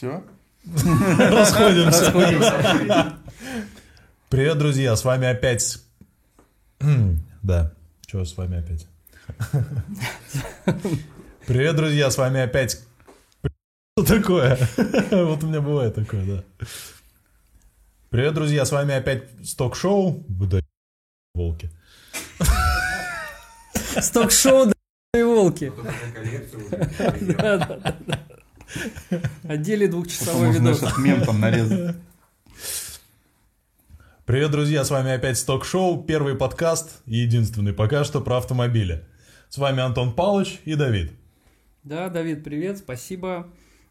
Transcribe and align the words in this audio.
Все? 0.00 0.24
Расходимся. 1.28 2.10
Привет, 4.30 4.56
друзья, 4.56 4.96
с 4.96 5.04
вами 5.04 5.26
опять... 5.26 5.78
Да, 7.42 7.74
что 8.06 8.24
с 8.24 8.34
вами 8.34 8.60
опять? 8.60 8.86
Привет, 11.46 11.76
друзья, 11.76 12.10
с 12.10 12.16
вами 12.16 12.40
опять... 12.40 12.80
Что 13.98 14.06
такое? 14.06 14.56
Вот 15.10 15.44
у 15.44 15.46
меня 15.48 15.60
бывает 15.60 15.94
такое, 15.94 16.24
да. 16.24 16.44
Привет, 18.08 18.32
друзья, 18.32 18.64
с 18.64 18.72
вами 18.72 18.94
опять 18.94 19.24
Сток-шоу. 19.44 20.24
Да, 20.28 20.60
волки. 21.34 21.70
Сток-шоу, 24.00 24.64
да, 24.64 24.72
и 25.20 25.22
волки. 25.22 25.70
Да, 27.36 27.58
да, 27.58 27.96
да. 28.06 28.29
Одели 29.44 29.86
двухчасовой 29.86 30.48
Можно 30.48 30.68
видос. 30.68 30.82
этот 30.82 30.98
мем 30.98 31.22
там 31.22 31.40
нарезать. 31.40 31.96
Привет, 34.26 34.50
друзья, 34.52 34.84
с 34.84 34.90
вами 34.90 35.10
опять 35.10 35.38
Сток-шоу, 35.38 36.04
первый 36.04 36.36
подкаст 36.36 37.02
и 37.06 37.16
единственный 37.16 37.72
пока 37.72 38.04
что 38.04 38.20
про 38.20 38.36
автомобили. 38.38 39.04
С 39.48 39.58
вами 39.58 39.80
Антон 39.80 40.14
Павлович 40.14 40.60
и 40.64 40.76
Давид. 40.76 41.10
Да, 41.82 42.08
Давид, 42.08 42.44
привет, 42.44 42.78
спасибо. 42.78 43.48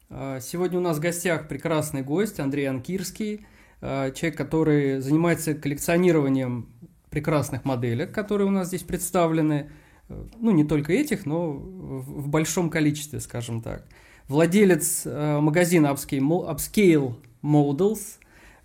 А, 0.09 0.39
Сегодня 0.39 0.77
у 0.77 0.81
нас 0.81 0.97
в 0.97 1.01
гостях 1.01 1.49
прекрасный 1.49 2.01
гость 2.03 2.39
Андрей 2.39 2.69
Анкирский, 2.69 3.45
а, 3.81 4.11
человек, 4.11 4.37
который 4.37 5.01
занимается 5.01 5.55
коллекционированием 5.55 6.69
прекрасных 7.09 7.65
моделек, 7.65 8.13
которые 8.13 8.47
у 8.47 8.51
нас 8.51 8.67
здесь 8.67 8.83
представлены. 8.83 9.69
Э, 10.07 10.25
Ну, 10.37 10.51
не 10.51 10.63
только 10.63 10.93
этих, 10.93 11.25
но 11.25 11.51
в 11.51 12.29
большом 12.29 12.69
количестве, 12.69 13.19
скажем 13.19 13.61
так. 13.61 13.85
Владелец 14.29 15.01
э, 15.05 15.39
магазина 15.39 15.87
Upscale 15.87 16.19
Mo- 16.19 16.55
Upscale 16.55 17.15
Models, 17.43 17.99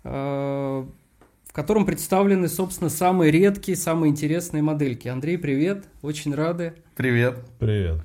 э, 0.03 0.85
в 1.43 1.53
котором 1.53 1.87
представлены, 1.87 2.47
собственно, 2.47 2.91
самые 2.91 3.31
редкие, 3.31 3.75
самые 3.75 4.11
интересные 4.11 4.61
модельки. 4.61 5.07
Андрей, 5.07 5.39
привет, 5.39 5.85
очень 6.03 6.35
рады. 6.35 6.75
Привет. 6.95 7.39
Привет. 7.57 7.97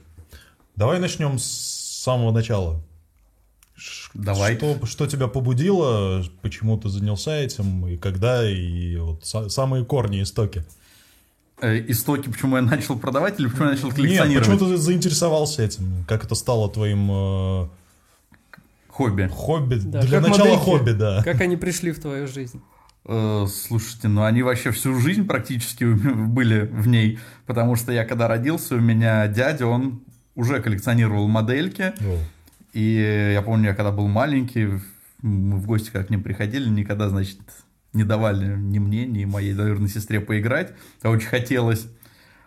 Давай 0.75 0.99
начнем 1.01 1.39
с 1.39 1.45
самого 1.45 2.33
начала. 2.33 2.81
Давай. 4.15 4.57
Что, 4.57 4.87
что 4.87 5.07
тебя 5.07 5.29
побудило, 5.29 6.25
почему 6.41 6.79
ты 6.79 6.89
занялся 6.89 7.37
этим, 7.37 7.87
и 7.87 7.99
когда, 7.99 8.49
и 8.49 8.97
вот 8.97 9.23
са- 9.23 9.51
самые 9.51 9.85
корни, 9.85 10.23
истоки. 10.23 10.65
Э, 11.63 11.79
Истоки, 11.89 12.29
почему 12.29 12.57
я 12.57 12.63
начал 12.63 12.99
продавать 12.99 13.39
или 13.41 13.49
почему 13.49 13.65
я 13.67 13.71
начал 13.73 13.87
Нет, 13.89 13.97
коллекционировать? 13.97 14.49
почему 14.49 14.71
ты 14.71 14.77
заинтересовался 14.77 15.63
этим? 15.63 16.05
Как 16.09 16.25
это 16.25 16.35
стало 16.35 16.71
твоим 16.71 17.09
э, 17.11 17.69
Хобби. 18.89 19.29
хобби? 19.33 19.77
Да, 19.77 20.01
Для 20.03 20.21
начала 20.21 20.39
модельки. 20.39 20.63
хобби, 20.65 20.91
да. 20.93 21.23
Как 21.23 21.41
они 21.41 21.57
пришли 21.57 21.93
в 21.93 22.01
твою 22.01 22.27
жизнь? 22.27 22.61
Э, 23.07 23.47
Слушайте, 23.49 24.09
ну 24.09 24.25
они 24.25 24.43
вообще 24.43 24.71
всю 24.73 24.99
жизнь 24.99 25.27
практически 25.27 25.85
были 25.85 26.63
в 26.67 26.87
ней, 26.89 27.19
потому 27.47 27.77
что 27.77 27.93
я 27.93 28.05
когда 28.05 28.27
родился, 28.29 28.75
у 28.77 28.81
меня 28.81 29.27
дядя, 29.29 29.67
он 29.67 30.03
уже 30.35 30.61
коллекционировал 30.61 31.29
модельки, 31.29 31.93
О, 32.01 32.19
и 32.73 33.31
я 33.35 33.43
помню, 33.43 33.69
я 33.71 33.75
когда 33.75 33.91
был 33.91 34.07
маленький, 34.09 34.67
в- 34.67 34.83
мы 35.23 35.57
в 35.59 35.67
гости 35.67 35.91
как 35.91 36.07
к 36.07 36.11
ним 36.11 36.23
приходили, 36.23 36.69
никогда, 36.69 37.09
значит, 37.11 37.39
не 37.93 38.05
давали 38.05 38.57
ни 38.57 38.79
мне, 38.79 39.07
ни 39.07 39.25
моей 39.25 39.55
двоюродной 39.55 39.89
сестре 39.89 40.21
поиграть, 40.21 40.73
а 41.03 41.11
очень 41.11 41.29
хотелось. 41.29 41.87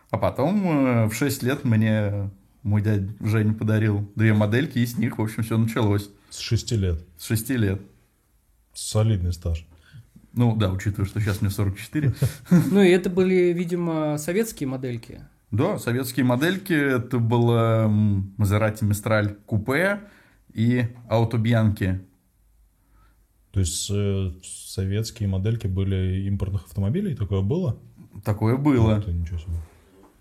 А 0.10 0.18
потом 0.18 0.68
э, 0.68 1.06
в 1.08 1.14
6 1.14 1.44
лет 1.44 1.64
мне 1.64 2.30
мой 2.62 2.82
дядя 2.82 3.14
Женя 3.20 3.54
подарил 3.54 4.10
две 4.16 4.34
модельки, 4.34 4.80
и 4.80 4.86
с 4.86 4.98
них, 4.98 5.18
в 5.18 5.22
общем, 5.22 5.44
все 5.44 5.58
началось. 5.58 6.10
С 6.30 6.40
6 6.40 6.72
лет. 6.74 7.06
С 7.18 7.26
6 7.28 7.50
лет. 7.52 7.82
Солидный 8.74 9.34
стаж. 9.34 9.66
Ну 10.34 10.56
да, 10.56 10.72
учитывая, 10.72 11.06
что 11.06 11.20
сейчас 11.20 11.42
мне 11.42 11.52
44. 11.52 12.14
Ну 12.72 12.82
и 12.82 12.90
это 12.90 13.10
были, 13.10 13.54
видимо, 13.54 14.18
советские 14.18 14.68
модельки. 14.68 15.22
Да, 15.52 15.78
советские 15.78 16.26
модельки. 16.26 16.74
Это 16.74 17.20
было 17.20 17.86
м, 17.86 18.34
Maserati 18.38 18.82
Mistral 18.82 19.36
купе 19.46 20.00
и 20.54 20.88
Bianchi. 21.10 22.00
То 23.54 23.60
есть 23.60 23.90
э, 23.94 24.32
советские 24.44 25.30
модельки 25.30 25.68
были 25.68 26.28
импортных 26.28 26.66
автомобилей? 26.66 27.16
Такое 27.16 27.42
было? 27.42 27.78
Такое 28.26 28.58
было. 28.58 28.96
Вот, 28.96 29.08
ничего 29.08 29.38
себе. 29.38 29.54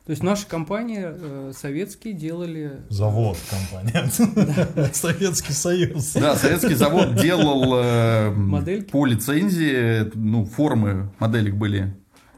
То 0.05 0.11
есть 0.11 0.23
наши 0.23 0.47
компании 0.47 1.01
э, 1.03 1.53
советские 1.57 2.13
делали... 2.13 2.83
Завод 2.91 3.39
компания. 3.49 4.11
Советский 4.93 5.53
Союз. 5.53 6.13
Да, 6.13 6.37
Советский 6.37 6.75
завод 6.75 7.15
делал 7.15 7.73
э, 7.77 8.83
по 8.91 9.07
лицензии, 9.07 10.11
ну, 10.15 10.45
формы 10.45 11.11
моделек 11.19 11.55
были 11.55 11.97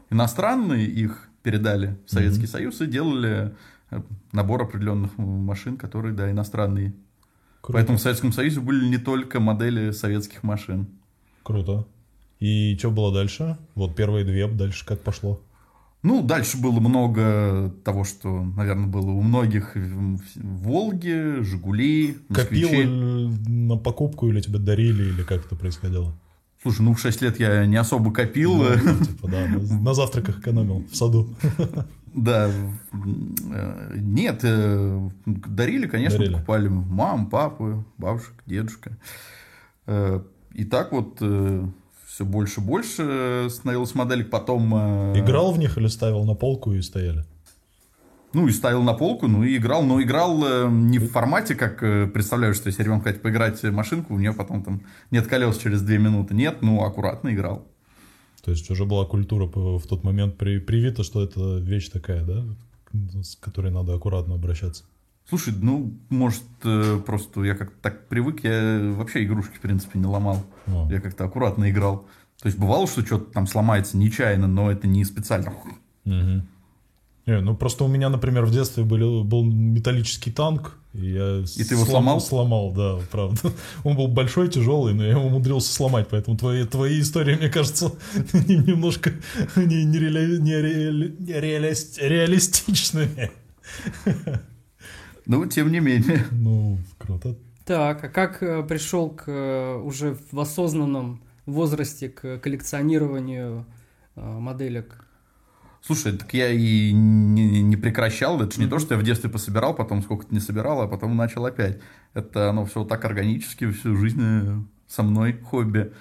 иностранные, 0.09 0.85
их 0.85 1.27
передали 1.41 1.97
в 2.05 2.11
Советский. 2.11 2.47
Союз 2.47 2.79
и 2.81 2.85
делали 2.85 3.53
э, 3.89 4.01
набор 4.31 4.61
определенных 4.61 5.17
машин, 5.17 5.75
которые, 5.75 6.13
да, 6.13 6.31
иностранные. 6.31 6.93
Круто. 7.65 7.79
Поэтому 7.79 7.97
в 7.97 8.01
Советском 8.01 8.31
Союзе 8.31 8.59
были 8.59 8.85
не 8.85 8.99
только 8.99 9.39
модели 9.39 9.89
советских 9.89 10.43
машин. 10.43 10.85
Круто. 11.41 11.87
И 12.39 12.77
что 12.77 12.91
было 12.91 13.11
дальше? 13.11 13.57
Вот 13.73 13.95
первые 13.95 14.23
две, 14.23 14.47
дальше 14.47 14.85
как 14.85 15.01
пошло? 15.01 15.41
Ну, 16.03 16.21
дальше 16.21 16.59
было 16.59 16.79
много 16.79 17.73
того, 17.83 18.03
что, 18.03 18.43
наверное, 18.43 18.85
было 18.85 19.09
у 19.09 19.21
многих. 19.23 19.75
Волги, 20.35 21.41
Жигули, 21.41 22.19
Копил 22.31 22.69
на 23.47 23.77
покупку 23.77 24.29
или 24.29 24.41
тебе 24.41 24.59
дарили, 24.59 25.05
или 25.05 25.23
как 25.23 25.47
это 25.47 25.55
происходило? 25.55 26.15
Слушай, 26.61 26.81
ну 26.83 26.93
в 26.93 26.99
6 26.99 27.21
лет 27.23 27.39
я 27.39 27.65
не 27.65 27.77
особо 27.77 28.13
копил. 28.13 28.57
Ну, 28.57 29.05
типа, 29.05 29.27
да, 29.27 29.47
на 29.47 29.95
завтраках 29.95 30.37
экономил 30.37 30.85
в 30.91 30.95
саду. 30.95 31.33
Да, 32.15 32.49
э, 32.49 33.91
нет, 33.95 34.39
э, 34.43 35.09
дарили, 35.25 35.85
конечно, 35.85 36.19
Дарили. 36.19 36.33
покупали 36.35 36.67
мам, 36.69 37.29
папу, 37.29 37.83
бабушек, 37.97 38.33
дедушка. 38.45 38.97
Э, 39.85 40.21
И 40.53 40.63
так 40.63 40.93
вот 40.93 41.21
все 42.07 42.23
больше 42.23 42.61
и 42.61 42.63
больше 42.63 43.47
становилось 43.49 43.93
моделек. 43.95 44.29
Потом... 44.29 44.73
Играл 45.17 45.51
в 45.51 45.59
них 45.59 45.77
или 45.77 45.87
ставил 45.87 46.23
на 46.23 46.35
полку 46.35 46.71
и 46.71 46.81
стояли? 46.81 47.25
Ну, 48.31 48.47
и 48.47 48.51
ставил 48.51 48.83
на 48.83 48.93
полку, 48.93 49.27
ну 49.27 49.43
и 49.43 49.57
играл. 49.57 49.83
Но 49.83 50.01
играл 50.01 50.69
не 50.69 50.99
в 50.99 51.11
формате, 51.11 51.55
как 51.55 51.79
представляю, 52.13 52.53
что 52.53 52.67
если 52.67 52.83
ребенку 52.83 53.03
хотят 53.05 53.21
поиграть 53.21 53.61
в 53.61 53.71
машинку, 53.71 54.13
у 54.13 54.17
нее 54.17 54.31
потом 54.31 54.63
там 54.63 54.81
нет 55.11 55.27
колес 55.27 55.57
через 55.57 55.81
две 55.81 55.97
минуты. 55.97 56.33
Нет, 56.33 56.61
ну, 56.61 56.81
аккуратно 56.85 57.33
играл. 57.33 57.67
То 58.45 58.51
есть 58.51 58.69
уже 58.69 58.85
была 58.85 59.05
культура 59.05 59.47
в 59.47 59.87
тот 59.87 60.03
момент 60.03 60.37
при- 60.37 60.59
привита, 60.59 61.03
что 61.03 61.23
это 61.23 61.57
вещь 61.57 61.89
такая, 61.89 62.23
да, 62.23 62.45
с 63.23 63.35
которой 63.35 63.71
надо 63.71 63.95
аккуратно 63.95 64.35
обращаться. 64.35 64.83
Слушай, 65.27 65.55
ну, 65.59 65.91
может, 66.09 66.43
э, 66.63 67.01
просто 67.03 67.43
я 67.43 67.55
как-то 67.55 67.75
так 67.81 68.07
привык, 68.07 68.43
я 68.43 68.93
вообще 68.95 69.23
игрушки, 69.23 69.57
в 69.57 69.61
принципе, 69.61 69.97
не 69.97 70.05
ломал. 70.05 70.43
О. 70.67 70.87
Я 70.91 71.01
как-то 71.01 71.23
аккуратно 71.25 71.71
играл. 71.71 72.05
То 72.39 72.45
есть 72.47 72.59
бывало, 72.59 72.85
что 72.85 73.03
что-то 73.03 73.31
там 73.31 73.47
сломается 73.47 73.97
нечаянно, 73.97 74.45
но 74.47 74.69
это 74.71 74.85
не 74.87 75.03
специально. 75.05 75.51
Мгм. 76.03 76.47
Не, 77.25 77.41
ну 77.41 77.55
просто 77.55 77.83
у 77.83 77.87
меня, 77.87 78.09
например, 78.09 78.45
в 78.45 78.51
детстве 78.51 78.83
были, 78.83 79.23
был 79.23 79.43
металлический 79.43 80.31
танк, 80.31 80.77
и 80.93 81.11
я 81.11 81.39
И 81.39 81.63
ты 81.63 81.73
его 81.73 81.85
сломал? 81.85 82.21
Сломал, 82.21 82.71
да, 82.71 82.99
правда. 83.11 83.51
Он 83.83 83.95
был 83.95 84.07
большой, 84.07 84.47
тяжелый, 84.47 84.93
но 84.93 85.03
я 85.03 85.11
его 85.11 85.23
умудрился 85.25 85.73
сломать, 85.73 86.07
поэтому 86.09 86.37
твои, 86.37 86.65
твои 86.65 87.01
истории, 87.01 87.35
мне 87.35 87.49
кажется, 87.49 87.91
немножко 88.33 89.11
не, 89.55 89.83
не, 89.85 89.97
реали- 89.97 90.37
не 90.37 90.53
реали- 90.53 91.15
не 91.19 91.33
реалист- 91.33 91.97
реалистичными. 91.99 93.31
Ну, 95.27 95.43
тем 95.47 95.71
не 95.71 95.79
менее. 95.79 96.23
Ну, 96.31 96.77
круто. 96.99 97.35
Так, 97.65 98.03
а 98.03 98.09
как 98.09 98.43
э, 98.43 98.61
пришел 98.61 99.09
к 99.09 99.23
э, 99.27 99.75
уже 99.77 100.15
в 100.31 100.39
осознанном 100.39 101.23
возрасте 101.47 102.09
к 102.09 102.37
коллекционированию 102.37 103.65
э, 104.15 104.21
моделек? 104.21 105.04
Слушай, 105.85 106.17
так 106.17 106.33
я 106.33 106.49
и 106.49 106.91
не, 106.91 107.61
не 107.61 107.77
прекращал. 107.77 108.41
Это 108.41 108.55
же 108.55 108.61
не 108.61 108.67
то, 108.67 108.79
что 108.79 108.95
я 108.95 108.99
в 108.99 109.03
детстве 109.03 109.29
пособирал, 109.29 109.75
потом 109.75 110.01
сколько-то 110.01 110.33
не 110.33 110.39
собирал, 110.39 110.81
а 110.81 110.87
потом 110.87 111.15
начал 111.15 111.45
опять. 111.45 111.79
Это 112.15 112.49
оно 112.49 112.65
все 112.65 112.83
так 112.85 113.05
органически, 113.05 113.69
всю 113.69 113.95
жизнь 113.95 114.21
э, 114.21 114.59
со 114.87 115.03
мной 115.03 115.33
хобби. 115.33 115.93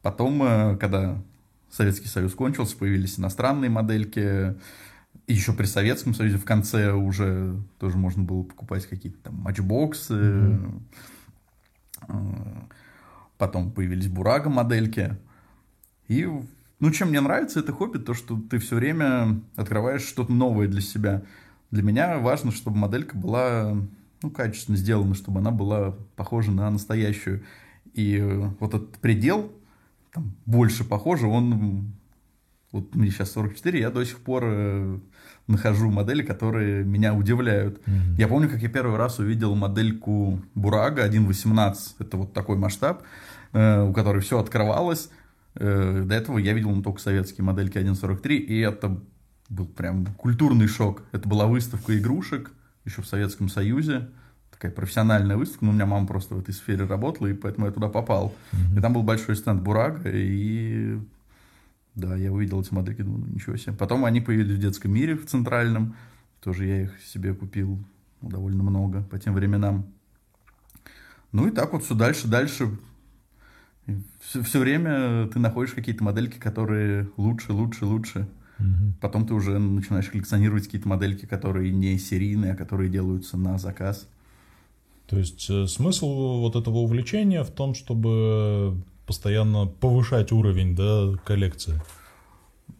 Потом, 0.00 0.42
э, 0.42 0.76
когда 0.78 1.22
Советский 1.70 2.08
Союз 2.08 2.34
кончился, 2.34 2.78
появились 2.78 3.18
иностранные 3.18 3.68
модельки. 3.68 4.54
И 5.26 5.34
еще 5.34 5.52
при 5.52 5.66
Советском 5.66 6.14
Союзе 6.14 6.38
в 6.38 6.44
конце 6.46 6.92
уже 6.92 7.56
тоже 7.78 7.98
можно 7.98 8.22
было 8.22 8.42
покупать 8.42 8.86
какие-то 8.86 9.18
там 9.24 9.34
матчбоксы. 9.34 10.58
Э, 12.08 12.14
Потом 13.38 13.70
появились 13.70 14.08
Бурага 14.08 14.48
модельки. 14.48 15.16
И, 16.08 16.26
ну, 16.78 16.90
чем 16.90 17.08
мне 17.08 17.20
нравится 17.20 17.60
это 17.60 17.72
хобби, 17.72 17.98
то, 17.98 18.12
что 18.14 18.38
ты 18.50 18.58
все 18.58 18.76
время 18.76 19.40
открываешь 19.56 20.02
что-то 20.02 20.32
новое 20.32 20.68
для 20.68 20.80
себя. 20.80 21.22
Для 21.70 21.82
меня 21.82 22.18
важно, 22.18 22.52
чтобы 22.52 22.76
моделька 22.76 23.16
была, 23.16 23.76
ну, 24.22 24.30
качественно 24.30 24.76
сделана, 24.76 25.14
чтобы 25.14 25.40
она 25.40 25.50
была 25.50 25.94
похожа 26.16 26.52
на 26.52 26.70
настоящую. 26.70 27.42
И 27.94 28.20
вот 28.60 28.74
этот 28.74 28.98
предел, 28.98 29.50
там, 30.12 30.34
больше 30.44 30.84
похоже, 30.84 31.26
он... 31.26 31.92
Вот 32.72 32.94
мне 32.94 33.10
сейчас 33.10 33.30
44, 33.32 33.80
я 33.80 33.90
до 33.90 34.04
сих 34.04 34.18
пор 34.18 34.42
э, 34.44 34.98
нахожу 35.46 35.90
модели, 35.90 36.22
которые 36.22 36.84
меня 36.84 37.14
удивляют. 37.14 37.80
Мгм. 37.86 38.16
Я 38.18 38.28
помню, 38.28 38.50
как 38.50 38.60
я 38.60 38.68
первый 38.68 38.98
раз 38.98 39.18
увидел 39.18 39.54
модельку 39.54 40.42
Бурага 40.54 41.08
1.18. 41.08 41.76
Это 42.00 42.16
вот 42.18 42.34
такой 42.34 42.58
масштаб, 42.58 43.02
э, 43.52 43.82
у 43.82 43.94
которой 43.94 44.20
все 44.20 44.38
открывалось. 44.38 45.08
Э, 45.56 46.02
До 46.04 46.14
этого 46.14 46.38
я 46.38 46.52
видел 46.52 46.70
ну, 46.70 46.82
только 46.82 47.00
советские 47.00 47.44
модельки 47.44 47.78
1.43, 47.78 48.36
и 48.36 48.58
это 48.60 49.00
был 49.48 49.66
прям 49.66 50.06
культурный 50.16 50.66
шок. 50.66 51.02
Это 51.12 51.28
была 51.28 51.46
выставка 51.46 51.96
игрушек 51.98 52.52
еще 52.84 53.02
в 53.02 53.06
Советском 53.06 53.48
Союзе. 53.48 54.08
Такая 54.50 54.70
профессиональная 54.72 55.36
выставка. 55.36 55.64
Ну, 55.64 55.72
у 55.72 55.74
меня 55.74 55.86
мама 55.86 56.06
просто 56.06 56.34
в 56.34 56.40
этой 56.40 56.54
сфере 56.54 56.84
работала, 56.84 57.26
и 57.26 57.34
поэтому 57.34 57.66
я 57.66 57.72
туда 57.72 57.88
попал. 57.88 58.34
И 58.76 58.80
там 58.80 58.92
был 58.92 59.02
большой 59.02 59.36
стенд 59.36 59.62
Бурага, 59.62 60.10
и 60.10 60.98
да, 61.94 62.14
я 62.16 62.32
увидел 62.32 62.60
эти 62.60 62.72
модельки, 62.74 63.02
думаю, 63.02 63.24
ну, 63.26 63.34
ничего 63.34 63.56
себе. 63.56 63.72
Потом 63.72 64.04
они 64.04 64.20
появились 64.20 64.56
в 64.56 64.60
детском 64.60 64.92
мире, 64.92 65.16
в 65.16 65.26
центральном. 65.26 65.96
Тоже 66.42 66.66
я 66.66 66.82
их 66.82 67.00
себе 67.00 67.34
купил 67.34 67.78
ну, 68.20 68.28
довольно 68.28 68.62
много 68.62 69.02
по 69.02 69.18
тем 69.18 69.34
временам. 69.34 69.86
Ну 71.32 71.48
и 71.48 71.50
так 71.50 71.72
вот 71.72 71.84
все 71.84 71.94
дальше, 71.94 72.28
дальше. 72.28 72.70
Все, 74.20 74.42
все 74.42 74.58
время 74.58 75.28
ты 75.28 75.38
находишь 75.38 75.72
какие-то 75.72 76.02
модельки, 76.02 76.38
которые 76.38 77.08
лучше, 77.16 77.52
лучше, 77.52 77.84
лучше. 77.84 78.28
Мгм. 78.58 78.94
Потом 79.00 79.26
ты 79.26 79.34
уже 79.34 79.58
начинаешь 79.58 80.08
коллекционировать 80.08 80.64
какие-то 80.64 80.88
модельки, 80.88 81.26
которые 81.26 81.72
не 81.72 81.98
серийные, 81.98 82.52
а 82.52 82.56
которые 82.56 82.88
делаются 82.90 83.36
на 83.36 83.58
заказ. 83.58 84.08
То 85.06 85.18
есть 85.18 85.46
э, 85.50 85.66
смысл 85.66 86.40
вот 86.40 86.56
этого 86.56 86.78
увлечения 86.78 87.44
в 87.44 87.50
том, 87.50 87.74
чтобы 87.74 88.76
постоянно 89.06 89.66
повышать 89.66 90.32
уровень 90.32 90.74
да, 90.74 91.12
коллекции. 91.24 91.80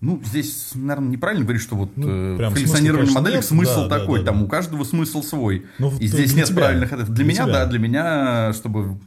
Ну, 0.01 0.21
здесь, 0.25 0.73
наверное, 0.75 1.11
неправильно 1.11 1.45
говорить, 1.45 1.63
что 1.63 1.77
вот 1.77 1.97
Ну, 1.97 2.09
э, 2.09 2.35
в 2.51 2.55
коллекционировании 2.55 3.13
моделек 3.13 3.37
нет. 3.37 3.45
смысл 3.45 3.83
Да, 3.83 3.89
да, 3.89 3.99
такой, 4.01 4.21
да, 4.21 4.27
там 4.27 4.39
да. 4.41 4.45
у 4.45 4.49
каждого 4.49 4.83
смысл 4.85 5.23
свой. 5.23 5.67
Ну, 5.79 5.97
И 5.99 6.07
здесь 6.09 6.35
нет 6.35 6.47
тебя. 6.47 6.63
правильных 6.63 6.93
ответов. 6.93 7.15
Для, 7.15 7.17
Для 7.17 7.25
меня, 7.25 7.45
тебя. 7.45 7.53
да, 7.53 7.67
для 7.67 7.79
меня, 7.79 8.53
чтобы 8.55 8.99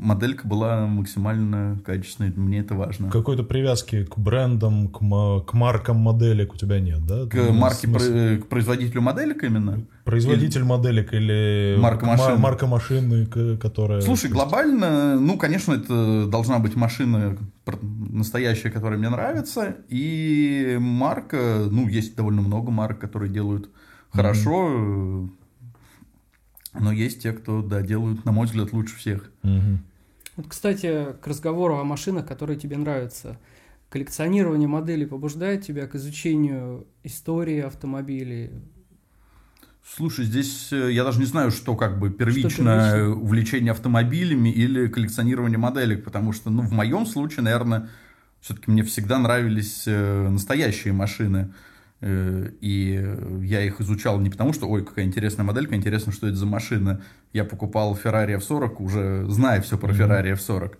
моделька 0.00 0.48
была 0.48 0.86
максимально 0.86 1.78
качественной, 1.84 2.32
мне 2.34 2.60
это 2.60 2.74
важно. 2.74 3.10
Какой-то 3.10 3.42
привязки 3.42 4.04
к 4.04 4.18
брендам, 4.18 4.88
к, 4.88 4.98
к 5.46 5.52
маркам 5.52 5.98
моделек 5.98 6.54
у 6.54 6.56
тебя 6.56 6.80
нет, 6.80 7.04
да? 7.06 7.26
К 7.26 7.34
Ну, 7.34 7.52
марке, 7.52 7.86
смысл- 7.86 8.12
про- 8.36 8.42
к 8.44 8.48
производителю 8.48 9.02
моделек 9.02 9.44
именно. 9.44 9.84
Производитель 10.04 10.64
моделек 10.64 11.12
или 11.12 11.76
Марка 11.78 12.06
ма- 12.06 12.16
машины. 12.16 12.38
марка 12.38 12.66
машины, 12.66 13.26
которая... 13.58 14.00
Слушай, 14.00 14.30
глобально, 14.30 15.20
ну, 15.20 15.36
конечно, 15.36 15.74
это 15.74 16.26
должна 16.26 16.58
быть 16.58 16.74
машина 16.76 17.36
настоящая, 18.10 18.70
которая 18.70 18.98
мне 18.98 19.10
нравится, 19.10 19.76
и 19.88 20.76
марка, 20.80 21.66
ну, 21.70 21.86
есть 21.88 22.16
довольно 22.16 22.40
много 22.42 22.70
марок, 22.70 22.98
которые 22.98 23.30
делают 23.30 23.68
хорошо, 24.10 24.68
э, 24.72 25.28
но 26.80 26.90
есть 26.92 27.22
те, 27.22 27.32
кто, 27.32 27.62
да, 27.62 27.82
делают, 27.82 28.24
на 28.24 28.32
мой 28.32 28.46
взгляд, 28.46 28.72
лучше 28.72 28.96
всех. 28.96 29.30
Мгм. 29.42 29.80
Вот, 30.40 30.48
кстати, 30.48 31.08
к 31.20 31.26
разговору 31.26 31.76
о 31.76 31.84
машинах, 31.84 32.26
которые 32.26 32.58
тебе 32.58 32.78
нравятся. 32.78 33.38
Коллекционирование 33.90 34.68
моделей 34.68 35.04
побуждает 35.04 35.66
тебя 35.66 35.86
к 35.86 35.94
изучению 35.96 36.86
истории 37.04 37.60
автомобилей? 37.60 38.50
Слушай, 39.86 40.24
здесь 40.24 40.72
э, 40.72 40.92
я 40.92 41.04
даже 41.04 41.18
не 41.18 41.26
знаю, 41.26 41.50
что 41.50 41.76
как 41.76 41.98
бы 41.98 42.08
первично 42.08 42.48
первично? 42.48 43.16
увлечение 43.16 43.72
автомобилями 43.72 44.48
или 44.48 44.86
коллекционирование 44.86 45.58
моделек, 45.58 46.04
потому 46.04 46.32
что, 46.32 46.48
ну, 46.48 46.62
в 46.62 46.72
моем 46.72 47.04
случае, 47.04 47.42
наверное, 47.42 47.90
все-таки 48.40 48.70
мне 48.70 48.82
всегда 48.82 49.18
нравились 49.18 49.82
э, 49.86 50.28
настоящие 50.30 50.94
машины. 50.94 51.52
Э, 52.00 52.50
И 52.60 52.92
я 53.42 53.62
их 53.62 53.80
изучал 53.80 54.18
не 54.20 54.30
потому, 54.30 54.52
что, 54.52 54.68
ой, 54.68 54.84
какая 54.84 55.04
интересная 55.04 55.44
моделька, 55.44 55.74
интересно, 55.74 56.12
что 56.12 56.26
это 56.26 56.36
за 56.36 56.46
машина. 56.46 57.02
Я 57.32 57.44
покупал 57.44 57.94
Ferrari 57.96 58.38
F40, 58.38 58.76
уже 58.82 59.26
зная 59.28 59.60
все 59.60 59.76
про. 59.78 59.92
Ferrari 59.92 60.32
F40. 60.34 60.76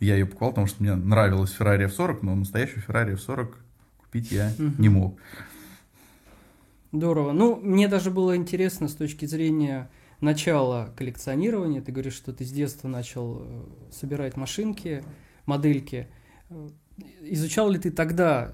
Я 0.00 0.14
ее 0.14 0.26
покупал, 0.26 0.50
потому 0.50 0.66
что 0.66 0.82
мне 0.82 0.94
нравилась 0.94 1.54
Ferrari 1.58 1.86
F40, 1.86 2.18
но 2.22 2.34
настоящую 2.34 2.82
Ferrari 2.86 3.14
F40 3.16 3.54
купить 3.98 4.32
я 4.32 4.52
не 4.78 4.88
мог. 4.88 5.18
Здорово. 6.92 7.32
Ну, 7.32 7.56
мне 7.56 7.86
даже 7.86 8.10
было 8.10 8.36
интересно 8.36 8.88
с 8.88 8.94
точки 8.94 9.24
зрения 9.26 9.88
начала 10.20 10.92
коллекционирования. 10.96 11.80
Ты 11.80 11.92
говоришь, 11.92 12.14
что 12.14 12.32
ты 12.32 12.44
с 12.44 12.50
детства 12.50 12.88
начал 12.88 13.42
э, 13.42 13.64
собирать 13.92 14.36
машинки, 14.36 15.02
модельки. 15.46 16.08
Э, 16.48 16.68
Изучал 17.22 17.70
ли 17.70 17.78
ты 17.78 17.90
тогда 17.90 18.52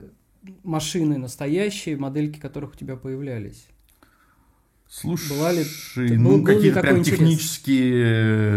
машины 0.65 1.19
настоящие, 1.19 1.97
модельки 1.97 2.39
которых 2.39 2.73
у 2.75 2.77
тебя 2.77 2.97
появлялись? 2.97 3.67
Слушай, 4.89 5.37
Была 5.37 5.53
ли- 5.53 5.65
ну 6.17 6.39
был- 6.39 6.45
какие-то 6.45 6.81
прям 6.81 6.99
интерес? 6.99 7.19
технические 7.19 8.05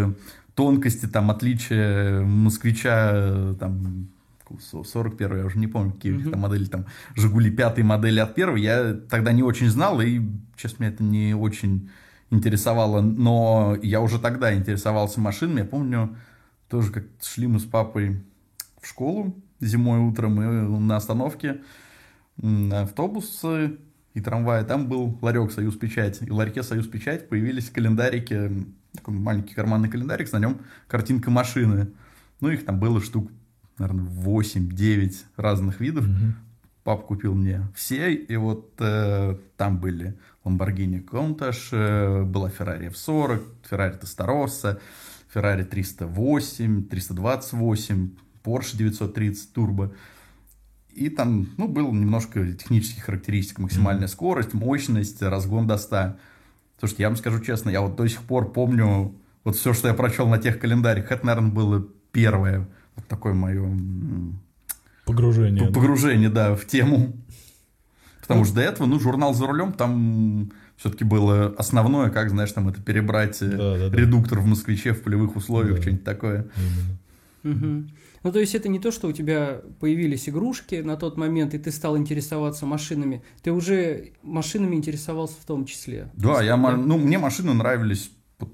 э, 0.09 0.13
тонкости, 0.55 1.07
там, 1.07 1.31
отличия 1.31 2.21
москвича, 2.21 3.11
э, 3.13 3.55
там, 3.59 4.09
41 4.61 5.37
я 5.39 5.45
уже 5.45 5.57
не 5.59 5.67
помню, 5.67 5.91
какие 5.93 6.11
у 6.11 6.15
них 6.15 6.25
Мгм. 6.25 6.31
там 6.31 6.39
модели, 6.41 6.65
там, 6.65 6.85
Жигули 7.15 7.49
пятой 7.51 7.83
модели 7.83 8.19
от 8.19 8.35
первой, 8.35 8.61
я 8.61 8.93
тогда 8.93 9.31
не 9.31 9.43
очень 9.43 9.69
знал, 9.69 10.01
и, 10.01 10.21
честно, 10.55 10.83
меня 10.83 10.93
это 10.93 11.03
не 11.03 11.33
очень 11.35 11.89
интересовало, 12.31 13.01
но 13.01 13.75
я 13.81 14.01
уже 14.01 14.19
тогда 14.19 14.53
интересовался 14.53 15.19
машинами, 15.19 15.59
я 15.59 15.65
помню, 15.65 16.15
тоже 16.67 16.91
как 16.91 17.05
шли 17.21 17.47
мы 17.47 17.59
с 17.59 17.63
папой 17.65 18.21
в 18.81 18.87
школу 18.87 19.35
зимой 19.59 19.99
утром, 19.99 20.41
и 20.41 20.79
на 20.79 20.95
остановке 20.95 21.61
м, 22.41 22.73
автобус 22.73 23.39
э, 23.43 23.71
и 24.13 24.21
трамвая, 24.21 24.63
там 24.63 24.87
был 24.87 25.17
ларек 25.21 25.51
«Союз 25.51 25.75
Печать». 25.75 26.21
И 26.21 26.29
в 26.29 26.35
ларьке 26.35 26.63
«Союз 26.63 26.87
Печать» 26.87 27.29
появились 27.29 27.69
календарики, 27.69 28.65
такой 28.93 29.13
маленький 29.13 29.53
карманный 29.53 29.89
календарик, 29.89 30.31
на 30.31 30.39
нем 30.39 30.61
картинка 30.87 31.29
машины. 31.29 31.91
Ну, 32.41 32.49
их 32.49 32.65
там 32.65 32.79
было 32.79 33.01
штук, 33.01 33.31
наверное, 33.77 34.05
8-9 34.05 35.13
разных 35.35 35.79
видов. 35.79 36.07
Мгм. 36.07 36.35
Папа 36.83 37.03
купил 37.03 37.35
мне 37.35 37.67
все, 37.75 38.13
и 38.13 38.35
вот 38.37 38.73
э, 38.79 39.37
там 39.57 39.79
были 39.79 40.17
Lamborghini 40.43 41.05
Countach, 41.05 41.69
э, 41.71 42.23
была 42.23 42.49
Ferrari 42.49 42.91
F40, 42.91 43.43
Ferrari 43.69 43.99
Testarossa, 44.01 44.79
Ferrari 45.33 45.65
308, 45.65 46.85
328, 46.85 48.09
Porsche 48.49 48.75
930 48.77 49.49
Turbo. 49.55 49.93
И 50.91 51.09
там, 51.09 51.47
ну, 51.57 51.67
было 51.67 51.91
немножко 51.91 52.51
технических 52.53 53.03
характеристик. 53.03 53.59
Максимальная 53.59 54.07
скорость, 54.07 54.53
мощность, 54.53 55.21
разгон 55.21 55.67
до 55.67 55.77
100. 55.77 56.15
Слушайте, 56.79 57.03
я 57.03 57.09
вам 57.09 57.17
скажу 57.17 57.39
честно, 57.41 57.69
я 57.69 57.81
вот 57.81 57.95
до 57.95 58.07
сих 58.07 58.21
пор 58.23 58.51
помню 58.51 59.13
вот 59.43 59.55
все, 59.55 59.73
что 59.73 59.87
я 59.87 59.93
прочел 59.93 60.27
на 60.27 60.39
тех 60.39 60.59
календарях. 60.59 61.11
Это, 61.11 61.25
наверное, 61.25 61.51
было 61.51 61.85
первое 62.11 62.67
вот 62.95 63.07
такое 63.07 63.33
мое 63.33 63.63
м, 63.63 64.39
Погружение. 65.05 65.67
да. 65.67 65.71
погружение, 65.73 66.29
да, 66.29 66.55
в 66.55 66.65
тему. 66.65 67.13
Потому 68.21 68.45
что 68.45 68.55
до 68.55 68.61
этого, 68.61 68.87
ну, 68.87 68.99
журнал 68.99 69.33
за 69.33 69.45
рулем, 69.47 69.73
там 69.73 70.51
все-таки 70.75 71.03
было 71.03 71.53
основное, 71.57 72.09
как, 72.09 72.29
знаешь, 72.29 72.51
там 72.51 72.67
это 72.69 72.81
перебрать 72.81 73.41
э, 73.41 73.47
Да, 73.47 73.77
да, 73.77 73.89
да. 73.89 73.97
редуктор 73.97 74.39
в 74.39 74.45
москвиче 74.45 74.93
в 74.93 75.01
полевых 75.03 75.35
условиях, 75.35 75.75
Да. 75.77 75.81
что-нибудь 75.81 76.03
такое. 76.03 76.47
Именно. 77.43 77.89
Ну, 78.23 78.31
то 78.31 78.39
есть 78.39 78.55
это 78.55 78.69
не 78.69 78.79
то, 78.79 78.91
что 78.91 79.07
у 79.07 79.11
тебя 79.11 79.61
появились 79.79 80.27
игрушки 80.27 80.75
на 80.75 80.97
тот 80.97 81.17
момент, 81.17 81.53
и 81.53 81.57
ты 81.57 81.71
стал 81.71 81.97
интересоваться 81.97 82.65
машинами. 82.65 83.23
Ты 83.41 83.51
уже 83.51 84.11
машинами 84.23 84.75
интересовался 84.75 85.35
в 85.41 85.45
том 85.45 85.65
числе. 85.65 86.11
Да, 86.13 86.41
я, 86.41 86.57
Да. 86.57 86.75
ну, 86.75 86.97
мне 86.97 87.17
машины 87.17 87.53
нравились 87.53 88.11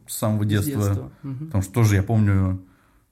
с 0.08 0.16
самого 0.16 0.46
С 0.46 0.48
детства. 0.48 1.12
Мгм. 1.24 1.46
Потому 1.48 1.62
что 1.64 1.74
тоже 1.74 1.96
я 1.96 2.04
помню, 2.04 2.64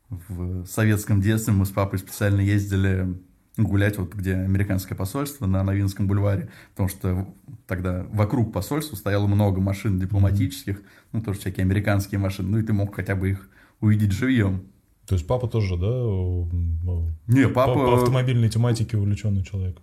в 0.10 0.66
советском 0.66 1.22
детстве 1.22 1.54
мы 1.54 1.66
с 1.66 1.70
папой 1.70 2.00
специально 2.00 2.42
ездили 2.42 3.18
гулять 3.58 3.98
вот 3.98 4.16
где 4.16 4.34
американское 4.36 4.98
посольство 4.98 5.46
на 5.46 5.64
Новинском 5.64 6.08
бульваре, 6.08 6.50
потому 6.72 6.90
что 6.90 7.34
тогда 7.68 8.04
вокруг 8.12 8.52
посольства 8.52 8.96
стояло 8.96 9.28
много 9.28 9.62
машин 9.62 10.00
дипломатических, 10.00 10.82
ну 11.12 11.22
тоже 11.22 11.40
всякие 11.40 11.64
американские 11.64 12.20
машины, 12.20 12.50
ну 12.50 12.58
и 12.58 12.64
ты 12.64 12.74
мог 12.74 12.96
хотя 12.96 13.16
бы 13.16 13.30
их 13.30 13.50
увидеть 13.80 14.12
живьем. 14.12 14.64
То 15.08 15.16
есть 15.16 15.28
папа 15.28 15.48
тоже, 15.48 15.76
да, 15.78 15.88
о, 15.88 16.48
о, 16.88 17.12
Не, 17.28 17.48
по, 17.48 17.54
папа, 17.66 17.74
по 17.74 17.94
автомобильной 17.96 18.50
тематике 18.50 18.98
увлеченный 18.98 19.44
человек. 19.44 19.82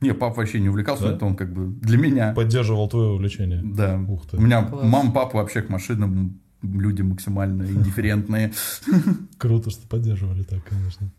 не, 0.00 0.14
папа 0.14 0.36
вообще 0.36 0.60
не 0.60 0.68
увлекался, 0.70 1.08
Да? 1.08 1.14
это 1.16 1.26
он 1.26 1.36
как 1.36 1.52
бы 1.52 1.66
для 1.80 1.98
меня. 1.98 2.32
Поддерживал 2.32 2.88
твое 2.88 3.08
увлечение. 3.10 3.60
Да. 3.62 4.00
Ух 4.08 4.26
ты. 4.26 4.36
У 4.38 4.40
меня 4.40 4.64
Класс. 4.64 4.84
мама, 4.88 5.12
папа 5.12 5.36
вообще 5.38 5.62
к 5.62 5.68
машинам 5.68 6.40
люди 6.62 7.02
максимально 7.02 7.64
индифферентные. 7.64 8.52
Круто, 9.38 9.70
что 9.70 9.86
поддерживали 9.88 10.42
так, 10.42 10.64
конечно. 10.64 11.10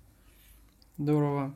Здорово. 0.97 1.53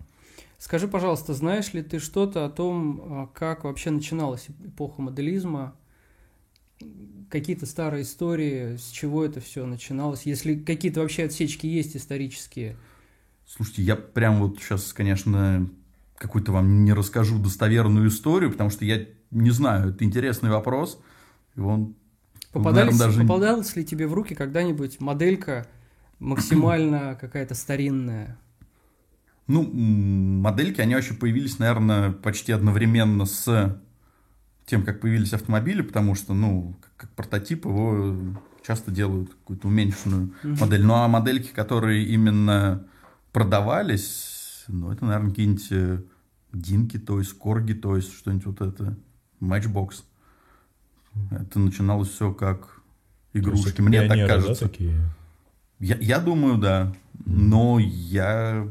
Скажи, 0.59 0.87
пожалуйста, 0.87 1.33
знаешь 1.33 1.73
ли 1.73 1.83
ты 1.83 1.99
что-то 1.99 2.45
о 2.45 2.49
том, 2.49 3.01
а, 3.03 3.27
как 3.27 3.63
вообще 3.63 3.91
начиналась 3.91 4.47
эпоха 4.65 5.01
моделизма? 5.01 5.75
Какие-то 7.29 7.65
старые 7.65 8.03
истории, 8.03 8.77
с 8.77 8.89
чего 8.89 9.25
это 9.25 9.39
все 9.39 9.65
начиналось, 9.65 10.24
если 10.25 10.55
какие-то 10.55 11.01
вообще 11.01 11.25
отсечки 11.25 11.67
есть 11.67 11.96
исторические. 11.96 12.77
Слушайте, 13.46 13.84
я 13.84 13.96
прям 13.96 14.39
вот 14.39 14.60
сейчас, 14.60 14.93
конечно, 14.93 15.69
какую-то 16.17 16.51
вам 16.51 16.84
не 16.84 16.93
расскажу 16.93 17.39
достоверную 17.39 18.10
историю, 18.10 18.51
потому 18.51 18.69
что 18.69 18.86
я 18.86 19.05
не 19.31 19.51
знаю, 19.51 19.91
это 19.91 20.03
интересный 20.03 20.50
вопрос. 20.50 21.01
И 21.55 21.60
он, 21.60 21.96
Попадались, 22.51 22.93
наверное, 22.93 23.17
даже... 23.17 23.22
Попадалась 23.27 23.75
ли 23.75 23.86
тебе 23.86 24.07
в 24.07 24.13
руки 24.13 24.36
когда-нибудь 24.36 25.00
моделька 25.00 25.67
максимально 26.19 27.15
какая-то 27.22 27.55
старинная? 27.55 28.38
Ну, 29.48 29.63
модельки, 29.63 30.81
они 30.81 30.96
вообще 30.96 31.13
появились, 31.13 31.60
наверное, 31.60 32.12
почти 32.12 32.51
одновременно 32.51 33.25
с 33.25 33.81
тем, 34.67 34.83
как 34.83 35.00
появились 35.00 35.33
автомобили, 35.33 35.81
потому 35.81 36.13
что, 36.13 36.33
ну, 36.33 36.75
как, 36.81 36.91
как 36.97 37.09
прототип 37.12 37.65
его 37.65 38.15
часто 38.65 38.91
делают 38.91 39.29
какую-то 39.29 39.69
уменьшенную 39.69 40.33
Мгм. 40.43 40.57
модель. 40.59 40.83
Ну, 40.86 40.93
а 40.93 41.07
модельки, 41.07 41.47
которые 41.53 42.05
именно 42.05 42.86
продавались, 43.31 44.65
ну, 44.67 44.91
это, 44.91 45.05
наверное, 45.05 45.29
какие-нибудь 45.29 45.67
э, 45.71 46.01
Динки, 46.51 47.00
то 47.00 47.19
есть 47.19 47.33
Корги, 47.33 47.74
то 47.74 47.95
есть 47.95 48.13
что-нибудь 48.13 48.45
вот 48.45 48.62
это, 48.62 48.97
Matchbox. 49.41 50.03
Это 51.31 51.59
начиналось 51.59 52.09
все 52.09 52.33
как 52.33 52.81
игрушки, 53.33 53.81
мне 53.81 54.01
так 54.01 54.09
пионеры, 54.17 54.27
да, 54.27 54.36
кажется. 54.36 54.67
такие? 54.67 54.95
Я, 55.79 55.97
я 55.97 56.19
думаю, 56.19 56.57
да. 56.57 56.93
Но 57.25 57.79
я 57.79 58.67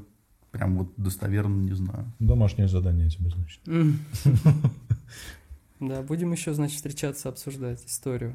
прям 0.50 0.76
вот 0.76 0.92
достоверно 0.96 1.60
не 1.62 1.74
знаю. 1.74 2.12
Домашнее 2.18 2.68
задание 2.68 3.08
тебе, 3.08 3.30
значит. 3.30 3.60
Да, 5.80 6.02
будем 6.02 6.32
еще, 6.32 6.54
значит, 6.54 6.76
встречаться, 6.76 7.28
обсуждать 7.28 7.84
историю. 7.86 8.34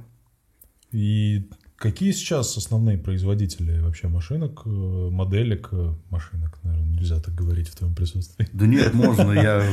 И 0.91 1.49
какие 1.77 2.11
сейчас 2.11 2.55
основные 2.57 2.97
производители 2.97 3.79
вообще 3.79 4.07
машинок, 4.07 4.61
э, 4.65 4.69
моделек, 4.69 5.69
э, 5.71 5.93
машинок, 6.09 6.59
наверное, 6.63 6.87
нельзя 6.87 7.19
так 7.19 7.33
говорить 7.33 7.69
в 7.69 7.75
твоем 7.75 7.95
присутствии. 7.95 8.47
Да 8.53 8.67
нет, 8.67 8.93
можно, 8.93 9.31
я 9.31 9.63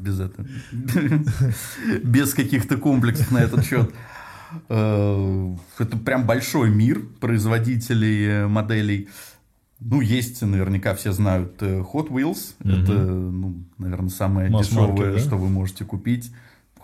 без 0.00 0.20
этого. 0.20 0.46
Без 2.04 2.34
каких-то 2.34 2.76
комплексов 2.76 3.30
на 3.32 3.38
этот 3.38 3.64
счет. 3.64 3.90
Э, 4.68 5.56
Это 5.78 5.96
прям 5.96 6.26
большой 6.26 6.70
мир 6.70 7.02
производителей 7.20 8.46
моделей. 8.46 9.08
Ну, 9.80 10.00
есть, 10.00 10.42
наверняка 10.42 10.94
все 10.94 11.12
знают 11.12 11.60
Hot 11.62 12.08
Wheels. 12.08 12.54
Мгм. 12.60 12.82
Это, 12.82 12.92
ну, 12.92 13.64
наверное, 13.78 14.10
самое 14.10 14.50
Масс-маркет, 14.50 14.96
дешевое, 14.96 15.12
да? 15.14 15.18
что 15.18 15.36
вы 15.36 15.48
можете 15.48 15.84
купить. 15.84 16.32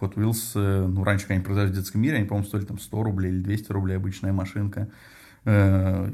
Hot 0.05 0.15
Wheels, 0.15 0.53
э, 0.55 0.87
ну, 0.87 1.05
раньше, 1.05 1.27
они 1.29 1.41
продавались 1.41 1.73
в 1.73 1.77
детском 1.77 2.01
мире, 2.01 2.17
они, 2.17 2.27
по-моему, 2.27 2.47
стоили 2.47 2.65
там 2.67 2.79
100 2.79 3.03
рублей 3.03 3.31
или 3.31 3.41
200 3.41 3.73
рублей 3.73 3.97
обычная 3.97 4.33
машинка. 4.33 4.89
Э, 5.45 6.11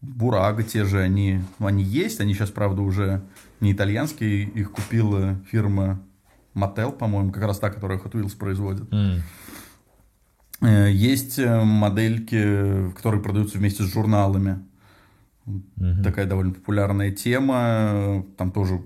Бурага 0.00 0.64
те 0.64 0.84
же, 0.84 1.00
они, 1.00 1.40
ну, 1.60 1.66
они 1.66 1.84
есть, 1.84 2.20
они 2.20 2.34
сейчас, 2.34 2.50
правда, 2.50 2.82
уже 2.82 3.22
не 3.60 3.72
итальянские, 3.72 4.42
их 4.42 4.72
купила 4.72 5.38
фирма 5.50 6.02
Mattel, 6.54 6.90
по-моему, 6.92 7.30
как 7.30 7.44
раз 7.44 7.58
та, 7.58 7.70
которая 7.70 7.98
Hot 7.98 8.12
Wheels 8.12 8.36
производит. 8.36 8.92
Э, 10.60 10.90
Есть 10.90 11.38
модельки, 11.38 12.90
которые 12.96 13.22
продаются 13.22 13.58
вместе 13.58 13.82
с 13.84 13.92
журналами. 13.92 14.60
Мгм. 15.46 16.02
Такая 16.02 16.26
довольно 16.26 16.52
популярная 16.52 17.10
тема. 17.10 18.24
Там 18.36 18.52
тоже 18.52 18.80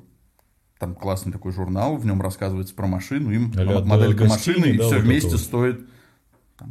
там 0.78 0.94
классный 0.94 1.32
такой 1.32 1.52
журнал, 1.52 1.96
в 1.96 2.04
нем 2.04 2.20
рассказывается 2.20 2.74
про 2.74 2.86
машину, 2.86 3.30
им 3.30 3.52
А-ля 3.56 3.80
моделька 3.80 4.24
до 4.24 4.28
машины, 4.30 4.56
гостиной, 4.56 4.74
и 4.74 4.78
да, 4.78 4.84
все 4.84 4.96
вот 4.96 5.04
вместе 5.04 5.30
вот. 5.30 5.40
стоит, 5.40 5.88
там, 6.58 6.70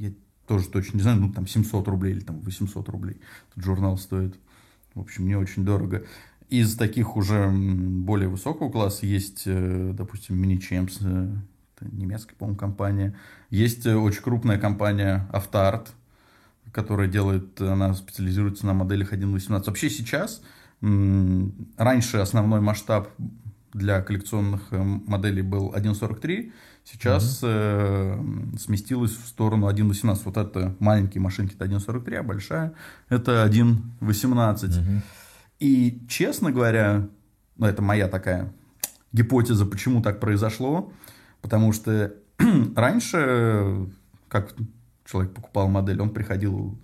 я 0.00 0.12
тоже 0.46 0.68
точно 0.68 0.96
не 0.96 1.02
знаю, 1.02 1.20
ну 1.20 1.32
там 1.32 1.46
700 1.46 1.86
рублей 1.88 2.12
или 2.12 2.20
там 2.20 2.40
800 2.40 2.88
рублей 2.88 3.20
этот 3.50 3.64
журнал 3.64 3.98
стоит. 3.98 4.36
В 4.94 5.00
общем, 5.00 5.26
не 5.26 5.36
очень 5.36 5.64
дорого. 5.64 6.04
Из 6.48 6.76
таких 6.76 7.16
уже 7.16 7.48
более 7.50 8.28
высокого 8.28 8.70
класса 8.70 9.06
есть, 9.06 9.44
э, 9.46 9.92
допустим, 9.94 10.42
Mini 10.42 10.58
Champs, 10.58 10.98
э, 11.00 11.34
это 11.76 11.94
немецкая, 11.94 12.34
по-моему, 12.34 12.58
компания. 12.58 13.16
Есть 13.48 13.86
э, 13.86 13.94
очень 13.94 14.22
крупная 14.22 14.58
компания 14.58 15.26
Автоарт, 15.32 15.92
которая 16.70 17.08
делает, 17.08 17.58
она 17.60 17.94
специализируется 17.94 18.66
на 18.66 18.74
моделях 18.74 19.14
1.18. 19.14 19.64
Вообще 19.66 19.88
сейчас, 19.88 20.42
раньше 20.80 22.18
основной 22.18 22.60
масштаб 22.60 23.08
для 23.72 24.02
коллекционных 24.02 24.68
э, 24.70 24.82
моделей 24.82 25.42
был 25.42 25.72
1.43, 25.74 26.52
сейчас 26.84 27.40
э, 27.42 28.16
м, 28.18 28.56
сместилась 28.58 29.12
в 29.12 29.26
сторону 29.26 29.68
1.18. 29.68 30.20
Вот 30.24 30.36
это 30.36 30.74
маленькие 30.78 31.22
машинки, 31.22 31.54
это 31.54 31.64
1.43, 31.64 32.16
а 32.16 32.22
большая 32.22 32.74
это 33.08 33.44
1.18. 33.46 34.80
Мгм. 34.80 35.02
И, 35.60 36.02
честно 36.08 36.50
говоря, 36.50 37.08
ну, 37.56 37.66
это 37.66 37.82
моя 37.82 38.08
такая 38.08 38.52
гипотеза, 39.12 39.64
почему 39.64 40.02
так 40.02 40.20
произошло, 40.20 40.92
потому 41.40 41.72
что 41.72 42.12
раньше, 42.76 43.86
как 44.28 44.54
человек 45.04 45.32
покупал 45.32 45.68
модель, 45.68 46.00
он 46.00 46.10
приходил 46.10 46.78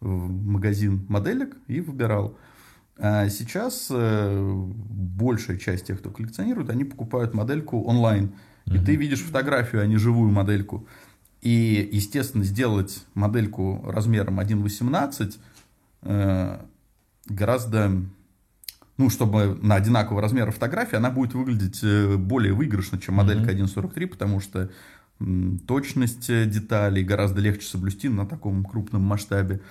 в 0.00 0.30
магазин 0.30 1.04
моделек 1.08 1.56
и 1.66 1.80
выбирал. 1.80 2.36
А 3.02 3.28
сейчас 3.30 3.88
э, 3.90 4.52
большая 4.52 5.56
часть 5.56 5.86
тех, 5.86 6.00
кто 6.00 6.10
коллекционирует, 6.10 6.68
они 6.68 6.84
покупают 6.84 7.32
модельку 7.32 7.82
онлайн. 7.82 8.32
И 8.66 8.78
ты 8.78 8.94
видишь 8.94 9.20
фотографию, 9.20 9.82
а 9.82 9.86
не 9.86 9.96
живую 9.96 10.30
модельку. 10.30 10.86
И, 11.40 11.88
естественно, 11.90 12.44
сделать 12.44 13.04
модельку 13.14 13.82
размером 13.86 14.38
1.18 14.38 15.38
э, 16.02 16.58
гораздо 17.26 18.02
ну, 18.98 19.08
чтобы 19.08 19.58
на 19.62 19.76
одинакового 19.76 20.20
размера 20.20 20.50
фотографии 20.50 20.96
она 20.96 21.10
будет 21.10 21.32
выглядеть 21.32 21.80
э, 21.82 22.16
более 22.16 22.52
выигрышно, 22.52 22.98
чем 22.98 23.14
моделька 23.14 23.50
1.43, 23.50 24.06
потому 24.06 24.40
что 24.40 24.70
м, 25.20 25.58
точность 25.60 26.28
э, 26.28 26.44
деталей 26.44 27.02
гораздо 27.02 27.40
легче 27.40 27.66
соблюсти 27.66 28.10
на 28.10 28.26
таком 28.26 28.62
крупном 28.62 29.00
масштабе. 29.00 29.62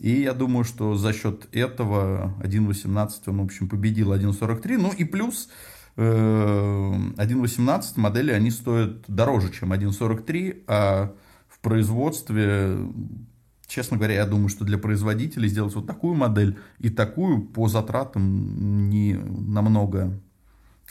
И 0.00 0.22
я 0.22 0.34
думаю, 0.34 0.64
что 0.64 0.94
за 0.94 1.12
счет 1.12 1.48
этого 1.52 2.34
1.18 2.42 3.10
он, 3.26 3.38
в 3.40 3.44
общем, 3.44 3.68
победил 3.68 4.12
1.43. 4.12 4.76
Ну 4.78 4.92
и 4.92 5.04
плюс 5.04 5.48
э, 5.96 6.02
1.18 6.02 7.82
модели, 7.96 8.32
они 8.32 8.50
стоят 8.50 9.04
дороже, 9.08 9.52
чем 9.52 9.72
1.43, 9.72 10.64
а 10.66 11.12
в 11.48 11.60
производстве 11.60 12.78
честно 13.66 13.98
говоря, 13.98 14.14
я 14.14 14.26
думаю, 14.26 14.48
что 14.48 14.64
для 14.64 14.78
производителей 14.78 15.48
сделать 15.48 15.74
вот 15.74 15.86
такую 15.86 16.14
модель 16.14 16.56
и 16.78 16.88
такую 16.88 17.42
по 17.42 17.68
затратам 17.68 18.88
не 18.88 19.14
намного 19.14 20.18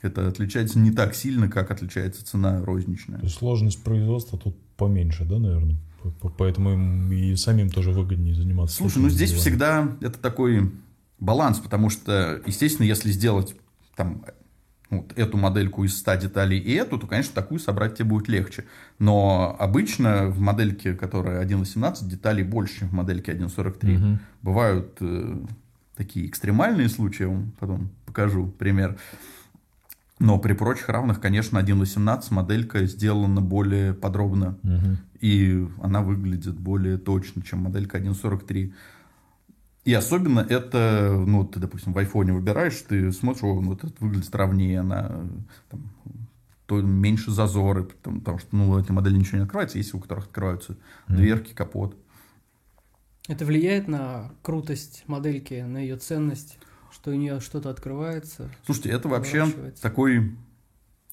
это 0.04 0.28
отличается 0.28 0.80
не 0.80 0.92
так 0.92 1.16
сильно, 1.16 1.50
как 1.50 1.72
отличается 1.72 2.26
цена 2.26 2.64
розничная. 2.64 3.20
То 3.20 3.26
есть 3.26 3.38
сложность 3.38 3.84
производства 3.84 4.38
тут 4.38 4.56
поменьше, 4.78 5.26
да, 5.26 5.40
наверное? 5.40 5.78
Поэтому 6.38 6.74
им 6.74 7.12
и 7.12 7.36
самим 7.36 7.70
тоже 7.70 7.92
выгоднее 7.92 8.36
заниматься. 8.36 8.77
Слушай, 8.77 9.00
ну 9.00 9.10
здесь 9.10 9.30
делами. 9.30 9.42
всегда 9.42 9.98
это 10.01 10.20
такой 10.20 10.72
баланс, 11.20 11.60
потому 11.60 11.89
что, 11.89 12.42
естественно, 12.46 12.86
если 12.86 13.12
сделать 13.12 13.56
там 13.96 14.24
вот 14.89 15.18
эту 15.18 15.38
модельку 15.38 15.84
из 15.84 15.98
100 15.98 16.16
деталей 16.16 16.60
и 16.60 16.74
эту, 16.74 16.98
то, 16.98 17.08
конечно, 17.08 17.34
такую 17.34 17.60
собрать 17.60 17.96
тебе 17.96 18.06
будет 18.06 18.27
легче. 18.27 18.66
Но 19.00 19.56
обычно 19.60 20.27
в 20.27 20.39
модельке, 20.39 20.94
которая 20.94 21.46
1.18, 21.46 22.08
деталей 22.08 22.44
больше, 22.44 22.80
чем 22.80 22.89
в 22.89 22.94
модельке 22.94 23.34
1.43. 23.34 23.98
Мгм. 23.98 24.20
Бывают 24.42 24.98
э, 25.01 25.46
такие 25.96 26.27
экстремальные 26.27 26.89
случаи, 26.89 27.24
я 27.24 27.30
вам 27.30 27.51
потом 27.60 27.89
покажу 28.06 28.48
пример. 28.48 28.98
Но 30.19 30.39
при 30.39 30.53
прочих 30.53 30.89
равных, 30.89 31.21
конечно, 31.21 31.59
1.18 31.59 32.33
моделька 32.33 32.86
сделана 32.86 33.41
более 33.41 33.93
подробно. 33.93 34.57
Мгм. 34.63 34.97
И 35.21 35.67
она 35.81 36.01
выглядит 36.01 36.55
более 36.59 36.97
точно, 36.97 37.43
чем 37.43 37.59
моделька 37.59 38.00
1.43. 38.00 38.74
И 39.86 39.93
особенно 39.93 40.39
это, 40.41 41.24
ну, 41.25 41.45
ты, 41.45 41.59
допустим, 41.59 41.93
в 41.93 41.97
айфоне 41.97 42.33
выбираешь, 42.33 42.75
ты 42.88 43.12
смотришь, 43.12 43.43
о, 43.43 43.53
вот 43.53 43.83
это 43.83 43.93
выглядит 44.00 44.36
ровнее, 44.36 44.79
она 44.81 45.24
там, 45.69 45.91
то 46.65 46.81
меньше 46.81 47.31
зазоры, 47.31 47.86
потому, 47.86 48.19
потому 48.19 48.39
что, 48.39 48.55
ну, 48.55 48.77
эти 48.77 48.91
модели 48.91 49.15
ничего 49.15 49.38
не 49.38 49.43
открывается, 49.43 49.77
есть 49.77 49.93
у 49.93 50.00
которых 50.00 50.25
открываются 50.25 50.75
дверки, 51.07 51.53
капот. 51.53 51.95
Это 53.29 53.45
влияет 53.45 53.88
на 53.88 54.31
крутость 54.41 55.03
модельки, 55.07 55.62
на 55.62 55.77
ее 55.77 55.95
ценность, 55.97 56.57
что 56.91 57.12
у 57.12 57.13
нее 57.13 57.39
что-то 57.39 57.70
открывается. 57.70 58.50
Слушайте, 58.65 58.89
это 58.89 59.08
вообще 59.08 59.48
такой 59.82 60.36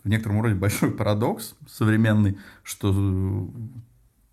в 0.04 0.09
некотором 0.09 0.43
роде 0.43 0.54
большой 0.54 0.90
парадокс 0.93 1.57
современный, 1.66 2.38
что 2.62 2.93
э, 2.95 3.47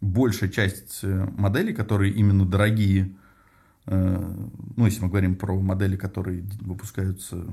большая 0.01 0.49
часть 0.49 0.99
э, 1.01 1.27
моделей, 1.37 1.73
которые 1.73 2.13
именно 2.13 2.45
дорогие, 2.45 3.15
э, 3.85 4.35
ну, 4.75 4.85
если 4.85 5.01
мы 5.01 5.09
говорим 5.09 5.35
про 5.35 5.59
модели, 5.59 5.95
которые 5.95 6.43
выпускаются 6.59 7.45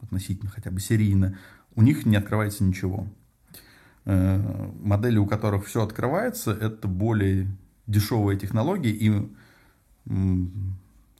относительно 0.00 0.50
хотя 0.50 0.70
бы 0.70 0.80
серийно, 0.80 1.36
у 1.74 1.82
них 1.82 2.06
не 2.06 2.16
открывается 2.16 2.64
ничего. 2.64 3.08
Модели, 4.04 5.16
у 5.16 5.26
которых 5.26 5.64
все 5.64 5.82
открывается, 5.82 6.52
это 6.52 6.86
более 6.86 7.48
дешевая 7.86 8.36
технология, 8.36 8.90
и 8.90 9.10
ну, 10.04 10.50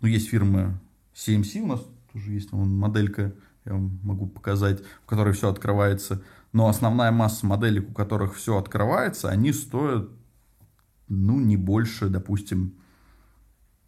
есть 0.03 0.29
фирма 0.29 0.79
CMC, 1.15 1.63
у 1.63 1.67
нас 1.67 1.81
тоже 2.15 2.33
есть 2.33 2.53
вон, 2.53 2.75
моделька, 2.75 3.35
я 3.65 3.73
вам 3.73 3.99
могу 4.05 4.27
показать, 4.27 4.83
в 5.03 5.07
которой 5.07 5.35
все 5.35 5.51
открывается. 5.51 6.23
Но 6.53 6.69
основная 6.69 7.11
масса 7.11 7.45
моделей, 7.45 7.81
у 7.81 7.93
которых 7.93 8.37
все 8.37 8.57
открывается, 8.57 9.29
они 9.29 9.53
стоят, 9.53 10.09
ну, 11.09 11.41
не 11.41 11.57
больше, 11.57 12.09
допустим, 12.09 12.75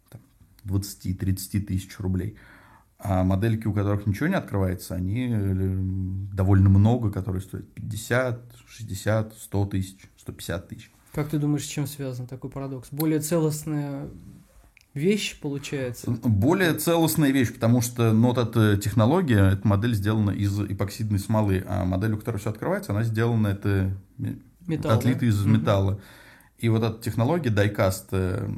там, 0.09 0.21
20-30 0.65 1.61
тысяч 1.61 1.97
рублей. 1.99 2.37
А 2.99 3.23
модельки, 3.23 3.67
у 3.67 3.73
которых 3.73 4.05
ничего 4.07 4.27
не 4.27 4.35
открывается, 4.35 4.95
они 4.95 5.29
э, 5.31 5.77
довольно 6.33 6.67
много, 6.67 7.11
которые 7.11 7.41
стоят 7.41 7.71
50, 7.73 8.55
60, 8.67 9.33
100 9.37 9.65
тысяч, 9.67 10.09
150 10.17 10.67
тысяч. 10.67 10.91
Как 11.13 11.29
ты 11.29 11.37
думаешь, 11.37 11.63
с 11.63 11.67
чем 11.67 11.87
связан 11.87 12.27
такой 12.27 12.49
парадокс? 12.49 12.89
Более 12.91 13.21
целостная 13.21 14.09
вещь 14.97 15.39
получается? 15.39 16.11
Более 16.11 16.73
целостная 16.73 17.31
вещь, 17.31 17.53
потому 17.53 17.81
что 17.81 18.11
ну, 18.11 18.29
вот 18.33 18.37
эта 18.37 18.77
технология, 18.77 19.51
эта 19.51 19.67
модель 19.67 19.93
сделана 19.93 20.31
из 20.31 20.59
эпоксидной 20.59 21.19
смолы, 21.19 21.63
а 21.67 21.85
модель, 21.85 22.13
у 22.13 22.17
которой 22.17 22.37
все 22.37 22.49
открывается, 22.49 22.91
она 22.91 23.03
сделана, 23.03 23.47
это 23.47 23.95
Металл, 24.65 24.91
отлита 24.97 25.19
да? 25.21 25.25
из 25.27 25.41
Мгм. 25.43 25.53
металла. 25.53 25.99
И 26.57 26.69
вот 26.69 26.83
эта 26.83 27.01
технология 27.01 27.49
дайкаст, 27.51 28.07
э, 28.11 28.49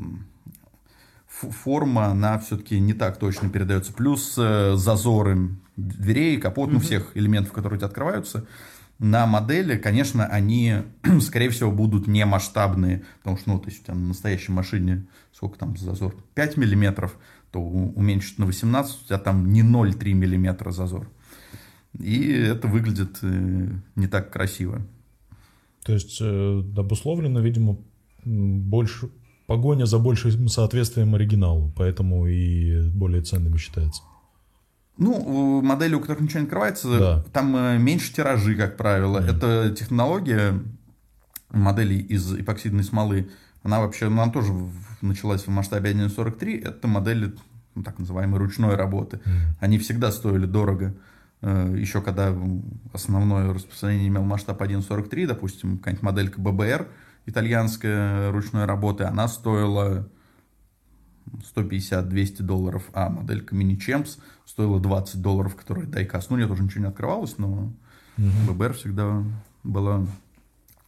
форма, 1.27 2.08
она 2.08 2.39
все-таки 2.39 2.79
не 2.79 2.93
так 2.93 3.17
точно 3.17 3.50
передается. 3.50 3.93
Плюс 3.93 4.36
э, 4.38 4.74
зазоры 4.75 5.50
дверей, 5.77 6.38
капот, 6.38 6.69
ну, 6.69 6.75
Мгм. 6.75 6.84
всех 6.84 7.12
элементов, 7.15 7.53
которые 7.53 7.77
у 7.77 7.79
тебя 7.79 7.88
открываются, 7.88 8.46
на 9.00 9.25
модели, 9.25 9.77
конечно, 9.77 10.25
они, 10.25 10.75
скорее 11.22 11.50
всего, 11.50 11.72
будут 11.72 12.08
не 12.08 12.25
масштабные, 12.25 13.03
потому 13.20 13.38
что, 13.38 13.50
ну, 13.50 13.60
то 13.60 13.70
есть 13.70 13.84
тебя 13.84 13.96
на 13.96 14.10
настоящей 14.10 14.51
машине, 14.51 15.08
сколько 15.32 15.58
там 15.58 15.75
зазор, 15.77 16.15
5 16.36 16.58
миллиметров, 16.58 17.18
то 17.51 17.60
уменьшить 17.60 18.38
на 18.38 18.46
18, 18.46 19.01
у 19.01 19.06
тебя 19.08 19.18
там 19.18 19.51
не 19.51 19.63
0,3 19.63 20.13
миллиметра 20.13 20.72
зазор. 20.72 21.10
И 21.98 22.29
это 22.29 22.68
выглядит 22.68 23.18
э, 23.24 23.70
не 23.96 24.08
так 24.08 24.32
красиво. 24.32 24.86
То 25.84 25.94
есть 25.94 26.20
э, 26.22 26.63
обусловлено, 26.77 27.39
видимо, 27.39 27.77
больше 28.25 29.10
погоня 29.48 29.86
за 29.86 29.98
большим 29.98 30.48
соответствием 30.50 31.15
оригиналу, 31.15 31.74
поэтому 31.75 32.27
и 32.27 32.88
более 32.91 33.24
ценными 33.24 33.58
считается. 33.58 34.03
Ну, 35.00 35.62
модели, 35.62 35.96
у 35.96 36.00
которых 36.01 36.20
ничего 36.22 36.39
не 36.41 36.46
открывается, 36.46 37.00
Да. 37.00 37.24
там 37.32 37.56
э, 37.56 37.77
меньше 37.77 38.13
тиражи, 38.13 38.56
как 38.56 38.75
правило. 38.77 39.20
Мгм. 39.20 39.29
Это 39.29 39.74
технология 39.75 40.60
моделей 41.51 42.00
из 42.00 42.34
эпоксидной 42.34 42.84
смолы. 42.84 43.29
Она 43.63 43.79
вообще, 43.79 44.08
она 44.08 44.29
тоже 44.29 44.53
началась 45.01 45.44
в 45.44 45.50
масштабе 45.50 45.91
1.43. 45.91 46.62
Это 46.63 46.88
модели 46.88 47.34
ну, 47.75 47.84
так 47.84 47.98
называемой 47.98 48.39
ручной 48.39 48.75
работы. 48.75 49.22
Мгм. 49.25 49.56
Они 49.62 49.77
всегда 49.79 50.12
стоили 50.12 50.46
дорого. 50.46 50.94
Э, 51.41 51.74
Еще 51.77 52.01
когда 52.01 52.36
основное 52.91 53.53
распространение 53.53 54.10
имел 54.10 54.24
масштаб 54.24 54.62
1.43, 54.62 55.27
допустим, 55.27 55.77
какая-нибудь 55.77 56.03
моделька 56.03 56.41
ББР, 56.41 56.88
итальянская 57.25 58.32
ручной 58.32 58.65
работы, 58.65 59.06
она 59.06 59.29
стоила 59.29 60.10
150-200 61.56 62.41
долларов, 62.44 62.84
а 62.94 63.10
моделька 63.10 63.56
Mini 63.56 63.77
Champs 63.77 64.18
стоила 64.50 64.79
20 64.79 65.22
долларов, 65.22 65.56
которая 65.56 65.86
дайкаст. 65.86 66.32
Ну, 66.32 66.38
нет, 66.38 66.50
уже 66.50 66.63
ничего 66.63 66.82
не 66.82 66.89
открывалось, 66.89 67.38
но. 67.38 67.72
ББР 68.18 68.74
всегда 68.74 69.24
была 69.63 70.06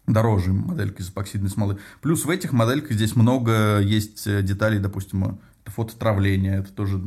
дороже 0.06 0.52
моделька 0.52 1.02
из 1.02 1.10
эпоксидной 1.10 1.50
смолы. 1.50 1.78
Плюс 2.02 2.26
в 2.26 2.30
этих 2.30 2.52
модельках 2.52 2.94
здесь 2.94 3.16
много 3.16 3.80
есть 3.80 4.28
э, 4.28 4.42
деталей, 4.42 4.80
допустим, 4.80 5.40
это 5.64 5.72
фототравление, 5.72 6.58
это 6.58 6.74
тоже 6.74 7.02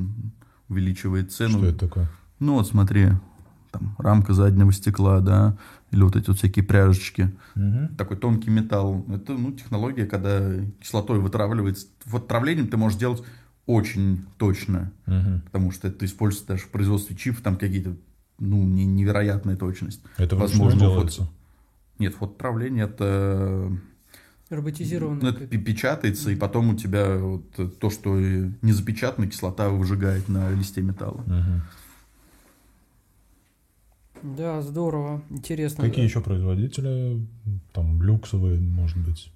увеличивает 0.71 1.33
цену. 1.33 1.59
Что 1.59 1.67
это 1.67 1.79
такое? 1.81 2.09
Ну 2.39 2.55
вот 2.55 2.67
смотри, 2.67 3.09
там 3.71 3.95
рамка 3.99 4.33
заднего 4.33 4.73
стекла, 4.73 5.21
да, 5.21 5.59
или 5.91 6.03
вот 6.03 6.17
эти 6.17 6.29
вот 6.29 6.39
всякие 6.39 6.65
пряжечки. 6.65 7.31
Мгм. 7.55 7.97
Такой 7.97 8.17
тонкий 8.17 8.51
металл. 8.51 9.05
Это, 9.09 9.35
ну, 9.35 9.53
технология, 9.53 10.07
когда 10.07 10.55
кислотой 10.81 11.19
вытравливается. 11.19 11.89
Вот 12.07 12.29
травлением 12.29 12.69
ты 12.69 12.77
можешь 12.77 12.99
делать 12.99 13.23
очень 13.67 14.25
точно, 14.39 14.93
Мгм. 15.07 15.43
потому 15.47 15.71
что 15.71 15.89
это 15.89 16.05
используется 16.05 16.49
даже 16.49 16.63
в 16.65 16.69
производстве 16.71 17.17
чипов, 17.17 17.41
там 17.43 17.57
какие-то, 17.57 17.97
ну, 18.39 18.63
не- 18.65 18.85
невероятная 18.85 19.57
точность. 19.57 20.01
Это 20.19 20.37
Возможно, 20.37 20.81
делается. 20.81 21.29
Нет, 21.99 22.15
фототравление 22.15 22.85
это, 22.87 23.71
Роботизированная. 24.51 25.23
ну, 25.23 25.29
это 25.29 25.47
печатается, 25.59 26.31
и 26.31 26.37
потом 26.37 26.71
у 26.71 26.77
тебя 26.77 27.17
вот 27.17 27.79
то, 27.79 27.89
что 27.91 28.19
не 28.19 28.73
запечатано, 28.73 29.27
кислота 29.29 29.69
выжигает 29.71 30.29
на 30.29 30.51
листе 30.51 30.83
металла. 30.83 31.23
Мгм. 31.27 31.63
Да, 34.37 34.63
здорово, 34.63 35.23
интересно. 35.29 35.85
Какие 35.85 36.05
еще 36.05 36.21
производители? 36.23 37.27
Там 37.73 38.03
люксовые, 38.03 38.59
может 38.59 38.97
быть. 38.99 39.31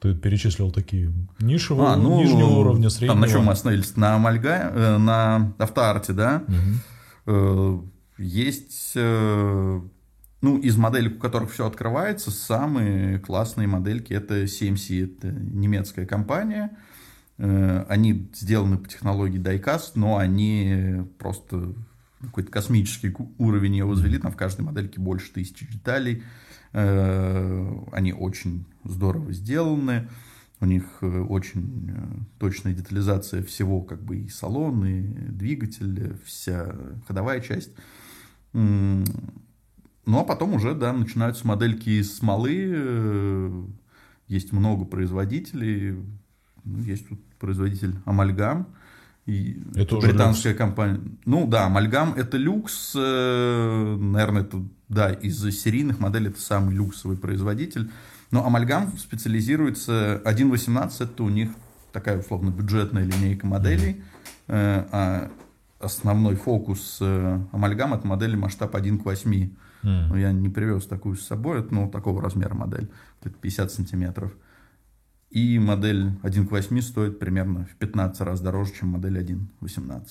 Ты 0.00 0.14
перечислил 0.14 0.70
такие 0.70 1.12
нишевые, 1.40 1.88
А, 1.90 1.96
ну, 1.96 2.18
нижнего 2.22 2.46
уровня, 2.48 2.88
среднего. 2.88 3.12
Там 3.14 3.20
на 3.20 3.28
чем 3.28 3.44
мы 3.44 3.52
остановились? 3.52 3.96
На 3.96 4.14
Амальга, 4.14 4.70
э, 4.74 4.96
на 4.96 5.52
автоарте, 5.58 6.12
да? 6.14 6.42
Мгм. 6.48 6.80
Э, 7.26 7.78
Есть, 8.22 8.92
э, 8.96 9.80
ну, 10.42 10.58
из 10.58 10.76
моделей, 10.76 11.08
у 11.08 11.18
которых 11.18 11.52
все 11.52 11.66
открывается, 11.66 12.30
самые 12.30 13.18
классные 13.18 13.66
модельки 13.66 14.12
это 14.12 14.44
CMC, 14.44 15.04
это 15.04 15.28
немецкая 15.32 16.06
компания. 16.06 16.70
Э, 17.38 17.84
Они 17.88 18.28
сделаны 18.34 18.78
по 18.78 18.88
технологии 18.88 19.40
Diecast, 19.40 19.92
но 19.96 20.16
они 20.18 21.02
просто 21.18 21.74
какой-то 22.22 22.50
космический 22.50 23.14
уровень 23.38 23.76
ее 23.76 23.84
возвели, 23.86 24.18
там 24.18 24.32
в 24.32 24.36
каждой 24.36 24.62
модельке 24.62 25.00
больше 25.00 25.32
тысячи 25.32 25.70
деталей. 25.70 26.16
Э, 26.16 26.22
Они 26.72 28.12
очень 28.12 28.64
здорово 28.84 29.32
сделаны. 29.32 30.08
У 30.60 30.66
них 30.66 30.84
э, 31.00 31.20
очень 31.22 31.90
э, 31.90 32.06
точная 32.38 32.74
детализация 32.74 33.42
всего, 33.42 33.80
как 33.80 34.02
бы 34.02 34.18
и 34.18 34.28
салон, 34.28 34.84
и 34.84 35.00
двигатель, 35.30 36.14
вся 36.22 36.76
ходовая 37.08 37.40
часть. 37.40 37.70
Ну, 38.52 39.04
а 40.06 40.24
потом 40.24 40.54
уже, 40.54 40.74
да, 40.74 40.92
начинаются 40.92 41.46
модельки 41.46 41.88
из 42.00 42.14
смолы. 42.14 42.72
э, 42.74 43.64
Есть 44.28 44.52
много 44.52 44.84
производителей. 44.84 45.96
Ну, 46.64 46.82
Есть 46.82 47.08
тут 47.08 47.24
производитель 47.38 47.94
Амальгам. 48.04 48.66
Это 49.26 49.96
уже 49.96 50.08
британская 50.08 50.54
компания. 50.54 51.00
Ну 51.24 51.46
да, 51.46 51.66
Амальгам 51.66 52.14
это 52.14 52.36
люкс. 52.36 52.92
э, 52.96 53.96
Наверное, 54.00 54.42
это 54.42 54.62
да, 54.88 55.12
из 55.12 55.40
серийных 55.60 56.00
моделей 56.00 56.28
это 56.28 56.40
самый 56.40 56.74
люксовый 56.74 57.16
производитель. 57.16 57.90
Но 58.30 58.44
Амальгам 58.46 58.96
специализируется 58.98 60.20
1.18, 60.24 60.92
это 61.00 61.22
у 61.22 61.28
них 61.28 61.50
такая 61.92 62.18
условно 62.20 62.50
бюджетная 62.50 63.04
линейка 63.04 63.46
моделей. 63.46 64.02
Э, 64.48 64.84
А 64.90 65.30
основной 65.80 66.36
фокус 66.36 66.98
э, 67.00 67.40
Амальгам 67.52 67.94
это 67.94 68.06
модели 68.06 68.36
масштаб 68.36 68.74
1 68.76 68.98
к 68.98 69.04
8. 69.04 69.50
М. 69.82 70.08
Но 70.08 70.16
я 70.18 70.30
не 70.32 70.48
привез 70.48 70.86
такую 70.86 71.16
с 71.16 71.26
собой, 71.26 71.60
это 71.60 71.74
ну, 71.74 71.88
такого 71.90 72.20
размера 72.20 72.54
модель, 72.54 72.90
где-то 73.20 73.36
50 73.38 73.72
сантиметров. 73.72 74.32
И 75.30 75.58
модель 75.60 76.12
1 76.22 76.46
к 76.46 76.50
8 76.50 76.80
стоит 76.80 77.18
примерно 77.18 77.66
в 77.72 77.76
15 77.76 78.20
раз 78.22 78.40
дороже, 78.40 78.72
чем 78.78 78.88
модель 78.88 79.18
1.18. 79.18 80.02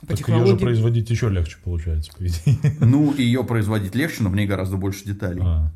По 0.00 0.08
Так 0.08 0.10
ее 0.10 0.16
же 0.16 0.16
технологии- 0.16 0.58
производить 0.64 1.08
еще 1.10 1.28
легче 1.28 1.56
получается, 1.62 2.10
по 2.16 2.26
идее. 2.26 2.58
Ну, 2.80 3.14
ее 3.14 3.44
производить 3.44 3.94
легче, 3.94 4.22
но 4.24 4.30
в 4.30 4.36
ней 4.36 4.46
гораздо 4.46 4.76
больше 4.76 5.04
деталей. 5.04 5.42
А, 5.44 5.70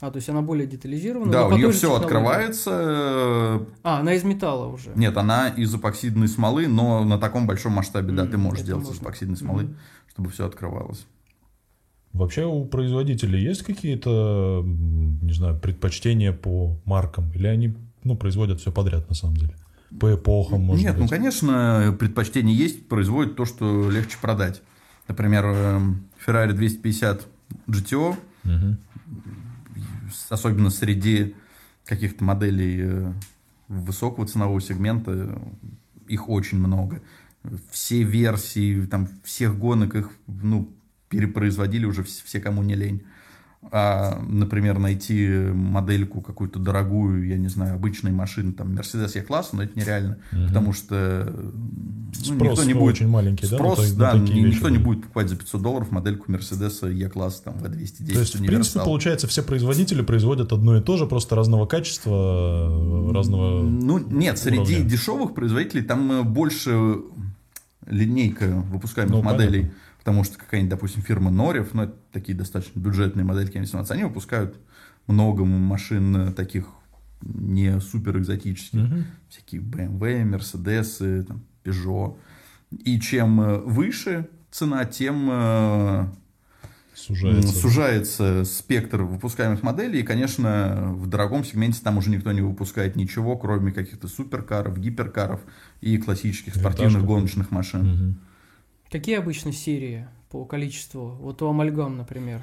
А, 0.00 0.10
то 0.10 0.16
есть 0.16 0.28
она 0.28 0.42
более 0.42 0.66
детализирована. 0.66 1.32
да, 1.32 1.46
у 1.46 1.52
нее 1.56 1.70
все 1.70 1.80
технологии. 1.88 2.04
открывается. 2.04 2.70
э, 2.70 3.66
А, 3.82 4.00
она 4.00 4.12
из 4.14 4.22
металла 4.24 4.66
уже. 4.66 4.90
Нет, 4.94 5.16
она 5.16 5.48
из 5.48 5.74
эпоксидной 5.74 6.28
смолы, 6.28 6.68
но 6.68 7.04
на 7.04 7.18
таком 7.18 7.46
большом 7.46 7.72
масштабе, 7.72 8.12
да, 8.12 8.24
Мгм, 8.24 8.30
ты 8.32 8.38
можешь 8.38 8.58
это 8.60 8.66
делать 8.68 8.90
из 8.90 8.98
эпоксидной 9.00 9.36
смолы, 9.38 9.62
Мгм. 9.64 9.76
чтобы 10.10 10.30
все 10.30 10.44
открывалось. 10.46 11.06
Вообще 12.12 12.44
у 12.44 12.64
производителей 12.66 13.42
есть 13.42 13.62
какие-то, 13.62 14.62
не 14.66 15.32
знаю, 15.32 15.58
предпочтения 15.58 16.32
по 16.32 16.76
маркам? 16.84 17.30
Или 17.34 17.46
они, 17.46 17.74
ну, 18.04 18.16
производят 18.16 18.60
все 18.60 18.70
подряд 18.70 19.08
на 19.08 19.14
самом 19.14 19.36
деле? 19.36 19.54
По 19.98 20.14
эпохам, 20.14 20.62
может 20.62 20.84
Нет, 20.84 20.94
ну, 20.96 21.02
быть? 21.02 21.10
конечно, 21.10 21.96
предпочтение 21.98 22.54
есть, 22.56 22.86
производит 22.88 23.36
то, 23.36 23.44
что 23.46 23.90
легче 23.90 24.18
продать. 24.20 24.62
Например, 25.08 25.44
эм, 25.46 26.04
Ferrari 26.24 26.52
250 26.52 27.26
GTO, 27.66 28.16
с- 30.12 30.30
особенно 30.30 30.70
среди 30.70 31.34
каких-то 31.84 32.24
моделей 32.24 32.80
э, 32.82 33.12
высокого 33.68 34.26
ценового 34.26 34.60
сегмента, 34.60 35.38
их 36.08 36.28
очень 36.28 36.58
много. 36.58 37.00
Все 37.70 38.02
версии, 38.02 38.82
там, 38.86 39.08
всех 39.24 39.58
гонок 39.58 39.94
их, 39.96 40.10
ну, 40.26 40.68
перепроизводили 41.12 41.84
уже 41.84 42.02
вс- 42.02 42.22
все, 42.24 42.40
кому 42.40 42.62
не 42.62 42.74
лень. 42.74 43.02
А, 43.70 44.20
например, 44.28 44.80
найти 44.80 45.28
модельку 45.54 46.20
какую-то 46.20 46.58
дорогую, 46.58 47.28
я 47.28 47.36
не 47.38 47.46
знаю, 47.46 47.76
обычной 47.76 48.10
машины, 48.10 48.52
там, 48.52 48.72
Mercedes 48.72 49.16
E-класса, 49.16 49.54
но 49.54 49.62
это 49.62 49.78
нереально, 49.78 50.16
Мгм. 50.32 50.48
потому 50.48 50.72
что 50.72 51.32
ну, 51.32 52.12
Спрос 52.12 52.40
никто 52.58 52.64
не 52.64 52.74
будет... 52.74 52.94
очень 52.94 53.06
маленький, 53.08 53.46
да? 53.46 53.56
Спрос, 53.56 53.92
да, 53.92 54.18
ни- 54.18 54.32
вещи? 54.32 54.56
никто 54.56 54.68
не 54.68 54.78
будет 54.78 55.02
покупать 55.02 55.28
за 55.28 55.36
500 55.36 55.62
долларов 55.62 55.92
модельку 55.92 56.32
Mercedes 56.32 56.82
E-класса, 57.04 57.44
там, 57.44 57.54
V210 57.58 57.62
То 57.62 57.70
есть, 57.78 57.94
в 58.02 58.12
принципе, 58.12 58.48
универсал. 58.48 58.84
получается, 58.84 59.28
все 59.28 59.42
производители 59.44 60.02
производят 60.02 60.52
одно 60.52 60.76
и 60.76 60.80
то 60.80 60.96
же, 60.96 61.06
просто 61.06 61.36
разного 61.36 61.66
качества, 61.66 63.12
разного... 63.14 63.62
Ну, 63.62 63.98
нет, 63.98 64.38
среди 64.38 64.58
уровня. 64.58 64.80
дешевых 64.90 65.34
производителей 65.34 65.82
там 65.84 66.10
э, 66.10 66.22
больше 66.24 66.96
линейка 67.86 68.46
выпускаемых 68.72 69.14
Ну, 69.14 69.22
моделей. 69.22 69.60
понятно. 69.60 69.78
Потому 70.02 70.24
что 70.24 70.36
какая-нибудь, 70.36 70.70
допустим, 70.70 71.02
фирма 71.02 71.30
Норев, 71.30 71.74
ну, 71.74 71.84
это 71.84 71.94
такие 72.10 72.36
достаточно 72.36 72.80
бюджетные 72.80 73.24
модельки 73.24 73.56
М18, 73.56 73.86
они 73.90 74.02
выпускают 74.02 74.56
много 75.06 75.44
машин 75.44 76.16
э, 76.16 76.32
таких 76.32 76.66
не 77.22 77.80
супер 77.80 78.18
экзотических. 78.18 78.80
Мгм. 78.80 79.04
Всякие 79.28 79.60
BMW, 79.60 80.24
Mercedes, 80.24 81.22
там, 81.22 81.44
Peugeot. 81.62 82.16
И 82.84 82.98
чем 82.98 83.40
э, 83.40 83.58
выше 83.58 84.28
цена, 84.50 84.84
тем 84.86 85.28
э, 85.30 86.06
Сужается. 86.94 87.52
Сужается 87.52 88.44
спектр 88.44 89.02
выпускаемых 89.02 89.62
моделей, 89.62 90.00
и, 90.00 90.02
конечно, 90.02 90.92
в 90.92 91.08
дорогом 91.08 91.42
сегменте 91.44 91.80
там 91.82 91.98
уже 91.98 92.10
никто 92.10 92.30
не 92.32 92.42
выпускает 92.42 92.96
ничего, 92.96 93.36
кроме 93.36 93.72
каких-то 93.72 94.08
суперкаров, 94.08 94.78
гиперкаров 94.78 95.40
и 95.80 95.96
классических 95.96 96.54
спортивных 96.54 96.96
Винтажных. 96.96 97.06
гоночных 97.06 97.50
машин. 97.50 97.80
Мгм. 97.80 98.18
Какие 98.92 99.16
обычно 99.16 99.52
серии 99.52 100.06
по 100.28 100.44
количеству? 100.44 101.16
Вот 101.22 101.40
у 101.40 101.48
Амальгам, 101.48 101.96
например. 101.96 102.42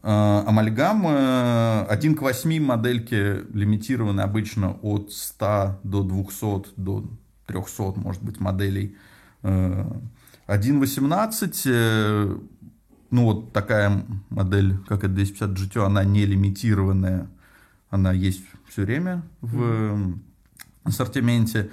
А, 0.00 0.44
Амальгам 0.46 1.04
э, 1.04 1.86
1 1.88 2.14
к 2.14 2.22
8 2.22 2.62
модельки 2.62 3.42
лимитированы 3.52 4.20
обычно 4.20 4.78
от 4.82 5.10
100 5.10 5.80
до 5.82 6.04
200 6.04 6.74
до 6.76 7.04
300, 7.46 7.94
может 7.96 8.22
быть, 8.22 8.38
моделей. 8.38 8.96
Э, 9.42 9.90
1.18, 10.46 11.62
э, 11.66 12.38
ну 13.10 13.24
вот 13.24 13.52
такая 13.52 14.04
модель, 14.30 14.78
как 14.86 15.00
это 15.00 15.08
250 15.08 15.50
GTO, 15.50 15.86
она 15.86 16.04
не 16.04 16.24
лимитированная, 16.24 17.26
она 17.90 18.12
есть 18.12 18.44
все 18.68 18.82
время 18.82 19.24
в 19.40 19.60
э, 19.60 19.98
ассортименте. 20.84 21.72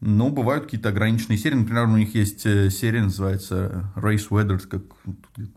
Но 0.00 0.30
бывают 0.30 0.64
какие-то 0.64 0.88
ограниченные 0.88 1.36
серии. 1.38 1.56
Например, 1.56 1.84
у 1.84 1.96
них 1.96 2.14
есть 2.14 2.46
э, 2.46 2.70
серия, 2.70 3.02
называется 3.02 3.90
Race 3.96 4.28
Weathered, 4.30 4.66
как 4.66 4.82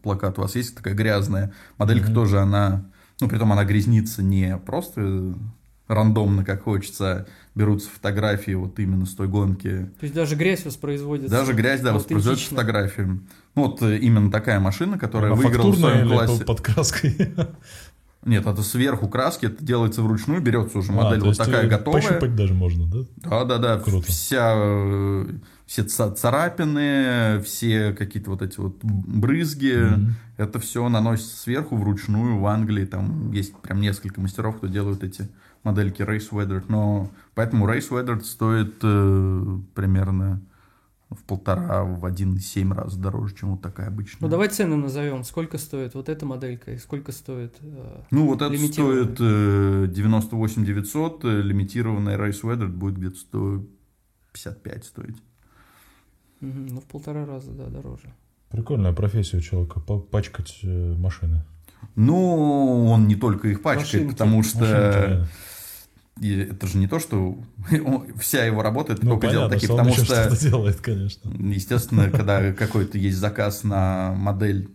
плакат 0.01 0.37
у 0.37 0.41
вас 0.41 0.55
есть, 0.55 0.75
такая 0.75 0.93
грязная. 0.95 1.53
Моделька 1.77 2.07
Мгм. 2.07 2.13
тоже, 2.13 2.39
она, 2.39 2.85
ну, 3.21 3.29
притом 3.29 3.53
она 3.53 3.63
грязнится 3.63 4.21
не 4.21 4.57
просто 4.57 5.33
рандомно, 5.87 6.43
как 6.43 6.63
хочется, 6.63 7.11
а 7.11 7.25
берутся 7.55 7.89
фотографии 7.89 8.51
вот 8.53 8.79
именно 8.79 9.05
с 9.05 9.13
той 9.15 9.27
гонки. 9.27 9.89
То 9.99 10.03
есть 10.03 10.13
даже 10.15 10.35
грязь 10.35 10.65
воспроизводится. 10.65 11.29
Даже 11.31 11.53
грязь, 11.53 11.81
да, 11.81 11.93
воспроизводит 11.93 12.39
аутентично. 12.39 12.57
фотографии. 12.57 13.01
Ну, 13.03 13.21
вот 13.55 13.81
э, 13.81 13.97
именно 13.99 14.29
такая 14.31 14.59
машина, 14.59 14.97
которая 14.99 15.31
Она 15.31 15.41
выиграла 15.41 15.71
в 15.71 15.75
фактурная 15.75 15.91
своем 15.93 16.07
или 16.07 16.13
классе. 16.15 16.39
по- 16.39 16.45
под 16.53 16.61
краской? 16.61 17.33
Нет, 18.25 18.45
это 18.45 18.61
сверху 18.63 19.07
краски, 19.07 19.47
это 19.47 19.63
делается 19.63 20.01
вручную, 20.01 20.41
берется 20.41 20.77
уже 20.77 20.91
А, 20.91 20.95
модель 20.95 21.19
то 21.19 21.25
вот 21.25 21.37
такая 21.37 21.67
готовая. 21.67 22.01
Пощупать 22.01 22.35
даже 22.35 22.53
можно, 22.53 22.87
да? 22.87 22.99
Да, 23.17 23.43
да, 23.45 23.57
да. 23.57 23.79
Круто. 23.79 24.07
Вся, 24.07 24.53
э, 24.55 25.25
все 25.65 25.83
ца- 25.83 26.11
царапины, 26.11 27.41
все 27.43 27.93
какие-то 27.93 28.29
вот 28.31 28.41
эти 28.41 28.59
вот 28.59 28.77
брызги, 28.83 29.73
Мгм. 29.95 30.15
это 30.37 30.59
все 30.59 30.87
наносится 30.89 31.37
сверху 31.37 31.75
вручную 31.75 32.39
в 32.39 32.45
Англии. 32.47 32.85
Там 32.85 33.31
есть 33.31 33.55
прям 33.57 33.81
несколько 33.81 34.21
мастеров, 34.21 34.57
кто 34.57 34.67
делают 34.67 35.03
эти 35.03 35.27
модельки 35.63 36.01
Race 36.01 36.29
Weathered. 36.31 36.65
Но 36.69 37.09
поэтому 37.35 37.67
Race 37.67 37.89
Weathered 37.89 38.23
стоит 38.23 38.75
э, 38.83 39.57
примерно 39.75 40.41
в 41.15 41.23
полтора, 41.23 41.83
в 41.83 42.05
один 42.05 42.37
семь 42.39 42.73
раз 42.73 42.95
дороже, 42.95 43.35
чем 43.35 43.51
вот 43.51 43.61
такая 43.61 43.87
обычная. 43.87 44.19
Ну 44.21 44.27
давай 44.29 44.49
цены 44.49 44.75
назовем. 44.75 45.23
Сколько 45.23 45.57
стоит 45.57 45.93
вот 45.95 46.09
эта 46.09 46.25
моделька 46.25 46.71
и 46.71 46.77
сколько 46.77 47.11
стоит... 47.11 47.55
э, 47.61 48.01
Ну, 48.11 48.27
вот 48.27 48.41
это 48.41 48.57
стоит 48.67 49.17
э, 49.19 49.87
98 49.89 50.65
900, 50.65 51.25
э, 51.25 51.41
лимитированная 51.41 52.17
Race 52.17 52.41
Weathered 52.43 52.67
будет 52.73 52.97
где-то 52.97 53.17
155 53.17 54.85
стоить. 54.85 55.17
ну 56.41 56.79
в 56.81 56.85
полтора 56.85 57.25
раза, 57.25 57.51
да, 57.51 57.67
дороже. 57.67 58.13
Прикольная 58.49 58.93
профессия 58.93 59.37
у 59.37 59.41
человека, 59.41 59.79
пачкать 59.79 60.59
э, 60.63 60.95
машины. 60.97 61.43
Ну, 61.95 62.85
он 62.87 63.07
не 63.07 63.15
только 63.15 63.47
их 63.49 63.61
пачкает, 63.61 63.93
Машинки. 64.05 64.11
потому 64.11 64.37
Машинки, 64.37 64.57
что 64.57 64.65
реально. 64.65 65.27
И 66.21 66.37
это 66.39 66.67
же 66.67 66.77
не 66.77 66.87
то, 66.87 66.99
что 66.99 67.37
вся 68.19 68.45
его 68.45 68.61
работа, 68.61 68.93
это 68.93 69.03
Ну, 69.05 69.11
только 69.11 69.27
понятно, 69.27 69.49
такие, 69.49 69.67
что 69.67 69.73
он 69.75 69.79
потому 69.79 69.95
что, 69.95 70.05
что-то 70.05 70.41
делает, 70.41 70.81
конечно. 70.81 71.29
естественно, 71.31 72.09
когда 72.09 72.53
какой-то 72.53 72.97
есть 72.97 73.17
заказ 73.17 73.63
на 73.63 74.13
модель 74.13 74.69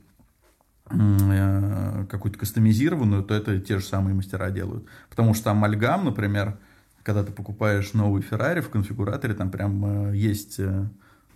э, 0.91 2.07
какую-то 2.11 2.39
кастомизированную, 2.39 3.23
то 3.23 3.35
это 3.35 3.61
те 3.61 3.79
же 3.79 3.85
самые 3.85 4.15
мастера 4.15 4.51
делают. 4.51 4.85
Потому 5.11 5.35
что 5.35 5.51
амальгам, 5.51 6.05
например, 6.07 6.59
когда 7.03 7.23
ты 7.25 7.33
покупаешь 7.33 7.93
новый 7.95 8.23
Ferrari 8.23 8.61
в 8.61 8.69
конфигураторе, 8.71 9.35
там 9.35 9.51
прям 9.51 10.11
э, 10.13 10.17
есть 10.17 10.57
э, 10.59 10.89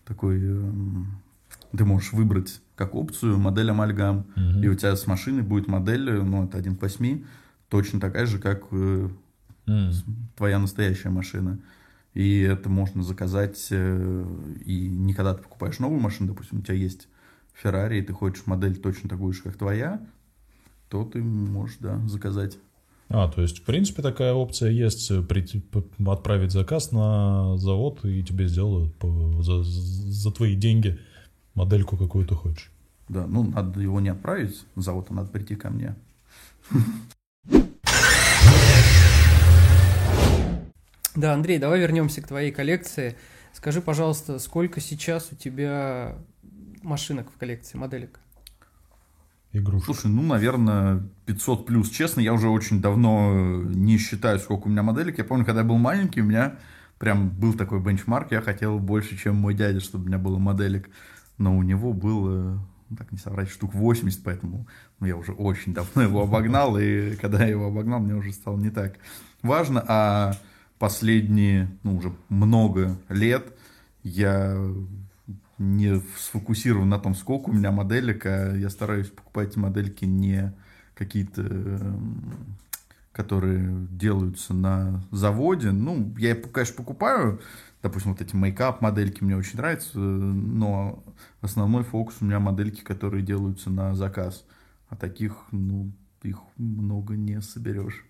такой... 0.04 0.40
Ты 1.76 1.86
можешь 1.86 2.12
выбрать 2.12 2.60
как 2.76 2.94
опцию 2.94 3.38
модель 3.38 3.70
амальгам, 3.70 4.26
Мгм. 4.36 4.62
и 4.62 4.68
у 4.68 4.74
тебя 4.74 4.94
с 4.94 5.06
машиной 5.06 5.42
будет 5.42 5.68
модель, 5.68 6.10
ну, 6.22 6.44
это 6.44 6.58
1 6.58 6.76
к 6.76 6.82
8, 6.82 7.24
точно 7.70 7.98
такая 8.00 8.26
же, 8.26 8.38
как 8.38 8.64
М. 9.66 9.92
твоя 10.36 10.58
настоящая 10.58 11.10
машина. 11.10 11.58
И 12.14 12.40
это 12.40 12.68
можно 12.68 13.02
заказать, 13.02 13.68
э, 13.70 14.26
и 14.66 14.88
не 14.88 15.14
когда 15.14 15.34
ты 15.34 15.42
покупаешь 15.42 15.78
новую 15.78 16.00
машину, 16.00 16.28
допустим, 16.28 16.58
у 16.58 16.62
тебя 16.62 16.74
есть 16.74 17.08
Ferrari, 17.62 17.98
и 17.98 18.02
ты 18.02 18.12
хочешь 18.12 18.46
модель 18.46 18.76
точно 18.76 19.08
такую 19.08 19.32
же, 19.32 19.42
как 19.42 19.56
твоя, 19.56 20.00
то 20.88 21.04
ты 21.04 21.22
можешь, 21.22 21.76
да, 21.80 21.98
заказать. 22.08 22.58
А, 23.08 23.28
то 23.28 23.42
есть, 23.42 23.58
в 23.58 23.62
принципе, 23.62 24.02
такая 24.02 24.32
опция 24.32 24.70
есть, 24.70 25.10
э, 25.10 25.22
прийти, 25.22 25.62
отправить 26.06 26.50
заказ 26.50 26.92
на 26.92 27.56
завод, 27.58 28.04
и 28.04 28.22
тебе 28.22 28.48
сделают 28.48 28.94
по- 28.96 29.42
за, 29.42 29.62
за 29.62 30.30
твои 30.32 30.54
деньги 30.54 30.98
модельку, 31.54 31.96
какую 31.96 32.26
ты 32.26 32.34
хочешь. 32.34 32.70
Да, 33.08 33.26
ну, 33.26 33.42
надо 33.42 33.80
его 33.80 34.00
не 34.00 34.08
отправить 34.08 34.64
на 34.74 34.82
завод, 34.82 35.06
а 35.10 35.14
надо 35.14 35.30
прийти 35.30 35.56
ко 35.56 35.70
мне. 35.70 35.94
Да, 41.14 41.34
Андрей, 41.34 41.58
давай 41.58 41.80
вернемся 41.80 42.22
к 42.22 42.28
твоей 42.28 42.52
коллекции. 42.52 43.16
Скажи, 43.52 43.82
пожалуйста, 43.82 44.38
сколько 44.38 44.80
сейчас 44.80 45.30
у 45.30 45.36
тебя 45.36 46.16
машинок 46.82 47.30
в 47.30 47.38
коллекции, 47.38 47.76
моделек? 47.76 48.18
Игрушек. 49.52 49.84
Слушай, 49.84 50.10
ну, 50.10 50.22
наверное, 50.22 51.06
500 51.26 51.66
плюс. 51.66 51.90
Честно, 51.90 52.20
я 52.20 52.32
уже 52.32 52.48
очень 52.48 52.80
давно 52.80 53.32
э, 53.34 53.62
не 53.74 53.98
считаю, 53.98 54.38
сколько 54.38 54.68
у 54.68 54.70
меня 54.70 54.82
моделек. 54.82 55.18
Я 55.18 55.24
помню, 55.24 55.44
когда 55.44 55.60
я 55.60 55.66
был 55.66 55.76
маленький, 55.76 56.22
у 56.22 56.24
меня 56.24 56.56
прям 56.98 57.28
был 57.28 57.52
такой 57.52 57.80
бенчмарк. 57.80 58.32
Я 58.32 58.40
хотел 58.40 58.78
больше, 58.78 59.18
чем 59.18 59.36
мой 59.36 59.52
дядя, 59.52 59.80
чтобы 59.80 60.04
у 60.04 60.06
меня 60.08 60.16
было 60.16 60.38
моделек. 60.38 60.88
Но 61.36 61.54
у 61.54 61.62
него 61.62 61.92
было, 61.92 62.64
ну, 62.88 62.96
так 62.96 63.12
не 63.12 63.18
соврать, 63.18 63.50
штук 63.50 63.74
80, 63.74 64.22
поэтому 64.24 64.66
ну, 65.00 65.06
я 65.06 65.16
уже 65.16 65.32
очень 65.32 65.74
давно 65.74 66.00
его 66.00 66.22
обогнал. 66.22 66.78
И 66.78 67.16
когда 67.16 67.40
я 67.40 67.48
его 67.48 67.66
обогнал, 67.66 68.00
мне 68.00 68.14
уже 68.14 68.32
стало 68.32 68.56
не 68.56 68.70
так 68.70 68.94
важно. 69.42 69.84
А 69.86 70.34
последние, 70.82 71.70
ну, 71.84 71.96
уже 71.96 72.12
много 72.28 72.98
лет 73.08 73.56
я 74.02 74.58
не 75.56 76.02
сфокусирован 76.18 76.88
на 76.88 76.98
том, 76.98 77.14
сколько 77.14 77.50
у 77.50 77.52
меня 77.52 77.70
моделек, 77.70 78.26
а 78.26 78.52
я 78.56 78.68
стараюсь 78.68 79.06
покупать 79.06 79.54
модельки 79.54 80.06
не 80.06 80.52
какие-то, 80.96 81.42
эм, 81.42 82.56
которые 83.12 83.86
делаются 83.92 84.54
на 84.54 85.06
заводе. 85.12 85.70
Ну, 85.70 86.16
я, 86.18 86.34
конечно, 86.34 86.74
покупаю, 86.74 87.40
допустим, 87.80 88.10
вот 88.10 88.20
эти 88.20 88.34
мейкап 88.34 88.80
модельки 88.80 89.22
мне 89.22 89.36
очень 89.36 89.58
нравятся, 89.58 90.00
но 90.00 91.04
основной 91.42 91.84
фокус 91.84 92.16
у 92.22 92.24
меня 92.24 92.40
модельки, 92.40 92.80
которые 92.80 93.22
делаются 93.22 93.70
на 93.70 93.94
заказ. 93.94 94.44
А 94.88 94.96
таких, 94.96 95.44
ну, 95.52 95.92
их 96.24 96.38
много 96.56 97.14
не 97.14 97.40
соберешь. 97.40 98.04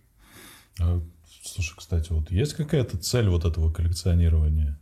А, 0.80 1.02
слушай, 1.42 1.74
кстати, 1.76 2.12
вот 2.12 2.30
есть 2.30 2.54
какая-то 2.54 2.98
цель 2.98 3.28
вот 3.28 3.44
этого 3.44 3.72
коллекционирования? 3.72 4.78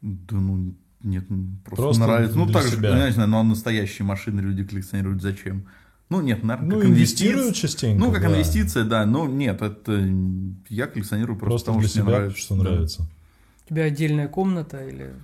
Да 0.00 0.36
ну 0.36 0.74
нет, 1.02 1.24
просто, 1.64 1.82
Просто 1.82 2.02
нравится. 2.02 2.36
Ну 2.38 2.46
так 2.50 2.64
же, 2.64 2.76
себя. 2.76 2.96
я 2.98 3.06
не 3.06 3.12
знаю, 3.12 3.28
но 3.28 3.42
настоящие 3.42 4.04
машины 4.04 4.40
люди 4.40 4.64
коллекционируют 4.64 5.22
зачем? 5.22 5.66
Ну 6.10 6.20
нет, 6.22 6.42
наверное, 6.42 6.70
Ну, 6.76 6.80
как 6.80 6.88
инвестируют 6.90 7.54
частенько. 7.54 8.00
Ну, 8.04 8.10
как 8.12 8.22
да. 8.22 8.28
инвестиция, 8.34 8.84
да. 8.84 9.04
Но 9.06 9.26
нет, 9.28 9.60
это 9.62 9.92
я 10.68 10.86
коллекционирую 10.86 11.38
просто, 11.38 11.66
Просто 11.66 11.66
потому 11.66 11.80
для 11.80 11.88
что 11.88 11.98
мне 11.98 12.06
себя, 12.08 12.18
нравится. 12.18 12.40
что 12.42 12.56
Да. 12.56 12.62
нравится. 12.62 13.02
У 13.02 13.68
тебя 13.68 13.82
отдельная 13.84 14.28
комната 14.28 14.84
или... 14.88 15.14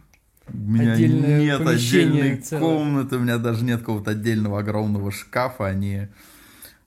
У 0.53 0.57
меня 0.57 0.93
Отдельное 0.93 1.41
нет 1.41 1.67
отдельной 1.67 2.37
целое. 2.37 2.61
комнаты, 2.61 3.17
у 3.17 3.21
меня 3.21 3.39
даже 3.39 3.65
нет 3.65 3.81
какого-то 3.81 4.11
отдельного 4.11 4.59
огромного 4.61 5.11
шкафа, 5.11 5.67
они 5.67 6.09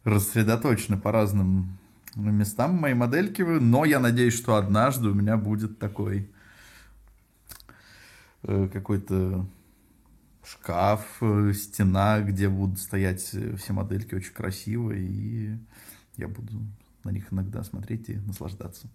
рассредоточены 0.04 0.98
по 0.98 1.12
разным 1.12 1.78
местам 2.22 2.76
мои 2.76 2.94
модельки, 2.94 3.42
но 3.42 3.86
я 3.86 4.00
надеюсь, 4.00 4.36
что 4.36 4.56
однажды 4.56 5.10
у 5.10 5.14
меня 5.14 5.38
будет 5.38 5.80
такой 5.80 6.30
э, 8.44 8.70
какой-то 8.72 9.46
шкаф, 10.46 11.18
э, 11.22 11.54
стена, 11.54 12.22
где 12.22 12.50
будут 12.50 12.80
стоять 12.80 13.22
все 13.22 13.74
модельки 13.74 14.16
очень 14.16 14.34
красиво, 14.34 14.92
и 14.92 15.58
я 16.18 16.28
буду 16.28 16.54
на 17.04 17.12
них 17.12 17.32
иногда 17.32 17.64
смотреть 17.64 18.10
и 18.10 18.16
наслаждаться. 18.16 18.88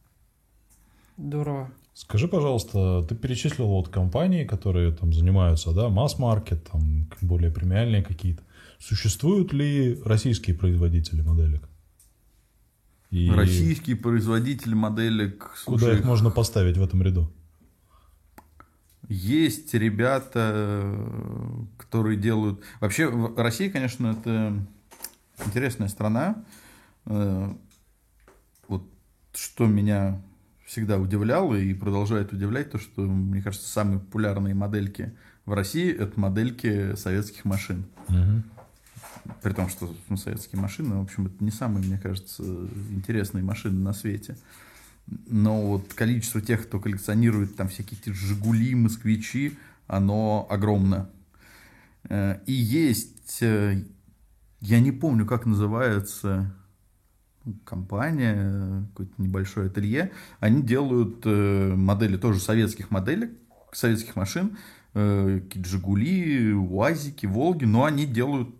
Здорово. 1.17 1.71
Скажи, 1.95 2.27
пожалуйста, 2.27 3.03
ты 3.09 3.15
перечислил 3.15 3.67
вот 3.67 3.89
компании, 3.89 4.45
которые 4.45 4.93
там 4.93 5.13
занимаются, 5.13 5.73
да, 5.73 5.89
масс-маркет, 5.91 6.65
там 6.71 7.11
более 7.21 7.51
премиальные 7.51 8.03
какие-то. 8.03 8.43
Существуют 8.79 9.53
ли 9.53 10.01
российские 10.05 10.57
производители 10.57 11.21
моделек? 11.21 11.69
И 13.13 13.31
Российские 13.31 13.97
производители 13.97 14.73
моделек. 14.73 15.53
Слушай, 15.55 15.81
куда 15.81 15.99
их 15.99 16.05
можно 16.05 16.31
поставить 16.31 16.79
в 16.79 16.83
этом 16.83 17.03
ряду? 17.03 17.31
Есть 19.07 19.75
ребята, 19.75 20.97
которые 21.77 22.17
делают... 22.17 22.63
Вообще, 22.81 23.13
Россия, 23.37 23.71
конечно, 23.71 24.17
это 24.19 24.67
интересная 25.45 25.89
страна. 25.89 26.43
Э, 27.05 27.53
вот 28.67 28.85
что 29.35 29.67
меня 29.67 30.23
всегда 30.65 30.99
удивляло 30.99 31.55
и 31.55 31.75
продолжает 31.75 32.33
удивлять, 32.33 32.71
то, 32.71 32.79
что, 32.79 33.03
мне 33.03 33.43
кажется, 33.43 33.69
самые 33.69 34.01
популярные 34.01 34.55
модельки 34.55 35.13
в 35.45 35.53
России– 35.53 35.93
это 35.99 36.19
модельки 36.19 36.97
советских 36.97 37.45
машин. 37.45 37.85
Угу. 38.09 38.62
При 39.43 39.53
том, 39.53 39.69
что 39.69 39.95
ну, 40.09 40.17
советские 40.17 40.61
машины, 40.61 40.97
в 40.97 41.03
общем, 41.03 41.27
это 41.27 41.43
не 41.45 41.51
самые, 41.51 41.87
мне 41.87 41.99
кажется, 41.99 42.43
интересные 42.91 43.45
машины 43.45 43.79
на 43.79 43.93
свете. 43.93 44.37
Но 45.07 45.67
вот 45.67 45.95
количество 45.95 46.41
тех, 46.41 46.67
кто 46.67 46.81
коллекционирует 46.81 47.57
там 47.57 47.69
всякие 47.69 47.99
эти 48.01 48.11
«Жигули», 48.11 48.75
«Москвичи», 48.75 49.59
оно 49.87 50.47
огромно. 50.51 51.11
Э, 52.09 52.39
и 52.47 52.53
есть, 52.53 53.43
э, 53.43 53.85
я 54.61 54.81
не 54.81 54.93
помню, 54.93 55.27
как 55.27 55.47
называется 55.47 56.55
ну, 57.45 57.55
компания, 57.65 58.87
какое-то 58.89 59.23
небольшое 59.23 59.67
ателье, 59.69 60.13
они 60.41 60.63
делают 60.63 61.23
э, 61.25 61.75
модели 61.75 62.17
тоже 62.17 62.41
советских 62.41 62.91
моделей, 62.91 63.31
советских 63.73 64.17
машин, 64.17 64.57
какие-то 64.93 65.67
«Жигули», 65.67 66.53
«УАЗики», 66.53 67.25
«Волги», 67.25 67.65
но 67.65 67.85
они 67.85 68.05
делают 68.05 68.51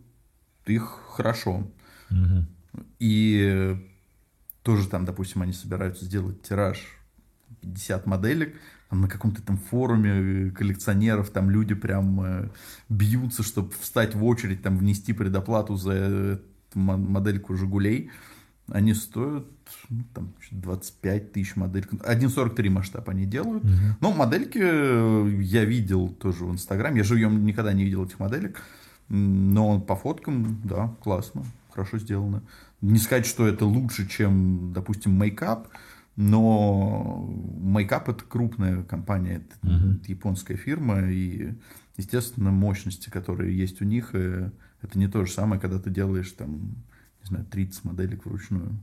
их 0.67 1.01
хорошо. 1.11 1.69
Угу. 2.11 2.85
И 2.99 3.77
тоже 4.63 4.89
там, 4.89 5.05
допустим, 5.05 5.43
они 5.43 5.53
собираются 5.53 6.05
сделать 6.05 6.43
тираж 6.43 6.79
50 7.63 8.07
моделек, 8.07 8.55
там 8.91 9.01
на 9.01 9.09
каком-то 9.09 9.43
там 9.43 9.57
форуме 9.57 10.51
коллекционеров, 10.51 11.31
там 11.31 11.51
люди 11.51 11.75
прям 11.75 12.21
э, 12.21 12.49
бьются, 12.89 13.43
чтобы 13.43 13.73
встать 13.81 14.15
в 14.15 14.25
очередь, 14.25 14.63
там 14.63 14.77
внести 14.77 15.13
предоплату 15.13 15.77
за 15.77 16.41
модельку 16.75 17.57
«Жигулей». 17.57 18.11
Они 18.71 18.95
стоят 18.95 19.47
ну, 19.89 20.05
там, 20.15 20.35
25 20.51 21.33
тысяч 21.33 21.57
моделек. 21.57 21.93
1.43 21.93 22.71
масштаб 22.71 23.09
они 23.09 23.27
делают. 23.27 23.65
Угу. 23.65 23.73
Но 24.01 24.13
модельки 24.13 24.61
э, 24.63 25.41
я 25.41 25.65
видел 25.65 26.09
тоже 26.09 26.45
в 26.45 26.53
Инстаграме. 26.53 26.99
Я 26.99 27.05
живьем 27.05 27.45
никогда 27.45 27.73
не 27.73 27.85
видел 27.85 28.05
этих 28.05 28.19
моделек. 28.19 28.63
Но 29.09 29.81
по 29.81 29.97
фоткам, 29.97 30.61
да, 30.65 30.95
классно, 31.01 31.45
хорошо 31.71 31.99
сделано. 31.99 32.43
Не 32.81 32.99
сказать, 32.99 33.27
что 33.27 33.47
это 33.47 33.67
лучше, 33.67 34.09
чем, 34.09 34.73
допустим, 34.73 35.13
мейкап, 35.13 35.69
но 36.17 37.27
мейкап 37.59 38.09
это 38.09 38.25
крупная 38.25 38.83
компания, 38.83 39.37
это 39.37 39.67
uh-huh. 39.67 40.01
японская 40.09 40.57
фирма, 40.57 41.11
и, 41.11 41.55
естественно, 41.97 42.51
мощности, 42.51 43.09
которые 43.09 43.57
есть 43.57 43.81
у 43.81 43.85
них, 43.85 44.11
э, 44.15 44.51
это 44.83 44.99
не 44.99 45.09
то 45.09 45.25
же 45.25 45.33
самое, 45.33 45.61
когда 45.61 45.79
ты 45.79 45.91
делаешь 45.91 46.31
там, 46.33 46.75
не 47.23 47.29
знаю, 47.29 47.47
30 47.47 47.85
моделек 47.85 48.27
вручную. 48.27 48.79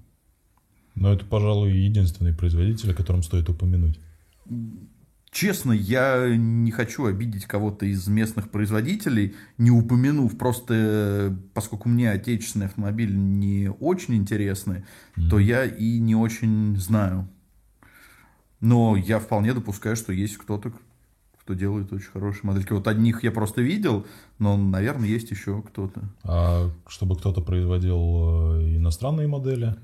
Но 0.95 1.13
это, 1.13 1.25
пожалуй, 1.25 1.71
единственный 1.73 2.33
производитель, 2.33 2.91
о 2.91 2.95
котором 2.95 3.23
стоит 3.23 3.49
упомянуть. 3.49 3.99
Честно, 5.31 5.71
я 5.71 6.35
не 6.35 6.71
хочу 6.71 7.05
обидеть 7.05 7.45
кого-то 7.45 7.85
из 7.85 8.07
местных 8.07 8.49
производителей, 8.49 9.35
не 9.59 9.69
упомянув, 9.69 10.35
просто 10.37 11.37
поскольку 11.53 11.87
мне 11.87 12.09
отечественный 12.09 12.65
автомобиль 12.65 13.15
не 13.15 13.69
очень 13.69 14.15
интересны, 14.15 14.85
mm-hmm. 15.15 15.29
то 15.29 15.37
я 15.37 15.65
и 15.65 15.99
не 15.99 16.15
очень 16.15 16.75
знаю. 16.77 17.29
Но 18.59 18.97
я 18.97 19.19
вполне 19.19 19.53
допускаю, 19.53 19.95
что 19.95 20.11
есть 20.11 20.37
кто-то, 20.37 20.73
кто 21.39 21.53
делает 21.53 21.93
очень 21.93 22.09
хорошие 22.09 22.45
модельки. 22.45 22.73
Вот 22.73 22.87
одних 22.87 23.23
я 23.23 23.31
просто 23.31 23.61
видел, 23.61 24.07
но, 24.39 24.57
наверное, 24.57 25.07
есть 25.07 25.29
еще 25.29 25.61
кто-то. 25.61 26.01
А 26.23 26.71
чтобы 26.87 27.15
кто-то 27.15 27.41
производил 27.41 28.55
э, 28.55 28.77
иностранные 28.77 29.27
модели? 29.27 29.75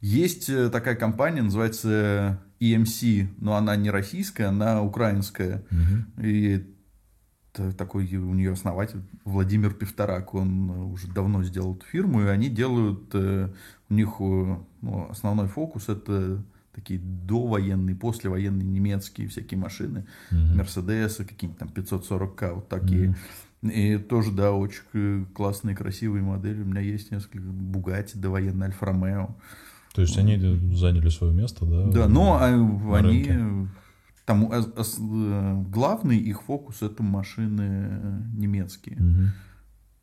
Есть 0.00 0.48
э, 0.48 0.68
такая 0.70 0.96
компания, 0.96 1.42
называется 1.42 2.40
EMC, 2.62 3.28
но 3.38 3.56
она 3.56 3.74
не 3.76 3.90
российская, 3.90 4.46
она 4.46 4.82
украинская. 4.82 5.64
Угу. 5.70 6.26
И 6.26 6.66
такой 7.76 8.14
у 8.16 8.32
нее 8.34 8.52
основатель 8.52 9.02
Владимир 9.24 9.74
Пивторак, 9.74 10.34
он 10.34 10.70
уже 10.70 11.08
давно 11.08 11.42
сделал 11.42 11.74
эту 11.74 11.84
фирму, 11.86 12.22
и 12.22 12.28
они 12.28 12.48
делают, 12.48 13.10
э, 13.12 13.50
у 13.90 13.94
них 13.94 14.08
э, 14.20 14.56
ну, 14.80 15.10
основной 15.10 15.48
фокус 15.48 15.88
это 15.88 16.42
такие 16.74 16.98
довоенные, 17.00 17.94
послевоенные 17.94 18.66
немецкие 18.66 19.28
всякие 19.28 19.60
машины, 19.60 20.06
Мерседесы, 20.30 21.26
какие-нибудь 21.26 21.58
там 21.58 21.68
540к, 21.68 22.54
вот 22.54 22.68
такие. 22.68 23.08
Mm-hmm. 23.62 23.72
И 23.72 23.98
тоже, 23.98 24.32
да, 24.32 24.52
очень 24.52 25.26
классные, 25.34 25.76
красивые 25.76 26.22
модели. 26.22 26.62
У 26.62 26.64
меня 26.64 26.80
есть 26.80 27.12
несколько 27.12 27.40
Бугати, 27.40 28.16
довоенный 28.16 28.66
Альфа 28.66 28.86
Ромео. 28.86 29.36
То 29.94 30.02
есть 30.02 30.16
они 30.16 30.36
заняли 30.74 31.08
свое 31.08 31.34
место, 31.34 31.66
да? 31.66 31.86
Да, 31.86 32.08
но 32.08 32.38
а, 32.40 32.46
они 32.96 33.68
там 34.24 34.50
э, 34.52 35.64
главный 35.68 36.16
их 36.16 36.42
фокус 36.42 36.82
это 36.82 37.02
машины 37.02 38.24
немецкие. 38.34 38.96
Угу. 38.96 39.28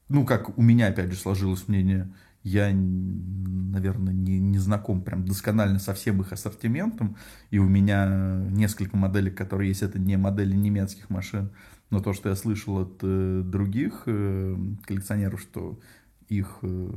Ну, 0.10 0.26
как 0.26 0.58
у 0.58 0.62
меня, 0.62 0.88
опять 0.88 1.12
же, 1.12 1.18
сложилось 1.18 1.68
мнение, 1.68 2.14
я, 2.44 2.72
наверное, 2.74 4.14
не, 4.14 4.40
не 4.40 4.58
знаком 4.58 5.02
прям 5.02 5.26
досконально 5.26 5.80
со 5.80 5.94
всем 5.94 6.22
их 6.22 6.32
ассортиментом, 6.32 7.18
и 7.52 7.60
у 7.60 7.68
меня 7.68 8.42
несколько 8.50 8.98
моделей, 8.98 9.32
которые 9.32 9.70
есть, 9.70 9.84
это 9.84 10.00
не 10.00 10.18
модели 10.18 10.56
немецких 10.56 11.10
машин, 11.10 11.52
но 11.90 12.00
то, 12.00 12.14
что 12.14 12.30
я 12.30 12.36
слышал 12.36 12.80
от 12.80 13.00
э, 13.02 13.44
других 13.46 14.04
э, 14.06 14.58
коллекционеров, 14.86 15.42
что 15.42 15.80
их 16.28 16.60
э, 16.62 16.90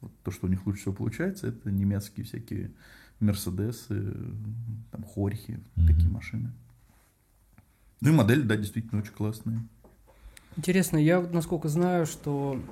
вот 0.00 0.12
то, 0.22 0.30
что 0.30 0.46
у 0.46 0.50
них 0.50 0.66
лучше 0.66 0.82
всего 0.82 0.94
получается, 0.94 1.48
это 1.48 1.70
немецкие 1.70 2.24
всякие 2.24 2.70
Мерседесы, 3.20 4.14
там, 4.90 5.02
Хорхи, 5.02 5.52
mm-hmm. 5.52 5.86
такие 5.86 6.08
машины. 6.08 6.52
Ну 8.00 8.10
и 8.10 8.12
модели, 8.12 8.42
да, 8.42 8.56
действительно 8.56 9.00
очень 9.00 9.12
классные. 9.12 9.60
Интересно, 10.56 10.96
я 10.96 11.20
вот 11.20 11.32
насколько 11.32 11.68
знаю, 11.68 12.06
что 12.06 12.62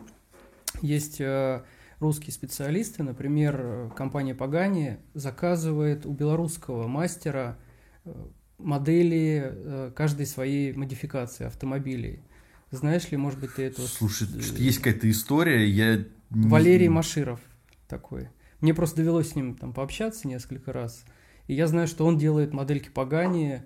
есть 0.83 1.21
э, 1.21 1.63
русские 1.99 2.33
специалисты, 2.33 3.03
например, 3.03 3.93
компания 3.97 4.35
Пагани 4.35 4.99
заказывает 5.15 6.07
у 6.07 6.13
белорусского 6.13 6.87
мастера 6.87 7.59
э, 8.05 8.13
модели 8.59 9.53
э, 9.53 9.93
каждой 9.95 10.27
своей 10.27 10.73
модификации 10.73 11.47
автомобилей. 11.47 12.23
Знаешь 12.71 13.11
ли, 13.11 13.17
может 13.17 13.41
быть, 13.41 13.55
ты 13.55 13.65
это... 13.65 13.83
Слушай, 13.83 14.29
есть 14.59 14.79
какая-то 14.79 15.09
история, 15.11 15.69
я 15.69 16.05
Валерий 16.31 16.89
Маширов 16.89 17.41
такой. 17.89 18.29
Мне 18.61 18.75
просто 18.75 18.97
довелось 18.97 19.31
с 19.31 19.37
ним 19.37 19.55
там 19.55 19.73
пообщаться 19.73 20.27
несколько 20.27 20.73
раз. 20.73 21.05
И 21.47 21.55
я 21.55 21.67
знаю, 21.67 21.87
что 21.87 22.07
он 22.07 22.19
делает 22.19 22.53
модельки 22.53 22.89
Пагани 22.89 23.63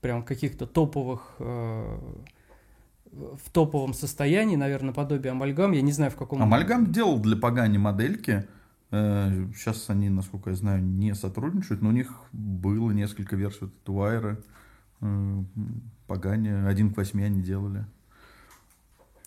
прям 0.00 0.22
каких-то 0.22 0.66
топовых 0.66 1.34
э, 1.38 1.98
в 3.12 3.50
топовом 3.52 3.92
состоянии, 3.92 4.56
наверное, 4.56 4.94
подобие 4.94 5.32
амальгам. 5.32 5.72
Я 5.72 5.82
не 5.82 5.92
знаю, 5.92 6.10
в 6.10 6.16
каком... 6.16 6.42
Амальгам 6.42 6.90
делал 6.92 7.18
для 7.18 7.36
Пагани 7.36 7.76
модельки. 7.76 8.46
Э, 8.90 9.46
сейчас 9.54 9.90
они, 9.90 10.08
насколько 10.08 10.50
я 10.50 10.56
знаю, 10.56 10.82
не 10.82 11.14
сотрудничают, 11.14 11.82
но 11.82 11.90
у 11.90 11.92
них 11.92 12.22
было 12.32 12.90
несколько 12.92 13.36
версий 13.36 13.66
Туайра, 13.84 14.38
э, 15.00 15.42
Пагани, 16.06 16.48
один 16.48 16.92
к 16.92 16.96
восьми 16.96 17.24
они 17.24 17.42
делали. 17.42 17.84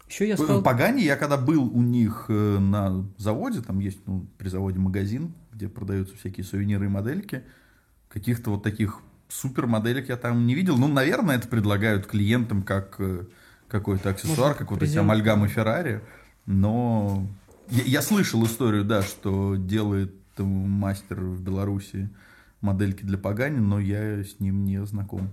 Еще 0.07 0.27
я 0.27 0.37
стал... 0.37 0.61
Пагани, 0.61 1.01
я 1.01 1.15
когда 1.15 1.37
был 1.37 1.63
у 1.63 1.81
них 1.81 2.25
э, 2.29 2.59
на 2.59 3.05
заводе, 3.17 3.61
там 3.61 3.79
есть 3.79 3.99
ну, 4.05 4.27
при 4.37 4.49
заводе 4.49 4.79
магазин, 4.79 5.33
где 5.51 5.67
продаются 5.67 6.15
всякие 6.17 6.43
сувениры 6.43 6.85
и 6.85 6.89
модельки, 6.89 7.43
каких-то 8.09 8.51
вот 8.51 8.63
таких 8.63 8.99
супер 9.27 9.65
моделек 9.65 10.09
я 10.09 10.17
там 10.17 10.45
не 10.45 10.55
видел. 10.55 10.77
Ну, 10.77 10.87
наверное, 10.87 11.37
это 11.37 11.47
предлагают 11.47 12.05
клиентам 12.05 12.61
как 12.61 12.95
э, 12.99 13.25
какой-то 13.67 14.11
аксессуар, 14.11 14.53
как 14.53 14.71
вот 14.71 14.83
эти 14.83 14.97
амальгамы 14.97 15.47
Феррари, 15.47 16.01
но 16.45 17.27
Я, 17.69 17.83
я 17.83 18.01
слышал 18.01 18.43
историю, 18.45 18.83
да, 18.83 19.01
что 19.01 19.55
делает 19.55 20.13
мастер 20.37 21.21
в 21.21 21.41
Беларуси 21.41 22.09
модельки 22.61 23.03
для 23.03 23.17
Пагани, 23.17 23.59
но 23.59 23.79
я 23.79 24.23
с 24.23 24.39
ним 24.39 24.65
не 24.65 24.83
знаком. 24.85 25.29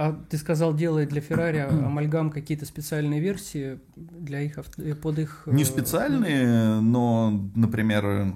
А 0.00 0.12
ты 0.12 0.38
сказал, 0.38 0.74
делает 0.74 1.08
для 1.08 1.20
Феррари 1.20 1.58
амальгам 1.68 2.30
какие-то 2.30 2.64
специальные 2.66 3.18
версии 3.18 3.80
для 3.96 4.42
их 4.42 4.54
под 5.02 5.18
их. 5.18 5.42
Не 5.46 5.64
специальные, 5.64 6.80
но, 6.80 7.50
например, 7.56 8.32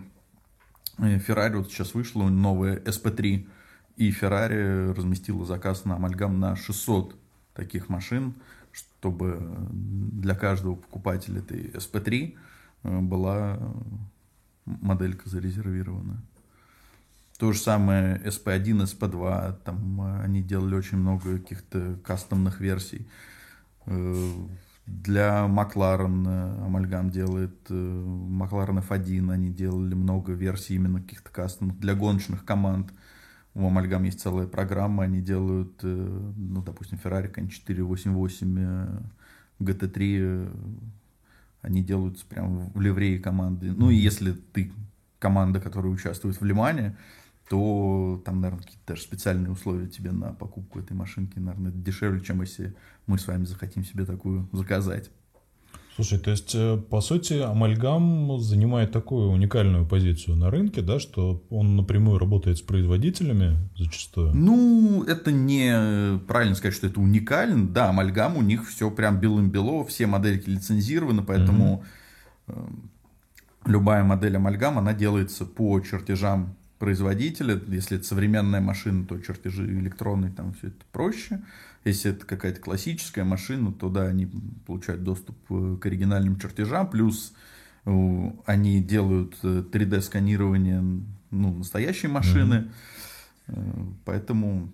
Феррари 0.99 1.55
вот 1.55 1.71
сейчас 1.71 1.95
вышла 1.95 2.29
новая 2.29 2.79
SP3, 2.79 3.47
и 3.97 4.11
Феррари 4.11 4.91
разместила 4.91 5.45
заказ 5.45 5.85
на 5.85 5.95
амальгам 5.95 6.41
на 6.41 6.57
600 6.57 7.15
таких 7.55 7.89
машин, 7.89 8.35
чтобы 8.73 9.41
для 9.71 10.35
каждого 10.35 10.75
покупателя 10.75 11.39
этой 11.39 11.71
SP3 11.71 12.35
э, 12.83 12.99
была 12.99 13.61
моделька 14.65 15.29
зарезервирована. 15.29 16.25
То 17.43 17.53
же 17.53 17.59
самое 17.59 18.19
SP1, 18.19 18.85
SP2, 18.85 19.57
там 19.65 20.01
э, 20.01 20.23
они 20.23 20.43
делали 20.45 20.77
очень 20.77 20.99
много 20.99 21.41
каких-то 21.41 21.99
кастомных 22.05 22.61
версий. 22.61 23.09
Э, 23.87 24.33
для 24.87 25.49
Макларен 25.49 26.25
Амальгам 26.25 27.11
делает, 27.11 27.69
Макларен 27.69 28.79
F1 28.79 29.33
они 29.33 29.51
делали 29.51 29.93
много 29.95 30.35
версий 30.35 30.77
именно 30.77 31.01
каких-то 31.01 31.33
кастомных. 31.33 31.81
Для 31.81 31.97
гоночных 31.97 32.45
команд 32.45 32.93
у 33.55 33.67
Амальгам 33.67 34.05
есть 34.05 34.21
целая 34.21 34.47
программа, 34.47 35.03
они 35.03 35.21
делают, 35.21 35.81
э, 35.83 35.87
ну, 36.37 36.63
допустим, 36.63 37.01
Ferrari 37.03 37.29
488 37.49 39.01
GT3, 39.59 40.57
они 41.63 41.83
делают 41.83 42.25
прям 42.27 42.71
в 42.71 42.81
ливреи 42.81 43.19
команды. 43.19 43.73
Ну, 43.73 43.91
и 43.91 43.97
если 43.97 44.31
ты 44.31 44.71
команда, 45.19 45.61
которая 45.61 45.93
участвует 45.93 46.41
в 46.41 46.45
Лимане, 46.45 46.97
то 47.49 48.23
там, 48.25 48.41
наверное, 48.41 48.63
какие-то 48.63 48.87
даже 48.87 49.03
специальные 49.03 49.53
условия 49.53 49.89
тебе 49.89 50.13
на 50.13 50.33
покупку 50.33 50.81
этой 50.81 50.95
машинки, 50.95 51.39
наверное, 51.39 51.73
дешевле, 51.73 52.21
чем 52.21 52.41
если 52.41 52.75
мы 53.07 53.19
с 53.19 53.27
вами 53.27 53.45
захотим 53.45 53.85
себе 53.85 54.05
такую 54.05 54.49
заказать. 54.53 55.11
Слушай, 55.95 56.19
то 56.19 56.31
есть, 56.31 56.55
э, 56.55 56.79
по 56.79 57.03
сути, 57.03 57.35
Амальгам 57.35 58.41
занимает 58.41 58.93
такую 58.93 59.29
уникальную 59.31 59.87
позицию 59.87 60.37
на 60.37 60.51
рынке, 60.51 60.81
да, 60.81 60.99
что 60.99 61.45
он 61.51 61.77
напрямую 61.77 62.19
работает 62.19 62.57
с 62.57 62.63
производителями 62.63 63.59
зачастую? 63.77 64.33
Ну, 64.35 65.05
это 65.05 65.33
не 65.33 66.19
правильно 66.27 66.55
сказать, 66.55 66.75
что 66.75 66.87
это 66.87 66.99
уникально. 66.99 67.69
Да, 67.69 67.91
Амальгам 67.91 68.39
у 68.39 68.43
них 68.43 68.67
все 68.71 68.91
прям 68.91 69.21
белым-бело, 69.21 69.85
все 69.85 70.07
модельки 70.07 70.49
лицензированы, 70.49 71.23
поэтому 71.23 71.85
mm 72.49 72.89
любая 73.65 74.03
модель 74.03 74.37
Амальгам, 74.37 74.79
она 74.79 74.93
делается 74.93 75.45
по 75.45 75.81
чертежам 75.81 76.57
производителя. 76.83 77.61
Если 77.69 77.97
это 77.97 78.05
современная 78.05 78.61
машина, 78.61 79.07
то 79.07 79.17
чертежи 79.21 79.65
электронные, 79.67 80.33
там 80.33 80.53
все 80.55 80.67
это 80.67 80.85
проще. 80.91 81.41
Если 81.85 82.11
это 82.11 82.27
какая-то 82.27 82.61
классическая 82.61 83.23
машина, 83.23 83.71
то 83.73 83.89
да, 83.89 84.03
они 84.09 84.29
получают 84.67 85.05
доступ 85.05 85.37
э, 85.51 85.77
к 85.81 85.87
оригинальным 85.87 86.41
чертежам, 86.41 86.91
плюс 86.91 87.35
они 87.85 88.83
делают 88.83 89.37
3D-сканирование 89.45 90.81
э, 90.81 91.03
ну, 91.31 91.55
настоящей 91.59 92.09
машины, 92.09 92.73
mm-hmm. 93.47 93.95
поэтому 94.05 94.73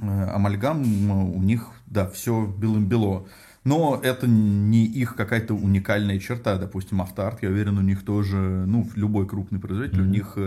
амальгам 0.00 1.12
у 1.32 1.40
них, 1.40 1.70
да, 1.86 2.10
все 2.10 2.44
белым-бело. 2.44 3.28
Но 3.62 4.00
это 4.02 4.26
не 4.26 4.84
их 4.84 5.14
какая-то 5.14 5.54
уникальная 5.54 6.18
черта. 6.18 6.58
Допустим, 6.58 7.02
автоарт, 7.02 7.44
я 7.44 7.50
уверен, 7.50 7.78
у 7.78 7.82
них 7.82 8.04
тоже, 8.04 8.36
ну, 8.66 8.88
любой 8.96 9.28
крупный 9.28 9.60
производитель, 9.60 10.00
mm-hmm. 10.00 10.02
у 10.02 10.10
них 10.10 10.38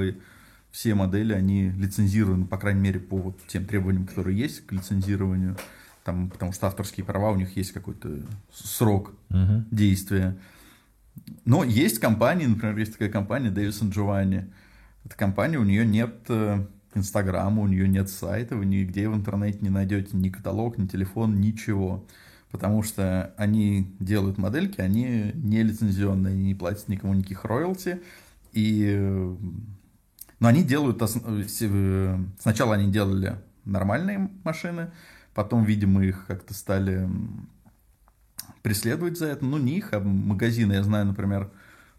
все 0.71 0.95
модели, 0.95 1.33
они 1.33 1.69
лицензированы, 1.69 2.45
по 2.45 2.57
крайней 2.57 2.81
мере, 2.81 2.99
по 2.99 3.17
вот 3.17 3.39
тем 3.47 3.65
требованиям, 3.65 4.07
которые 4.07 4.37
есть 4.37 4.65
к 4.65 4.71
лицензированию. 4.71 5.57
Там, 6.03 6.29
потому 6.29 6.51
что 6.51 6.67
авторские 6.67 7.05
права 7.05 7.31
у 7.31 7.35
них 7.35 7.55
есть 7.55 7.73
какой-то 7.73 8.21
срок 8.51 9.13
uh-huh. 9.29 9.65
действия. 9.69 10.35
Но 11.45 11.63
есть 11.63 11.99
компании, 11.99 12.47
например, 12.47 12.77
есть 12.77 12.93
такая 12.93 13.09
компания 13.09 13.51
Дэвисон 13.51 13.89
Giovanni. 13.89 14.49
Эта 15.05 15.15
компания, 15.15 15.57
у 15.57 15.63
нее 15.63 15.85
нет 15.85 16.15
э, 16.29 16.65
Инстаграма, 16.95 17.61
у 17.61 17.67
нее 17.67 17.87
нет 17.87 18.09
сайта, 18.09 18.55
вы 18.55 18.65
нигде 18.65 19.09
в 19.09 19.15
интернете 19.15 19.59
не 19.61 19.69
найдете 19.69 20.17
ни 20.17 20.29
каталог, 20.29 20.77
ни 20.77 20.87
телефон, 20.87 21.39
ничего. 21.39 22.05
Потому 22.51 22.83
что 22.83 23.33
они 23.37 23.95
делают 23.99 24.37
модельки, 24.37 24.81
они 24.81 25.31
не 25.35 25.63
лицензионные, 25.63 26.33
они 26.33 26.43
не 26.43 26.55
платят 26.55 26.87
никому 26.89 27.13
никаких 27.13 27.45
роялти. 27.45 28.01
И 28.51 28.93
э, 28.97 29.35
но 30.41 30.47
они 30.47 30.63
делают... 30.63 30.99
Э, 31.01 32.17
сначала 32.39 32.73
они 32.73 32.91
делали 32.91 33.35
нормальные 33.63 34.31
машины, 34.43 34.91
потом, 35.35 35.63
видимо, 35.63 36.03
их 36.03 36.25
как-то 36.25 36.55
стали 36.55 37.07
преследовать 38.63 39.19
за 39.19 39.27
это. 39.27 39.45
Ну, 39.45 39.59
не 39.59 39.77
их, 39.77 39.93
а 39.93 39.99
магазины. 39.99 40.73
Я 40.73 40.83
знаю, 40.83 41.05
например, 41.05 41.51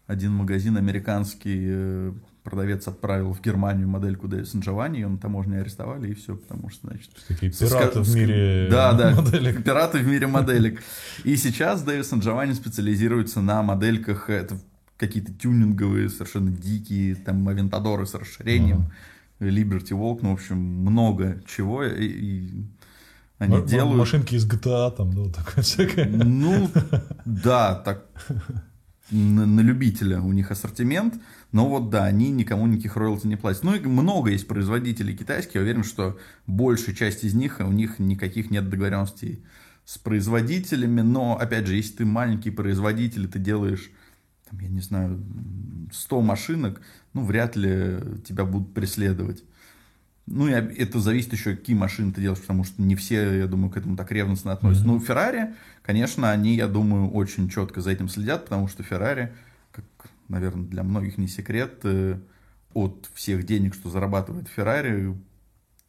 один 0.07 0.33
магазин 0.33 0.75
американский 0.75 1.63
э, 1.65 2.13
продавец 2.43 2.85
отправил 2.85 3.31
в 3.31 3.41
Германию 3.41 3.87
модельку 3.87 4.27
Дэвисон 4.27 4.59
Джованни, 4.59 4.97
ее 4.97 5.07
на 5.07 5.17
таможне 5.17 5.59
арестовали, 5.61 6.09
и 6.09 6.13
все, 6.13 6.35
потому 6.35 6.69
что, 6.69 6.87
значит... 6.87 7.11
Такие 7.25 7.49
пираты 7.49 8.01
в 8.01 8.13
мире 8.13 8.67
Да, 8.69 8.91
да, 8.91 9.15
моделек. 9.21 9.63
пираты 9.63 9.99
в 9.99 10.07
мире 10.07 10.27
моделек. 10.27 10.83
И 11.23 11.37
сейчас 11.37 11.81
Дэвисон 11.81 12.19
Джованни 12.19 12.51
специализируется 12.51 13.39
на 13.39 13.63
модельках, 13.63 14.29
это 14.29 14.59
какие-то 15.07 15.33
тюнинговые, 15.33 16.09
совершенно 16.09 16.51
дикие, 16.51 17.15
там, 17.15 17.47
авентадоры 17.47 18.05
с 18.05 18.13
расширением, 18.13 18.91
Liberty 19.39 19.91
Walk, 19.91 20.19
ну, 20.21 20.31
в 20.31 20.33
общем, 20.33 20.57
много 20.57 21.41
чего, 21.45 21.83
и, 21.83 22.05
и 22.05 22.65
они 23.39 23.57
М- 23.57 23.65
делают... 23.65 23.97
Машинки 23.97 24.35
из 24.35 24.47
GTA 24.47 24.95
там, 24.95 25.13
да, 25.13 25.31
такое 25.31 25.63
всякое. 25.63 26.07
Ну, 26.07 26.69
да, 27.25 27.75
так, 27.75 28.05
на, 29.11 29.45
на 29.45 29.61
любителя 29.61 30.21
у 30.21 30.31
них 30.31 30.51
ассортимент, 30.51 31.15
но 31.51 31.67
вот 31.67 31.89
да, 31.89 32.05
они 32.05 32.31
никому 32.31 32.67
никаких 32.67 32.95
роялти 32.95 33.27
не 33.27 33.35
платят. 33.35 33.63
Ну 33.63 33.75
и 33.75 33.79
много 33.79 34.31
есть 34.31 34.47
производителей 34.47 35.15
китайских, 35.15 35.55
я 35.55 35.61
уверен, 35.61 35.83
что 35.83 36.17
большая 36.47 36.95
часть 36.95 37.23
из 37.23 37.33
них, 37.33 37.57
у 37.59 37.71
них 37.71 37.99
никаких 37.99 38.49
нет 38.49 38.69
договоренностей 38.69 39.43
с 39.85 39.97
производителями, 39.97 41.01
но, 41.01 41.37
опять 41.37 41.67
же, 41.67 41.75
если 41.75 41.97
ты 41.97 42.05
маленький 42.05 42.51
производитель, 42.51 43.27
ты 43.27 43.39
делаешь 43.39 43.91
там, 44.53 44.59
я 44.59 44.69
не 44.69 44.81
знаю, 44.81 45.23
100 45.91 46.21
машинок, 46.21 46.81
ну, 47.13 47.23
вряд 47.23 47.55
ли 47.55 47.99
тебя 48.25 48.45
будут 48.45 48.73
преследовать. 48.73 49.43
Ну, 50.25 50.47
и 50.47 50.51
это 50.51 50.99
зависит 50.99 51.33
еще, 51.33 51.55
какие 51.55 51.75
машины 51.75 52.13
ты 52.13 52.21
делаешь, 52.21 52.39
потому 52.39 52.63
что 52.63 52.81
не 52.81 52.95
все, 52.95 53.39
я 53.39 53.47
думаю, 53.47 53.71
к 53.71 53.77
этому 53.77 53.97
так 53.97 54.11
ревностно 54.11 54.53
относятся. 54.53 54.85
Mm-hmm. 54.85 54.93
Ну, 54.93 54.99
Феррари, 54.99 55.53
конечно, 55.81 56.31
они, 56.31 56.55
я 56.55 56.67
думаю, 56.67 57.09
очень 57.09 57.49
четко 57.49 57.81
за 57.81 57.91
этим 57.91 58.07
следят, 58.07 58.45
потому 58.45 58.69
что 58.69 58.83
Феррари, 58.83 59.33
как, 59.71 59.85
наверное, 60.29 60.65
для 60.65 60.83
многих 60.83 61.17
не 61.17 61.27
секрет, 61.27 61.79
э, 61.83 62.17
от 62.73 63.09
всех 63.13 63.45
денег, 63.45 63.73
что 63.73 63.89
зарабатывает 63.89 64.47
Феррари, 64.47 65.13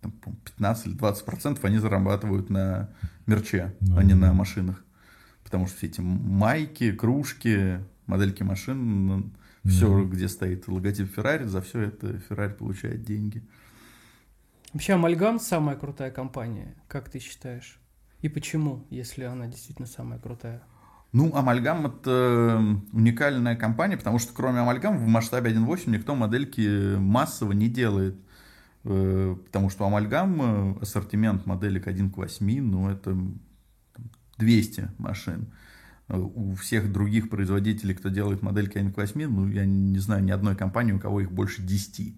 15 0.02 0.86
или 0.86 0.94
20 0.94 1.24
процентов 1.24 1.64
они 1.64 1.78
зарабатывают 1.78 2.50
на 2.50 2.90
мерче, 3.26 3.72
mm-hmm. 3.80 3.98
а 3.98 4.02
не 4.02 4.14
на 4.14 4.32
машинах. 4.32 4.84
Потому 5.44 5.68
что 5.68 5.76
все 5.76 5.86
эти 5.86 6.00
майки, 6.00 6.90
кружки, 6.90 7.78
модельки 8.06 8.42
машин, 8.42 9.06
ну, 9.06 9.30
все, 9.64 9.88
mm-hmm. 9.88 10.08
где 10.08 10.28
стоит 10.28 10.68
логотип 10.68 11.12
Феррари, 11.14 11.44
за 11.44 11.62
все 11.62 11.80
это 11.82 12.18
Феррари 12.18 12.52
получает 12.52 13.02
деньги. 13.02 13.42
Вообще, 14.72 14.94
Амальгам 14.94 15.38
самая 15.38 15.76
крутая 15.76 16.10
компания, 16.10 16.74
как 16.88 17.08
ты 17.08 17.18
считаешь? 17.18 17.78
И 18.22 18.28
почему, 18.28 18.86
если 18.90 19.24
она 19.24 19.46
действительно 19.46 19.86
самая 19.86 20.18
крутая? 20.18 20.62
Ну, 21.12 21.34
Амальгам 21.36 21.86
это 21.86 22.60
уникальная 22.92 23.54
компания, 23.54 23.96
потому 23.96 24.18
что 24.18 24.34
кроме 24.34 24.60
Амальгам 24.60 24.98
в 24.98 25.06
масштабе 25.06 25.52
1.8 25.52 25.90
никто 25.90 26.16
модельки 26.16 26.96
массово 26.96 27.52
не 27.52 27.68
делает. 27.68 28.16
Э, 28.84 29.36
потому 29.46 29.70
что 29.70 29.86
Амальгам, 29.86 30.42
э, 30.42 30.82
ассортимент 30.82 31.46
моделек 31.46 31.86
1 31.86 32.10
к 32.10 32.16
8, 32.16 32.60
ну, 32.62 32.90
это 32.90 33.16
200 34.38 34.90
машин 34.98 35.52
у 36.08 36.54
всех 36.54 36.92
других 36.92 37.30
производителей, 37.30 37.94
кто 37.94 38.08
делает 38.08 38.42
модельки 38.42 38.78
АНК-8, 38.78 39.26
ну, 39.26 39.48
я 39.48 39.64
не 39.64 39.98
знаю 39.98 40.22
ни 40.22 40.30
одной 40.30 40.56
компании, 40.56 40.92
у 40.92 40.98
кого 40.98 41.20
их 41.20 41.32
больше 41.32 41.62
10. 41.62 42.14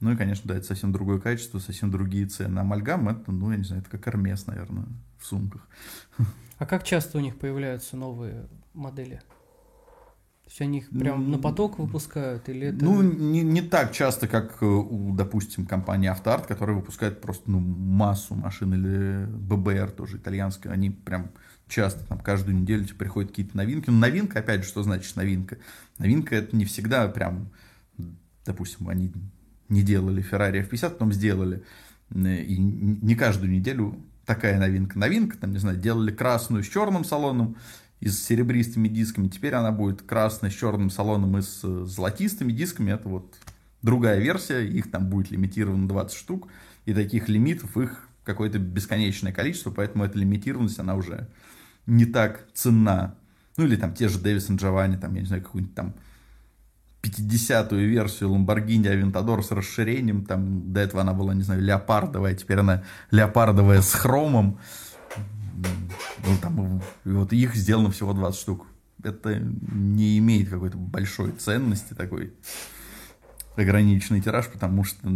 Ну 0.00 0.12
и, 0.12 0.16
конечно, 0.16 0.48
да, 0.48 0.56
это 0.56 0.66
совсем 0.66 0.92
другое 0.92 1.20
качество, 1.20 1.58
совсем 1.58 1.90
другие 1.90 2.26
цены. 2.26 2.58
Амальгам 2.58 3.08
это, 3.08 3.30
ну, 3.30 3.50
я 3.50 3.58
не 3.58 3.64
знаю, 3.64 3.82
это 3.82 3.90
как 3.90 4.06
Армес, 4.08 4.46
наверное, 4.46 4.86
в 5.18 5.26
сумках. 5.26 5.68
А 6.58 6.66
как 6.66 6.84
часто 6.84 7.18
у 7.18 7.20
них 7.20 7.38
появляются 7.38 7.96
новые 7.96 8.48
модели? 8.72 9.20
есть 10.52 10.60
они 10.60 10.78
их 10.78 10.90
прям 10.90 11.30
на 11.30 11.38
поток 11.38 11.78
выпускают 11.78 12.48
или 12.48 12.68
это... 12.68 12.84
Ну, 12.84 13.00
не, 13.02 13.42
не 13.42 13.62
так 13.62 13.92
часто, 13.92 14.28
как 14.28 14.60
у, 14.62 15.14
допустим, 15.14 15.66
компании 15.66 16.08
Автоарт, 16.08 16.46
которая 16.46 16.76
выпускает 16.76 17.20
просто 17.20 17.50
ну, 17.50 17.58
массу 17.58 18.34
машин, 18.34 18.74
или 18.74 19.26
ББР 19.26 19.92
тоже 19.92 20.18
итальянская, 20.18 20.72
они 20.72 20.90
прям 20.90 21.30
часто, 21.72 22.04
там, 22.04 22.18
каждую 22.18 22.56
неделю 22.56 22.84
тебе 22.84 22.96
приходят 22.96 23.30
какие-то 23.30 23.56
новинки. 23.56 23.90
Но 23.90 23.98
новинка, 23.98 24.40
опять 24.40 24.62
же, 24.62 24.68
что 24.68 24.82
значит 24.82 25.16
новинка? 25.16 25.58
Новинка 25.98 26.36
это 26.36 26.54
не 26.56 26.64
всегда 26.64 27.08
прям, 27.08 27.50
допустим, 28.44 28.88
они 28.88 29.12
не 29.68 29.82
делали 29.82 30.22
Ferrari 30.22 30.68
F50, 30.68 30.90
потом 30.90 31.12
сделали. 31.12 31.62
И 32.14 32.56
не 32.58 33.14
каждую 33.14 33.50
неделю 33.50 33.98
такая 34.26 34.58
новинка. 34.58 34.98
Новинка, 34.98 35.38
там, 35.38 35.52
не 35.52 35.58
знаю, 35.58 35.78
делали 35.78 36.12
красную 36.12 36.62
с 36.62 36.68
черным 36.68 37.04
салоном 37.04 37.56
и 38.00 38.08
с 38.08 38.22
серебристыми 38.22 38.88
дисками. 38.88 39.28
Теперь 39.28 39.54
она 39.54 39.72
будет 39.72 40.02
красная 40.02 40.50
с 40.50 40.54
черным 40.54 40.90
салоном 40.90 41.38
и 41.38 41.42
с 41.42 41.60
золотистыми 41.86 42.52
дисками. 42.52 42.92
Это 42.92 43.08
вот 43.08 43.34
другая 43.80 44.20
версия. 44.20 44.60
Их 44.60 44.90
там 44.90 45.08
будет 45.08 45.30
лимитировано 45.30 45.88
20 45.88 46.16
штук. 46.16 46.48
И 46.84 46.92
таких 46.92 47.28
лимитов 47.28 47.76
их 47.78 48.08
какое-то 48.24 48.58
бесконечное 48.58 49.32
количество, 49.32 49.70
поэтому 49.70 50.04
эта 50.04 50.18
лимитированность, 50.18 50.78
она 50.78 50.94
уже 50.94 51.28
не 51.86 52.04
так 52.04 52.46
ценна. 52.54 53.16
Ну, 53.56 53.64
или 53.64 53.76
там 53.76 53.94
те 53.94 54.08
же 54.08 54.18
Дэвисон 54.18 54.56
Джованни, 54.56 54.96
там, 54.96 55.14
я 55.14 55.20
не 55.20 55.26
знаю, 55.26 55.42
какую-нибудь 55.42 55.74
там 55.74 55.94
50-ю 57.02 57.88
версию 57.88 58.30
Lamborghini 58.30 58.86
Aventador 58.86 59.42
с 59.42 59.50
расширением, 59.50 60.24
там 60.24 60.72
до 60.72 60.80
этого 60.80 61.02
она 61.02 61.12
была, 61.12 61.34
не 61.34 61.42
знаю, 61.42 61.60
леопардовая, 61.60 62.34
теперь 62.34 62.60
она 62.60 62.84
леопардовая 63.10 63.82
с 63.82 63.92
хромом. 63.92 64.58
Ну, 65.56 66.36
там, 66.40 66.82
вот 67.04 67.32
их 67.32 67.54
сделано 67.54 67.90
всего 67.90 68.12
20 68.12 68.40
штук. 68.40 68.66
Это 69.02 69.38
не 69.38 70.18
имеет 70.18 70.48
какой-то 70.48 70.76
большой 70.76 71.32
ценности, 71.32 71.94
такой 71.94 72.32
ограниченный 73.56 74.20
тираж, 74.20 74.46
потому 74.46 74.84
что 74.84 75.08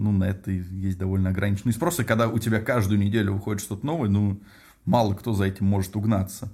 ну, 0.00 0.12
на 0.12 0.24
это 0.24 0.50
есть 0.50 0.98
довольно 0.98 1.30
ограниченный 1.30 1.72
спрос. 1.72 2.00
И 2.00 2.04
когда 2.04 2.28
у 2.28 2.38
тебя 2.38 2.60
каждую 2.60 2.98
неделю 2.98 3.34
выходит 3.34 3.60
что-то 3.60 3.84
новое, 3.84 4.08
ну, 4.08 4.40
мало 4.84 5.14
кто 5.14 5.32
за 5.34 5.44
этим 5.44 5.66
может 5.66 5.94
угнаться. 5.94 6.52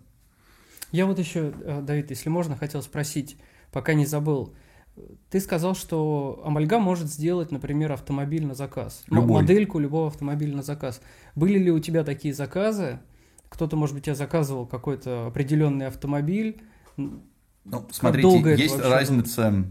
Я 0.93 1.07
вот 1.07 1.19
еще, 1.19 1.53
э, 1.63 1.83
Давид, 1.83 2.11
если 2.11 2.29
можно, 2.29 2.57
хотел 2.57 2.83
спросить, 2.83 3.37
пока 3.73 3.95
не 3.95 4.07
забыл. 4.07 4.55
Ты 5.31 5.41
сказал, 5.41 5.75
что 5.75 6.43
Амальгам 6.45 6.83
может 6.83 7.09
сделать, 7.09 7.53
например, 7.53 7.93
автомобиль 7.93 8.47
на 8.47 8.55
заказ. 8.55 9.05
Любой. 9.09 9.43
Модельку 9.43 9.79
любого 9.79 10.09
автомобиля 10.09 10.57
на 10.57 10.63
заказ. 10.63 11.01
Были 11.35 11.59
ли 11.59 11.71
у 11.71 11.79
тебя 11.81 12.03
такие 12.03 12.33
заказы? 12.33 13.01
Кто-то, 13.49 13.77
может 13.77 13.95
быть, 13.95 14.05
тебя 14.05 14.15
заказывал 14.15 14.67
какой-то 14.67 15.27
определенный 15.27 15.87
автомобиль? 15.87 16.63
Ну, 16.97 17.87
смотрите, 17.91 18.55
есть 18.57 18.79
разница? 18.79 19.65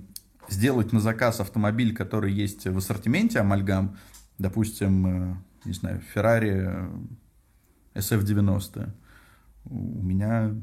Сделать 0.49 0.93
на 0.93 0.99
заказ 0.99 1.39
автомобиль, 1.39 1.93
который 1.95 2.31
есть 2.31 2.65
в 2.65 2.77
ассортименте 2.77 3.39
Амальгам, 3.39 3.97
допустим, 4.37 5.07
э, 5.07 5.35
не 5.65 5.73
знаю, 5.73 6.01
Ferrari 6.13 7.07
SF90. 7.93 8.91
У 9.65 10.03
меня 10.03 10.53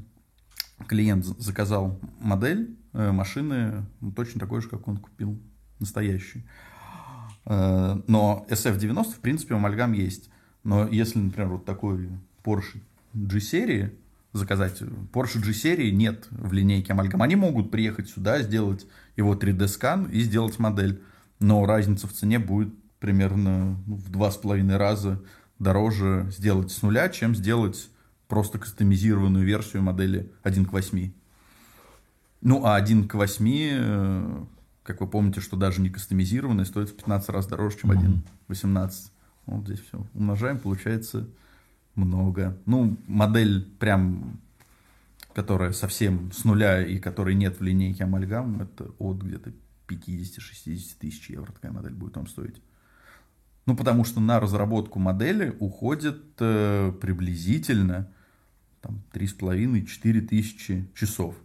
клиент 0.87 1.25
заказал 1.25 1.99
модель 2.21 2.77
э, 2.93 3.13
машины, 3.13 3.85
ну, 4.01 4.13
точно 4.13 4.41
такой 4.41 4.63
же, 4.63 4.69
как 4.69 4.87
он 4.89 4.99
купил, 4.99 5.41
настоящий. 5.79 6.47
Э, 7.47 8.01
но 8.07 8.47
SF90, 8.49 9.13
в 9.13 9.21
принципе, 9.21 9.55
Амальгам 9.55 9.93
есть. 9.93 10.31
Но 10.65 10.87
если, 10.87 11.19
например, 11.19 11.49
вот 11.51 11.65
такой 11.65 12.09
Porsche 12.45 12.81
G-серии 13.15 13.93
заказать, 14.33 14.81
Porsche 15.13 15.41
G-серии 15.41 15.91
нет 15.91 16.27
в 16.31 16.53
линейке 16.53 16.93
Амальгам. 16.93 17.23
Они 17.23 17.37
могут 17.37 17.71
приехать 17.71 18.09
сюда, 18.09 18.43
сделать 18.43 18.87
его 19.17 19.35
3D-скан 19.35 20.07
и 20.07 20.21
сделать 20.21 20.59
модель. 20.59 21.03
Но 21.39 21.67
разница 21.67 22.07
в 22.07 22.13
цене 22.13 22.39
будет 22.39 22.73
примерно 22.99 23.83
ну, 23.87 23.97
в 23.97 24.11
два 24.11 24.31
с 24.31 24.37
половиной 24.37 24.77
раза 24.77 25.23
дороже 25.59 26.29
сделать 26.31 26.71
с 26.71 26.83
нуля, 26.83 27.09
чем 27.09 27.35
сделать 27.35 27.91
просто 28.29 28.59
кастомизированную 28.59 29.45
версию 29.45 29.83
модели 29.83 30.33
1 30.43 30.67
к 30.67 30.73
8. 30.73 31.13
Ну, 32.41 32.65
а 32.65 32.77
1 32.77 33.09
к 33.09 33.15
8, 33.15 33.47
э, 33.49 34.45
как 34.83 35.01
вы 35.01 35.07
помните, 35.07 35.41
что 35.41 35.57
даже 35.57 35.81
не 35.81 35.91
кастомизированный, 35.91 36.65
стоит 36.65 36.91
в 36.91 36.97
15 36.97 37.29
раз 37.29 37.47
дороже, 37.47 37.79
чем 37.79 37.91
1 37.91 38.23
к 38.23 38.49
18. 38.49 39.13
Вот 39.47 39.65
здесь 39.67 39.81
все 39.81 40.07
умножаем, 40.15 40.59
получается 40.59 41.29
много. 41.95 42.59
Ну, 42.67 42.97
модель 43.07 43.65
прям, 43.79 44.41
которая 45.35 45.73
совсем 45.73 46.33
с 46.33 46.45
нуля 46.45 46.85
и 46.85 46.99
которой 46.99 47.35
нет 47.35 47.59
в 47.59 47.63
линейке 47.63 48.05
Амальгам, 48.05 48.63
это 48.63 48.91
от 48.99 49.23
где-то 49.23 49.53
50-60 49.89 50.81
тысяч 50.99 51.31
евро 51.31 51.53
такая 51.53 51.73
модель 51.73 51.95
будет 51.95 52.17
вам 52.17 52.27
стоить. 52.27 52.63
Ну, 53.67 53.77
потому 53.77 54.05
что 54.05 54.21
на 54.21 54.41
разработку 54.41 54.99
модели 54.99 55.55
уходит 55.61 56.21
э, 56.41 56.93
приблизительно 57.01 58.09
там, 58.81 59.03
3,5-4 59.13 60.21
тысячи 60.23 60.89
часов. 60.95 61.37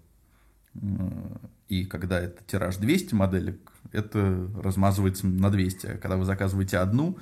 И 1.68 1.86
когда 1.86 2.20
это 2.20 2.44
тираж 2.46 2.78
200 2.78 3.14
моделек, 3.14 3.72
это 3.92 4.50
размазывается 4.62 5.28
на 5.28 5.50
200. 5.50 5.88
А 5.88 5.98
когда 5.98 6.18
вы 6.18 6.26
заказываете 6.26 6.78
одну, 6.78 7.18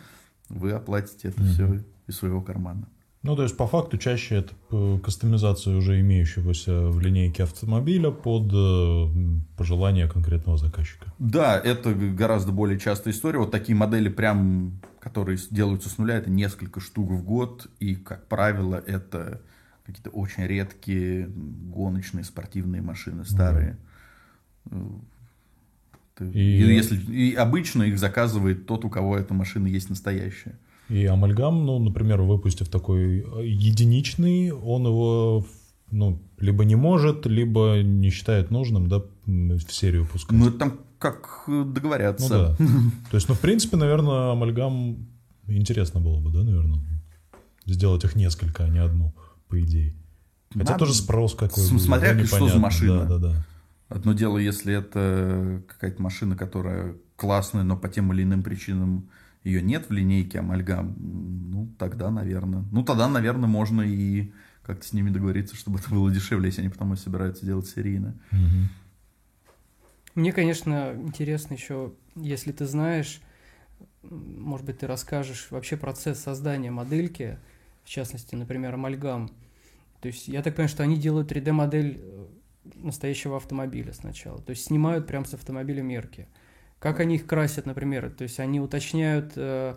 вы 0.50 0.72
оплатите 0.72 1.30
это 1.30 1.42
mm-hmm. 1.42 1.54
все 1.54 1.84
из 2.08 2.16
своего 2.16 2.42
кармана. 2.42 2.88
Ну, 3.26 3.36
то 3.36 3.42
есть, 3.42 3.58
по 3.58 3.66
факту, 3.66 3.98
чаще 3.98 4.36
это 4.36 4.54
э, 4.70 5.00
кастомизация 5.04 5.76
уже 5.76 6.00
имеющегося 6.00 6.90
в 6.90 7.00
линейке 7.00 7.42
автомобиля 7.42 8.12
под 8.12 8.52
э, 8.54 9.08
пожелания 9.58 10.08
конкретного 10.08 10.60
заказчика. 10.60 11.12
Да, 11.18 11.60
это 11.60 11.96
гораздо 11.96 12.52
более 12.52 12.78
частая 12.78 13.16
история. 13.16 13.40
Вот 13.40 13.50
такие 13.50 13.76
модели 13.76 14.10
прям, 14.10 14.80
которые 15.00 15.40
делаются 15.50 15.90
с 15.90 15.98
нуля, 15.98 16.18
это 16.18 16.30
несколько 16.30 16.80
штук 16.80 17.10
в 17.10 17.24
год. 17.24 17.66
И, 17.80 17.96
как 17.96 18.28
правило, 18.28 18.76
это 18.76 19.42
какие-то 19.88 20.12
очень 20.12 20.44
редкие 20.44 21.28
гоночные 21.28 22.26
спортивные 22.26 22.84
машины 22.84 23.26
старые. 23.26 23.80
Да. 24.66 24.78
И... 26.20 26.40
И, 26.40 26.76
если, 26.76 26.96
и 27.12 27.34
обычно 27.34 27.82
их 27.82 27.98
заказывает 27.98 28.68
тот, 28.68 28.86
у 28.86 28.90
кого 28.92 29.18
эта 29.18 29.34
машина 29.34 29.66
есть 29.66 29.90
настоящая. 29.90 30.60
И 30.90 31.06
Амальгам, 31.06 31.66
ну, 31.66 31.80
например, 31.80 32.22
выпустив 32.22 32.70
такой 32.70 33.26
единичный, 33.44 34.52
он 34.52 34.86
его 34.86 35.46
ну, 35.92 36.22
либо 36.40 36.66
не 36.66 36.76
может, 36.76 37.26
либо 37.26 37.82
не 37.84 38.10
считает 38.10 38.52
нужным, 38.52 38.88
да, 38.88 39.02
в 39.26 39.72
серию 39.72 40.06
пускать. 40.06 40.38
Ну, 40.38 40.50
это 40.50 40.58
там 40.58 40.80
как 41.00 41.44
договорятся. 41.48 42.34
Ну, 42.34 42.40
да. 42.40 42.56
То 43.12 43.18
есть, 43.18 43.30
ну, 43.30 43.36
в 43.36 43.40
принципе, 43.40 43.78
наверное, 43.78 44.32
Амальгам 44.32 45.08
интересно 45.48 46.00
было 46.00 46.20
бы, 46.20 46.32
да, 46.32 46.44
наверное, 46.44 46.82
сделать 47.66 48.04
их 48.04 48.16
несколько, 48.16 48.64
а 48.64 48.70
не 48.70 48.80
одну 48.80 49.14
по 49.48 49.62
идее. 49.62 49.96
Хотя 50.54 50.74
Надо... 50.74 50.80
тоже 50.80 50.94
спрос 50.94 51.36
какой 51.36 51.68
то 51.68 51.80
Смотря 51.80 52.14
да, 52.14 52.26
что 52.26 52.48
за 52.48 52.60
машина. 52.60 53.06
Да, 53.06 53.18
да, 53.18 53.30
да. 53.30 53.46
Одно 53.88 54.14
дело, 54.14 54.38
если 54.38 54.74
это 54.74 55.62
какая-то 55.68 56.02
машина, 56.02 56.36
которая 56.36 56.96
классная, 57.16 57.64
но 57.64 57.78
по 57.78 57.88
тем 57.88 58.12
или 58.14 58.24
иным 58.24 58.42
причинам 58.42 59.10
ее 59.46 59.62
нет 59.62 59.88
в 59.88 59.94
линейке 59.94 60.40
амальгам, 60.40 60.96
ну, 61.00 61.70
тогда, 61.78 62.10
наверное. 62.10 62.66
Ну, 62.72 62.84
тогда, 62.84 63.08
наверное, 63.08 63.48
можно 63.48 63.82
и 63.82 64.34
как-то 64.64 64.86
с 64.86 64.92
ними 64.92 65.12
договориться, 65.12 65.56
чтобы 65.56 65.80
это 65.80 65.90
было 65.92 66.12
дешевле, 66.12 66.48
если 66.48 66.62
они 66.62 66.70
потом 66.70 66.98
собираются 66.98 67.46
делать 67.46 67.68
серийно. 67.68 68.20
Угу. 68.32 69.50
Мне, 70.16 70.34
конечно, 70.34 70.94
интересно 70.96 71.54
еще, 71.54 71.94
если 72.16 72.52
ты 72.52 72.66
знаешь, 72.66 73.22
может 74.02 74.66
быть, 74.66 74.80
ты 74.80 74.88
расскажешь 74.88 75.48
вообще 75.52 75.78
процесс 75.78 76.20
создания 76.20 76.72
модельки, 76.72 77.38
в 77.84 77.90
частности, 77.90 78.34
например, 78.34 78.74
амальгам. 78.74 79.30
То 80.02 80.08
есть 80.08 80.28
я 80.28 80.42
так 80.42 80.56
понимаю, 80.56 80.70
что 80.70 80.84
они 80.84 80.98
делают 80.98 81.32
3D-модель 81.32 82.00
э, 82.02 82.26
настоящего 82.76 83.38
автомобиля 83.38 83.94
сначала. 83.94 84.42
То 84.42 84.52
есть 84.52 84.66
снимают 84.66 85.06
прямо 85.06 85.26
с 85.26 85.34
автомобиля 85.34 85.84
мерки. 85.84 86.28
Как 86.80 87.00
они 87.00 87.16
их 87.16 87.26
красят, 87.26 87.66
например? 87.66 88.10
То 88.12 88.24
есть 88.24 88.40
они 88.40 88.60
уточняют 88.60 89.34
э, 89.36 89.76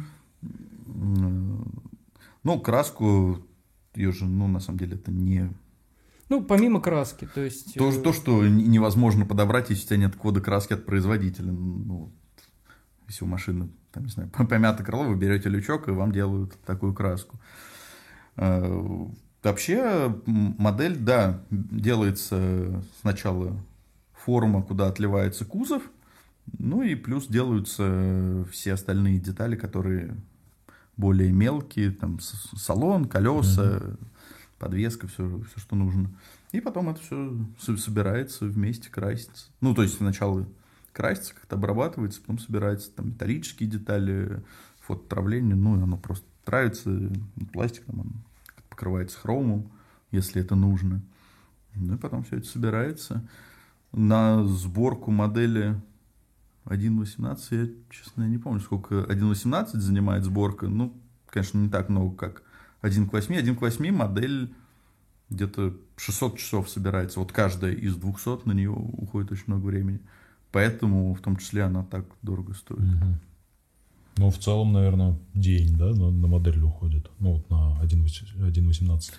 Ну, 2.44 2.60
краску, 2.60 3.40
ее 3.96 4.12
же, 4.12 4.26
ну, 4.26 4.48
на 4.48 4.60
самом 4.60 4.80
деле, 4.80 4.96
это 4.96 5.12
не 5.12 5.50
ну, 6.28 6.44
помимо 6.44 6.82
краски, 6.82 7.28
то 7.34 7.42
есть... 7.42 7.76
То, 7.76 7.92
э, 7.92 8.02
то 8.02 8.12
что 8.12 8.48
невозможно 8.48 9.26
подобрать, 9.26 9.70
если 9.70 9.84
у 9.84 9.88
тебя 9.90 9.98
нет 9.98 10.16
кода 10.16 10.42
краски 10.42 10.74
от 10.74 10.86
производителя. 10.86 11.52
Ну, 11.52 12.12
если 13.08 13.24
у 13.26 13.28
машины 13.28 13.70
там, 13.92 14.06
не 14.06 14.10
знаю, 14.10 14.30
помято 14.50 14.84
крыло, 14.84 15.04
вы 15.04 15.16
берете 15.16 15.50
лючок, 15.50 15.88
и 15.88 15.92
вам 15.92 16.12
делают 16.12 16.60
такую 16.66 16.94
краску. 16.94 17.40
Вообще 19.46 20.12
модель, 20.26 20.98
да, 20.98 21.40
делается 21.52 22.84
сначала 23.02 23.56
форма, 24.12 24.64
куда 24.64 24.88
отливается 24.88 25.46
кузов, 25.46 25.84
ну 26.58 26.82
и 26.82 26.96
плюс 26.96 27.28
делаются 27.28 28.44
все 28.52 28.74
остальные 28.74 29.20
детали, 29.20 29.56
которые 29.56 30.18
более 30.98 31.32
мелкие, 31.32 31.92
там 31.92 32.20
салон, 32.20 33.06
колеса, 33.06 33.84
подвеска, 34.58 35.06
все, 35.06 35.40
все, 35.52 35.60
что 35.60 35.76
нужно. 35.76 36.10
И 36.52 36.60
потом 36.60 36.90
это 36.90 37.02
все 37.60 37.78
собирается 37.78 38.46
вместе, 38.46 38.90
красится. 38.90 39.46
Ну, 39.62 39.76
то 39.76 39.84
есть 39.84 39.98
сначала 39.98 40.48
красится, 40.92 41.36
как-то 41.36 41.56
обрабатывается, 41.56 42.20
потом 42.20 42.40
собирается 42.40 42.90
там 42.90 43.10
металлические 43.10 43.70
детали, 43.70 44.42
фототравление, 44.80 45.56
ну, 45.56 45.80
и 45.80 45.84
оно 45.84 45.98
просто 45.98 46.26
травится 46.46 47.12
пластиком, 47.54 48.02
оно 48.02 48.12
покрывается 48.76 49.18
хромом, 49.18 49.72
если 50.12 50.42
это 50.42 50.56
нужно. 50.56 51.02
Ну 51.76 51.96
и 51.96 51.98
потом 51.98 52.24
все 52.24 52.38
это 52.38 52.48
собирается. 52.48 53.26
На 53.94 54.44
сборку 54.44 55.12
модели 55.12 55.82
1.18, 56.66 57.38
я, 57.52 57.70
честно, 57.90 58.24
я 58.24 58.30
не 58.30 58.38
помню, 58.38 58.60
сколько 58.60 58.96
1.18 58.96 59.78
занимает 59.78 60.26
сборка. 60.26 60.68
Ну, 60.68 60.94
конечно, 61.28 61.58
не 61.58 61.70
так 61.70 61.88
много, 61.88 62.16
как 62.16 62.44
1 62.82 63.08
к 63.08 63.14
8. 63.14 63.36
1 63.36 63.56
к 63.56 63.62
8 63.62 63.92
модель 63.92 64.54
где-то 65.30 65.76
600 65.96 66.38
часов 66.38 66.70
собирается. 66.70 67.20
Вот 67.20 67.32
каждая 67.32 67.72
из 67.72 67.96
200 67.96 68.48
на 68.48 68.52
нее 68.52 68.72
уходит 68.72 69.32
очень 69.32 69.46
много 69.48 69.66
времени. 69.66 70.02
Поэтому, 70.52 71.14
в 71.14 71.22
том 71.22 71.38
числе, 71.38 71.64
она 71.64 71.84
так 71.84 72.06
дорого 72.22 72.54
стоит. 72.54 72.80
Мгм. 72.80 73.20
Ну, 74.18 74.30
в 74.30 74.38
целом, 74.38 74.72
наверное, 74.74 75.18
день, 75.34 75.76
да, 75.78 75.88
на, 75.88 76.10
на 76.10 76.28
модель 76.28 76.62
уходит. 76.62 77.10
Ну, 77.20 77.34
вот 77.34 77.50
на 77.50 77.78
1.18. 77.84 79.12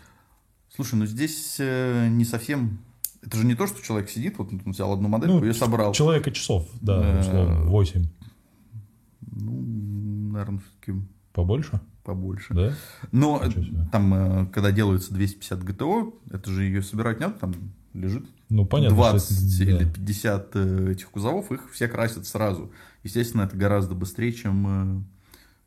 Слушай, 0.74 0.94
ну 0.96 1.06
здесь 1.06 1.56
э, 1.58 2.08
не 2.08 2.24
совсем... 2.24 2.78
Это 3.22 3.36
же 3.38 3.44
не 3.46 3.54
то, 3.54 3.66
что 3.66 3.82
человек 3.82 4.08
сидит, 4.08 4.38
вот 4.38 4.52
он 4.52 4.60
взял 4.72 4.92
одну 4.92 5.08
модельку 5.08 5.38
Ну, 5.38 5.44
и 5.44 5.52
собрал. 5.52 5.92
Человека 5.92 6.30
часов, 6.30 6.68
да, 6.80 7.16
Э, 7.16 7.20
условно, 7.20 7.60
8. 7.64 8.06
Ну, 9.32 10.30
наверное, 10.32 10.60
все-таки 10.60 11.00
Побольше, 11.32 11.80
побольше. 12.02 12.54
да? 12.54 12.72
Но 13.12 13.42
себе. 13.50 13.86
там, 13.92 14.14
э, 14.14 14.46
когда 14.46 14.72
делается 14.72 15.12
250 15.12 15.62
ГТО, 15.62 16.14
это 16.30 16.50
же 16.50 16.64
ее 16.64 16.82
собирать 16.82 17.20
не 17.20 17.26
надо, 17.26 17.38
там 17.38 17.54
лежит 17.92 18.24
Ну, 18.48 18.64
понятно. 18.64 18.96
что 18.96 19.10
20 19.10 19.60
это- 19.60 19.70
или 19.70 19.84
да. 19.84 19.92
50 19.92 20.50
э, 20.56 20.92
этих 20.92 21.10
кузовов, 21.10 21.52
их 21.52 21.70
все 21.72 21.88
красят 21.88 22.26
сразу. 22.26 22.70
Естественно, 23.06 23.42
это 23.42 23.56
гораздо 23.56 23.94
быстрее, 23.94 24.32
чем 24.32 25.06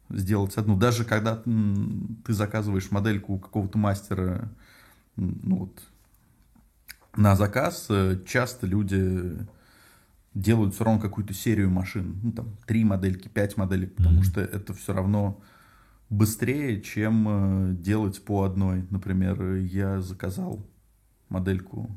э, 0.09 0.17
сделать 0.17 0.57
одну. 0.57 0.75
Даже 0.75 1.05
когда 1.05 1.37
ты 1.37 2.33
заказываешь 2.33 2.91
модельку 2.91 3.35
у 3.35 3.39
какого-то 3.39 3.77
мастера 3.77 4.51
ну, 5.15 5.55
вот, 5.55 5.81
на 7.15 7.37
заказ, 7.37 7.87
э, 7.89 8.19
часто 8.27 8.67
люди 8.67 9.37
делают 10.33 10.75
все 10.75 10.83
равно 10.83 10.99
какую-то 10.99 11.33
серию 11.33 11.69
машин. 11.69 12.19
Ну, 12.23 12.31
там, 12.33 12.57
три 12.67 12.83
модельки, 12.83 13.29
пять 13.29 13.55
моделек, 13.55 13.95
потому 13.95 14.15
Мгм. 14.15 14.23
что 14.23 14.41
это 14.41 14.73
все 14.73 14.93
равно 14.93 15.41
быстрее, 16.09 16.81
чем 16.81 17.71
э, 17.71 17.73
делать 17.75 18.21
по 18.25 18.43
одной. 18.43 18.85
Например, 18.89 19.55
я 19.55 20.01
заказал 20.01 20.65
модельку 21.29 21.89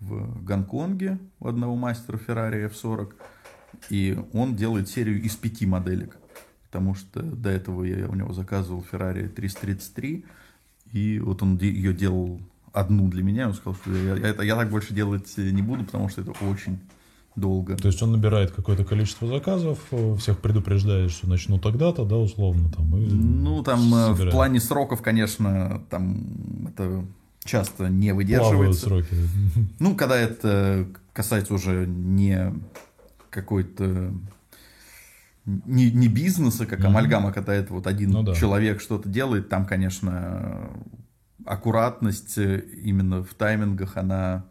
в 0.00 0.42
Гонконге 0.42 1.18
у 1.38 1.48
одного 1.48 1.76
мастера 1.76 2.16
Ferrari 2.16 2.70
F40, 2.70 3.12
и 3.90 4.18
он 4.32 4.56
делает 4.56 4.88
серию 4.88 5.20
из 5.22 5.34
пяти 5.36 5.66
моделек, 5.66 6.16
потому 6.66 6.94
что 6.94 7.22
до 7.22 7.50
этого 7.50 7.84
я 7.84 8.08
у 8.08 8.14
него 8.14 8.32
заказывал 8.32 8.84
Ferrari 8.90 9.28
333, 9.28 10.24
и 10.92 11.18
вот 11.18 11.42
он 11.42 11.56
ее 11.58 11.92
делал 11.92 12.40
одну 12.72 13.08
для 13.08 13.22
меня, 13.22 13.48
он 13.48 13.54
сказал, 13.54 13.74
что 13.76 13.92
я, 13.94 14.16
я 14.16 14.28
это, 14.28 14.42
я 14.42 14.56
так 14.56 14.70
больше 14.70 14.94
делать 14.94 15.32
не 15.36 15.62
буду, 15.62 15.84
потому 15.84 16.08
что 16.08 16.22
это 16.22 16.32
очень 16.44 16.78
долго. 17.36 17.76
То 17.76 17.88
есть 17.88 18.00
он 18.02 18.12
набирает 18.12 18.52
какое-то 18.52 18.84
количество 18.84 19.26
заказов, 19.28 19.78
э, 19.90 20.16
всех 20.18 20.38
предупреждает, 20.40 21.10
что 21.10 21.28
начну 21.28 21.58
тогда-то, 21.58 22.04
да, 22.04 22.16
условно, 22.16 22.70
там, 22.70 22.96
и 22.96 23.06
Ну, 23.06 23.62
там 23.62 23.80
э, 23.94 24.08
в 24.10 24.12
собирает. 24.14 24.32
плане 24.32 24.60
сроков, 24.60 25.02
конечно, 25.02 25.82
там 25.90 26.68
это 26.68 27.04
часто 27.44 27.88
не 27.88 28.08
Плавают 28.10 28.16
выдерживается. 28.16 28.80
сроки. 28.86 29.14
Ну, 29.78 29.94
когда 29.96 30.16
это 30.16 30.86
касается 31.12 31.54
уже 31.54 31.86
не 31.86 32.52
какой-то 33.34 34.14
не, 35.44 35.90
не 35.90 36.08
бизнеса, 36.08 36.66
как 36.66 36.84
амальгама, 36.84 37.32
когда 37.32 37.52
это 37.52 37.74
вот 37.74 37.86
один 37.86 38.10
Ну 38.10 38.22
да. 38.22 38.34
человек 38.34 38.80
что-то 38.80 39.08
делает, 39.08 39.48
там, 39.48 39.66
конечно, 39.66 40.70
аккуратность 41.44 42.38
э, 42.38 42.60
именно 42.82 43.22
в 43.22 43.34
таймингах, 43.34 43.96
она 43.96 44.46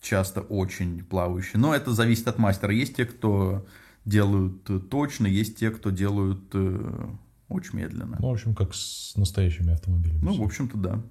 часто 0.00 0.40
очень 0.40 1.04
плавающая. 1.04 1.60
Но 1.60 1.74
это 1.74 1.92
зависит 1.92 2.28
от 2.28 2.38
мастера. 2.38 2.72
Есть 2.72 2.96
те, 2.96 3.04
кто 3.04 3.66
делают 4.06 4.68
э, 4.70 4.78
точно, 4.78 5.26
есть 5.26 5.58
те, 5.58 5.70
кто 5.70 5.90
делают 5.90 6.44
э, 6.54 7.08
очень 7.48 7.78
медленно. 7.78 8.16
Ну, 8.18 8.28
в 8.28 8.32
общем, 8.32 8.54
как 8.54 8.74
с 8.74 9.14
настоящими 9.16 9.72
автомобилями. 9.72 10.20
Ну, 10.22 10.34
в 10.34 10.42
общем-то, 10.42 10.78
да. 10.78 11.02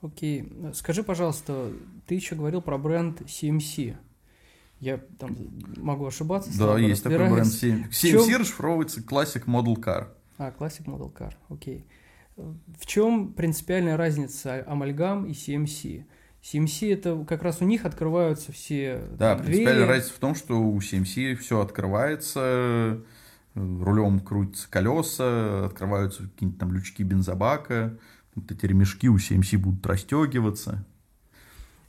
Окей. 0.00 0.52
Скажи, 0.74 1.02
пожалуйста, 1.02 1.72
ты 2.06 2.14
еще 2.14 2.36
говорил 2.36 2.60
про 2.60 2.78
бренд 2.78 3.22
CMC. 3.22 3.96
Я 4.84 4.98
там 5.18 5.34
могу 5.76 6.06
ошибаться. 6.06 6.50
Да, 6.58 6.78
есть 6.78 7.02
такой 7.02 7.18
бренд 7.18 7.38
разбираюсь. 7.38 7.58
7. 7.58 7.88
В 7.88 7.92
7C 7.92 8.28
чём- 8.28 8.40
расшифровывается 8.40 9.00
Classic 9.00 9.44
Model 9.46 9.76
Car. 9.76 10.08
А, 10.36 10.52
Classic 10.58 10.84
Model 10.84 11.10
Car, 11.12 11.32
окей. 11.48 11.86
В 12.36 12.84
чем 12.86 13.32
принципиальная 13.32 13.96
разница 13.96 14.62
амальгам 14.66 15.24
и 15.24 15.32
CMC? 15.32 16.04
CMC 16.42 16.92
это 16.92 17.24
как 17.26 17.42
раз 17.42 17.62
у 17.62 17.64
них 17.64 17.86
открываются 17.86 18.52
все 18.52 19.00
Да, 19.18 19.36
двери. 19.36 19.46
принципиальная 19.46 19.86
разница 19.88 20.12
в 20.14 20.18
том, 20.18 20.34
что 20.34 20.60
у 20.60 20.78
CMC 20.80 21.36
все 21.36 21.60
открывается, 21.60 23.00
рулем 23.54 24.20
крутятся 24.20 24.68
колеса, 24.68 25.66
открываются 25.66 26.24
какие-нибудь 26.24 26.58
там 26.60 26.72
лючки 26.72 27.02
бензобака, 27.04 27.96
вот 28.34 28.50
эти 28.50 28.66
ремешки 28.66 29.08
у 29.08 29.16
CMC 29.16 29.56
будут 29.56 29.86
расстегиваться. 29.86 30.84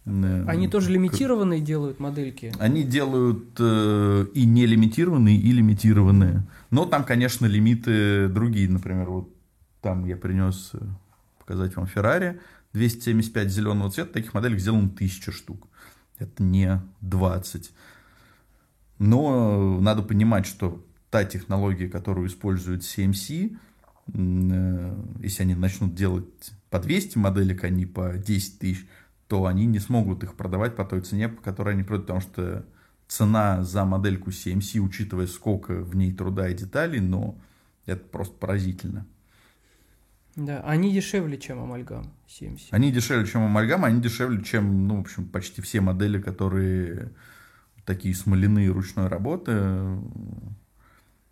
Они 0.06 0.68
тоже 0.68 0.92
лимитированные 0.92 1.62
делают 1.62 2.00
модельки. 2.00 2.54
Они 2.60 2.84
делают 2.84 3.56
э, 3.60 4.28
и 4.36 4.46
не 4.46 4.68
лимитированные, 4.68 5.36
и 5.36 5.52
лимитированные. 5.52 6.44
Но 6.70 6.86
там, 6.86 7.04
конечно, 7.04 7.48
лимиты 7.48 8.28
другие. 8.28 8.70
Например, 8.70 9.10
вот 9.10 9.34
там 9.82 10.06
я 10.06 10.16
принес 10.16 10.72
э, 10.74 10.80
показать 11.40 11.76
вам 11.76 11.86
Ferrari 11.86 12.40
275 12.74 13.50
зеленого 13.50 13.90
цвета. 13.90 14.14
Таких 14.14 14.36
моделей 14.36 14.60
сделано 14.60 14.92
1000 14.94 15.32
штук. 15.32 15.68
Это 16.20 16.44
не 16.44 16.82
20. 17.02 17.72
Но 19.00 19.80
надо 19.82 20.04
понимать, 20.04 20.46
что 20.46 20.86
та 21.10 21.26
технология, 21.26 21.90
которую 21.90 22.28
использует 22.28 22.84
CMC, 22.84 23.58
м, 24.14 24.52
э, 24.52 24.96
если 25.24 25.44
они 25.44 25.56
начнут 25.56 25.96
делать 25.96 26.26
по 26.70 26.78
200 26.80 27.18
моделек, 27.18 27.64
а 27.64 27.70
не 27.70 27.88
по 27.88 28.14
10 28.18 28.60
тысяч, 28.60 28.86
то 29.28 29.46
они 29.46 29.66
не 29.66 29.80
смогут 29.80 30.24
их 30.24 30.36
продавать 30.36 30.76
по 30.76 30.86
той 30.86 31.02
цене, 31.02 31.30
по 31.30 31.42
которой 31.42 31.74
они 31.74 31.84
продают, 31.84 32.06
потому 32.08 32.22
что 32.22 32.66
цена 33.08 33.64
за 33.64 33.86
модельку 33.86 34.30
CMC, 34.30 34.80
учитывая 34.80 35.28
сколько 35.28 35.82
в 35.82 35.96
ней 35.96 36.14
труда 36.14 36.50
и 36.50 36.54
деталей, 36.54 37.00
но 37.00 37.38
это 37.86 38.04
просто 38.06 38.36
поразительно. 38.38 39.06
Да, 40.36 40.62
они 40.62 40.92
дешевле, 40.92 41.38
чем 41.38 41.62
амальгам 41.62 42.12
CMC. 42.28 42.68
Они 42.72 42.92
дешевле, 42.92 43.26
чем 43.26 43.44
амальгама, 43.44 43.88
они 43.88 44.02
дешевле, 44.02 44.44
чем, 44.44 44.88
ну, 44.88 44.98
в 44.98 45.02
общем, 45.02 45.28
почти 45.28 45.62
все 45.62 45.80
модели, 45.80 46.22
которые 46.22 47.12
такие 47.86 48.14
смоляные 48.14 48.70
ручной 48.70 49.08
работы. 49.08 49.98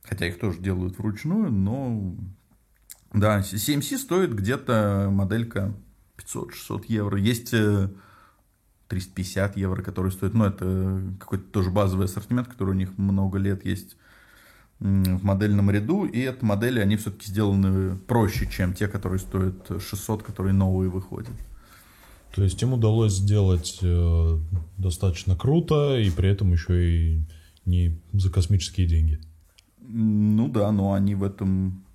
Хотя 0.04 0.28
их 0.28 0.40
тоже 0.40 0.60
делают 0.60 0.98
вручную, 0.98 1.52
но 1.52 2.16
да, 3.14 3.40
CMC 3.40 3.98
стоит 3.98 4.34
где-то 4.34 5.10
моделька 5.12 5.74
500-600 6.26 6.86
евро. 6.88 7.18
Есть 7.18 7.54
э, 7.54 7.90
350 8.88 9.58
евро, 9.58 9.82
которые 9.82 10.12
стоят, 10.12 10.34
но 10.34 10.46
это 10.46 11.02
какой-то 11.20 11.46
тоже 11.46 11.72
базовый 11.72 12.06
ассортимент, 12.06 12.48
который 12.48 12.72
у 12.72 12.78
них 12.78 12.98
много 12.98 13.38
лет 13.38 13.66
есть 13.66 13.98
в 14.80 15.24
модельном 15.24 15.72
ряду, 15.72 16.04
и 16.06 16.20
это 16.20 16.46
модели, 16.46 16.80
они 16.80 16.98
все-таки 16.98 17.30
сделаны 17.30 17.96
проще, 17.96 18.48
чем 18.48 18.74
те, 18.74 18.88
которые 18.88 19.20
стоят 19.20 19.82
600, 19.82 20.24
которые 20.24 20.54
новые 20.54 20.90
выходят. 20.90 21.32
То 22.36 22.44
есть 22.44 22.62
им 22.62 22.74
удалось 22.74 23.14
сделать 23.14 23.80
э, 23.82 24.40
достаточно 24.78 25.38
круто, 25.38 25.98
и 25.98 26.10
при 26.10 26.30
этом 26.30 26.52
еще 26.52 26.90
и 26.90 27.22
не 27.66 27.98
за 28.12 28.32
космические 28.32 28.88
деньги. 28.88 29.20
Ну 29.80 30.50
да, 30.50 30.72
но 30.72 30.94
они 30.94 31.16
в 31.16 31.24
этом, 31.24 31.86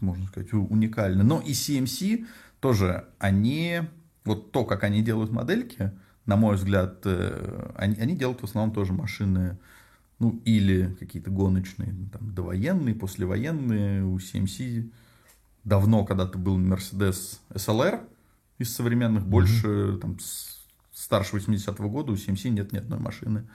можно 0.00 0.26
сказать, 0.26 0.52
уникальны. 0.52 1.22
Но 1.22 1.40
и 1.40 1.52
CMC 1.52 2.26
тоже, 2.60 3.06
они, 3.18 3.82
вот 4.24 4.52
то, 4.52 4.64
как 4.64 4.84
они 4.84 5.02
делают 5.02 5.30
модельки, 5.30 5.92
на 6.24 6.36
мой 6.36 6.56
взгляд, 6.56 7.00
э, 7.04 7.72
они, 7.76 7.96
они 7.96 8.16
делают 8.16 8.40
в 8.40 8.44
основном 8.44 8.74
тоже 8.74 8.92
машины, 8.92 9.58
ну, 10.18 10.40
или 10.44 10.96
какие-то 10.98 11.30
гоночные, 11.30 11.94
там, 12.12 12.34
довоенные, 12.34 12.94
послевоенные. 12.94 14.04
У 14.04 14.16
CMC 14.16 14.90
давно 15.64 16.04
когда-то 16.04 16.38
был 16.38 16.58
Mercedes 16.58 17.38
SLR 17.50 18.00
из 18.58 18.74
современных, 18.74 19.26
больше, 19.26 19.98
там, 20.00 20.18
с 20.18 20.56
старше 20.96 21.36
80-го 21.36 21.88
года 21.90 22.12
у 22.12 22.14
CMC 22.14 22.48
нет 22.48 22.72
ни 22.72 22.78
одной 22.78 22.98
машины. 22.98 23.46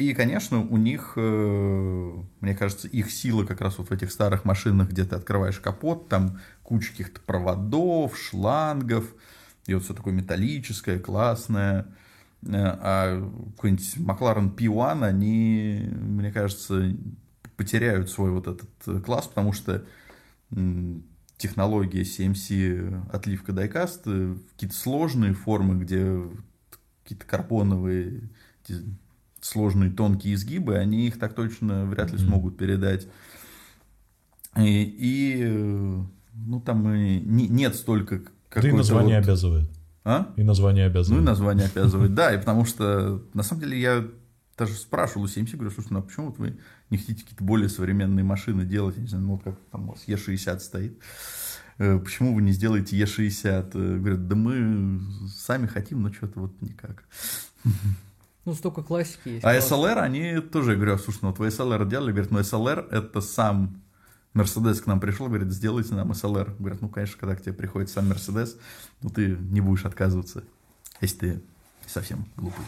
И, 0.00 0.14
конечно, 0.14 0.60
у 0.60 0.78
них, 0.78 1.12
э, 1.16 2.12
мне 2.40 2.54
кажется, 2.54 2.88
их 2.88 3.10
сила 3.10 3.44
как 3.44 3.60
раз 3.60 3.76
вот 3.76 3.90
в 3.90 3.92
этих 3.92 4.10
старых 4.10 4.46
машинах, 4.46 4.88
где 4.88 5.04
ты 5.04 5.14
открываешь 5.14 5.60
капот, 5.60 6.08
там 6.08 6.40
куча 6.62 6.92
каких-то 6.92 7.20
проводов, 7.20 8.16
шлангов, 8.16 9.04
и 9.66 9.74
вот 9.74 9.84
все 9.84 9.92
такое 9.92 10.14
металлическое, 10.14 10.98
классное. 10.98 11.80
Э, 12.44 12.48
а 12.50 13.30
какой-нибудь 13.56 13.98
Макларен 13.98 14.48
P1, 14.48 15.04
они, 15.04 15.90
мне 15.92 16.32
кажется, 16.32 16.96
потеряют 17.58 18.08
свой 18.08 18.30
вот 18.30 18.46
этот 18.46 19.04
класс, 19.04 19.26
потому 19.26 19.52
что 19.52 19.84
технология 21.36 22.04
CMC 22.04 23.10
отливка 23.12 23.52
дайкаст, 23.52 24.04
какие-то 24.04 24.74
сложные 24.74 25.34
формы, 25.34 25.78
где 25.84 26.22
какие-то 27.02 27.26
карбоновые 27.26 28.30
сложные 29.40 29.90
тонкие 29.90 30.34
изгибы, 30.34 30.76
они 30.76 31.06
их 31.06 31.18
так 31.18 31.34
точно 31.34 31.86
вряд 31.86 32.12
ли 32.12 32.18
смогут 32.18 32.56
передать. 32.56 33.06
И, 34.56 34.82
и 34.98 35.44
ну 36.34 36.60
там 36.60 36.92
и 36.92 37.20
не, 37.20 37.48
нет 37.48 37.76
столько 37.76 38.22
да 38.54 38.68
и 38.68 38.72
название 38.72 39.18
вот... 39.18 39.26
обязывает. 39.26 39.70
А? 40.02 40.32
И 40.36 40.42
название 40.42 40.86
обязывает. 40.86 41.20
Ну 41.20 41.24
и 41.24 41.26
название 41.26 41.66
обязывает, 41.74 42.14
да, 42.14 42.34
и 42.34 42.38
потому 42.38 42.64
что 42.64 43.22
на 43.34 43.42
самом 43.42 43.62
деле 43.62 43.80
я 43.80 44.06
даже 44.56 44.74
спрашивал 44.74 45.24
у 45.24 45.26
CMC, 45.26 45.56
говорю, 45.56 45.70
слушай, 45.70 45.88
ну 45.90 46.00
а 46.00 46.02
почему 46.02 46.26
вот 46.26 46.38
вы 46.38 46.58
не 46.90 46.98
хотите 46.98 47.22
какие-то 47.22 47.44
более 47.44 47.68
современные 47.68 48.24
машины 48.24 48.64
делать, 48.64 48.96
я 48.96 49.02
не 49.02 49.08
знаю, 49.08 49.24
ну 49.24 49.32
вот 49.32 49.42
как 49.42 49.58
там 49.70 49.88
у 49.88 49.92
вас 49.92 50.04
Е60 50.06 50.58
стоит, 50.58 50.98
э, 51.78 51.98
почему 51.98 52.34
вы 52.34 52.42
не 52.42 52.52
сделаете 52.52 52.98
Е60? 52.98 53.70
Э, 53.72 53.98
говорят, 53.98 54.28
да 54.28 54.36
мы 54.36 55.00
сами 55.28 55.66
хотим, 55.66 56.02
но 56.02 56.12
что-то 56.12 56.40
вот 56.40 56.60
никак. 56.60 57.04
Ну, 58.50 58.56
столько 58.56 58.82
классики 58.82 59.28
есть. 59.28 59.44
А 59.44 59.56
SLR, 59.56 59.98
они 60.00 60.40
тоже, 60.40 60.72
я 60.72 60.76
говорю, 60.76 60.98
слушай, 60.98 61.20
ну 61.22 61.28
вот 61.28 61.38
вы 61.38 61.46
SLR 61.46 61.88
делали, 61.88 62.10
говорят, 62.10 62.32
ну 62.32 62.40
SLR 62.40 62.88
это 62.90 63.20
сам 63.20 63.80
Мерседес 64.32 64.80
к 64.80 64.86
нам 64.88 64.98
пришел, 64.98 65.26
говорит, 65.26 65.52
сделайте 65.52 65.94
нам 65.94 66.10
SLR. 66.10 66.56
Говорят, 66.58 66.80
ну, 66.80 66.88
конечно, 66.88 67.16
когда 67.16 67.36
к 67.36 67.42
тебе 67.42 67.52
приходит 67.52 67.90
сам 67.90 68.08
Мерседес, 68.08 68.56
ну, 69.02 69.10
ты 69.10 69.36
не 69.36 69.60
будешь 69.60 69.84
отказываться, 69.84 70.42
если 71.00 71.16
ты 71.16 71.42
совсем 71.86 72.26
глупый. 72.36 72.64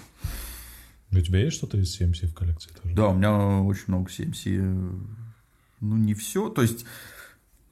У 1.11 1.21
тебя 1.21 1.41
есть 1.41 1.57
что-то 1.57 1.79
из 1.79 2.01
CMC 2.01 2.29
в 2.29 2.35
коллекции 2.35 2.71
тоже? 2.71 2.95
Да, 2.95 3.09
у 3.09 3.15
меня 3.15 3.61
очень 3.61 3.85
много 3.89 4.09
CMC. 4.09 5.03
Ну, 5.81 5.97
не 5.97 6.15
все. 6.15 6.49
То 6.49 6.63
есть, 6.63 6.85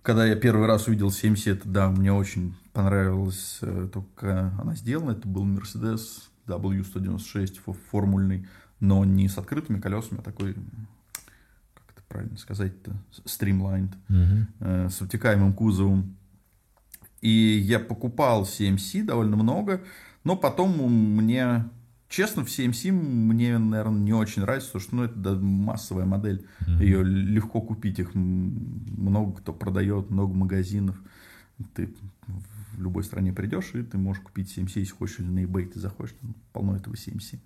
когда 0.03 0.27
я 0.27 0.35
первый 0.35 0.67
раз 0.67 0.89
увидел 0.89 1.11
CMC, 1.11 1.53
это, 1.53 1.69
да, 1.69 1.89
мне 1.91 2.13
очень 2.13 2.57
понравилось, 2.73 3.59
э, 3.63 3.89
только 3.93 4.53
она 4.61 4.75
сделана. 4.75 5.13
Это 5.13 5.29
был 5.29 5.47
Mercedes 5.47 6.30
W196 6.51 7.77
формульный, 7.91 8.47
но 8.81 9.05
не 9.05 9.29
с 9.29 9.39
открытыми 9.39 9.81
колесами, 9.81 10.21
а 10.21 10.23
такой, 10.23 10.55
как 10.55 11.85
это 11.95 12.03
правильно 12.09 12.37
сказать-то, 12.39 12.93
streamlined, 13.25 13.95
угу. 14.09 14.47
э, 14.61 14.89
с 14.89 15.01
обтекаемым 15.03 15.53
кузовом. 15.53 16.17
И 17.21 17.31
я 17.31 17.79
покупал 17.79 18.45
CMC 18.45 19.05
довольно 19.05 19.37
много, 19.37 19.83
но 20.25 20.37
потом 20.37 20.73
мне, 21.17 21.69
честно, 22.09 22.45
в 22.45 22.49
CMC 22.49 22.93
мне, 22.93 23.59
наверное, 23.59 24.01
не 24.01 24.13
очень 24.15 24.43
нравится, 24.43 24.69
потому 24.69 24.83
что 24.83 24.97
ну, 24.97 25.05
это 25.05 25.15
да, 25.15 25.35
массовая 25.35 26.07
модель, 26.07 26.47
угу. 26.63 26.83
ее 26.83 27.05
легко 27.05 27.61
купить, 27.61 27.99
их 27.99 28.15
много 28.15 29.39
кто 29.39 29.53
продает, 29.53 30.11
много 30.11 30.33
магазинов. 30.33 30.97
Ты 31.75 31.95
в 32.73 32.83
любой 32.83 33.05
стране 33.05 33.33
придешь, 33.33 33.71
и 33.75 33.83
ты 33.83 33.99
можешь 33.99 34.23
купить 34.23 34.57
CMC, 34.57 34.73
если 34.77 34.93
хочешь, 34.93 35.21
или 35.21 35.29
на 35.29 35.45
eBay 35.45 35.67
ты 35.67 35.81
заходишь, 35.81 36.15
там 36.21 36.35
полно 36.53 36.77
этого 36.77 36.95
CMC. 36.95 37.39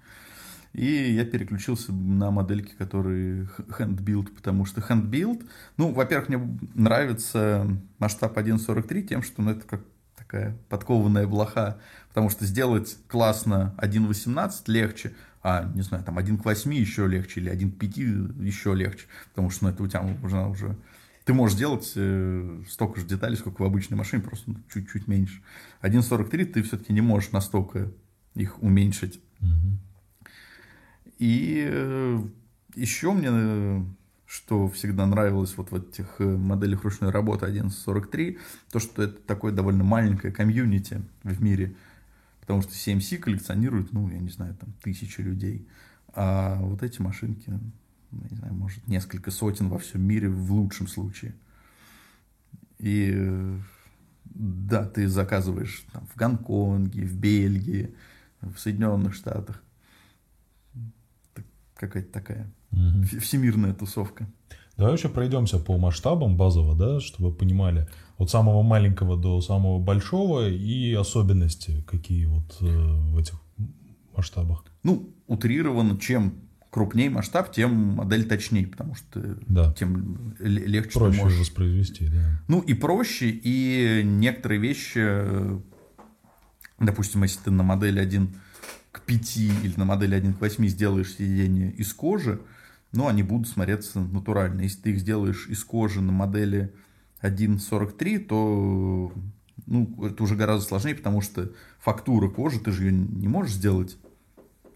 И 0.75 1.13
я 1.13 1.25
переключился 1.25 1.93
на 1.93 2.33
модельки, 2.33 2.75
которые 2.77 3.49
hand-build, 3.79 4.35
потому 4.35 4.65
что 4.65 4.81
hand-build, 4.81 5.47
ну, 5.77 5.93
во-первых, 5.93 6.29
мне 6.29 6.59
нравится 6.75 7.67
масштаб 7.99 8.37
1.43 8.37 9.03
тем, 9.03 9.23
что 9.23 9.43
ну, 9.43 9.53
это 9.53 9.65
как 9.67 9.83
такая 10.17 10.57
подкованная 10.69 11.29
блоха, 11.29 11.79
потому 12.09 12.29
что 12.29 12.45
сделать 12.45 12.97
классно 13.09 13.75
1.18 13.79 14.63
легче, 14.67 15.15
а, 15.45 15.71
не 15.75 15.83
знаю, 15.83 16.03
там 16.03 16.19
1 16.19 16.39
к 16.39 16.45
8 16.45 16.75
еще 16.75 17.07
легче, 17.07 17.41
или 17.41 17.51
1 17.51 17.71
к 17.71 17.79
5 17.79 17.97
еще 17.97 18.75
легче, 18.75 19.07
потому 19.29 19.51
что 19.51 19.67
ну, 19.67 19.71
это 19.71 19.83
у 19.83 19.87
тебя 19.87 20.03
уже, 20.23 20.41
уже 20.41 20.77
ты 21.25 21.33
можешь 21.33 21.57
сделать 21.57 21.93
э, 21.97 22.63
столько 22.69 23.01
же 23.01 23.07
деталей, 23.07 23.37
сколько 23.37 23.63
в 23.63 23.65
обычной 23.65 23.97
машине, 23.97 24.23
просто 24.23 24.51
ну, 24.51 24.57
чуть-чуть 24.73 25.09
меньше. 25.09 25.43
1.43 25.83 26.45
ты 26.45 26.63
все-таки 26.63 26.93
не 26.93 27.01
можешь 27.01 27.33
настолько 27.33 27.91
их 28.35 28.63
уменьшить. 28.63 29.21
Угу. 29.41 30.31
И 31.19 31.67
э, 31.67 32.23
еще 32.75 33.13
мне, 33.13 33.87
что 34.27 34.69
всегда 34.69 35.07
нравилось 35.07 35.57
вот 35.57 35.71
в 35.71 35.77
этих 35.77 36.17
э, 36.19 36.25
моделях 36.25 36.85
ручной 36.85 37.11
работы 37.11 37.47
1.43, 37.47 38.39
то, 38.71 38.79
что 38.79 39.03
это 39.03 39.15
такое 39.23 39.53
довольно 39.53 39.85
маленькое 39.85 40.33
комьюнити 40.33 41.03
в 41.23 41.43
мире, 41.43 41.75
потому 42.41 42.61
что 42.61 42.73
CMC 42.73 43.19
коллекционирует, 43.19 43.93
ну, 43.93 44.11
я 44.11 44.19
не 44.19 44.31
знаю, 44.31 44.55
там, 44.57 44.75
тысячи 44.83 45.23
людей, 45.23 45.67
а 46.13 46.57
вот 46.61 46.83
эти 46.83 47.01
машинки 47.01 47.51
не 48.31 48.37
знаю, 48.37 48.55
может, 48.55 48.87
несколько 48.89 49.31
сотен 49.31 49.69
во 49.69 49.79
всем 49.79 50.03
мире 50.03 50.29
в 50.29 50.53
лучшем 50.53 50.89
случае. 50.89 51.35
И 52.79 53.15
да, 54.25 54.85
ты 54.87 55.09
заказываешь 55.09 55.85
там, 55.93 56.07
в 56.07 56.17
Гонконге, 56.17 57.05
в 57.05 57.17
Бельгии, 57.17 57.95
в 58.41 58.59
Соединенных 58.59 59.15
Штатах. 59.15 59.63
Какая-то 61.77 62.13
такая 62.13 62.53
угу. 62.71 63.19
всемирная 63.21 63.75
тусовка. 63.75 64.27
Давай 64.77 64.93
вообще 64.93 65.09
пройдемся 65.09 65.59
по 65.59 65.79
масштабам 65.79 66.37
базово, 66.37 66.75
да, 66.75 67.01
чтобы 67.01 67.33
понимали, 67.33 67.89
от 68.19 68.31
самого 68.31 68.63
маленького 68.63 69.17
до 69.17 69.41
самого 69.41 69.79
большого 69.79 70.49
и 70.49 70.93
особенности 70.95 71.85
какие 71.87 72.27
вот 72.27 72.57
э, 72.61 72.65
в 72.67 73.19
этих 73.19 73.41
масштабах. 74.17 74.65
Ну, 74.83 75.11
утрированно, 75.27 75.99
чем 75.99 76.35
крупнее 76.75 77.09
масштаб, 77.09 77.53
тем 77.53 77.73
модель 77.73 78.27
точнее, 78.27 78.67
потому 78.67 78.97
что 78.97 79.21
да. 79.47 79.73
тем 79.75 80.35
легче 80.41 80.99
проще 80.99 81.23
можешь... 81.23 81.39
воспроизвести. 81.39 82.09
Да. 82.09 82.43
Ну 82.49 82.63
и 82.63 82.75
проще, 82.75 83.31
и 83.31 84.03
некоторые 84.05 84.61
вещи, 84.61 85.61
допустим, 86.81 87.23
если 87.23 87.39
ты 87.45 87.51
на 87.53 87.63
модели 87.63 88.01
1 88.01 88.35
к 88.91 89.03
5 89.03 89.37
или 89.37 89.75
на 89.77 89.85
модели 89.85 90.17
1 90.17 90.35
к 90.35 90.41
8 90.41 90.67
сделаешь 90.67 91.15
сиденье 91.15 91.71
из 91.71 91.95
кожи, 91.95 92.41
ну, 92.91 93.07
они 93.07 93.23
будут 93.23 93.47
смотреться 93.47 94.01
натурально. 94.01 94.63
Если 94.63 94.81
ты 94.81 94.91
их 94.91 94.99
сделаешь 94.99 95.47
из 95.47 95.63
кожи 95.63 96.01
на 96.01 96.11
модели 96.11 96.75
1.43, 97.23 98.19
то 98.19 99.13
ну, 99.67 100.07
это 100.07 100.21
уже 100.25 100.35
гораздо 100.35 100.67
сложнее, 100.67 100.97
потому 100.97 101.21
что 101.21 101.53
фактура 101.79 102.29
кожи, 102.29 102.59
ты 102.59 102.73
же 102.73 102.87
ее 102.87 102.93
не 102.93 103.29
можешь 103.29 103.55
сделать 103.55 103.97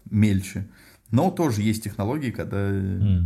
мельче. 0.09 0.69
Но 1.11 1.31
тоже 1.31 1.61
есть 1.61 1.83
технологии, 1.83 2.31
когда 2.31 2.69
mm. 2.69 3.25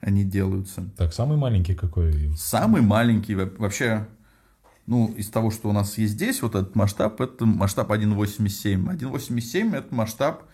они 0.00 0.24
делаются. 0.24 0.84
Так, 0.96 1.12
самый 1.12 1.36
маленький 1.36 1.74
какой? 1.74 2.34
Самый 2.36 2.82
маленький 2.82 3.34
вообще, 3.34 4.06
ну, 4.86 5.12
из 5.12 5.28
того, 5.30 5.50
что 5.50 5.70
у 5.70 5.72
нас 5.72 5.96
есть 5.96 6.14
здесь, 6.14 6.42
вот 6.42 6.54
этот 6.54 6.74
масштаб, 6.74 7.20
это 7.20 7.46
масштаб 7.46 7.90
1.87. 7.90 8.98
1.87 8.98 9.76
это 9.76 9.94
масштаб 9.94 10.44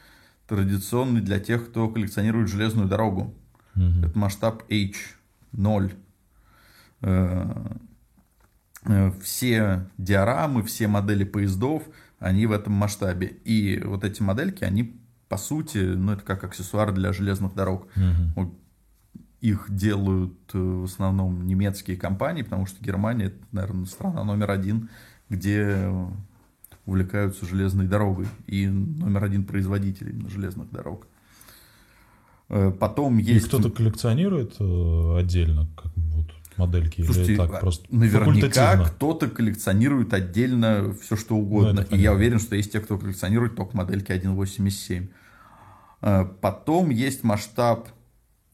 традиционный 0.46 1.20
для 1.20 1.40
тех, 1.40 1.70
кто 1.70 1.88
коллекционирует 1.88 2.48
железную 2.48 2.88
дорогу. 2.88 3.34
Mm-hmm. 3.76 4.06
Это 4.06 4.18
масштаб 4.18 4.62
H0. 4.68 5.92
Э, 7.02 7.76
э, 8.84 9.12
все 9.22 9.88
диорамы, 9.96 10.62
все 10.64 10.88
модели 10.88 11.24
поездов, 11.24 11.84
они 12.18 12.46
в 12.46 12.52
этом 12.52 12.72
масштабе. 12.72 13.28
И 13.44 13.80
вот 13.84 14.04
эти 14.04 14.22
модельки, 14.22 14.64
они 14.64 14.99
по 15.30 15.36
сути, 15.36 15.78
ну, 15.78 16.12
это 16.12 16.22
как 16.24 16.42
аксессуар 16.42 16.92
для 16.92 17.12
железных 17.12 17.54
дорог. 17.54 17.86
Угу. 18.34 18.52
Их 19.40 19.66
делают 19.70 20.34
э, 20.52 20.58
в 20.58 20.84
основном 20.84 21.46
немецкие 21.46 21.96
компании, 21.96 22.42
потому 22.42 22.66
что 22.66 22.84
Германия, 22.84 23.26
это, 23.26 23.38
наверное, 23.52 23.84
страна 23.86 24.24
номер 24.24 24.50
один, 24.50 24.90
где 25.28 25.88
увлекаются 26.84 27.46
железной 27.46 27.86
дорогой 27.86 28.26
и 28.48 28.66
номер 28.66 29.22
один 29.22 29.44
производитель 29.44 30.28
железных 30.28 30.68
дорог. 30.72 31.06
Э, 32.48 32.72
потом 32.76 33.18
есть... 33.18 33.46
И 33.46 33.48
кто-то 33.48 33.70
коллекционирует 33.70 34.56
э, 34.58 35.16
отдельно, 35.16 35.68
как 35.76 35.92
вот 35.94 36.26
модельки? 36.56 37.04
Слушайте, 37.04 37.34
или 37.34 37.38
так 37.38 37.60
просто 37.60 37.86
наверняка 37.94 38.82
кто-то 38.82 39.30
коллекционирует 39.30 40.12
отдельно 40.12 40.92
все, 41.00 41.14
что 41.14 41.36
угодно. 41.36 41.86
Ну, 41.88 41.96
и 41.96 42.00
я 42.00 42.12
уверен, 42.12 42.40
что 42.40 42.56
есть 42.56 42.72
те, 42.72 42.80
кто 42.80 42.98
коллекционирует 42.98 43.54
только 43.54 43.76
модельки 43.76 44.10
1.87. 44.10 45.08
Э, 46.02 46.24
потом 46.40 46.90
есть 46.90 47.24
масштаб 47.24 47.88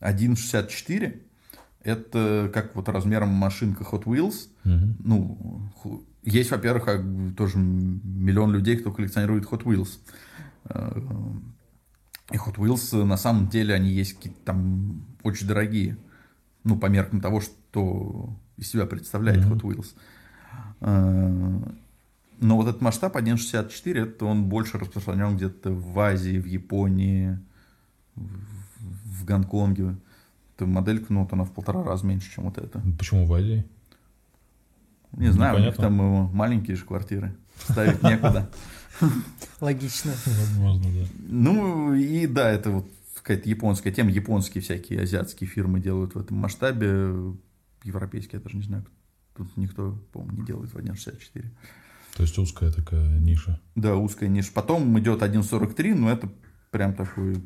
1.64. 0.00 1.22
Это 1.82 2.50
как 2.52 2.74
вот 2.74 2.88
размером 2.88 3.28
машинка 3.28 3.84
Hot 3.84 4.04
Wheels. 4.04 4.48
Угу. 4.64 4.96
Ну, 5.04 5.70
есть, 6.22 6.50
во-первых, 6.50 6.88
тоже 7.36 7.58
миллион 7.58 8.52
людей, 8.52 8.76
кто 8.76 8.92
коллекционирует 8.92 9.44
Hot 9.44 9.62
Wheels. 9.62 9.98
Э, 10.68 11.00
И 12.32 12.36
Hot 12.36 12.56
Wheels, 12.56 13.04
на 13.04 13.16
самом 13.16 13.48
деле, 13.48 13.74
они 13.74 13.90
есть 13.90 14.14
какие-то 14.14 14.40
там 14.44 15.06
очень 15.22 15.46
дорогие. 15.46 15.96
Ну, 16.64 16.76
по 16.76 16.86
меркам 16.86 17.20
того, 17.20 17.40
что 17.40 18.36
из 18.56 18.68
себя 18.70 18.86
представляет 18.86 19.44
Мгм. 19.46 19.52
Hot 19.52 19.62
Wheels. 19.62 19.94
Но 22.38 22.56
вот 22.56 22.68
этот 22.68 22.82
масштаб 22.82 23.16
1.64, 23.16 24.02
это 24.02 24.24
он 24.26 24.44
больше 24.44 24.78
распространен 24.78 25.36
где-то 25.36 25.70
в 25.70 25.98
Азии, 25.98 26.38
в 26.38 26.46
Японии, 26.46 27.38
в, 28.14 29.24
Гонконге. 29.24 29.96
Это 30.54 30.66
моделька, 30.66 31.12
ну, 31.12 31.22
вот 31.22 31.32
она 31.32 31.44
в 31.44 31.52
полтора 31.52 31.82
раза 31.82 32.06
меньше, 32.06 32.32
чем 32.32 32.44
вот 32.44 32.58
эта. 32.58 32.80
Почему 32.98 33.26
в 33.26 33.34
Азии? 33.34 33.64
Не 35.12 35.32
знаю, 35.32 35.56
у 35.56 35.58
них 35.58 35.72
Непонятно. 35.72 35.98
там 35.98 36.26
э, 36.26 36.32
маленькие 36.32 36.76
же 36.76 36.84
квартиры. 36.84 37.34
Ставить 37.68 38.02
некуда. 38.02 38.50
Логично. 39.60 40.12
Возможно, 40.26 40.84
да. 40.84 41.08
Ну, 41.28 41.94
и 41.94 42.26
да, 42.26 42.50
это 42.50 42.70
вот 42.70 42.86
какая-то 43.14 43.48
японская 43.48 43.92
тема. 43.92 44.10
Японские 44.10 44.62
всякие 44.62 45.00
азиатские 45.00 45.48
фирмы 45.48 45.80
делают 45.80 46.14
в 46.14 46.18
этом 46.18 46.36
масштабе. 46.36 47.12
Европейские, 47.82 48.38
я 48.38 48.40
даже 48.40 48.56
не 48.56 48.62
знаю. 48.62 48.84
Тут 49.34 49.56
никто, 49.56 49.98
по-моему, 50.12 50.38
не 50.38 50.46
делает 50.46 50.72
в 50.72 50.76
1.64. 50.76 51.46
То 52.16 52.22
есть 52.22 52.38
узкая 52.38 52.72
такая 52.72 53.18
ниша. 53.18 53.60
Да, 53.74 53.96
узкая 53.96 54.28
ниша. 54.30 54.50
Потом 54.54 54.98
идет 54.98 55.22
1.43, 55.22 55.94
но 55.94 56.10
это 56.10 56.30
прям 56.70 56.94
такой 56.94 57.42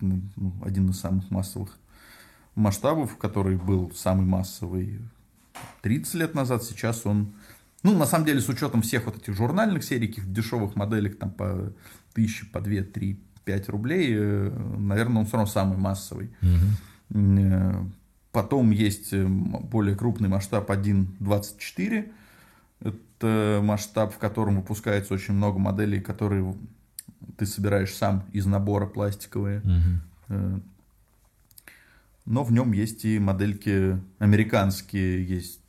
ну, 0.00 0.22
один 0.62 0.90
из 0.90 1.00
самых 1.00 1.30
массовых 1.30 1.78
масштабов, 2.54 3.16
который 3.16 3.56
был 3.56 3.90
самый 3.94 4.26
массовый 4.26 5.00
30 5.82 6.14
лет 6.14 6.34
назад. 6.34 6.62
Сейчас 6.64 7.06
он, 7.06 7.32
ну, 7.82 7.96
на 7.96 8.04
самом 8.04 8.26
деле, 8.26 8.40
с 8.40 8.48
учетом 8.48 8.82
всех 8.82 9.06
вот 9.06 9.16
этих 9.16 9.34
журнальных 9.34 9.84
серий, 9.84 10.08
каких 10.08 10.30
дешевых 10.30 10.76
моделек, 10.76 11.18
там 11.18 11.30
по 11.30 11.72
тысяче, 12.12 12.44
по 12.46 12.60
2, 12.60 12.82
3, 12.82 13.20
5 13.44 13.68
рублей, 13.70 14.14
э, 14.18 14.50
наверное, 14.78 15.20
он 15.20 15.26
все 15.26 15.36
равно 15.36 15.50
самый 15.50 15.78
массовый. 15.78 16.30
Э, 17.10 17.84
Потом 18.32 18.70
есть 18.70 19.12
более 19.12 19.96
крупный 19.96 20.28
масштаб 20.28 20.70
1.24. 20.70 22.12
Это 23.20 23.60
масштаб, 23.62 24.14
в 24.14 24.18
котором 24.18 24.56
выпускается 24.56 25.12
очень 25.12 25.34
много 25.34 25.58
моделей, 25.58 26.00
которые 26.00 26.56
ты 27.36 27.44
собираешь 27.44 27.94
сам 27.94 28.24
из 28.32 28.46
набора 28.46 28.86
пластиковые. 28.86 29.60
Э, 30.28 30.58
Но 32.24 32.44
в 32.44 32.50
нем 32.52 32.72
есть 32.72 33.04
и 33.04 33.18
модельки 33.18 34.00
американские, 34.18 35.22
есть, 35.26 35.60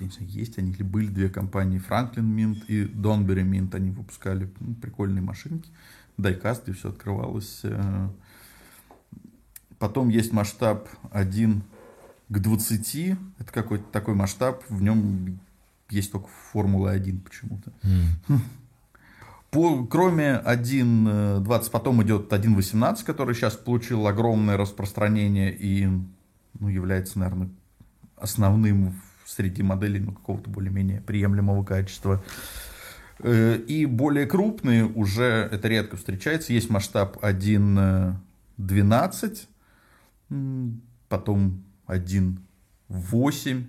я 0.00 0.06
не 0.06 0.12
знаю, 0.12 0.30
есть 0.30 0.56
они 0.58 0.70
или 0.72 0.82
были 0.82 1.08
две 1.08 1.28
компании, 1.28 1.78
Franklin 1.86 2.24
Mint 2.24 2.64
и 2.68 2.84
Donbury 2.86 3.42
Mint, 3.44 3.74
они 3.74 3.90
выпускали 3.90 4.48
ну, 4.60 4.74
прикольные 4.74 5.22
машинки, 5.22 5.70
дайкаст 6.16 6.68
и 6.70 6.72
все 6.72 6.88
открывалось. 6.88 7.60
э. 7.64 8.08
Потом 9.78 10.08
есть 10.08 10.32
масштаб 10.32 10.88
1 11.10 11.62
к 12.30 12.38
20, 12.38 13.18
это 13.38 13.52
какой-то 13.52 13.84
такой 13.92 14.14
масштаб, 14.14 14.64
в 14.70 14.82
нем 14.82 15.38
есть 15.90 16.12
только 16.12 16.28
Формула 16.52 16.90
1 16.92 17.20
почему-то. 17.20 17.72
М. 17.82 18.40
По, 19.50 19.86
кроме 19.86 20.42
1.20, 20.44 21.70
потом 21.70 22.02
идет 22.02 22.30
1.18, 22.32 23.02
который 23.04 23.34
сейчас 23.34 23.56
получил 23.56 24.06
огромное 24.06 24.58
распространение 24.58 25.54
и 25.56 25.88
ну, 26.60 26.68
является, 26.68 27.18
наверное, 27.18 27.48
основным 28.16 29.00
среди 29.24 29.62
моделей 29.62 30.00
ну, 30.00 30.12
какого-то 30.12 30.50
более-менее 30.50 31.00
приемлемого 31.00 31.64
качества. 31.64 32.22
Э, 33.20 33.56
И 33.66 33.86
более 33.86 34.26
крупные 34.26 34.84
уже, 34.84 35.48
это 35.50 35.66
редко 35.68 35.96
встречается, 35.96 36.52
есть 36.52 36.68
масштаб 36.68 37.16
1.12, 37.24 39.48
м, 40.30 40.82
потом 41.08 41.64
1.8, 41.86 43.64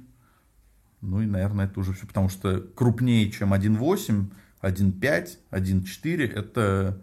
ну 1.01 1.21
и, 1.21 1.25
наверное, 1.25 1.65
это 1.65 1.79
уже 1.79 1.93
все, 1.93 2.05
потому 2.05 2.29
что 2.29 2.59
крупнее, 2.59 3.31
чем 3.31 3.53
1.8, 3.53 4.25
1.5, 4.61 5.37
1.4 5.51 6.33
это 6.33 7.01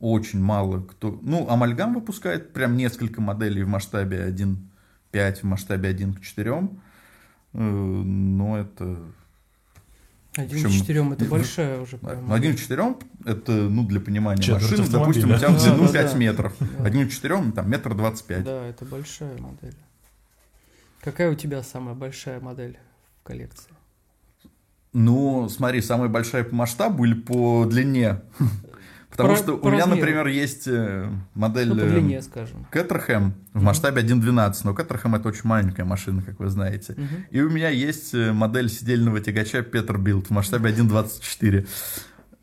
очень 0.00 0.40
мало 0.40 0.82
кто... 0.82 1.18
Ну, 1.22 1.48
Амальгам 1.48 1.94
выпускает 1.94 2.52
прям 2.52 2.76
несколько 2.76 3.20
моделей 3.20 3.62
в 3.62 3.68
масштабе 3.68 4.26
1.5, 4.28 5.40
в 5.40 5.42
масштабе 5.44 5.88
1 5.88 6.14
к 6.14 6.20
4. 6.20 6.52
Э, 6.52 7.58
Но 7.58 8.58
это... 8.58 8.98
Один 10.36 10.50
Причем- 10.50 10.70
к 10.70 10.72
четырем 10.72 11.12
это 11.12 11.24
большая 11.26 11.80
уже 11.80 11.96
прям. 11.96 12.32
1 12.32 12.56
к 12.56 12.58
4 12.58 12.96
это, 13.24 13.52
ну, 13.52 13.86
для 13.86 14.00
понимания 14.00 14.42
Четверть 14.42 14.78
машины, 14.80 14.88
допустим, 14.90 15.30
у 15.30 15.38
тебя 15.38 15.48
в 15.50 15.62
длину 15.62 15.86
Да, 15.86 15.92
да, 15.92 16.02
5 16.02 16.12
да. 16.12 16.18
метров. 16.18 16.56
Да. 16.58 16.84
1 16.84 17.08
к 17.08 17.12
4 17.12 17.52
там 17.52 17.70
метр 17.70 17.94
25. 17.94 18.44
Да, 18.44 18.66
это 18.66 18.84
большая 18.84 19.38
модель. 19.38 19.76
Какая 21.02 21.30
у 21.30 21.34
тебя 21.34 21.62
самая 21.62 21.94
большая 21.94 22.40
модель 22.40 22.78
коллекции? 23.24 23.70
Ну, 24.92 25.48
смотри, 25.48 25.80
самая 25.82 26.08
большая 26.08 26.44
по 26.44 26.54
масштабу 26.54 27.04
или 27.04 27.14
по 27.14 27.64
длине? 27.66 28.20
Потому 29.10 29.30
По- 29.30 29.36
что 29.36 29.56
по 29.58 29.66
у 29.66 29.70
меня, 29.70 29.80
размеру. 29.86 30.00
например, 30.00 30.26
есть 30.26 30.66
э, 30.66 31.08
модель 31.34 31.68
Ну, 31.68 31.76
э, 31.78 31.88
длине, 31.88 32.20
скажем. 32.20 32.66
Кэтерхэм 32.72 33.32
в 33.52 33.56
Мгм. 33.56 33.64
масштабе 33.64 34.02
1.12, 34.02 34.54
но 34.64 34.74
Кэтерхэм 34.74 35.14
это 35.14 35.28
очень 35.28 35.42
маленькая 35.44 35.84
машина, 35.84 36.20
как 36.22 36.40
вы 36.40 36.48
знаете. 36.48 36.94
Мгм. 36.96 37.26
И 37.30 37.40
у 37.40 37.48
меня 37.48 37.68
есть 37.68 38.12
э, 38.14 38.32
модель 38.32 38.68
сидельного 38.68 39.20
тягача 39.20 39.62
Петербилд 39.62 40.26
в 40.26 40.30
масштабе 40.30 40.70
1.24. 40.70 41.66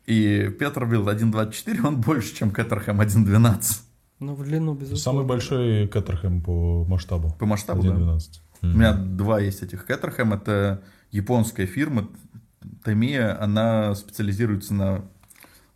И 0.06 0.48
Петербилд 0.58 1.06
1.24, 1.08 1.86
он 1.86 2.00
больше, 2.00 2.34
чем 2.34 2.50
Кэтерхэм 2.50 3.00
1.12. 3.02 3.62
Ну, 4.20 4.34
в 4.34 4.42
длину, 4.42 4.72
безусловно. 4.74 4.98
Самый 5.20 5.26
большой 5.26 5.88
Кэтерхэм 5.88 6.40
по 6.40 6.84
масштабу. 6.86 7.34
По 7.38 7.44
масштабу, 7.44 7.82
да. 7.82 8.18
1.12. 8.62 8.74
У 8.74 8.76
меня 8.76 8.92
два 8.94 9.40
есть 9.40 9.62
этих 9.62 9.84
Кэтерхэм. 9.86 10.32
Это 10.32 10.82
японская 11.10 11.66
фирма 11.66 12.08
Тamiya. 12.84 13.36
Она 13.38 13.94
специализируется 13.94 14.74
на 14.74 15.04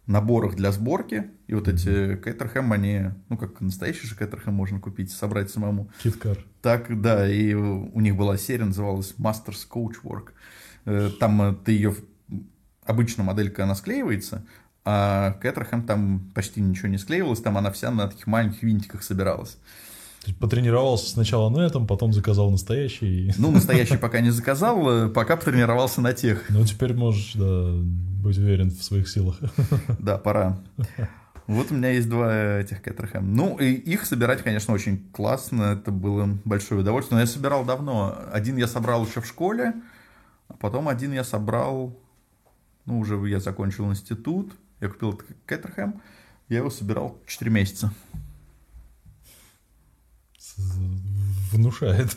наборах 0.07 0.55
для 0.55 0.71
сборки. 0.73 1.31
И 1.49 1.55
вот 1.55 1.69
эти 1.69 2.17
Кэтерхэм, 2.17 2.73
они, 2.73 3.11
ну, 3.29 3.37
как 3.37 3.61
настоящий 3.61 4.07
же 4.07 4.15
Кэтерхэм 4.15 4.55
можно 4.55 4.81
купить, 4.81 5.11
собрать 5.11 5.51
самому. 5.51 5.91
Киткар. 6.03 6.39
Так, 6.63 7.01
да, 7.01 7.29
и 7.29 7.55
у 7.55 8.01
них 8.01 8.17
была 8.17 8.37
серия, 8.37 8.65
называлась 8.65 9.15
Masters 9.19 9.67
Coachwork. 9.69 10.31
Э, 10.85 11.11
Там 11.19 11.43
э, 11.43 11.55
ты 11.65 11.73
ее... 11.73 11.95
Обычно 12.85 13.25
моделька, 13.25 13.65
она 13.65 13.75
склеивается, 13.75 14.47
а 14.85 15.33
Кэтерхэм 15.43 15.83
там 15.83 16.31
почти 16.33 16.61
ничего 16.61 16.87
не 16.87 16.99
склеивалось, 16.99 17.41
там 17.41 17.59
она 17.59 17.73
вся 17.73 17.91
на 17.91 18.07
таких 18.07 18.29
маленьких 18.29 18.63
винтиках 18.63 19.03
собиралась. 19.03 19.59
То 20.27 20.31
есть 20.31 20.41
Потренировался 20.41 21.09
сначала 21.09 21.51
на 21.51 21.61
этом, 21.61 21.87
потом 21.87 22.13
заказал 22.13 22.51
настоящий. 22.51 23.33
Ну, 23.39 23.53
настоящий 23.53 23.97
пока 24.01 24.19
не 24.19 24.31
заказал, 24.31 25.07
э, 25.07 25.09
пока 25.09 25.37
потренировался 25.37 26.01
на 26.01 26.15
тех. 26.15 26.47
Ну, 26.49 26.65
теперь 26.65 26.95
можешь, 26.95 27.35
да, 27.35 27.71
быть 28.25 28.37
уверен 28.37 28.71
в 28.71 28.83
своих 28.83 29.09
силах. 29.09 29.39
Да, 30.01 30.19
пора. 30.19 30.59
Вот 31.47 31.71
у 31.71 31.75
меня 31.75 31.91
есть 31.91 32.09
два 32.09 32.59
этих 32.59 32.83
Кэтерхэм. 32.83 33.37
Ну, 33.37 33.57
и 33.59 33.73
их 33.73 34.05
собирать, 34.05 34.43
конечно, 34.43 34.75
очень 34.75 35.09
классно. 35.13 35.79
Это 35.79 35.93
было 35.93 36.29
большое 36.45 36.81
удовольствие. 36.81 37.19
Но 37.19 37.21
я 37.21 37.27
собирал 37.29 37.65
давно. 37.65 38.19
Один 38.33 38.57
я 38.57 38.67
собрал 38.67 39.07
еще 39.07 39.21
в 39.21 39.27
школе, 39.27 39.75
а 40.49 40.55
потом 40.55 40.89
один 40.89 41.13
я 41.13 41.23
собрал... 41.23 41.97
Ну, 42.85 42.99
уже 42.99 43.15
я 43.29 43.39
закончил 43.39 43.89
институт. 43.93 44.53
Я 44.81 44.89
купил 44.89 45.13
этот 45.13 45.37
Кэтерхэм. 45.47 46.03
Я 46.49 46.59
его 46.59 46.71
собирал 46.71 47.17
4 47.29 47.49
месяца. 47.49 47.93
Внушает. 51.53 52.17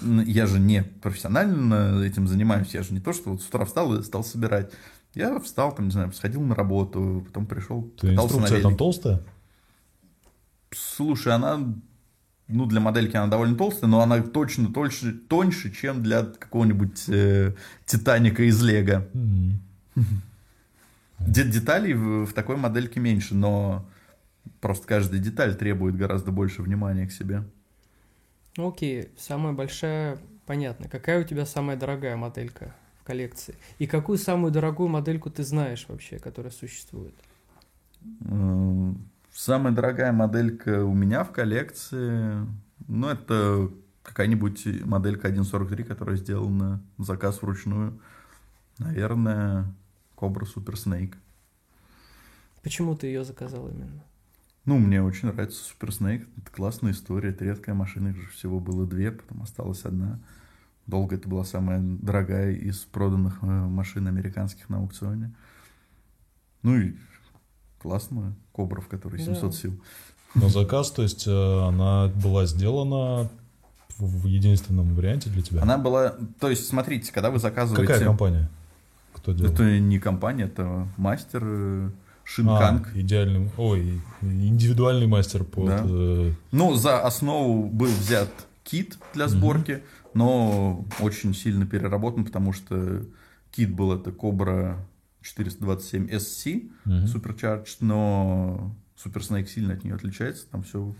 Ну, 0.00 0.22
я 0.22 0.46
же 0.46 0.58
не 0.58 0.82
профессионально 0.82 2.02
этим 2.02 2.28
занимаюсь. 2.28 2.74
Я 2.74 2.82
же 2.82 2.94
не 2.94 3.00
то, 3.00 3.12
что 3.12 3.30
вот 3.30 3.42
с 3.42 3.48
утра 3.48 3.64
встал 3.64 3.94
и 3.94 4.02
стал 4.02 4.24
собирать. 4.24 4.70
Я 5.14 5.38
встал, 5.40 5.74
там, 5.74 5.86
не 5.86 5.90
знаю, 5.90 6.12
сходил 6.12 6.40
на 6.42 6.54
работу, 6.54 7.24
потом 7.26 7.46
пришел, 7.46 7.82
Ты 8.00 8.14
инструкция 8.14 8.62
там 8.62 8.76
толстая? 8.76 9.20
Слушай, 10.70 11.34
она, 11.34 11.60
ну, 12.48 12.66
для 12.66 12.80
модельки 12.80 13.16
она 13.16 13.26
довольно 13.26 13.56
толстая, 13.56 13.90
но 13.90 14.00
она 14.00 14.22
точно 14.22 14.72
тоньше, 14.72 15.12
тоньше 15.12 15.70
чем 15.70 16.02
для 16.02 16.22
какого-нибудь 16.22 17.04
э, 17.08 17.52
Титаника 17.84 18.42
из 18.44 18.62
Лего. 18.62 19.06
Де- 21.18 21.44
деталей 21.44 21.92
в, 21.92 22.26
в 22.26 22.32
такой 22.32 22.56
модельке 22.56 22.98
меньше, 22.98 23.34
но 23.34 23.84
просто 24.62 24.86
каждая 24.86 25.20
деталь 25.20 25.54
требует 25.54 25.96
гораздо 25.96 26.30
больше 26.32 26.62
внимания 26.62 27.06
к 27.06 27.12
себе. 27.12 27.44
Окей, 28.56 29.10
самая 29.18 29.52
большая, 29.52 30.18
понятно. 30.46 30.88
Какая 30.88 31.20
у 31.20 31.24
тебя 31.24 31.44
самая 31.44 31.76
дорогая 31.76 32.16
моделька 32.16 32.74
в 33.00 33.04
коллекции? 33.04 33.56
И 33.78 33.86
какую 33.86 34.16
самую 34.16 34.52
дорогую 34.52 34.88
модельку 34.88 35.30
ты 35.30 35.42
знаешь 35.42 35.84
вообще, 35.88 36.18
которая 36.18 36.52
существует? 36.52 37.14
Э, 38.24 38.92
Самая 39.32 39.72
дорогая 39.72 40.12
моделька 40.12 40.84
у 40.84 40.92
меня 40.92 41.24
в 41.24 41.32
коллекции, 41.32 42.46
ну, 42.86 43.08
это 43.08 43.70
какая-нибудь 44.02 44.84
моделька 44.84 45.28
1.43, 45.28 45.84
которая 45.84 46.16
сделана 46.16 46.82
на 46.98 47.04
заказ 47.04 47.40
вручную. 47.40 47.98
Наверное, 48.78 49.72
Cobra 50.16 50.42
Super 50.42 50.74
Snake. 50.74 51.14
Почему 52.62 52.94
ты 52.94 53.06
ее 53.06 53.24
заказал 53.24 53.68
именно? 53.68 54.04
Ну, 54.64 54.78
мне 54.78 55.02
очень 55.02 55.28
нравится 55.28 55.60
Super 55.62 55.88
Snake. 55.88 56.26
Это 56.36 56.50
классная 56.52 56.92
история. 56.92 57.30
Это 57.30 57.44
редкая 57.44 57.74
машина. 57.74 58.08
Их 58.08 58.16
же 58.16 58.28
всего 58.28 58.60
было 58.60 58.86
две, 58.86 59.10
потом 59.10 59.42
осталась 59.42 59.84
одна. 59.84 60.20
Долго 60.86 61.16
это 61.16 61.28
была 61.28 61.44
самая 61.44 61.80
дорогая 61.80 62.52
из 62.52 62.78
проданных 62.78 63.38
э, 63.42 63.46
машин 63.46 64.06
американских 64.06 64.68
на 64.68 64.78
аукционе. 64.78 65.32
Ну 66.62 66.76
и 66.76 66.94
классная 67.80 68.34
Кобра, 68.52 68.80
в 68.80 68.88
которой 68.88 69.20
700 69.20 69.50
Да. 69.50 69.56
сил. 69.56 69.80
На 70.34 70.48
заказ, 70.48 70.90
то 70.90 71.02
есть 71.02 71.26
э, 71.26 71.66
она 71.66 72.08
была 72.22 72.46
сделана 72.46 73.28
в 73.98 74.26
единственном 74.26 74.94
варианте 74.94 75.28
для 75.30 75.42
тебя? 75.42 75.62
Она 75.62 75.76
была... 75.78 76.14
То 76.40 76.48
есть, 76.48 76.66
смотрите, 76.66 77.12
когда 77.12 77.30
вы 77.30 77.38
заказываете... 77.38 77.86
Какая 77.92 78.06
компания? 78.06 78.50
Кто 79.12 79.32
делал? 79.32 79.52
Это 79.52 79.78
не 79.78 79.98
компания, 79.98 80.44
это 80.44 80.88
мастер 80.96 81.42
э, 81.44 81.90
Шинканг. 82.24 82.90
А, 82.94 83.00
идеальный, 83.00 83.50
ой, 83.56 84.00
индивидуальный 84.22 85.06
мастер 85.06 85.44
под... 85.44 85.66
Да. 85.66 85.84
э, 85.86 86.32
Ну, 86.52 86.74
за 86.74 87.00
основу 87.02 87.68
был 87.68 87.88
взят 87.90 88.30
кит 88.64 88.98
для 89.14 89.28
сборки, 89.28 89.82
но 90.14 90.84
очень 91.00 91.34
сильно 91.34 91.66
переработан, 91.66 92.24
потому 92.24 92.52
что 92.52 93.04
кит 93.50 93.74
был 93.74 93.92
это 93.92 94.10
Cobra 94.10 94.76
427 95.22 96.08
SC 96.08 96.70
Мгм. 96.84 97.04
Supercharged, 97.04 97.76
но 97.80 98.74
Super 99.02 99.20
Snake 99.20 99.46
сильно 99.46 99.74
от 99.74 99.84
нее 99.84 99.94
отличается, 99.94 100.46
там 100.50 100.62
все 100.62 100.94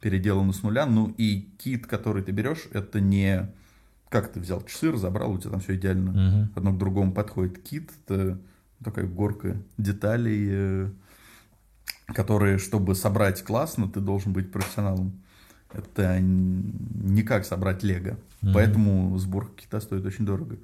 переделано 0.00 0.52
с 0.52 0.62
нуля. 0.62 0.86
Ну 0.86 1.12
и 1.18 1.48
кит, 1.58 1.86
который 1.86 2.22
ты 2.22 2.30
берешь, 2.32 2.66
это 2.72 3.00
не 3.00 3.48
как 4.10 4.32
ты 4.32 4.40
взял 4.40 4.62
часы, 4.64 4.90
разобрал, 4.90 5.32
у 5.32 5.38
тебя 5.38 5.50
там 5.50 5.60
все 5.60 5.74
идеально 5.74 6.12
Мгм. 6.12 6.52
одно 6.54 6.72
к 6.72 6.78
другому 6.78 7.12
подходит. 7.12 7.58
Кит— 7.58 7.90
это 8.06 8.38
такая 8.82 9.06
горка 9.06 9.56
деталей, 9.76 10.48
э, 10.50 10.90
которые, 12.06 12.58
чтобы 12.58 12.94
собрать 12.94 13.42
классно, 13.42 13.88
ты 13.88 14.00
должен 14.00 14.32
быть 14.32 14.50
профессионалом. 14.50 15.20
Это 15.72 16.18
не 16.20 17.22
как 17.22 17.44
собрать 17.44 17.82
лего. 17.82 18.18
Мгм. 18.40 18.54
Поэтому 18.54 19.18
сборка 19.18 19.62
кита 19.62 19.80
стоит 19.80 20.04
очень 20.04 20.24
дорого. 20.24 20.56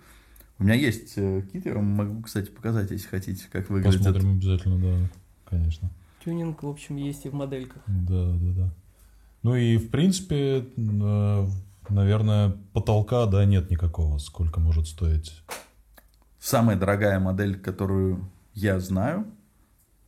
У 0.59 0.65
меня 0.65 0.75
есть 0.75 1.15
э, 1.17 1.43
кит, 1.53 1.67
я 1.67 1.75
вам 1.75 1.85
могу, 1.85 2.23
кстати, 2.23 2.49
показать, 2.49 2.91
если 2.91 3.09
хотите, 3.09 3.45
как 3.51 3.69
выглядит. 3.69 3.99
Посмотрим 3.99 4.33
обязательно, 4.33 4.79
да, 4.79 5.11
конечно. 5.45 5.91
Тюнинг, 6.25 6.63
в 6.63 6.69
общем, 6.69 6.97
есть 6.97 7.27
и 7.27 7.29
в 7.29 7.35
модельках. 7.35 7.83
Да, 7.87 8.33
да, 8.33 8.53
да. 8.53 8.75
Ну 9.43 9.57
и 9.57 9.77
в 9.77 9.91
принципе, 9.91 10.67
э, 10.77 11.47
наверное, 11.91 12.57
потолка, 12.73 13.27
да, 13.27 13.45
нет 13.45 13.71
никакого, 13.71 14.19
сколько 14.19 14.61
может 14.61 14.87
стоить. 14.87 15.43
Самая 16.45 16.77
дорогая 16.77 17.19
модель, 17.21 17.59
которую 17.59 18.31
я 18.53 18.79
знаю, 18.79 19.27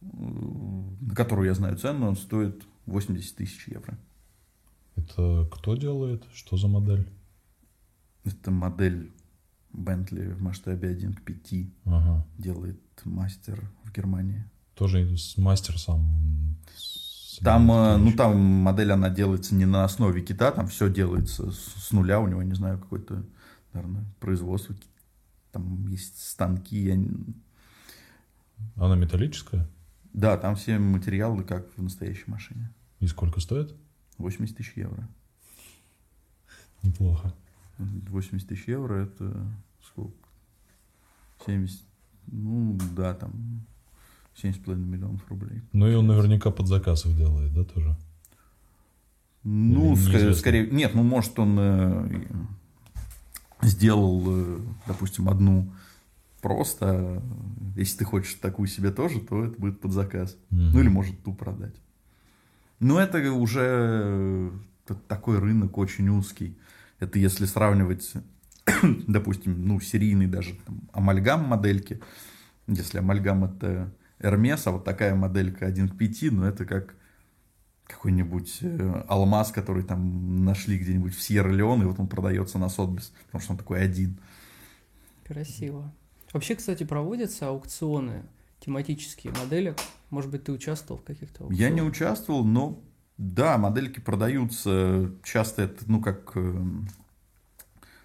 на 0.02 1.14
которую 1.14 1.46
я 1.46 1.54
знаю 1.54 1.78
цену, 1.78 2.08
он 2.08 2.14
стоит 2.14 2.62
80 2.84 3.36
тысяч 3.36 3.66
евро. 3.68 3.98
Это 4.96 5.48
кто 5.50 5.76
делает? 5.76 6.26
Что 6.34 6.58
за 6.58 6.68
модель? 6.68 7.08
Это 8.24 8.50
модель 8.50 9.14
Bentley 9.72 10.34
в 10.34 10.42
масштабе 10.42 10.90
1 10.90 11.14
к 11.14 11.22
5 11.22 11.70
Ага. 11.86 12.26
делает 12.36 12.82
мастер 13.04 13.70
в 13.84 13.90
Германии. 13.90 14.44
Тоже 14.74 15.08
мастер 15.38 15.78
сам. 15.78 16.58
Там, 17.42 17.72
э, 17.72 17.96
ну, 17.96 18.12
там 18.12 18.38
модель, 18.38 18.92
она 18.92 19.08
делается 19.08 19.54
не 19.54 19.64
на 19.64 19.84
основе 19.84 20.20
кита, 20.20 20.52
там 20.52 20.66
все 20.66 20.90
делается 20.90 21.50
с, 21.50 21.92
нуля, 21.92 22.20
у 22.20 22.28
него, 22.28 22.42
не 22.42 22.54
знаю, 22.54 22.78
какое-то, 22.78 23.24
наверное, 23.72 24.04
производство. 24.20 24.74
Там 25.56 25.86
есть 25.86 26.22
станки. 26.22 26.92
Она 28.74 28.94
металлическая? 28.94 29.66
Да, 30.12 30.36
там 30.36 30.54
все 30.54 30.78
материалы, 30.78 31.44
как 31.44 31.66
в 31.78 31.82
настоящей 31.82 32.24
машине. 32.26 32.70
И 33.00 33.06
сколько 33.06 33.40
стоит? 33.40 33.74
80 34.18 34.54
тысяч 34.54 34.74
евро. 34.76 35.08
Неплохо. 36.82 37.32
80 37.78 38.46
тысяч 38.46 38.68
евро 38.68 38.96
это 38.96 39.50
сколько? 39.82 40.12
70, 41.46 41.80
ну 42.26 42.78
да, 42.94 43.14
там 43.14 43.64
7,5 44.36 44.76
миллионов 44.76 45.26
рублей. 45.30 45.62
Ну 45.72 45.88
и 45.88 45.94
он 45.94 46.06
наверняка 46.06 46.50
под 46.50 46.66
заказ 46.66 47.06
их 47.06 47.16
делает, 47.16 47.54
да, 47.54 47.64
тоже? 47.64 47.96
Ну, 49.42 49.92
неизвестно? 49.92 50.34
скорее, 50.34 50.70
нет, 50.70 50.94
ну, 50.94 51.02
может, 51.02 51.38
он 51.38 51.56
э, 51.58 52.26
сделал, 53.62 54.22
э, 54.26 54.58
допустим, 54.86 55.28
одну 55.28 55.72
просто, 56.40 57.22
если 57.74 57.98
ты 57.98 58.04
хочешь 58.04 58.34
такую 58.34 58.68
себе 58.68 58.90
тоже, 58.90 59.20
то 59.20 59.44
это 59.44 59.58
будет 59.58 59.80
под 59.80 59.92
заказ. 59.92 60.36
Мгм. 60.50 60.72
Ну, 60.72 60.80
или 60.80 60.88
может 60.88 61.22
ту 61.22 61.34
продать. 61.34 61.74
Но 62.78 63.00
это 63.00 63.32
уже 63.32 63.62
э, 63.64 64.50
такой 65.08 65.38
рынок 65.38 65.78
очень 65.78 66.08
узкий. 66.08 66.56
Это 67.00 67.18
если 67.18 67.46
сравнивать, 67.46 68.12
допустим, 69.06 69.66
ну, 69.66 69.80
серийный 69.80 70.26
даже 70.26 70.54
там, 70.66 70.82
амальгам 70.92 71.44
модельки. 71.44 72.00
Если 72.66 72.98
амальгам 72.98 73.44
это 73.44 73.92
Hermes, 74.18 74.62
а 74.66 74.72
вот 74.72 74.84
такая 74.84 75.14
моделька 75.14 75.66
1 75.66 75.88
к 75.88 75.96
5, 75.96 76.32
ну, 76.32 76.44
это 76.44 76.64
как 76.64 76.94
какой-нибудь 77.86 78.58
э, 78.62 79.04
алмаз, 79.08 79.52
который 79.52 79.82
там 79.82 80.44
нашли 80.44 80.78
где-нибудь 80.78 81.14
в 81.14 81.22
Сьерра-Леоне, 81.22 81.82
и 81.82 81.86
вот 81.86 81.98
он 82.00 82.08
продается 82.08 82.58
на 82.58 82.68
Сотбис, 82.68 83.12
потому 83.26 83.42
что 83.42 83.52
он 83.52 83.58
такой 83.58 83.82
один. 83.82 84.18
Красиво. 85.24 85.92
Вообще, 86.32 86.54
кстати, 86.56 86.84
проводятся 86.84 87.48
аукционы 87.48 88.24
тематические 88.60 89.32
модели. 89.32 89.74
Может 90.10 90.30
быть, 90.30 90.44
ты 90.44 90.52
участвовал 90.52 91.00
в 91.00 91.04
каких-то 91.04 91.44
аукционах? 91.44 91.58
Я 91.58 91.70
не 91.70 91.82
участвовал, 91.82 92.44
но 92.44 92.80
да, 93.16 93.58
модельки 93.58 94.00
продаются. 94.00 95.12
Часто 95.22 95.62
это, 95.62 95.84
ну, 95.86 96.00
как 96.00 96.32
э, 96.34 96.64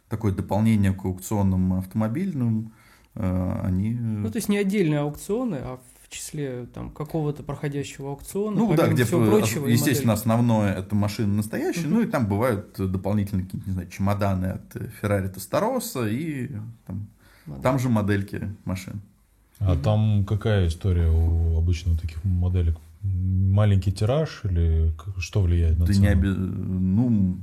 такое 0.08 0.34
дополнение 0.34 0.94
к 0.94 1.04
аукционным 1.06 1.74
автомобильным. 1.74 2.74
Э, 3.16 3.62
они... 3.64 3.94
Ну, 3.94 4.30
то 4.30 4.38
есть 4.38 4.50
не 4.50 4.58
отдельные 4.58 5.00
аукционы, 5.00 5.56
а 5.56 5.80
числе 6.12 6.68
там 6.74 6.92
какого-то 6.92 7.42
проходящего 7.44 8.10
аукциона. 8.12 8.58
Ну 8.58 8.76
да, 8.76 8.88
где, 8.88 9.06
всего 9.06 9.24
э, 9.24 9.28
прочего, 9.30 9.68
естественно, 9.68 10.14
основное 10.14 10.74
это 10.74 10.94
машины 10.96 11.34
настоящие, 11.34 11.86
Мгм. 11.88 11.94
ну 11.94 12.02
и 12.02 12.06
там 12.06 12.28
бывают 12.28 12.76
дополнительные 12.78 13.46
какие-то, 13.46 13.68
не 13.68 13.74
знаю, 13.74 13.90
чемоданы 13.90 14.46
от 14.48 14.76
э, 14.76 14.90
Ferrari 15.02 15.34
Testarossa 15.34 16.10
и 16.12 16.52
там, 16.86 17.08
Модель. 17.46 17.64
там 17.64 17.80
же 17.80 17.90
модельки 17.90 18.56
машин. 18.66 19.02
А 19.60 19.74
Мгм. 19.74 19.82
там 19.84 20.26
какая 20.26 20.68
история 20.68 21.10
у 21.10 21.58
обычно 21.58 21.94
у 21.94 21.96
таких 21.96 22.24
моделек? 22.24 22.78
Маленький 23.04 23.92
тираж 23.92 24.42
или 24.44 24.94
что 25.18 25.42
влияет 25.42 25.80
на 25.80 25.86
Да 25.86 25.94
цену? 25.94 26.06
не 26.06 26.12
обе- 26.14 26.30
ну, 26.36 27.38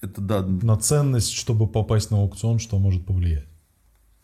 это 0.00 0.20
да, 0.20 0.42
На 0.42 0.76
ценность, 0.76 1.32
чтобы 1.32 1.66
попасть 1.66 2.10
на 2.10 2.18
аукцион, 2.18 2.58
что 2.58 2.78
может 2.78 3.04
повлиять? 3.04 3.44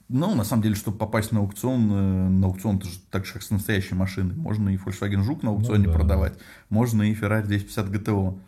Ну, 0.09 0.35
на 0.35 0.45
самом 0.45 0.63
деле, 0.63 0.75
чтобы 0.75 0.99
попасть 0.99 1.33
на 1.33 1.41
аукцион, 1.41 1.91
э, 1.93 2.29
на 2.29 2.47
аукцион 2.47 2.77
это 2.77 2.89
же 2.89 2.99
так 3.11 3.25
же, 3.25 3.33
как 3.35 3.43
с 3.43 3.51
настоящей 3.51 3.95
машиной. 3.95 4.35
Можно 4.35 4.69
и 4.69 4.77
Volkswagen 4.77 5.23
Жук 5.23 5.43
на 5.43 5.51
аукционе 5.51 5.87
Ну 5.87 5.93
да. 5.93 5.99
продавать, 5.99 6.39
можно 6.69 7.03
и 7.03 7.15
Ferrari 7.15 7.43
250 7.43 7.89
GTO. 7.89 8.39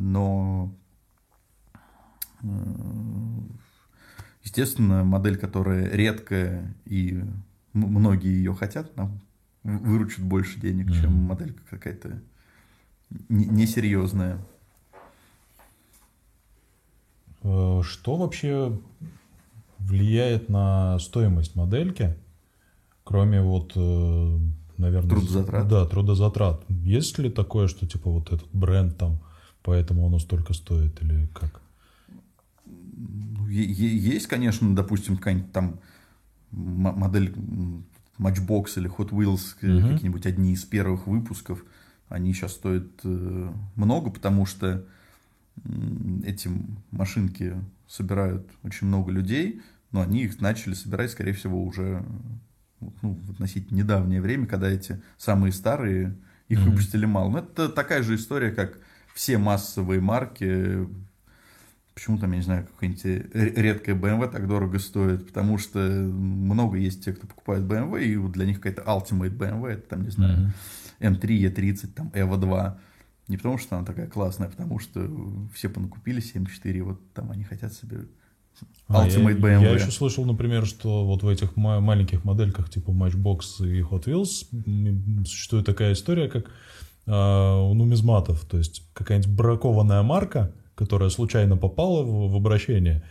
Но, 0.00 0.72
э, 2.42 2.46
естественно, 4.42 5.04
модель, 5.04 5.36
которая 5.36 5.90
редкая 5.90 6.74
и 6.86 7.22
многие 7.74 8.28
ее 8.32 8.54
хотят, 8.54 8.96
нам 8.96 9.20
вы- 9.64 9.78
выручит 9.78 10.20
больше 10.24 10.58
денег, 10.60 10.92
чем 10.92 11.12
Мгм. 11.12 11.22
моделька 11.24 11.62
какая-то 11.68 12.22
не- 13.28 13.46
несерьезная. 13.46 14.38
Э, 17.42 17.82
Что 17.84 18.16
вообще 18.16 18.78
влияет 19.78 20.48
на 20.48 20.98
стоимость 20.98 21.54
модельки, 21.56 22.16
кроме 23.04 23.42
вот, 23.42 23.72
э, 23.76 24.38
наверное... 24.78 25.10
Трудозатрат. 25.10 25.68
Да, 25.68 25.86
трудозатрат. 25.86 26.64
Есть 26.68 27.18
ли 27.18 27.30
такое, 27.30 27.68
что 27.68 27.86
типа 27.86 28.10
вот 28.10 28.32
этот 28.32 28.48
бренд 28.52 28.96
там, 28.96 29.20
поэтому 29.62 30.06
оно 30.06 30.18
столько 30.18 30.52
стоит 30.54 31.02
или 31.02 31.28
как? 31.34 31.60
Ну, 32.66 33.46
Есть, 33.48 34.26
конечно, 34.26 34.74
допустим, 34.74 35.16
какая-нибудь 35.16 35.52
там 35.52 35.78
модель 36.50 37.34
Matchbox 38.18 38.72
или 38.76 38.90
Hot 38.96 39.10
Wheels, 39.10 39.56
Мгм. 39.60 39.92
какие-нибудь 39.92 40.26
одни 40.26 40.52
из 40.52 40.64
первых 40.64 41.06
выпусков, 41.06 41.64
они 42.08 42.32
сейчас 42.32 42.52
стоят 42.52 42.86
э, 43.04 43.52
много, 43.74 44.10
потому 44.10 44.46
что 44.46 44.84
эти 46.24 46.50
машинки 46.90 47.54
собирают 47.88 48.48
очень 48.62 48.86
много 48.86 49.10
людей, 49.10 49.62
но 49.92 50.00
они 50.02 50.24
их 50.24 50.40
начали 50.40 50.74
собирать, 50.74 51.10
скорее 51.10 51.32
всего, 51.32 51.62
уже 51.62 52.04
ну, 52.80 53.14
в 53.14 53.30
относительно 53.32 53.78
недавнее 53.78 54.20
время, 54.20 54.46
когда 54.46 54.68
эти 54.68 55.00
самые 55.16 55.52
старые, 55.52 56.16
их 56.48 56.60
Мгм. 56.60 56.70
выпустили 56.70 57.06
мало. 57.06 57.30
Но 57.30 57.38
это 57.40 57.68
такая 57.68 58.02
же 58.02 58.14
история, 58.14 58.50
как 58.50 58.78
все 59.14 59.38
массовые 59.38 60.00
марки 60.00 60.86
Почему 61.96 62.18
там, 62.18 62.32
я 62.32 62.36
не 62.36 62.42
знаю, 62.42 62.66
какая-нибудь 62.66 63.56
редкая 63.56 63.94
BMW 63.94 64.30
так 64.30 64.46
дорого 64.46 64.78
стоит? 64.78 65.26
Потому 65.28 65.56
что 65.56 65.78
много 65.78 66.76
есть 66.76 67.02
тех, 67.02 67.16
кто 67.16 67.26
покупает 67.26 67.62
BMW, 67.62 68.04
и 68.04 68.32
для 68.32 68.44
них 68.44 68.60
какая-то 68.60 68.82
Ultimate 68.82 69.34
BMW, 69.34 69.68
это 69.68 69.88
там, 69.88 70.02
не 70.02 70.10
знаю, 70.10 70.52
M3, 71.00 71.22
E30, 71.22 71.86
там, 71.94 72.08
EVO 72.08 72.36
2. 72.36 72.78
Не 73.28 73.36
потому 73.36 73.58
что 73.58 73.76
она 73.76 73.84
такая 73.84 74.06
классная, 74.06 74.48
а 74.48 74.50
потому 74.50 74.78
что 74.78 75.08
все 75.52 75.68
понакупили 75.68 76.22
7.4, 76.22 76.82
вот 76.82 77.00
там 77.12 77.30
они 77.30 77.44
хотят 77.44 77.72
себе 77.72 78.06
а, 78.88 79.06
Ultimate 79.06 79.38
BMW. 79.38 79.62
Я, 79.62 79.70
я 79.70 79.72
еще 79.72 79.90
слышал, 79.90 80.24
например, 80.24 80.64
что 80.64 81.04
вот 81.04 81.22
в 81.22 81.28
этих 81.28 81.56
маленьких 81.56 82.24
модельках 82.24 82.70
типа 82.70 82.90
Matchbox 82.90 83.66
и 83.66 83.80
Hot 83.80 84.04
Wheels 84.04 85.24
существует 85.26 85.66
такая 85.66 85.92
история, 85.92 86.28
как 86.28 86.46
э, 87.06 87.10
у 87.10 87.74
нумизматов, 87.74 88.44
то 88.44 88.58
есть 88.58 88.84
какая-нибудь 88.94 89.30
бракованная 89.30 90.02
марка, 90.02 90.52
которая 90.76 91.10
случайно 91.10 91.56
попала 91.56 92.02
в, 92.02 92.30
в 92.30 92.36
обращение, 92.36 93.02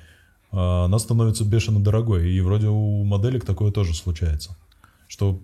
а, 0.51 0.85
она 0.85 0.97
становится 0.99 1.43
бешено 1.43 1.81
дорогой. 1.81 2.31
И 2.31 2.39
вроде 2.39 2.67
у 2.67 3.03
моделек 3.03 3.45
такое 3.45 3.71
тоже 3.71 3.93
случается. 3.93 4.55
Что 5.07 5.39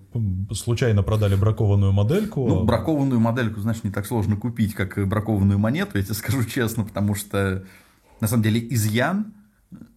случайно 0.53 1.03
продали 1.03 1.35
бракованную 1.35 1.91
модельку. 1.91 2.47
Ну, 2.47 2.63
бракованную 2.63 3.19
модельку, 3.19 3.59
значит, 3.59 3.83
не 3.83 3.91
так 3.91 4.05
сложно 4.05 4.35
купить, 4.35 4.73
как 4.73 5.07
бракованную 5.07 5.59
монету, 5.59 5.97
я 5.97 6.03
тебе 6.03 6.13
скажу 6.15 6.43
честно, 6.43 6.83
потому 6.83 7.15
что, 7.15 7.63
на 8.19 8.27
самом 8.27 8.43
деле, 8.43 8.65
изъян 8.73 9.33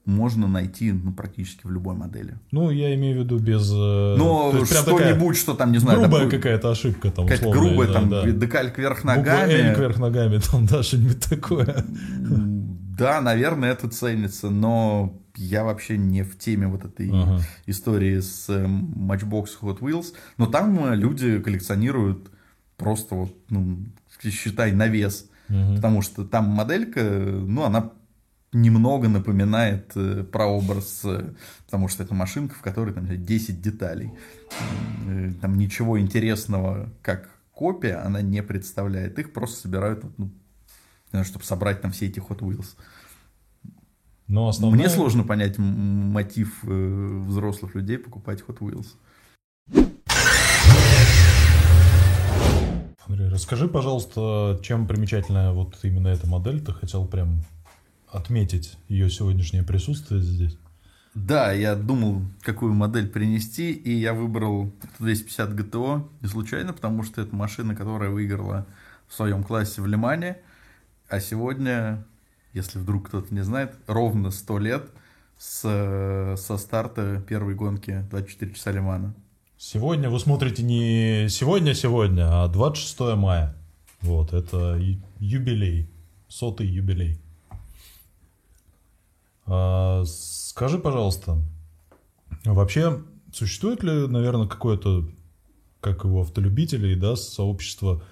можно 0.04 0.46
найти 0.46 0.92
ну, 0.92 1.12
практически 1.12 1.66
в 1.66 1.70
любой 1.70 1.94
модели. 1.94 2.34
Ну, 2.52 2.70
я 2.70 2.94
имею 2.94 3.20
в 3.20 3.24
виду 3.24 3.38
без... 3.38 3.70
Но 3.70 4.52
что-нибудь, 4.64 5.36
что 5.36 5.54
там, 5.54 5.72
не 5.72 5.78
знаю... 5.78 6.00
Грубая 6.00 6.28
какая-то 6.28 6.70
ошибка 6.70 7.10
там, 7.10 7.26
Какая-то 7.26 7.50
грубая, 7.50 7.88
там, 7.88 8.10
да. 8.10 8.26
декальк 8.30 8.76
вверх 8.76 9.04
ногами. 9.04 9.68
Буква 9.68 9.80
вверх 9.80 9.98
ногами, 9.98 10.38
там, 10.38 10.66
да, 10.66 10.82
что-нибудь 10.82 11.20
такое. 11.20 11.84
Да, 12.96 13.20
наверное, 13.20 13.72
это 13.72 13.88
ценится, 13.88 14.50
но 14.50 15.20
я 15.36 15.64
вообще 15.64 15.98
не 15.98 16.22
в 16.22 16.38
теме 16.38 16.68
вот 16.68 16.84
этой 16.84 17.10
ага. 17.10 17.40
истории 17.66 18.20
с 18.20 18.48
э, 18.48 18.66
Matchbox 18.66 19.48
Hot 19.62 19.80
Wheels. 19.80 20.14
Но 20.36 20.46
там 20.46 20.92
э, 20.92 20.96
люди 20.96 21.40
коллекционируют 21.40 22.30
просто 22.76 23.14
вот, 23.14 23.36
ну, 23.50 23.78
считай, 24.22 24.72
на 24.72 24.86
вес. 24.86 25.28
Угу. 25.48 25.76
Потому 25.76 26.02
что 26.02 26.24
там 26.24 26.46
моделька, 26.46 27.02
ну, 27.02 27.64
она 27.64 27.90
немного 28.52 29.08
напоминает 29.08 29.92
э, 29.96 30.24
прообраз, 30.24 31.02
э, 31.04 31.34
потому 31.66 31.88
что 31.88 32.04
это 32.04 32.14
машинка, 32.14 32.54
в 32.54 32.62
которой 32.62 32.94
там 32.94 33.06
10 33.08 33.60
деталей. 33.60 34.12
Э, 35.06 35.32
там 35.40 35.58
ничего 35.58 35.98
интересного, 35.98 36.88
как 37.02 37.28
копия, 37.52 37.96
она 37.96 38.22
не 38.22 38.42
представляет. 38.42 39.18
Их 39.18 39.32
просто 39.32 39.62
собирают, 39.62 40.04
ну, 40.16 40.30
чтобы 41.22 41.44
собрать 41.44 41.80
там 41.82 41.92
все 41.92 42.06
эти 42.06 42.18
Hot 42.18 42.40
Wheels. 42.40 42.76
Но 44.26 44.48
основная... 44.48 44.80
Мне 44.80 44.88
сложно 44.88 45.22
понять 45.22 45.58
мотив 45.58 46.64
взрослых 46.64 47.76
людей 47.76 47.98
покупать 47.98 48.42
Hot 48.48 48.58
Wheels. 48.58 48.86
Андрей, 53.06 53.28
расскажи, 53.28 53.68
пожалуйста, 53.68 54.58
чем 54.62 54.86
примечательная 54.86 55.52
вот 55.52 55.78
именно 55.82 56.08
эта 56.08 56.26
модель? 56.26 56.64
Ты 56.64 56.72
хотел 56.72 57.06
прям 57.06 57.42
отметить 58.10 58.78
ее 58.88 59.10
сегодняшнее 59.10 59.62
присутствие 59.62 60.22
здесь. 60.22 60.56
Да, 61.14 61.52
я 61.52 61.76
думал, 61.76 62.22
какую 62.40 62.72
модель 62.72 63.08
принести, 63.08 63.72
и 63.72 63.92
я 63.92 64.14
выбрал 64.14 64.72
250 64.98 65.50
GTO 65.50 66.08
не 66.22 66.28
случайно, 66.28 66.72
потому 66.72 67.04
что 67.04 67.20
это 67.20 67.36
машина, 67.36 67.76
которая 67.76 68.10
выиграла 68.10 68.66
в 69.06 69.14
своем 69.14 69.44
классе 69.44 69.80
в 69.80 69.86
Лимане, 69.86 70.38
а 71.08 71.20
сегодня, 71.20 72.04
если 72.52 72.78
вдруг 72.78 73.08
кто-то 73.08 73.32
не 73.34 73.42
знает, 73.42 73.74
ровно 73.86 74.30
100 74.30 74.58
лет 74.58 74.90
с, 75.38 76.36
со 76.36 76.58
старта 76.58 77.22
первой 77.26 77.54
гонки 77.54 78.04
24 78.10 78.54
часа 78.54 78.72
Лимана. 78.72 79.14
Сегодня 79.56 80.10
вы 80.10 80.18
смотрите 80.18 80.62
не 80.62 81.28
сегодня-сегодня, 81.28 82.44
а 82.44 82.48
26 82.48 83.16
мая. 83.16 83.56
Вот, 84.00 84.32
это 84.32 84.78
юбилей, 85.20 85.88
сотый 86.28 86.66
юбилей. 86.66 87.18
А, 89.46 90.04
скажи, 90.06 90.78
пожалуйста, 90.78 91.38
вообще 92.44 93.02
существует 93.32 93.82
ли, 93.82 94.06
наверное, 94.06 94.46
какое-то, 94.46 95.08
как 95.80 96.04
его 96.04 96.22
автолюбителей, 96.22 96.94
да, 96.94 97.16
сообщество 97.16 98.02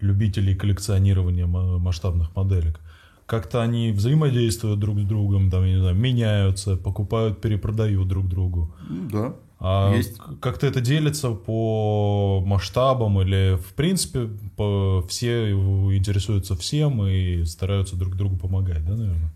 любителей 0.00 0.54
коллекционирования 0.54 1.46
масштабных 1.46 2.34
моделек? 2.34 2.80
Как-то 3.26 3.62
они 3.62 3.92
взаимодействуют 3.92 4.80
друг 4.80 4.98
с 4.98 5.04
другом, 5.04 5.50
там, 5.50 5.64
я 5.64 5.74
не 5.74 5.80
знаю, 5.80 5.94
меняются, 5.94 6.76
покупают, 6.76 7.40
перепродают 7.40 8.08
друг 8.08 8.28
другу. 8.28 8.74
Да. 9.12 9.34
А 9.60 9.94
есть. 9.94 10.18
как-то 10.40 10.66
это 10.66 10.80
делится 10.80 11.30
по 11.30 12.42
масштабам 12.46 13.20
или, 13.20 13.56
в 13.56 13.74
принципе, 13.74 14.28
по, 14.56 15.04
все 15.08 15.50
интересуются 15.50 16.56
всем 16.56 17.06
и 17.06 17.44
стараются 17.44 17.94
друг 17.94 18.16
другу 18.16 18.36
помогать, 18.36 18.84
да, 18.84 18.96
наверное? 18.96 19.32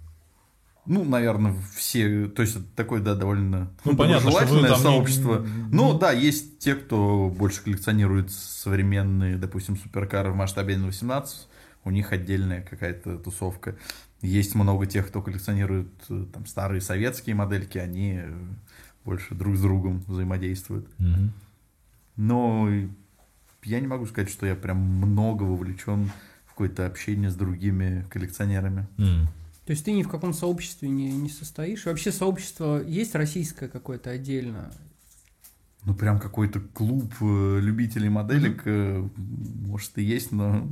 Ну, 0.87 1.05
наверное, 1.05 1.55
все, 1.75 2.27
то 2.27 2.43
есть 2.43 2.57
это 2.57 2.65
такое, 2.77 3.01
да, 3.01 3.15
довольно 3.15 3.71
ну, 3.85 3.97
понятно, 3.97 4.31
желательное 4.31 4.75
сообщество. 4.75 5.41
Не... 5.41 5.75
Ну, 5.75 5.99
да, 5.99 6.13
есть 6.13 6.59
те, 6.59 6.75
кто 6.75 7.33
больше 7.35 7.63
коллекционирует 7.63 8.31
современные, 8.31 9.37
допустим, 9.37 9.77
суперкары 9.77 10.31
в 10.31 10.37
масштабе 10.37 10.75
N18, 10.77 11.27
у 11.85 11.91
них 11.91 12.13
отдельная 12.13 12.63
какая-то 12.63 13.19
тусовка. 13.19 13.77
Есть 14.21 14.55
много 14.55 14.87
тех, 14.87 15.09
кто 15.09 15.23
коллекционирует 15.23 15.89
э, 16.09 16.27
там 16.33 16.47
старые 16.47 16.81
советские 16.81 17.35
модельки, 17.35 17.79
они 17.79 18.21
больше 19.05 19.35
друг 19.35 19.57
с 19.57 19.61
другом 19.61 20.03
взаимодействуют. 20.07 20.87
Угу. 20.99 21.31
Но 22.17 22.69
я 23.63 23.81
не 23.81 23.87
могу 23.87 24.07
сказать, 24.07 24.31
что 24.31 24.47
я 24.47 24.55
прям 24.55 24.79
много 24.79 25.43
вовлечен 25.43 26.11
в 26.47 26.51
какое-то 26.51 26.87
общение 26.87 27.31
с 27.31 27.35
другими 27.35 28.05
коллекционерами. 28.11 28.87
Mm. 28.97 29.27
То 29.65 29.71
есть 29.71 29.85
ты 29.85 29.93
ни 29.93 30.03
в 30.03 30.09
каком 30.09 30.35
сообществе 30.35 30.89
не, 30.89 31.11
не 31.11 31.31
состоишь? 31.31 31.87
Вообще 31.87 32.13
сообщество 32.13 32.83
есть 32.83 33.15
российское 33.15 33.69
какое-то 33.69 34.11
отдельно? 34.11 34.71
Ну, 35.85 35.95
прям 35.95 36.19
какой-то 36.19 36.61
клуб 36.61 37.13
э, 37.21 37.61
любителей 37.61 38.09
моделек, 38.09 38.67
mm-hmm. 38.67 39.11
может, 39.67 39.99
и 39.99 40.03
есть, 40.03 40.33
но... 40.33 40.69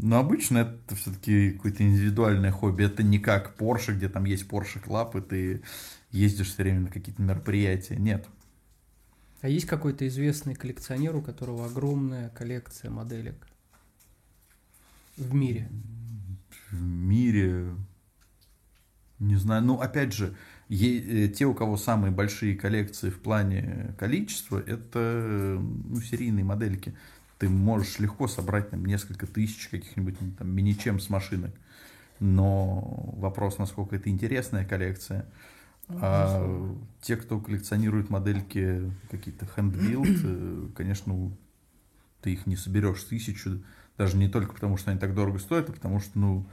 Но 0.00 0.20
обычно 0.20 0.58
это 0.58 0.94
все-таки 0.94 1.50
какое-то 1.50 1.82
индивидуальное 1.82 2.52
хобби. 2.52 2.84
Это 2.84 3.02
не 3.02 3.18
как 3.18 3.56
Porsche, 3.58 3.94
где 3.96 4.08
там 4.08 4.26
есть 4.26 4.46
Porsche 4.46 4.80
Club, 4.80 5.18
и 5.18 5.20
ты 5.20 5.62
ездишь 6.12 6.52
все 6.52 6.62
время 6.62 6.82
на 6.82 6.88
какие-то 6.88 7.20
мероприятия. 7.20 7.96
Нет. 7.96 8.24
А 9.40 9.48
есть 9.48 9.66
какой-то 9.66 10.06
известный 10.06 10.54
коллекционер, 10.54 11.16
у 11.16 11.20
которого 11.20 11.66
огромная 11.66 12.28
коллекция 12.28 12.92
моделек 12.92 13.48
в 15.16 15.34
мире? 15.34 15.68
В 16.70 16.82
мире, 16.82 17.74
не 19.18 19.36
знаю, 19.36 19.62
ну, 19.62 19.80
опять 19.80 20.12
же, 20.12 20.36
е- 20.68 21.28
те, 21.28 21.46
у 21.46 21.54
кого 21.54 21.76
самые 21.76 22.10
большие 22.10 22.56
коллекции 22.56 23.10
в 23.10 23.20
плане 23.20 23.94
количества, 23.98 24.62
это 24.64 25.58
ну, 25.60 26.00
серийные 26.00 26.44
модельки. 26.44 26.94
Ты 27.38 27.48
можешь 27.48 27.98
легко 27.98 28.26
собрать 28.28 28.70
там, 28.70 28.84
несколько 28.84 29.26
тысяч 29.26 29.68
каких-нибудь 29.68 30.16
ну, 30.20 30.32
там, 30.38 30.50
мини-чем 30.50 31.00
с 31.00 31.08
машинок. 31.08 31.52
Но 32.20 33.12
вопрос, 33.16 33.58
насколько 33.58 33.96
это 33.96 34.10
интересная 34.10 34.64
коллекция. 34.64 35.26
Ну, 35.88 35.98
а 36.02 36.76
те, 37.00 37.16
кто 37.16 37.40
коллекционирует 37.40 38.10
модельки 38.10 38.92
какие-то 39.10 39.48
handbuild, 39.56 40.20
э, 40.22 40.68
конечно, 40.76 41.32
ты 42.20 42.32
их 42.32 42.46
не 42.46 42.56
соберешь 42.56 43.02
тысячу, 43.04 43.62
даже 43.98 44.16
не 44.16 44.28
только 44.28 44.54
потому, 44.54 44.76
что 44.76 44.90
они 44.90 45.00
так 45.00 45.14
дорого 45.14 45.38
стоят, 45.38 45.68
а 45.68 45.72
потому 45.72 46.00
что, 46.00 46.18
ну, 46.18 46.46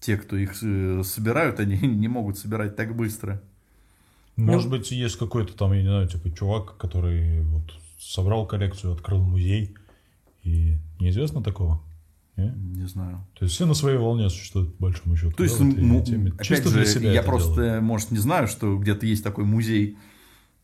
те, 0.00 0.16
кто 0.16 0.36
их 0.36 0.54
э, 0.62 1.02
собирают, 1.04 1.60
они 1.60 1.76
не 1.82 2.08
могут 2.08 2.38
собирать 2.38 2.76
так 2.76 2.96
быстро. 2.96 3.42
Может 4.36 4.70
ну, 4.70 4.78
быть, 4.78 4.90
есть 4.90 5.16
какой-то 5.16 5.54
там, 5.54 5.72
я 5.72 5.82
не 5.82 5.88
знаю, 5.88 6.08
типа 6.08 6.30
чувак, 6.30 6.78
который 6.78 7.42
вот 7.42 7.64
собрал 7.98 8.46
коллекцию, 8.46 8.94
открыл 8.94 9.22
музей, 9.22 9.74
и 10.42 10.78
неизвестно 10.98 11.42
такого? 11.42 11.82
Не? 12.36 12.52
не 12.56 12.86
знаю. 12.86 13.26
То 13.34 13.44
есть 13.44 13.54
все 13.54 13.66
на 13.66 13.74
своей 13.74 13.98
волне 13.98 14.30
существуют, 14.30 14.74
по 14.76 14.84
большому 14.84 15.16
счету. 15.16 15.32
То 15.32 15.42
есть, 15.42 15.58
да, 15.58 15.64
ну, 15.64 16.02
теме. 16.02 16.30
опять 16.30 16.46
Чисто 16.46 16.70
же, 16.70 16.76
для 16.76 16.86
себя 16.86 17.12
я 17.12 17.22
просто, 17.22 17.54
делают. 17.54 17.82
может, 17.82 18.10
не 18.10 18.18
знаю, 18.18 18.48
что 18.48 18.78
где-то 18.78 19.04
есть 19.04 19.22
такой 19.22 19.44
музей, 19.44 19.98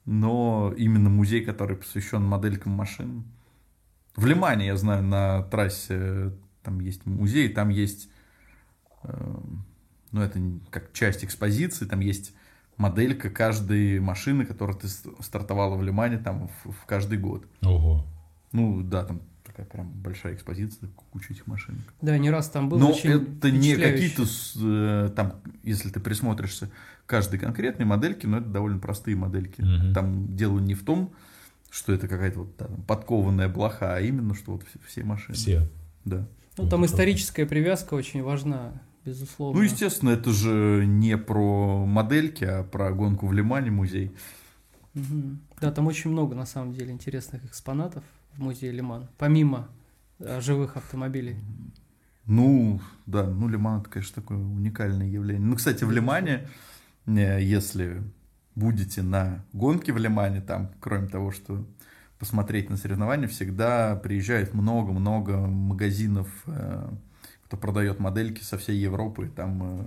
но 0.06 0.72
именно 0.78 1.10
музей, 1.10 1.44
который 1.44 1.76
посвящен 1.76 2.22
моделькам 2.22 2.72
машин, 2.72 3.24
в 4.18 4.26
Лимане, 4.26 4.66
я 4.66 4.76
знаю, 4.76 5.02
на 5.04 5.42
трассе 5.42 6.32
там 6.62 6.80
есть 6.80 7.06
музей, 7.06 7.48
там 7.48 7.68
есть, 7.68 8.10
э, 9.04 9.36
ну, 10.10 10.20
это 10.20 10.40
как 10.70 10.92
часть 10.92 11.24
экспозиции, 11.24 11.86
там 11.86 12.00
есть 12.00 12.34
моделька 12.76 13.30
каждой 13.30 14.00
машины, 14.00 14.44
которая 14.44 14.76
ты 14.76 14.88
стартовала 14.88 15.76
в 15.76 15.82
Лимане 15.84 16.18
там 16.18 16.48
в, 16.64 16.72
в 16.72 16.84
каждый 16.84 17.18
год. 17.18 17.46
Ого. 17.62 18.04
Ну, 18.50 18.82
да, 18.82 19.04
там 19.04 19.20
такая 19.44 19.66
прям 19.66 19.88
большая 19.88 20.34
экспозиция, 20.34 20.90
куча 21.12 21.32
этих 21.32 21.46
машинок. 21.46 21.82
Да, 22.02 22.18
не 22.18 22.30
раз 22.30 22.50
там 22.50 22.68
был. 22.68 22.78
Но 22.78 22.90
очень 22.90 23.10
это 23.10 23.52
не 23.52 23.76
какие-то, 23.76 24.24
э, 24.56 25.10
там, 25.14 25.34
если 25.62 25.90
ты 25.90 26.00
присмотришься 26.00 26.70
каждой 27.06 27.38
конкретной 27.38 27.86
модельке, 27.86 28.26
но 28.26 28.38
это 28.38 28.48
довольно 28.48 28.80
простые 28.80 29.16
модельки. 29.16 29.60
Мгм. 29.60 29.94
Там 29.94 30.36
дело 30.36 30.58
не 30.58 30.74
в 30.74 30.84
том, 30.84 31.12
что 31.70 31.92
это 31.92 32.08
какая-то 32.08 32.40
вот 32.40 32.56
там 32.56 32.82
подкованная 32.82 33.48
блоха, 33.48 33.94
а 33.94 34.00
именно, 34.00 34.34
что 34.34 34.52
вот 34.52 34.64
все, 34.86 35.04
машины. 35.04 35.34
Все. 35.34 35.68
Да. 36.04 36.26
Ну, 36.56 36.68
там 36.68 36.84
Это 36.84 36.92
историческая 36.92 37.46
привязка 37.46 37.94
очень 37.94 38.22
важна, 38.22 38.82
безусловно. 39.04 39.58
Ну, 39.58 39.64
естественно, 39.64 40.10
это 40.10 40.32
же 40.32 40.84
не 40.86 41.16
про 41.16 41.86
модельки, 41.86 42.44
а 42.44 42.64
про 42.64 42.92
гонку 42.92 43.26
в 43.26 43.32
Лимане 43.32 43.70
музей. 43.70 44.12
Мгм. 44.94 45.40
Да, 45.60 45.70
там 45.70 45.86
очень 45.86 46.10
много, 46.10 46.34
на 46.34 46.46
самом 46.46 46.72
деле, 46.72 46.92
интересных 46.92 47.44
экспонатов 47.44 48.02
в 48.32 48.40
музее 48.40 48.72
Лиман, 48.72 49.08
помимо 49.18 49.68
э, 50.18 50.40
живых 50.40 50.76
автомобилей. 50.76 51.36
Ну, 52.26 52.80
да, 53.06 53.24
ну 53.24 53.48
Лиман 53.48 53.80
это, 53.80 53.90
конечно, 53.90 54.20
такое 54.20 54.38
уникальное 54.38 55.06
явление. 55.06 55.46
Ну, 55.46 55.56
кстати, 55.56 55.84
в 55.84 55.90
Лимане, 55.90 56.48
э, 57.06 57.42
если 57.42 58.02
будете 58.58 59.02
на 59.02 59.44
гонке 59.52 59.92
в 59.92 59.98
Лимане, 59.98 60.40
там, 60.40 60.70
кроме 60.80 61.08
того, 61.08 61.30
что 61.30 61.64
посмотреть 62.18 62.68
на 62.68 62.76
соревнования, 62.76 63.28
всегда 63.28 63.94
приезжает 63.96 64.52
много-много 64.52 65.36
магазинов, 65.36 66.28
э, 66.46 66.90
кто 67.44 67.56
продает 67.56 68.00
модельки 68.00 68.42
со 68.42 68.58
всей 68.58 68.76
Европы. 68.78 69.26
и 69.26 69.28
Там 69.28 69.62
э, 69.62 69.86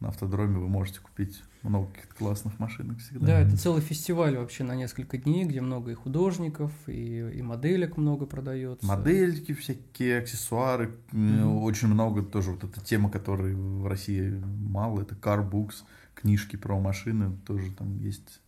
на 0.00 0.08
автодроме 0.08 0.58
вы 0.58 0.68
можете 0.68 1.00
купить 1.00 1.42
много 1.62 1.88
каких-то 1.88 2.14
классных 2.14 2.58
машинок 2.60 2.98
всегда. 2.98 3.26
Да, 3.26 3.40
это 3.40 3.56
целый 3.56 3.82
фестиваль 3.82 4.36
вообще 4.36 4.62
на 4.62 4.76
несколько 4.76 5.18
дней, 5.18 5.44
где 5.44 5.60
много 5.60 5.90
и 5.90 5.94
художников, 5.94 6.70
и, 6.86 7.30
и 7.34 7.42
моделек 7.42 7.96
много 7.96 8.26
продается. 8.26 8.86
Модельки 8.86 9.52
всякие, 9.52 10.18
аксессуары, 10.18 10.94
Мгм. 11.10 11.62
очень 11.62 11.88
много 11.88 12.22
тоже 12.22 12.52
вот 12.52 12.62
эта 12.62 12.80
тема, 12.80 13.10
которой 13.10 13.54
в 13.54 13.86
России 13.88 14.40
мало, 14.68 15.02
это 15.02 15.16
Carbooks, 15.16 15.82
книжки 16.16 16.56
про 16.56 16.78
машины, 16.80 17.36
тоже 17.46 17.70
там 17.72 17.98
есть 17.98 18.40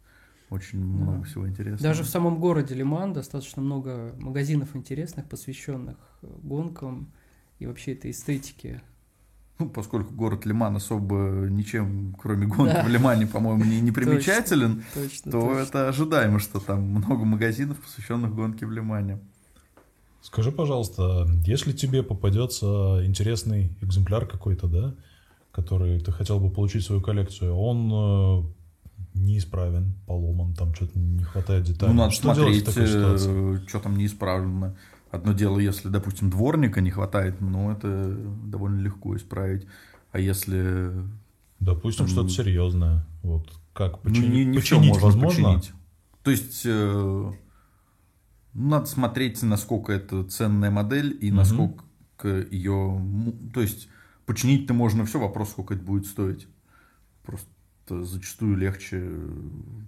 очень 0.50 0.80
много 0.84 1.24
всего 1.24 1.46
интересного. 1.46 1.82
Даже 1.82 2.02
в 2.02 2.08
самом 2.08 2.40
городе 2.40 2.74
Лиман 2.74 3.12
достаточно 3.12 3.62
много 3.62 4.14
магазинов 4.18 4.74
интересных, 4.74 5.28
посвященных 5.28 5.96
э, 6.22 6.26
гонкам 6.42 7.12
и 7.58 7.66
вообще 7.66 7.92
этой 7.92 8.10
эстетике. 8.12 8.82
Ну, 9.58 9.68
поскольку 9.68 10.14
город 10.14 10.46
Лиман 10.46 10.76
особо 10.76 11.48
ничем, 11.50 12.14
кроме 12.18 12.46
гонки 12.46 12.72
Да. 12.74 12.84
в 12.84 12.88
Лимане, 12.88 13.26
по-моему, 13.26 13.64
не, 13.64 13.80
не 13.80 13.90
примечателен, 13.98 14.84
Точно, 14.94 15.32
то 15.32 15.40
точно. 15.40 15.60
это 15.62 15.88
ожидаемо, 15.88 16.38
что 16.38 16.60
там 16.60 16.80
много 16.82 17.24
магазинов, 17.24 17.76
посвященных 17.80 18.34
гонке 18.34 18.64
в 18.66 18.72
Лимане. 18.72 19.18
Скажи, 20.22 20.50
пожалуйста, 20.52 21.26
если 21.44 21.72
тебе 21.72 22.02
попадется 22.02 23.04
интересный 23.04 23.72
экземпляр 23.80 24.26
какой-то, 24.26 24.66
да, 24.68 24.94
который 25.58 25.98
ты 25.98 26.12
хотел 26.12 26.38
бы 26.38 26.50
получить 26.50 26.82
в 26.84 26.86
свою 26.86 27.00
коллекцию, 27.02 27.52
он 27.56 27.90
э, 27.92 29.18
неисправен, 29.18 29.94
поломан, 30.06 30.54
там 30.54 30.72
что-то 30.72 30.96
не 30.98 31.24
хватает 31.24 31.64
деталей. 31.64 31.92
Ну, 31.92 31.98
надо 31.98 32.12
что 32.12 32.32
делать 32.34 32.54
в 32.54 32.62
смотреть, 32.62 32.64
такой 32.64 32.86
ситуации? 32.86 33.68
что 33.68 33.80
там 33.80 33.96
неисправлено. 33.98 34.76
Одно 35.10 35.32
дело, 35.32 35.58
если, 35.58 35.88
допустим, 35.88 36.30
дворника 36.30 36.80
не 36.80 36.90
хватает, 36.90 37.40
ну, 37.40 37.72
это 37.72 38.14
довольно 38.44 38.80
легко 38.80 39.16
исправить. 39.16 39.66
А 40.12 40.20
если... 40.20 40.92
Допустим, 41.58 42.06
там- 42.06 42.12
что-то 42.14 42.28
серьезное. 42.28 43.04
Вот 43.24 43.50
как 43.72 43.92
Ну, 44.04 44.10
починить, 44.10 44.30
не, 44.32 44.44
не 44.44 44.58
всё 44.58 44.76
починить 44.76 44.92
можно 44.94 45.06
возможно? 45.06 45.54
починить. 45.54 45.72
То 46.22 46.30
есть, 46.30 46.62
э, 46.66 47.32
надо 48.54 48.86
смотреть, 48.86 49.42
насколько 49.42 49.92
это 49.92 50.22
ценная 50.24 50.70
модель 50.70 51.18
и 51.20 51.28
Мгм. 51.28 51.36
насколько 51.36 52.28
ее... 52.50 53.02
То 53.54 53.60
есть, 53.60 53.88
починить-то 54.28 54.74
можно 54.74 55.04
все, 55.06 55.18
вопрос, 55.18 55.50
сколько 55.50 55.74
это 55.74 55.82
будет 55.82 56.06
стоить. 56.06 56.46
Просто 57.24 57.48
зачастую 58.04 58.56
легче 58.56 58.98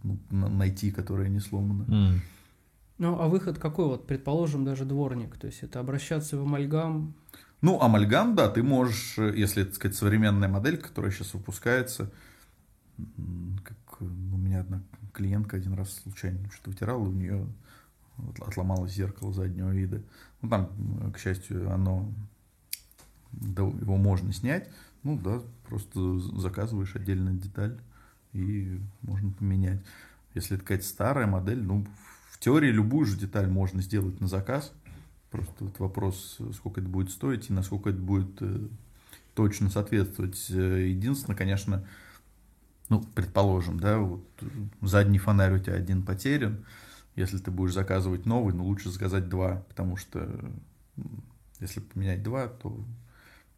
ну, 0.02 0.18
на- 0.30 0.48
найти, 0.48 0.90
которая 0.90 1.28
не 1.28 1.40
сломана. 1.40 1.84
М. 1.92 2.20
Ну, 2.98 3.20
а 3.20 3.28
выход 3.28 3.58
какой 3.58 3.84
вот, 3.86 4.06
предположим, 4.06 4.64
даже 4.64 4.84
дворник, 4.86 5.36
то 5.36 5.46
есть 5.46 5.62
это 5.62 5.78
обращаться 5.80 6.36
в 6.38 6.42
амальгам, 6.42 7.14
Ну, 7.62 7.80
амальгам, 7.80 8.34
да, 8.34 8.48
ты 8.48 8.62
можешь, 8.62 9.18
если, 9.18 9.64
так 9.64 9.74
сказать, 9.74 9.96
современная 9.96 10.48
модель, 10.48 10.78
которая 10.78 11.12
сейчас 11.12 11.34
выпускается, 11.34 12.10
как 12.96 14.00
э, 14.00 14.04
у 14.04 14.36
меня 14.38 14.60
одна 14.60 14.82
клиентка 15.12 15.56
один 15.58 15.74
раз 15.74 16.00
случайно 16.02 16.38
что-то 16.50 16.70
вытирала, 16.70 17.02
у 17.02 17.12
нее 17.12 17.46
отломалось 18.40 18.92
зеркало 18.92 19.32
заднего 19.32 19.70
вида. 19.70 20.02
Ну, 20.40 20.48
там, 20.48 21.12
к 21.12 21.18
счастью, 21.18 21.70
оно, 21.70 22.10
его 23.32 23.96
можно 23.96 24.32
снять, 24.32 24.68
ну, 25.02 25.18
да, 25.18 25.42
просто 25.66 26.18
заказываешь 26.18 26.96
отдельно 26.96 27.32
деталь 27.32 27.78
и 28.32 28.78
можно 29.02 29.32
поменять. 29.32 29.80
Если 30.34 30.56
это 30.56 30.64
какая-то 30.64 30.84
старая 30.84 31.26
модель, 31.26 31.62
ну, 31.62 31.86
в 32.30 32.38
теории 32.38 32.70
любую 32.70 33.06
же 33.06 33.18
деталь 33.18 33.48
можно 33.48 33.82
сделать 33.82 34.20
на 34.20 34.28
заказ, 34.28 34.72
Просто 35.30 35.64
вот 35.64 35.78
вопрос, 35.78 36.38
сколько 36.54 36.80
это 36.80 36.90
будет 36.90 37.10
стоить 37.10 37.48
и 37.48 37.52
насколько 37.52 37.90
это 37.90 38.00
будет 38.00 38.42
э, 38.42 38.66
точно 39.34 39.70
соответствовать. 39.70 40.48
Единственное, 40.48 41.36
конечно, 41.36 41.86
ну, 42.88 43.00
предположим, 43.14 43.78
да, 43.78 43.98
вот 43.98 44.24
э, 44.40 44.46
задний 44.82 45.18
фонарь 45.18 45.54
у 45.54 45.58
тебя 45.60 45.74
один 45.74 46.02
потерян. 46.02 46.64
Если 47.14 47.38
ты 47.38 47.52
будешь 47.52 47.74
заказывать 47.74 48.26
новый, 48.26 48.54
ну, 48.54 48.64
лучше 48.64 48.90
заказать 48.90 49.28
два, 49.28 49.64
потому 49.68 49.96
что 49.96 50.28
если 51.60 51.78
поменять 51.78 52.24
два, 52.24 52.48
то 52.48 52.84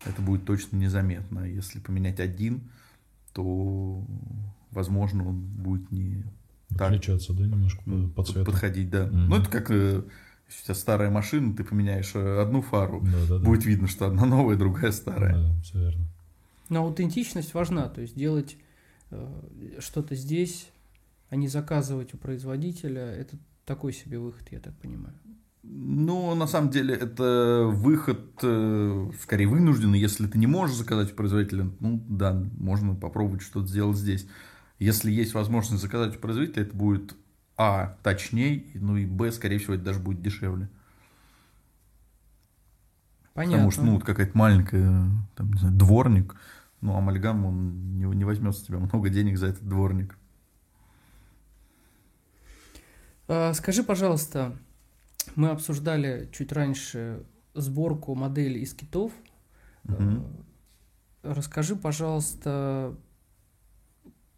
это 0.04 0.20
будет 0.22 0.44
точно 0.44 0.76
незаметно. 0.76 1.40
Если 1.40 1.78
поменять 1.80 2.20
один, 2.20 2.70
то, 3.32 4.04
возможно, 4.70 5.28
он 5.28 5.40
будет 5.40 5.90
не 5.90 6.24
так 6.70 6.88
Отличаться, 6.88 7.32
да, 7.34 7.42
немножко 7.46 7.82
по, 7.82 8.08
по 8.08 8.24
цвету. 8.24 8.44
подходить, 8.50 8.88
да. 8.90 9.06
Мгм. 9.06 9.28
Ну, 9.28 9.36
это 9.36 9.50
как 9.50 9.70
э, 9.70 10.02
если 10.48 10.60
у 10.62 10.64
тебя 10.64 10.74
старая 10.74 11.10
машина, 11.10 11.54
ты 11.54 11.64
поменяешь 11.64 12.12
э, 12.14 12.40
одну 12.40 12.62
фару, 12.62 13.00
Да, 13.04 13.26
да, 13.28 13.38
да. 13.38 13.44
будет 13.44 13.64
видно, 13.66 13.88
что 13.88 14.06
одна 14.06 14.24
новая, 14.24 14.56
другая 14.56 14.90
старая. 14.92 15.34
Да, 15.34 15.62
все 15.62 15.78
верно. 15.78 16.04
Но 16.70 16.84
аутентичность 16.86 17.52
важна, 17.52 17.88
то 17.90 18.00
есть 18.00 18.14
делать 18.16 18.56
э, 19.10 19.76
что-то 19.80 20.14
здесь, 20.14 20.70
а 21.28 21.36
не 21.36 21.48
заказывать 21.48 22.14
у 22.14 22.16
производителя, 22.16 23.02
это 23.02 23.36
такой 23.66 23.92
себе 23.92 24.18
выход, 24.18 24.48
я 24.50 24.58
так 24.60 24.74
понимаю. 24.76 25.14
Ну, 25.64 26.34
на 26.34 26.48
самом 26.48 26.70
деле, 26.70 26.94
это 26.94 27.68
выход, 27.70 28.38
э, 28.42 29.10
скорее, 29.22 29.46
вынужденный. 29.46 29.98
Если 29.98 30.26
ты 30.26 30.36
не 30.38 30.48
можешь 30.48 30.76
заказать 30.76 31.12
у 31.12 31.14
производителя, 31.14 31.70
ну, 31.78 32.04
да, 32.08 32.32
можно 32.58 32.96
попробовать 32.96 33.42
что-то 33.42 33.68
сделать 33.68 33.96
здесь. 33.96 34.26
Если 34.80 35.12
есть 35.12 35.34
возможность 35.34 35.80
заказать 35.80 36.16
у 36.16 36.18
производителя, 36.18 36.64
это 36.64 36.76
будет, 36.76 37.14
а, 37.56 37.96
точней, 38.02 38.72
ну, 38.74 38.96
и, 38.96 39.06
б, 39.06 39.30
скорее 39.30 39.58
всего, 39.58 39.74
это 39.74 39.84
даже 39.84 40.00
будет 40.00 40.20
дешевле. 40.20 40.68
Понятно. 43.32 43.58
Потому 43.58 43.70
что, 43.70 43.82
ну, 43.82 43.94
вот 43.94 44.04
какая-то 44.04 44.36
маленькая, 44.36 45.10
там, 45.36 45.52
не 45.52 45.60
знаю, 45.60 45.76
дворник, 45.76 46.34
ну, 46.80 46.96
амальгам, 46.96 47.46
он 47.46 47.96
не, 47.96 48.04
не 48.04 48.24
возьмет 48.24 48.56
с 48.56 48.62
тебя 48.62 48.78
много 48.78 49.08
денег 49.10 49.38
за 49.38 49.46
этот 49.46 49.66
дворник. 49.68 50.18
А, 53.28 53.54
Скажи, 53.54 53.84
пожалуйста, 53.84 54.58
мы 55.36 55.50
обсуждали 55.50 56.28
чуть 56.32 56.52
раньше 56.52 57.24
сборку 57.54 58.14
модели 58.14 58.58
из 58.58 58.74
китов. 58.74 59.12
Э, 59.84 60.20
Расскажи, 61.22 61.76
пожалуйста, 61.76 62.96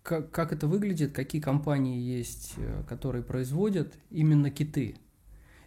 как, 0.03 0.31
как 0.31 0.53
это 0.53 0.67
выглядит, 0.67 1.13
какие 1.13 1.41
компании 1.41 1.99
есть, 1.99 2.55
э, 2.59 2.83
которые 2.89 3.25
производят 3.25 3.95
именно 4.11 4.51
киты? 4.51 4.97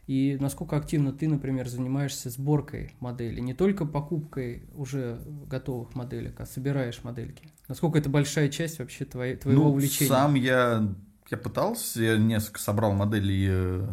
И 0.06 0.38
насколько 0.40 0.78
активно 0.78 1.12
ты, 1.12 1.28
например, 1.28 1.68
занимаешься 1.68 2.30
сборкой 2.30 2.96
модели, 3.02 3.42
не 3.42 3.54
только 3.54 3.86
покупкой 3.86 4.64
уже 4.74 5.20
готовых 5.48 5.96
моделек, 5.96 6.40
а 6.40 6.46
собираешь 6.46 7.04
модельки? 7.04 7.52
Насколько 7.68 8.00
это 8.00 8.10
большая 8.10 8.48
часть 8.48 8.80
вообще 8.80 9.04
твоей, 9.04 9.36
твоего 9.36 9.64
ну, 9.64 9.70
увлечения? 9.72 10.10
сам 10.10 10.36
я, 10.36 10.96
я 11.30 11.38
пытался, 11.38 12.02
я 12.02 12.18
несколько 12.18 12.60
собрал 12.60 12.94
моделей 12.94 13.48
э, 13.50 13.90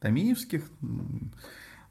Томиевских. 0.00 0.64
М, 0.82 1.32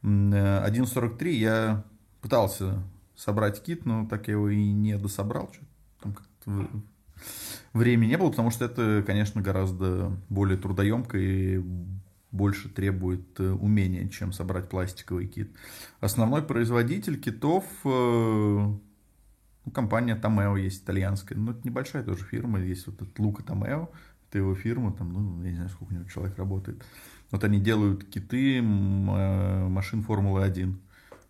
м, 0.03 0.33
э, 0.33 0.63
1.43 0.63 1.37
я 1.37 1.83
пытался 2.21 2.83
собрать 3.15 3.61
кит, 3.63 3.85
но 3.85 4.07
так 4.07 4.27
я 4.27 4.33
его 4.33 4.49
и 4.49 4.71
не 4.71 4.97
дособрал. 4.97 5.51
Там 6.01 6.13
как-то 6.13 6.67
времени 7.73 8.09
не 8.11 8.17
было, 8.17 8.29
потому 8.29 8.51
что 8.51 8.65
это, 8.65 9.03
конечно, 9.05 9.41
гораздо 9.41 10.11
более 10.29 10.57
трудоемко 10.57 11.17
и 11.17 11.63
больше 12.31 12.69
требует 12.69 13.39
э, 13.39 13.51
умения, 13.51 14.07
чем 14.07 14.31
собрать 14.31 14.69
пластиковый 14.69 15.27
кит. 15.27 15.51
Основной 15.99 16.43
производитель 16.43 17.19
китов 17.19 17.65
э, 17.83 17.89
ну, 19.65 19.71
компания 19.73 20.15
Томео 20.15 20.55
есть 20.57 20.83
итальянская, 20.83 21.37
ну, 21.37 21.51
это 21.51 21.61
небольшая 21.63 22.03
тоже 22.03 22.23
фирма, 22.25 22.59
есть 22.59 22.85
вот 22.87 23.01
этот 23.01 23.17
Лука 23.17 23.43
Томео, 23.43 23.89
это 24.29 24.37
его 24.37 24.53
фирма, 24.53 24.93
там, 24.93 25.11
ну, 25.11 25.43
я 25.43 25.49
не 25.49 25.55
знаю, 25.55 25.69
сколько 25.69 25.91
у 25.91 25.95
него 25.95 26.07
человек 26.07 26.37
работает. 26.37 26.85
Вот 27.31 27.43
они 27.43 27.59
делают 27.59 28.05
киты 28.05 28.57
э, 28.57 28.61
машин 28.61 30.01
Формулы-1. 30.01 30.75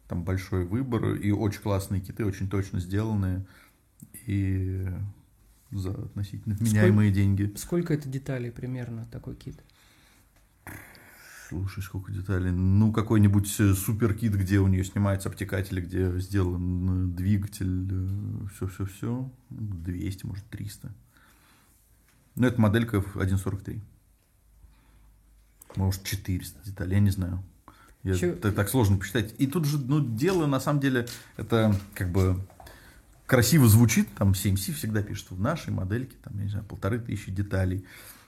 Там 0.08 0.24
большой 0.24 0.66
выбор 0.66 1.16
и 1.16 1.32
очень 1.32 1.62
классные 1.62 2.02
киты, 2.02 2.26
очень 2.26 2.50
точно 2.50 2.80
сделанные. 2.80 3.46
И 4.26 4.88
за 5.72 5.92
относительно 5.92 6.56
вменяемые 6.56 7.12
деньги. 7.12 7.54
Сколько 7.56 7.94
это 7.94 8.10
деталей 8.10 8.52
примерно, 8.52 9.06
такой 9.12 9.36
кит? 9.36 9.62
Слушай, 11.50 11.82
сколько 11.82 12.12
деталей. 12.12 12.52
Ну, 12.52 12.94
какой-нибудь 12.94 13.60
э, 13.60 13.74
суперкит, 13.74 14.36
где 14.36 14.60
у 14.60 14.68
нее 14.68 14.84
снимаются 14.84 15.30
обтекатели, 15.30 15.82
где 15.82 16.20
сделан 16.20 17.06
э, 17.10 17.16
двигатель, 17.16 18.48
все-все-все. 18.54 19.32
200, 19.50 20.26
может, 20.28 20.46
300. 20.46 20.94
Ну, 22.36 22.48
это 22.48 22.62
моделька 22.62 22.98
1.43. 22.98 23.82
Может, 25.76 26.04
400 26.04 26.64
деталей, 26.66 26.96
я 26.96 27.00
не 27.00 27.12
знаю. 27.12 27.44
Я, 28.04 28.16
Чё- 28.16 28.30
это 28.32 28.52
так 28.52 28.70
сложно 28.70 28.98
посчитать. 28.98 29.36
И 29.38 29.48
тут 29.48 29.66
же, 29.66 29.78
ну, 29.78 30.00
дело, 30.00 30.46
на 30.46 30.60
самом 30.60 30.80
деле, 30.80 31.08
это 31.38 31.76
как 31.94 32.12
бы 32.12 32.38
красиво 33.26 33.68
звучит, 33.68 34.08
там 34.18 34.32
CMC 34.32 34.74
всегда 34.74 35.04
пишет, 35.04 35.32
в 35.32 35.40
нашей 35.40 35.72
модельке, 35.72 36.16
там, 36.24 36.38
я 36.38 36.44
не 36.46 36.50
знаю, 36.50 36.66
полторы 36.66 36.98
тысячи 37.00 37.32
деталей. 37.32 37.86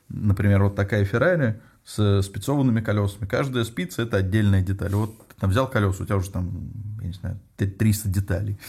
Например, 0.10 0.64
вот 0.64 0.76
такая 0.76 1.06
Феррари 1.06 1.60
с 1.86 2.22
спецованными 2.22 2.82
колесами. 2.82 3.26
Каждая 3.28 3.64
спица– 3.64 4.02
это 4.04 4.18
отдельная 4.18 4.62
деталь. 4.62 4.94
Вот 4.94 5.18
ты 5.30 5.36
там 5.40 5.50
взял 5.50 5.68
колеса, 5.70 6.04
у 6.04 6.06
тебя 6.06 6.18
уже 6.18 6.30
там, 6.30 6.70
я 7.02 7.08
не 7.08 7.14
знаю, 7.14 7.40
300 7.58 8.10
деталей. 8.10 8.60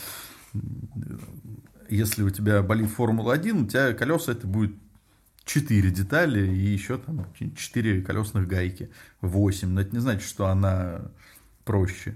Если 1.88 2.22
у 2.22 2.30
тебя 2.30 2.62
болит 2.62 2.90
Формула-1, 2.90 3.64
у 3.64 3.66
тебя 3.66 3.92
колеса 3.92 4.32
это 4.32 4.46
будет 4.46 4.74
4 5.44 5.90
детали 5.90 6.46
и 6.46 6.58
еще 6.58 6.98
там 6.98 7.26
4 7.34 8.02
колесных 8.02 8.46
гайки, 8.46 8.90
8. 9.20 9.68
Но 9.68 9.80
это 9.80 9.94
не 9.94 10.00
значит, 10.00 10.22
что 10.22 10.46
она 10.46 11.10
проще. 11.64 12.14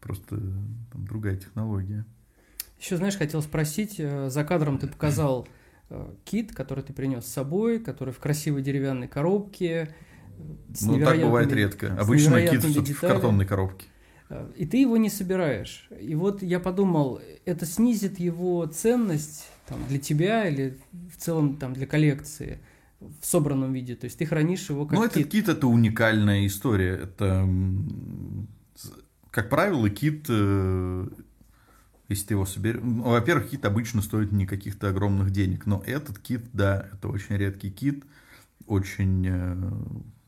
Просто 0.00 0.36
там 0.36 1.06
другая 1.06 1.36
технология. 1.36 2.04
Еще, 2.78 2.98
знаешь, 2.98 3.16
хотел 3.16 3.40
спросить, 3.40 3.94
э, 3.98 4.28
за 4.28 4.44
кадром 4.44 4.78
ты 4.78 4.86
показал 4.86 5.48
э, 5.88 6.12
кит, 6.24 6.54
который 6.54 6.84
ты 6.84 6.92
принес 6.92 7.24
с 7.24 7.32
собой, 7.32 7.78
который 7.78 8.12
в 8.12 8.18
красивой 8.18 8.62
деревянной 8.62 9.08
коробке. 9.08 9.94
э, 10.38 10.74
ну, 10.82 11.00
так 11.00 11.18
бывает 11.18 11.50
редко. 11.52 11.96
Обычно 11.98 12.46
кит 12.46 12.62
в, 12.62 13.00
картонной 13.00 13.46
коробке. 13.46 13.86
И 14.56 14.66
ты 14.66 14.78
его 14.78 14.98
не 14.98 15.08
собираешь. 15.08 15.88
И 15.98 16.14
вот 16.14 16.42
я 16.42 16.60
подумал, 16.60 17.20
это 17.44 17.64
снизит 17.64 18.18
его 18.18 18.66
ценность 18.66 19.48
там, 19.66 19.86
для 19.88 19.98
тебя 19.98 20.48
или 20.48 20.78
в 20.92 21.16
целом 21.16 21.56
там, 21.56 21.72
для 21.74 21.86
коллекции 21.86 22.60
в 23.00 23.26
собранном 23.26 23.72
виде. 23.72 23.96
То 23.96 24.04
есть 24.06 24.18
ты 24.18 24.26
хранишь 24.26 24.68
его 24.70 24.86
как 24.86 24.98
Ну, 24.98 25.04
этот 25.04 25.28
кит. 25.28 25.48
это 25.48 25.66
уникальная 25.66 26.46
история. 26.46 26.94
Это, 26.94 27.48
как 29.30 29.50
правило, 29.50 29.88
кит, 29.90 30.26
э, 30.28 31.08
если 32.08 32.26
ты 32.26 32.34
его 32.34 32.46
соберешь... 32.46 32.80
ну, 32.82 33.02
во-первых, 33.10 33.50
кит 33.50 33.64
обычно 33.64 34.02
стоит 34.02 34.32
не 34.32 34.46
каких-то 34.46 34.88
огромных 34.88 35.30
денег, 35.30 35.66
но 35.66 35.82
этот 35.86 36.18
кит, 36.18 36.44
да, 36.52 36.88
это 36.92 37.08
очень 37.08 37.36
редкий 37.36 37.70
кит, 37.70 38.04
очень 38.66 39.26
э, 39.28 39.72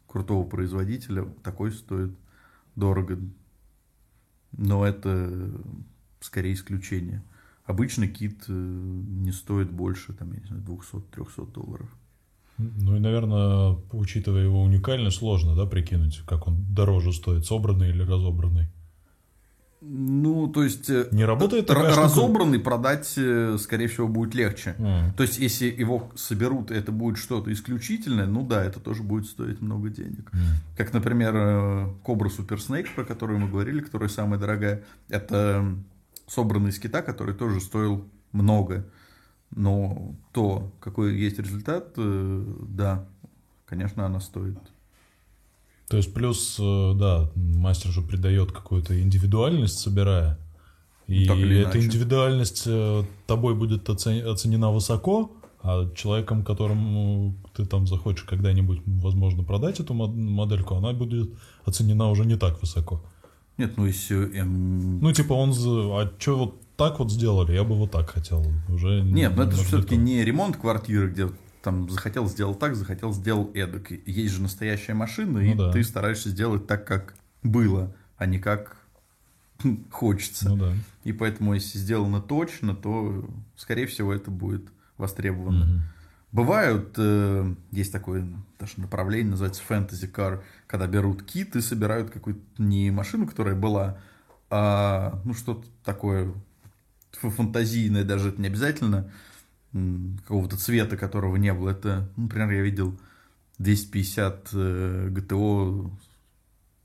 крутого 0.07 0.47
производителя, 0.47 1.25
такой 1.43 1.73
стоит 1.73 2.13
дорого. 2.75 3.19
Но 4.53 4.87
это 4.87 5.51
скорее 6.21 6.55
исключение. 6.55 7.23
Обычно 7.67 8.07
кит 8.07 8.45
э, 8.49 8.53
не 8.53 9.33
стоит 9.33 9.71
больше, 9.71 10.13
там, 10.13 10.33
я 10.33 10.41
не 10.41 10.47
знаю, 10.47 10.63
200-300 10.63 11.53
долларов. 11.53 11.89
Ну 12.59 12.97
и, 12.97 13.01
наверное, 13.01 13.77
учитывая 13.93 14.45
его 14.45 14.63
уникальность, 14.63 15.19
сложно, 15.19 15.55
да, 15.55 15.67
прикинуть, 15.67 16.23
как 16.27 16.47
он 16.47 16.65
дороже 16.75 17.13
стоит, 17.13 17.45
собранный 17.45 17.91
или 17.91 18.03
разобранный. 18.03 18.69
Ну, 19.83 20.49
то 20.49 20.65
есть... 20.65 20.89
э, 20.89 21.09
Не 21.13 21.25
работает 21.25 21.67
такая 21.67 21.91
штука? 21.93 22.03
разобранный 22.05 22.59
продать, 22.59 23.13
э, 23.19 23.57
скорее 23.61 23.89
всего, 23.89 24.09
будет 24.09 24.35
легче. 24.35 24.75
М. 24.79 25.13
То 25.15 25.23
есть, 25.23 25.39
если 25.39 25.67
его 25.67 26.11
соберут, 26.15 26.71
это 26.71 26.93
будет 26.93 27.19
что-то 27.19 27.53
исключительное, 27.53 28.27
ну 28.27 28.45
да, 28.47 28.65
это 28.65 28.81
тоже 28.81 29.03
будет 29.03 29.27
стоить 29.27 29.61
много 29.61 29.91
денег. 29.91 30.31
М. 30.33 30.41
Как, 30.79 30.93
например, 30.95 31.35
Cobra 32.05 32.31
Super 32.37 32.57
Snake, 32.57 32.89
про 32.95 33.05
которую 33.05 33.39
мы 33.39 33.49
говорили, 33.49 33.81
которая 33.81 34.09
самая 34.09 34.41
дорогая. 34.41 34.83
Это 35.09 35.77
собранный 36.27 36.71
из 36.71 36.79
кита, 36.79 37.03
который 37.03 37.35
тоже 37.35 37.61
стоил 37.61 38.05
много. 38.33 38.87
Но 39.55 40.15
то, 40.33 40.73
какой 40.81 41.17
есть 41.19 41.39
результат, 41.39 41.93
э, 41.97 42.45
да, 42.69 43.07
конечно, 43.67 44.05
она 44.05 44.21
стоит. 44.21 44.59
То 45.89 45.97
есть 45.97 46.13
плюс, 46.13 46.57
э, 46.59 46.93
да, 46.97 47.31
мастер 47.37 47.91
же 47.91 48.03
придает 48.03 48.51
какую-то 48.53 49.01
индивидуальность, 49.01 49.79
собирая. 49.79 50.39
И 51.07 51.27
Так 51.27 51.37
или 51.37 51.61
эта 51.61 51.71
иначе. 51.79 51.87
индивидуальность 51.87 52.65
э, 52.67 53.05
тобой 53.29 53.55
будет 53.55 53.89
оце- 53.89 54.29
оценена 54.29 54.73
высоко, 54.73 55.31
а 55.63 55.89
человеком, 55.95 56.45
которому 56.45 57.37
ты 57.55 57.65
там 57.65 57.87
захочешь 57.87 58.25
когда-нибудь, 58.25 58.81
возможно, 58.87 59.45
продать 59.45 59.79
эту 59.79 59.95
мод- 59.95 60.15
модельку, 60.15 60.75
она 60.75 60.93
будет 60.93 61.31
оценена 61.65 62.11
уже 62.11 62.25
не 62.25 62.37
так 62.37 62.61
высоко. 62.61 63.01
Нет, 63.59 63.77
ну 63.77 63.87
если... 63.87 64.39
эм, 64.39 65.01
Ну, 65.01 65.13
типа, 65.13 65.33
он... 65.33 65.51
А 65.51 66.13
что 66.19 66.37
вот 66.39 66.61
так 66.77 66.99
вот 66.99 67.11
сделали? 67.11 67.53
Я 67.53 67.65
бы 67.65 67.75
вот 67.75 67.91
так 67.91 68.11
хотел. 68.11 68.45
Уже 68.69 69.01
Нет, 69.01 69.35
но 69.37 69.43
это 69.43 69.53
немного 69.53 69.69
все-таки 69.69 69.97
не 69.97 70.25
ремонт 70.25 70.57
квартиры, 70.57 71.11
где 71.11 71.31
там 71.63 71.89
захотел 71.91 72.29
сделал 72.29 72.55
так, 72.55 72.77
захотел 72.77 73.13
сделал 73.13 73.51
эдак. 73.55 73.91
И 73.91 74.01
Есть 74.07 74.35
же 74.35 74.43
настоящая 74.43 74.95
машина, 74.95 75.39
и 75.39 75.55
Ну 75.55 75.67
да. 75.67 75.73
ты 75.73 75.83
стараешься 75.83 76.29
сделать 76.29 76.67
так, 76.67 76.87
как 76.87 77.15
было, 77.43 77.95
а 78.19 78.27
не 78.27 78.39
как 78.39 78.77
хочется. 79.91 80.51
Ну 80.51 80.57
да. 80.57 80.73
И 81.05 81.13
поэтому, 81.13 81.55
если 81.55 81.79
сделано 81.79 82.21
точно, 82.21 82.75
то, 82.75 83.29
скорее 83.57 83.87
всего, 83.87 84.13
это 84.13 84.31
будет 84.31 84.67
востребовано. 84.99 85.65
Мгм. 85.65 85.83
Бывают, 86.37 86.97
э, 86.99 87.55
есть 87.71 87.91
такое 87.91 88.29
даже 88.59 88.79
направление, 88.79 89.31
называется 89.31 89.63
fantasy 89.67 90.13
car, 90.13 90.43
когда 90.67 90.87
берут 90.87 91.23
кит 91.23 91.57
и 91.57 91.63
собирают 91.63 92.11
какую-то 92.11 92.43
не 92.59 92.91
машину, 92.91 93.27
которая 93.27 93.55
была, 93.55 93.99
а 94.51 95.19
ну 95.25 95.33
что-то 95.33 95.67
такое 95.83 96.35
фантазийное, 97.11 98.05
даже 98.05 98.29
это 98.29 98.43
не 98.43 98.49
обязательно, 98.49 99.11
какого-то 99.73 100.59
цвета, 100.59 100.99
которого 100.99 101.37
не 101.37 101.55
было. 101.55 101.71
Это, 101.71 102.11
ну, 102.17 102.25
например, 102.25 102.51
я 102.51 102.61
видел 102.61 103.01
250 103.57 104.51
э, 104.53 105.09
GTO 105.13 105.91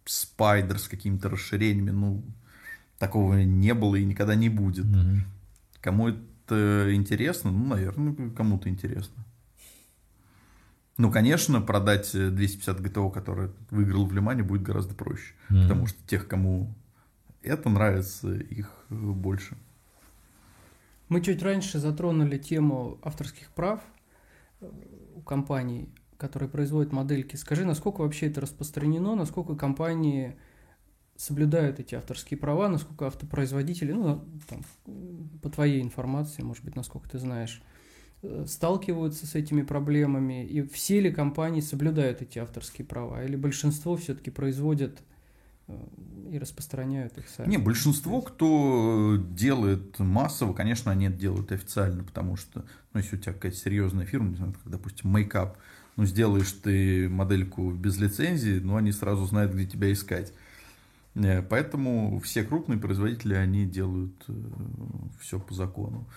Spider 0.06 0.78
с 0.78 0.88
какими-то 0.88 1.28
расширениями, 1.28 1.92
ну, 1.92 2.24
такого 3.00 3.42
не 3.44 3.74
было 3.74 3.98
и 3.98 4.06
никогда 4.06 4.36
не 4.36 4.48
будет. 4.48 4.86
Мгм. 4.86 5.26
Кому 5.82 6.08
это 6.08 6.96
интересно? 6.96 7.52
Ну, 7.52 7.66
наверное, 7.66 8.30
кому-то 8.30 8.70
интересно. 8.70 9.26
Ну, 10.98 11.12
конечно, 11.12 11.62
продать 11.62 12.14
э, 12.14 12.30
250 12.30 12.82
ГТО, 12.82 13.10
который 13.10 13.50
выиграл 13.70 14.06
в 14.06 14.14
Лимане, 14.14 14.44
будет 14.44 14.62
гораздо 14.62 14.94
проще. 14.94 15.34
Мгм. 15.50 15.64
Потому 15.64 15.88
что 15.88 16.08
тех, 16.08 16.28
кому 16.28 16.74
это 17.42 17.70
нравится, 17.70 18.34
их 18.34 18.72
э, 18.90 18.96
больше. 18.96 19.58
Мы 21.10 21.22
чуть 21.22 21.42
раньше 21.44 21.80
затронули 21.80 22.38
тему 22.38 23.00
авторских 23.04 23.50
прав 23.52 23.82
э, 24.60 24.70
у 25.16 25.22
компаний, 25.22 25.90
которые 26.18 26.50
производят 26.50 26.92
модельки. 26.92 27.36
Скажи, 27.36 27.66
насколько 27.66 28.02
вообще 28.02 28.28
это 28.28 28.42
распространено, 28.42 29.16
насколько 29.16 29.56
компании 29.56 30.38
соблюдают 31.16 31.80
эти 31.80 31.96
авторские 31.96 32.38
права, 32.38 32.68
насколько 32.68 33.08
автопроизводители, 33.08 33.92
ну, 33.92 34.24
там, 34.48 34.62
по 35.42 35.50
твоей 35.50 35.82
информации, 35.82 36.42
может 36.42 36.64
быть, 36.64 36.76
насколько 36.76 37.10
ты 37.10 37.20
знаешь, 37.20 37.62
сталкиваются 38.46 39.26
с 39.26 39.36
этими 39.36 39.64
проблемами, 39.64 40.46
и 40.46 40.62
все 40.62 41.00
ли 41.00 41.12
компании 41.12 41.62
соблюдают 41.62 42.22
эти 42.22 42.38
авторские 42.38 42.86
права, 42.86 43.24
или 43.24 43.36
большинство 43.36 43.96
все-таки 43.98 44.30
производят 44.30 45.00
э, 45.68 45.76
и 46.32 46.38
распространяют 46.38 47.18
их 47.18 47.28
сами? 47.30 47.50
Не, 47.50 47.58
большинство, 47.58 48.22
кто 48.22 49.18
делает 49.32 49.98
массово, 49.98 50.54
конечно, 50.54 50.92
они 50.92 51.08
это 51.08 51.18
делают 51.18 51.52
официально, 51.52 52.04
потому 52.04 52.38
что, 52.38 52.64
ну, 52.94 53.00
если 53.00 53.16
у 53.16 53.20
тебя 53.20 53.34
какая-то 53.34 53.58
серьезная 53.58 54.06
фирма, 54.06 54.30
не 54.30 54.36
знаю, 54.36 54.54
как, 54.54 54.72
допустим, 54.72 55.16
Makeup, 55.16 55.56
ну, 55.98 56.06
сделаешь 56.06 56.52
ты 56.52 57.10
модельку 57.10 57.72
без 57.72 57.98
лицензии, 57.98 58.60
ну, 58.60 58.76
они 58.76 58.92
сразу 58.92 59.26
знают, 59.26 59.52
где 59.54 59.66
тебя 59.66 59.92
искать. 59.92 60.32
Э, 61.16 61.42
Поэтому 61.42 62.20
все 62.20 62.44
крупные 62.44 62.78
производители, 62.78 63.34
они 63.34 63.66
делают 63.66 64.14
все 65.20 65.40
по 65.40 65.56
закону. 65.56 66.08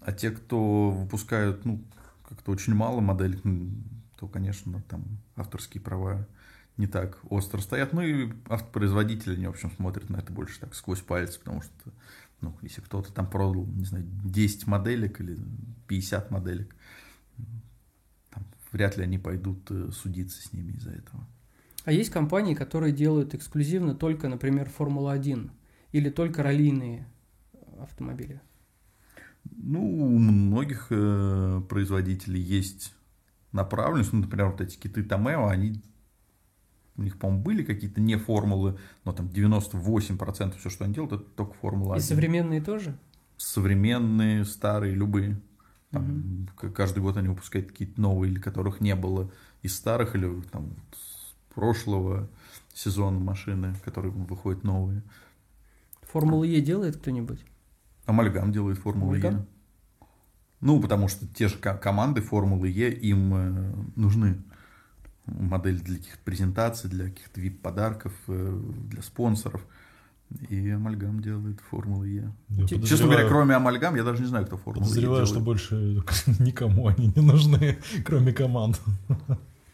А 0.00 0.12
те, 0.12 0.30
кто 0.30 0.90
выпускают, 0.90 1.64
ну, 1.64 1.82
как-то 2.28 2.52
очень 2.52 2.74
мало 2.74 3.00
моделей, 3.00 3.40
м, 3.44 3.84
то, 4.16 4.28
конечно, 4.28 4.82
там 4.88 5.04
авторские 5.36 5.82
права 5.82 6.26
не 6.76 6.86
так 6.86 7.18
остро 7.28 7.60
стоят. 7.60 7.92
Ну 7.92 8.00
и 8.00 8.32
автопроизводители, 8.48 9.34
они, 9.34 9.46
в 9.46 9.50
общем, 9.50 9.70
смотрят 9.70 10.08
на 10.08 10.18
это 10.18 10.32
больше 10.32 10.60
так 10.60 10.74
сквозь 10.74 11.00
пальцы, 11.00 11.38
потому 11.38 11.62
что, 11.62 11.72
ну, 12.40 12.56
если 12.62 12.80
кто-то 12.80 13.12
там 13.12 13.28
продал, 13.28 13.66
не 13.66 13.84
знаю, 13.84 14.06
10 14.24 14.66
моделек 14.66 15.20
или 15.20 15.38
50 15.88 16.30
моделек, 16.30 16.74
там, 18.30 18.44
вряд 18.72 18.96
ли 18.96 19.02
они 19.04 19.18
пойдут 19.18 19.70
э, 19.70 19.90
судиться 19.92 20.40
с 20.40 20.52
ними 20.52 20.72
из-за 20.72 20.92
этого. 20.92 21.26
А 21.84 21.92
есть 21.92 22.10
компании, 22.10 22.54
которые 22.54 22.92
делают 22.92 23.34
эксклюзивно 23.34 23.94
только, 23.94 24.28
например, 24.28 24.68
Формула-1 24.68 25.50
или 25.92 26.10
только 26.10 26.42
раллийные 26.42 27.06
автомобили? 27.80 28.40
Ну, 29.44 29.82
у 29.82 30.18
многих 30.18 30.86
э, 30.90 31.62
производителей 31.68 32.40
есть 32.40 32.94
направленность. 33.52 34.12
Ну, 34.12 34.20
например, 34.20 34.48
вот 34.48 34.60
эти 34.60 34.76
киты 34.76 35.02
Томео, 35.02 35.46
они 35.46 35.82
у 36.96 37.02
них, 37.02 37.18
по-моему, 37.18 37.42
были 37.42 37.64
какие-то 37.64 38.00
не 38.00 38.16
формулы, 38.16 38.78
но 39.04 39.12
там 39.12 39.26
98% 39.26 40.58
все, 40.58 40.70
что 40.70 40.84
они 40.84 40.94
делают, 40.94 41.14
это 41.14 41.24
только 41.24 41.54
формула 41.54 41.94
1. 41.94 42.04
И 42.04 42.06
современные 42.06 42.60
тоже? 42.60 42.96
Современные, 43.38 44.44
старые, 44.44 44.94
любые. 44.94 45.40
Там, 45.90 46.46
угу. 46.60 46.72
Каждый 46.72 47.02
год 47.02 47.16
они 47.16 47.28
выпускают 47.28 47.68
какие-то 47.68 48.00
новые, 48.00 48.32
или 48.32 48.38
которых 48.38 48.80
не 48.80 48.94
было 48.94 49.30
из 49.62 49.74
старых, 49.74 50.14
или 50.14 50.42
там 50.52 50.74
прошлого 51.54 52.28
сезона 52.74 53.18
машины, 53.18 53.74
которые 53.84 54.12
выходят 54.12 54.62
новые. 54.62 55.02
Формулу 56.02 56.44
Е 56.44 56.60
делает 56.60 56.96
кто-нибудь? 56.96 57.40
Амальгам 58.10 58.52
делает 58.52 58.78
Формулу 58.78 59.14
Е. 59.14 59.46
Ну, 60.60 60.80
потому 60.80 61.08
что 61.08 61.26
те 61.26 61.48
же 61.48 61.56
команды 61.56 62.20
Формулы 62.20 62.68
Е 62.68 62.92
им 62.92 63.34
э, 63.34 63.72
нужны 63.96 64.36
модели 65.26 65.78
для 65.78 65.96
каких-то 65.96 66.18
презентаций, 66.24 66.90
для 66.90 67.04
каких-то 67.04 67.40
VIP-подарков, 67.40 68.12
э, 68.28 68.60
для 68.90 69.02
спонсоров. 69.02 69.66
И 70.48 70.70
Амальгам 70.70 71.20
делает 71.20 71.60
Формулу 71.70 72.04
Е. 72.04 72.32
Я 72.50 72.66
Честно 72.66 73.06
говоря, 73.06 73.28
кроме 73.28 73.56
Амальгам, 73.56 73.96
я 73.96 74.04
даже 74.04 74.22
не 74.22 74.28
знаю, 74.28 74.46
кто 74.46 74.56
Формулу 74.56 74.84
Подозреваю, 74.84 75.26
что 75.26 75.40
больше 75.40 76.02
никому 76.38 76.86
они 76.88 77.12
не 77.16 77.22
нужны, 77.22 77.78
кроме 78.04 78.32
команд. 78.32 78.80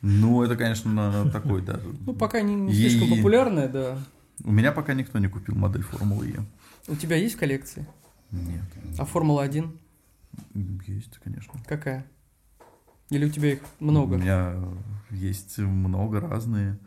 Ну, 0.03 0.43
это, 0.43 0.57
конечно, 0.57 1.31
такой, 1.33 1.63
да. 1.63 1.81
Ну, 2.07 2.15
пока 2.15 2.41
не 2.41 2.73
слишком 2.73 3.17
популярная, 3.17 3.69
да. 3.69 3.99
У 4.45 4.53
меня 4.53 4.73
пока 4.73 4.95
никто 4.95 5.19
не 5.19 5.29
купил 5.29 5.55
модель 5.55 5.83
Формулы 5.83 6.27
Е. 6.27 6.45
У 6.89 6.95
тебя 6.95 7.17
есть 7.17 7.35
в 7.35 7.39
коллекции? 7.39 7.87
Нет. 8.31 8.65
А 8.99 9.05
Формула-1? 9.05 9.71
Есть, 10.87 11.19
конечно. 11.19 11.53
Какая? 11.67 12.07
Или 13.11 13.27
у 13.27 13.29
тебя 13.29 13.53
их 13.53 13.61
много? 13.81 14.15
У 14.15 14.19
меня 14.19 14.55
есть 15.11 15.59
много 15.59 16.21
разные. 16.21 16.79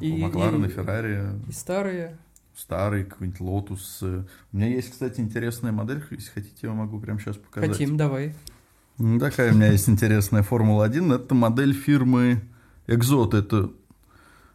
И, 0.00 0.22
Макларен, 0.22 0.64
и, 0.64 0.68
Феррари. 0.68 1.38
И 1.48 1.52
старые? 1.52 2.16
Старый, 2.56 3.04
какой-нибудь 3.04 3.40
Лотус. 3.40 4.02
У 4.02 4.26
меня 4.52 4.68
есть, 4.68 4.90
кстати, 4.90 5.20
интересная 5.20 5.72
модель. 5.72 6.02
Если 6.10 6.30
хотите, 6.30 6.66
я 6.66 6.72
могу 6.72 6.98
прямо 6.98 7.20
сейчас 7.20 7.36
показать. 7.36 7.70
Хотим, 7.70 7.96
давай. 7.96 8.34
Такая 9.20 9.52
у 9.52 9.54
меня 9.54 9.70
есть 9.70 9.88
интересная 9.88 10.42
Формула-1. 10.42 11.14
Это 11.14 11.34
модель 11.34 11.72
фирмы 11.72 12.42
Exot. 12.86 13.36
Это 13.36 13.70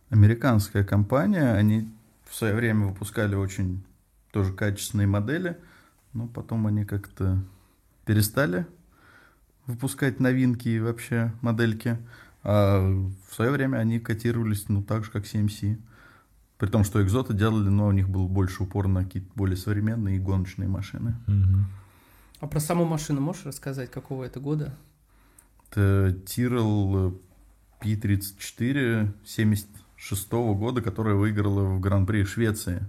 американская 0.09 0.83
компания. 0.83 1.53
Они 1.53 1.89
в 2.29 2.35
свое 2.35 2.53
время 2.53 2.87
выпускали 2.87 3.35
очень 3.35 3.83
тоже 4.31 4.51
качественные 4.51 5.07
модели, 5.07 5.57
но 6.13 6.27
потом 6.27 6.67
они 6.67 6.85
как-то 6.85 7.43
перестали 8.05 8.65
выпускать 9.65 10.19
новинки 10.19 10.67
и 10.67 10.79
вообще 10.79 11.33
модельки. 11.41 11.97
А 12.43 12.79
в 12.81 13.33
свое 13.33 13.51
время 13.51 13.77
они 13.77 13.99
котировались, 13.99 14.67
ну, 14.67 14.83
так 14.83 15.05
же, 15.05 15.11
как 15.11 15.23
CMC. 15.23 15.79
При 16.57 16.67
том, 16.67 16.83
что 16.83 17.01
экзоты 17.01 17.33
делали, 17.33 17.69
но 17.69 17.87
у 17.87 17.91
них 17.91 18.09
был 18.09 18.27
больше 18.27 18.63
упор 18.63 18.87
на 18.87 19.03
какие-то 19.03 19.29
более 19.35 19.57
современные 19.57 20.17
и 20.17 20.19
гоночные 20.19 20.67
машины. 20.67 21.15
Угу. 21.27 21.65
А 22.41 22.47
про 22.47 22.59
саму 22.59 22.85
машину 22.85 23.21
можешь 23.21 23.45
рассказать, 23.45 23.89
какого 23.89 24.25
это 24.25 24.39
года? 24.39 24.75
Это 25.69 26.15
Tyrrell 26.25 27.17
P34 27.81 29.13
76 29.25 30.33
-го 30.33 30.55
года, 30.55 30.81
которая 30.81 31.15
выиграла 31.15 31.63
в 31.63 31.79
Гран-при 31.79 32.23
Швеции. 32.25 32.85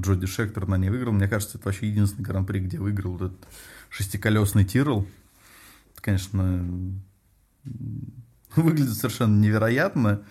Джоди 0.00 0.26
Шектор 0.26 0.66
на 0.66 0.76
ней 0.76 0.90
выиграл. 0.90 1.12
Мне 1.12 1.28
кажется, 1.28 1.58
это 1.58 1.68
вообще 1.68 1.88
единственный 1.88 2.24
Гран-при, 2.24 2.60
где 2.60 2.78
выиграл 2.78 3.16
этот 3.16 3.46
шестиколесный 3.90 4.64
Тирл. 4.64 5.06
Это, 5.92 6.02
конечно, 6.02 6.64
выглядит 8.56 8.94
совершенно 8.94 9.38
невероятно. 9.38 10.22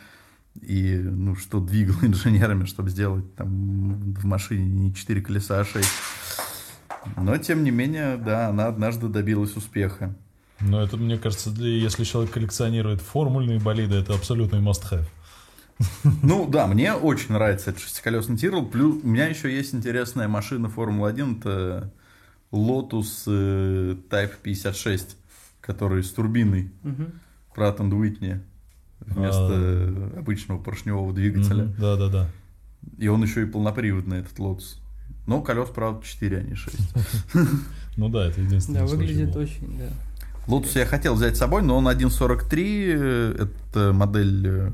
И, 0.62 0.96
ну, 0.98 1.36
что 1.36 1.60
двигал 1.60 1.96
инженерами, 2.02 2.66
чтобы 2.66 2.90
сделать 2.90 3.36
там 3.36 4.14
в 4.14 4.26
машине 4.26 4.66
не 4.66 4.94
4 4.94 5.22
колеса, 5.22 5.60
а 5.60 5.66
6. 5.66 5.88
Но, 7.16 7.38
тем 7.38 7.64
не 7.64 7.72
менее, 7.72 8.18
да, 8.18 8.50
она 8.50 8.68
однажды 8.68 9.08
добилась 9.08 9.56
успеха. 9.56 10.16
Но 10.60 10.82
это, 10.82 10.98
мне 10.98 11.18
кажется, 11.18 11.52
для, 11.52 11.70
если 11.70 12.04
человек 12.04 12.32
коллекционирует 12.32 13.02
формульные 13.02 13.60
болиды, 13.60 13.96
это 13.96 14.14
абсолютный 14.16 14.60
must-have. 14.60 15.06
Ну 16.24 16.48
да, 16.48 16.68
мне 16.68 16.94
очень 16.94 17.34
нравится 17.34 17.70
этот 17.70 17.84
шестиколесный 17.84 18.38
Тирл. 18.38 18.66
Плюс 18.66 19.04
у 19.04 19.08
меня 19.08 19.28
еще 19.28 19.54
есть 19.54 19.76
интересная 19.76 20.28
машина 20.28 20.70
Формулы-1. 20.70 21.40
Это 21.40 21.94
Lotus 22.52 23.24
э, 23.28 23.96
Type 24.10 24.34
56, 24.42 25.18
который 25.62 26.04
с 26.04 26.12
турбиной. 26.12 26.72
Pratt 27.56 27.78
Whitney 27.78 28.40
вместо 29.00 29.50
а, 29.50 30.14
обычного 30.18 30.60
поршневого 30.60 31.14
двигателя. 31.14 31.66
Да, 31.80 31.96
да, 31.96 32.10
да. 32.10 32.30
И 32.98 33.08
он 33.08 33.24
еще 33.24 33.44
и 33.44 33.46
полноприводный, 33.46 34.20
этот 34.20 34.38
Lotus. 34.38 34.78
Но 35.26 35.42
колес, 35.42 35.70
правда, 35.70 36.06
4, 36.06 36.38
а 36.38 36.42
не 36.42 36.56
6. 36.56 36.78
Ну 37.98 38.10
да, 38.10 38.28
это 38.28 38.40
единственное. 38.42 38.82
Да, 38.82 38.88
выглядит 38.88 39.36
очень, 39.36 39.76
да. 39.76 39.90
Lotus 40.48 40.78
я 40.78 40.86
хотел 40.86 41.16
взять 41.16 41.36
с 41.36 41.40
собой, 41.40 41.64
но 41.64 41.78
он 41.78 41.88
1.43, 41.88 42.56
э, 42.56 43.48
это 43.48 43.92
модель 43.92 44.48
э, 44.48 44.72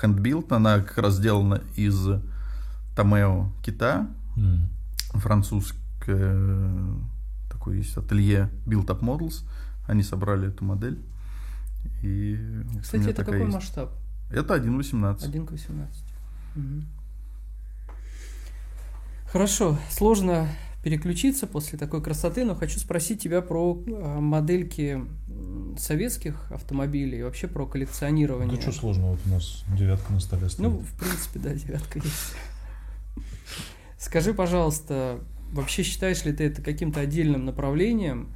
handbuilt, 0.00 0.52
она 0.54 0.80
как 0.80 0.98
раз 0.98 1.16
сделана 1.16 1.62
из 1.76 2.08
Томео 2.96 3.52
кита, 3.62 4.08
mm. 4.36 5.18
французское 5.18 6.68
такое 7.50 7.76
есть 7.76 7.96
ателье 7.96 8.50
Build 8.66 8.86
Up 8.86 9.00
Models, 9.00 9.44
они 9.86 10.02
собрали 10.02 10.48
эту 10.48 10.64
модель. 10.64 10.98
И 12.02 12.38
Кстати, 12.82 13.08
это 13.08 13.24
какой 13.24 13.40
есть. 13.40 13.52
масштаб? 13.52 13.90
Это 14.30 14.56
1.18. 14.56 15.30
1.18. 15.30 15.86
Угу. 16.56 16.84
Хорошо, 19.32 19.78
сложно 19.90 20.48
переключиться 20.82 21.46
после 21.46 21.78
такой 21.78 22.02
красоты, 22.02 22.44
но 22.44 22.54
хочу 22.54 22.78
спросить 22.78 23.20
тебя 23.20 23.42
про 23.42 23.82
а, 23.86 24.20
модельки 24.20 25.04
советских 25.76 26.50
автомобилей 26.52 27.18
и 27.18 27.22
вообще 27.22 27.48
про 27.48 27.66
коллекционирование. 27.66 28.56
Да 28.56 28.62
что 28.62 28.72
сложного, 28.72 29.10
вот 29.12 29.20
у 29.26 29.28
нас 29.28 29.64
девятка 29.76 30.12
на 30.12 30.20
столе 30.20 30.48
стоит. 30.48 30.68
Ну, 30.68 30.78
в 30.78 30.98
принципе, 30.98 31.38
да, 31.40 31.54
девятка 31.54 31.98
есть. 31.98 32.34
Скажи, 33.98 34.32
пожалуйста, 34.32 35.20
вообще 35.52 35.82
считаешь 35.82 36.24
ли 36.24 36.32
ты 36.32 36.44
это 36.44 36.62
каким-то 36.62 37.00
отдельным 37.00 37.44
направлением? 37.44 38.28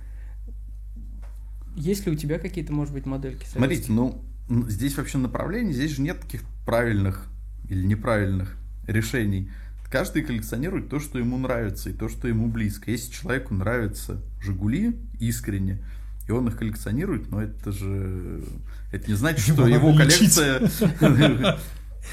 Есть 1.77 2.07
ли 2.07 2.13
у 2.13 2.17
тебя 2.17 2.39
какие-то, 2.39 2.73
может 2.73 2.93
быть, 2.93 3.07
модельки? 3.07 3.45
Советские? 3.47 3.85
Смотрите, 3.87 3.93
ну, 3.93 4.69
здесь 4.69 4.97
вообще 4.97 5.19
направлений, 5.19 5.73
здесь 5.73 5.93
же 5.93 6.03
нет 6.03 6.21
таких 6.21 6.43
правильных 6.67 7.29
или 7.69 7.85
неправильных 7.85 8.57
решений. 8.87 9.51
Каждый 9.93 10.23
коллекционирует 10.23 10.89
то, 10.89 11.01
что 11.01 11.19
ему 11.19 11.37
нравится, 11.37 11.91
и 11.91 11.93
то, 11.93 12.09
что 12.09 12.27
ему 12.27 12.47
близко. 12.47 12.91
Если 12.91 13.13
человеку 13.13 13.53
нравятся 13.53 14.23
«Жигули» 14.41 14.99
искренне, 15.21 15.85
и 16.27 16.33
он 16.33 16.49
их 16.49 16.57
коллекционирует, 16.57 17.31
но 17.31 17.43
это 17.43 17.73
же... 17.73 18.43
Это 18.91 19.07
не 19.07 19.15
значит, 19.15 19.41
что 19.41 19.67
его 19.67 19.95
коллекция 19.95 20.63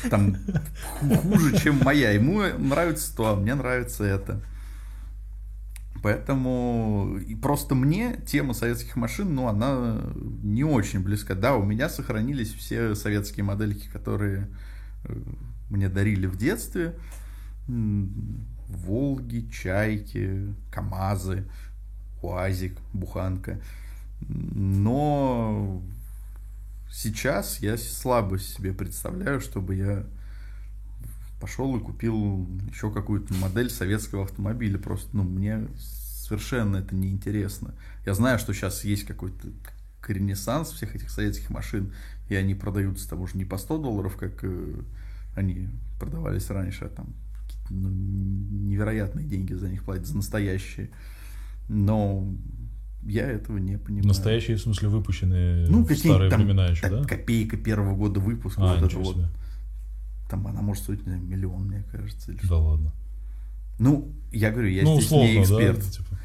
там 0.09 0.35
хуже, 0.99 1.57
чем 1.57 1.79
моя. 1.81 2.11
Ему 2.11 2.41
нравится 2.57 3.15
то, 3.15 3.27
а 3.27 3.35
мне 3.37 3.55
нравится 3.55 4.03
это. 4.03 4.41
Поэтому 6.03 7.17
и 7.25 7.33
просто 7.33 7.75
мне 7.75 8.17
тема 8.27 8.53
советских 8.53 8.97
машин, 8.97 9.33
ну, 9.33 9.47
она 9.47 10.01
не 10.43 10.65
очень 10.65 10.99
близка. 10.99 11.33
Да, 11.33 11.55
у 11.55 11.63
меня 11.63 11.87
сохранились 11.87 12.53
все 12.53 12.93
советские 12.93 13.45
модельки, 13.45 13.87
которые 13.87 14.49
э, 15.05 15.13
мне 15.69 15.87
дарили 15.87 16.25
в 16.25 16.35
детстве. 16.35 16.95
Волги, 17.69 19.49
Чайки, 19.51 20.53
КАМАЗы, 20.71 21.45
УАЗик, 22.21 22.77
Буханка. 22.93 23.61
Но 24.21 25.81
сейчас 26.91 27.59
я 27.59 27.77
слабо 27.77 28.39
себе 28.39 28.73
представляю, 28.73 29.39
чтобы 29.39 29.75
я 29.75 30.05
пошел 31.39 31.77
и 31.77 31.79
купил 31.79 32.47
еще 32.69 32.91
какую-то 32.91 33.33
модель 33.35 33.69
советского 33.69 34.23
автомобиля. 34.23 34.77
Просто, 34.77 35.15
ну, 35.15 35.23
мне 35.23 35.67
совершенно 35.77 36.77
это 36.77 36.95
неинтересно. 36.95 37.73
Я 38.05 38.13
знаю, 38.13 38.39
что 38.39 38.53
сейчас 38.53 38.83
есть 38.83 39.05
какой-то 39.05 39.47
ренессанс 40.07 40.69
всех 40.71 40.95
этих 40.95 41.11
советских 41.11 41.51
машин, 41.51 41.93
и 42.29 42.35
они 42.35 42.55
продаются 42.55 43.07
там 43.07 43.21
уже 43.21 43.37
не 43.37 43.45
по 43.45 43.57
100 43.57 43.77
долларов, 43.77 44.17
как 44.17 44.43
э, 44.43 44.81
они 45.35 45.69
продавались 45.99 46.49
раньше, 46.49 46.85
а 46.85 46.89
там 46.89 47.13
ну, 47.69 47.89
невероятные 47.89 49.25
деньги 49.25 49.53
за 49.53 49.69
них 49.69 49.83
платят, 49.83 50.07
за 50.07 50.15
настоящие. 50.17 50.89
Но 51.67 52.27
Я 53.03 53.27
этого 53.27 53.57
не 53.57 53.77
понимаю. 53.77 54.07
Настоящие, 54.07 54.57
в 54.57 54.61
смысле, 54.61 54.89
выпущенные 54.89 55.67
ну, 55.69 55.85
в 55.85 55.95
старые 55.95 56.29
там, 56.29 56.41
времена 56.41 56.67
еще, 56.67 56.89
да? 56.89 57.03
копейка 57.03 57.57
первого 57.57 57.95
года 57.95 58.19
выпуска, 58.19 58.61
А, 58.61 58.75
вот 58.75 58.89
это 58.91 58.97
вот. 58.99 59.17
Там 60.29 60.45
она 60.47 60.61
может 60.61 60.83
стоить, 60.83 60.99
не 60.99 61.13
знаю, 61.13 61.23
миллион, 61.23 61.67
мне 61.67 61.83
кажется. 61.91 62.31
или 62.31 62.39
Да 62.39 62.45
что. 62.45 62.63
ладно. 62.63 62.91
Ну, 63.79 64.13
я 64.31 64.51
говорю, 64.51 64.67
я 64.69 64.83
ну, 64.83 64.95
здесь 64.95 65.05
условно, 65.05 65.27
не 65.27 65.41
эксперт. 65.41 65.79
да? 65.79 65.89
Типа. 65.91 66.18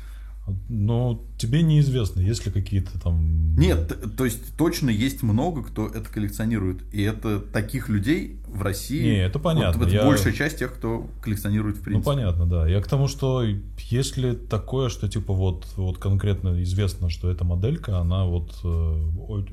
Но 0.68 1.24
тебе 1.38 1.62
неизвестно, 1.62 2.20
есть 2.20 2.44
ли 2.44 2.52
какие-то 2.52 3.00
там... 3.00 3.54
Нет, 3.56 4.16
то 4.16 4.26
есть 4.26 4.56
точно 4.58 4.90
есть 4.90 5.22
много, 5.22 5.62
кто 5.62 5.86
это 5.86 6.02
коллекционирует. 6.10 6.82
И 6.92 7.00
это 7.02 7.40
таких 7.40 7.88
людей 7.88 8.40
в 8.46 8.60
России. 8.60 9.02
Не, 9.02 9.24
это 9.24 9.38
понятно, 9.38 9.78
Вот, 9.80 9.86
это 9.88 9.96
я- 9.96 10.04
большая 10.04 10.34
часть 10.34 10.58
тех, 10.58 10.74
кто 10.74 11.08
коллекционирует 11.22 11.76
в 11.76 11.78
Ну, 11.78 11.84
принципе. 11.84 12.04
понятно, 12.04 12.46
да. 12.46 12.68
Я 12.68 12.82
к 12.82 12.86
тому, 12.86 13.08
что 13.08 13.42
если 13.88 14.32
такое, 14.34 14.90
что 14.90 15.08
типа 15.08 15.32
вот, 15.32 15.66
вот 15.76 15.96
конкретно 15.98 16.62
известно, 16.62 17.08
что 17.08 17.30
эта 17.30 17.44
моделька, 17.44 17.98
она 17.98 18.26
вот 18.26 18.52
э, 18.64 19.02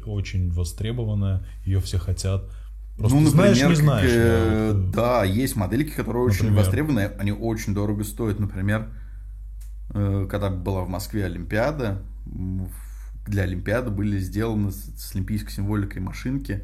очень 0.05 0.51
востребованная, 0.51 1.45
ее 1.63 1.79
все 1.79 1.99
хотят. 1.99 2.43
Просто 2.97 3.17
ну, 3.17 3.27
знаешь, 3.29 3.57
например, 3.61 3.69
не 3.69 3.75
знаешь. 3.83 4.09
как, 4.09 4.17
э, 4.17 4.71
да, 4.73 4.73
вот, 4.73 4.91
да, 4.91 5.23
есть 5.23 5.55
модельки, 5.55 5.91
которые 5.91 6.23
очень 6.25 6.39
Например? 6.47 6.63
востребованы, 6.63 6.99
они 7.17 7.31
очень 7.31 7.73
дорого 7.73 8.03
стоят. 8.03 8.39
Например, 8.39 8.89
когда 9.91 10.49
была 10.49 10.83
в 10.83 10.89
Москве 10.89 11.25
Олимпиада, 11.25 12.01
для 13.27 13.43
Олимпиады 13.43 13.91
были 13.91 14.17
сделаны 14.19 14.71
с, 14.71 15.11
олимпийской 15.13 15.51
символикой 15.51 16.01
машинки. 16.01 16.63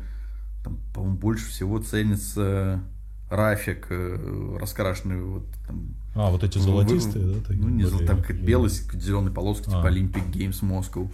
Там, 0.63 0.79
по-моему, 0.93 1.17
больше 1.17 1.49
всего 1.49 1.79
ценится 1.79 2.81
рафик, 3.29 3.87
э, 3.89 4.57
раскрашенный 4.59 5.21
вот 5.21 5.45
там 5.67 5.95
А, 6.15 6.31
вот 6.31 6.43
эти 6.43 6.57
золотистые, 6.57 7.25
Вы- 7.25 7.33
да? 7.35 7.39
такие 7.41 7.61
Ну, 7.61 7.69
не 7.69 7.83
знаю, 7.83 7.97
были? 7.97 8.07
там 8.07 8.23
как 8.23 8.41
белый 8.41 8.69
с 8.69 8.89
зеленой 8.91 9.31
полоской, 9.31 9.65
типа 9.65 9.87
А. 9.87 9.91
Olympic 9.91 10.31
Games 10.31 10.61
Moscow. 10.63 11.09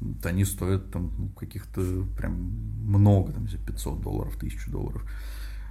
Вот 0.00 0.26
Они 0.26 0.44
стоят 0.44 0.90
там 0.90 1.12
ну, 1.18 1.28
каких-то 1.28 1.80
прям 2.16 2.32
много, 2.86 3.32
там 3.32 3.48
за 3.48 3.58
500 3.58 4.00
долларов, 4.00 4.34
1000 4.36 4.70
долларов. 4.70 5.04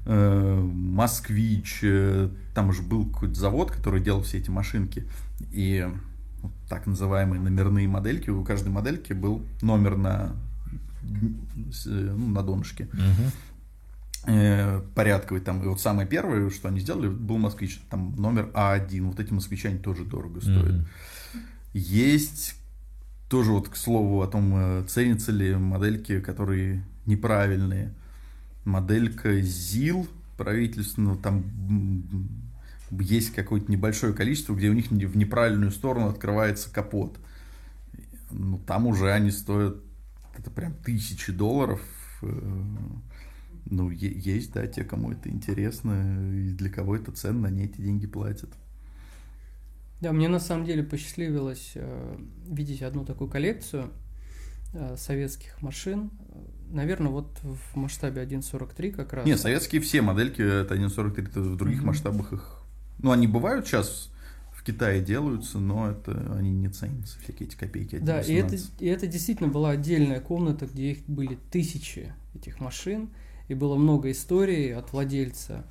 Э, 0.06 0.60
Москвич, 0.62 1.80
э, 1.82 2.30
там 2.54 2.74
же 2.74 2.82
был 2.82 3.06
какой-то 3.06 3.36
завод, 3.36 3.72
который 3.72 4.02
делал 4.02 4.22
все 4.24 4.40
эти 4.40 4.50
машинки. 4.50 5.08
И 5.52 5.88
так 6.68 6.88
называемые 6.88 7.40
номерные 7.40 7.88
модельки, 7.88 8.30
у 8.30 8.44
каждой 8.44 8.70
модельки 8.70 9.14
был 9.14 9.46
номер 9.62 9.96
на, 9.96 10.36
э, 11.04 11.88
ну, 11.88 12.28
на 12.28 12.44
донышке 12.44 12.90
э, 14.26 14.82
порядковый 14.94 15.42
там. 15.42 15.64
И 15.64 15.68
вот 15.68 15.80
самое 15.80 16.06
первое, 16.06 16.50
что 16.50 16.68
они 16.68 16.82
сделали, 16.82 17.08
был 17.08 17.38
москвич, 17.38 17.82
там 17.90 18.14
номер 18.18 18.50
А1. 18.54 19.02
Вот 19.04 19.20
эти 19.22 19.32
москвичи, 19.32 19.70
они 19.70 19.80
тоже 19.80 20.04
дорого 20.04 20.42
стоят. 20.42 20.74
Мгм. 20.74 20.88
Есть 21.74 22.56
тоже 23.30 23.52
вот 23.52 23.70
к 23.70 23.78
слову 23.78 24.22
о 24.22 24.28
том, 24.28 24.86
ценятся 24.88 25.32
ли 25.32 25.56
модельки, 25.56 26.20
которые 26.20 26.84
неправильные. 27.06 27.94
Моделька 28.66 29.42
ЗИЛ 29.42 30.08
правительственного, 30.38 31.18
там 31.18 31.44
есть 32.92 33.34
какое-то 33.34 33.72
небольшое 33.72 34.14
количество, 34.14 34.54
где 34.56 34.70
у 34.70 34.74
них 34.74 34.92
в 34.92 35.18
неправильную 35.18 35.72
сторону 35.72 36.08
открывается 36.08 36.72
капот. 36.72 37.18
Ну, 38.32 38.60
там 38.60 38.88
уже 38.88 39.12
они 39.12 39.32
стоят, 39.32 39.78
это 40.38 40.50
прям 40.52 40.74
тысячи 40.76 41.32
долларов. 41.32 41.82
Э, 42.22 42.62
Ну, 43.66 43.90
есть, 43.92 44.52
да, 44.54 44.68
те, 44.68 44.84
кому 44.84 45.12
это 45.12 45.30
интересно, 45.30 45.94
и 46.34 46.52
для 46.52 46.70
кого 46.70 46.96
это 46.96 47.12
ценно, 47.12 47.48
они 47.48 47.64
эти 47.64 47.82
деньги 47.82 48.08
платят. 48.08 48.50
Да, 50.02 50.12
мне 50.12 50.28
на 50.28 50.40
самом 50.40 50.66
деле 50.66 50.84
посчастливилось 50.84 51.72
э, 51.76 52.18
видеть 52.48 52.82
одну 52.82 53.06
такую 53.06 53.30
коллекцию 53.30 53.90
э, 54.74 54.96
советских 54.98 55.62
машин. 55.62 56.12
Наверное, 56.74 57.12
вот 57.12 57.28
в 57.44 57.76
масштабе 57.76 58.24
1.43 58.24 58.92
как 58.92 59.14
раз. 59.14 59.26
Не, 59.28 59.38
советские 59.38 59.80
все 59.80 60.02
модельки, 60.02 60.42
это 60.42 60.74
1.43, 60.74 61.30
это 61.30 61.42
в 61.42 61.56
других 61.56 61.80
Мгм. 61.80 61.88
масштабах 61.88 62.34
их... 62.34 62.60
Ну, 62.98 63.12
они 63.12 63.28
бывают 63.28 63.68
сейчас, 63.68 64.10
в 64.52 64.64
Китае 64.64 65.02
делаются, 65.02 65.60
но 65.60 65.92
это 65.92 66.36
они 66.36 66.52
не 66.52 66.70
ценятся, 66.70 67.20
всякие 67.20 67.48
эти 67.48 67.56
копейки. 67.56 68.00
Да, 68.00 68.22
и 68.22 68.34
это, 68.34 68.56
1.18. 68.56 68.70
и 68.80 68.88
это 68.88 69.06
действительно 69.06 69.50
была 69.50 69.70
отдельная 69.72 70.20
комната, 70.20 70.66
где 70.66 70.92
их 70.92 71.06
были 71.06 71.38
тысячи 71.52 72.12
этих 72.34 72.60
машин, 72.60 73.10
и 73.50 73.54
было 73.54 73.76
много 73.76 74.10
историй 74.10 74.74
от 74.74 74.94
владельца. 74.94 75.66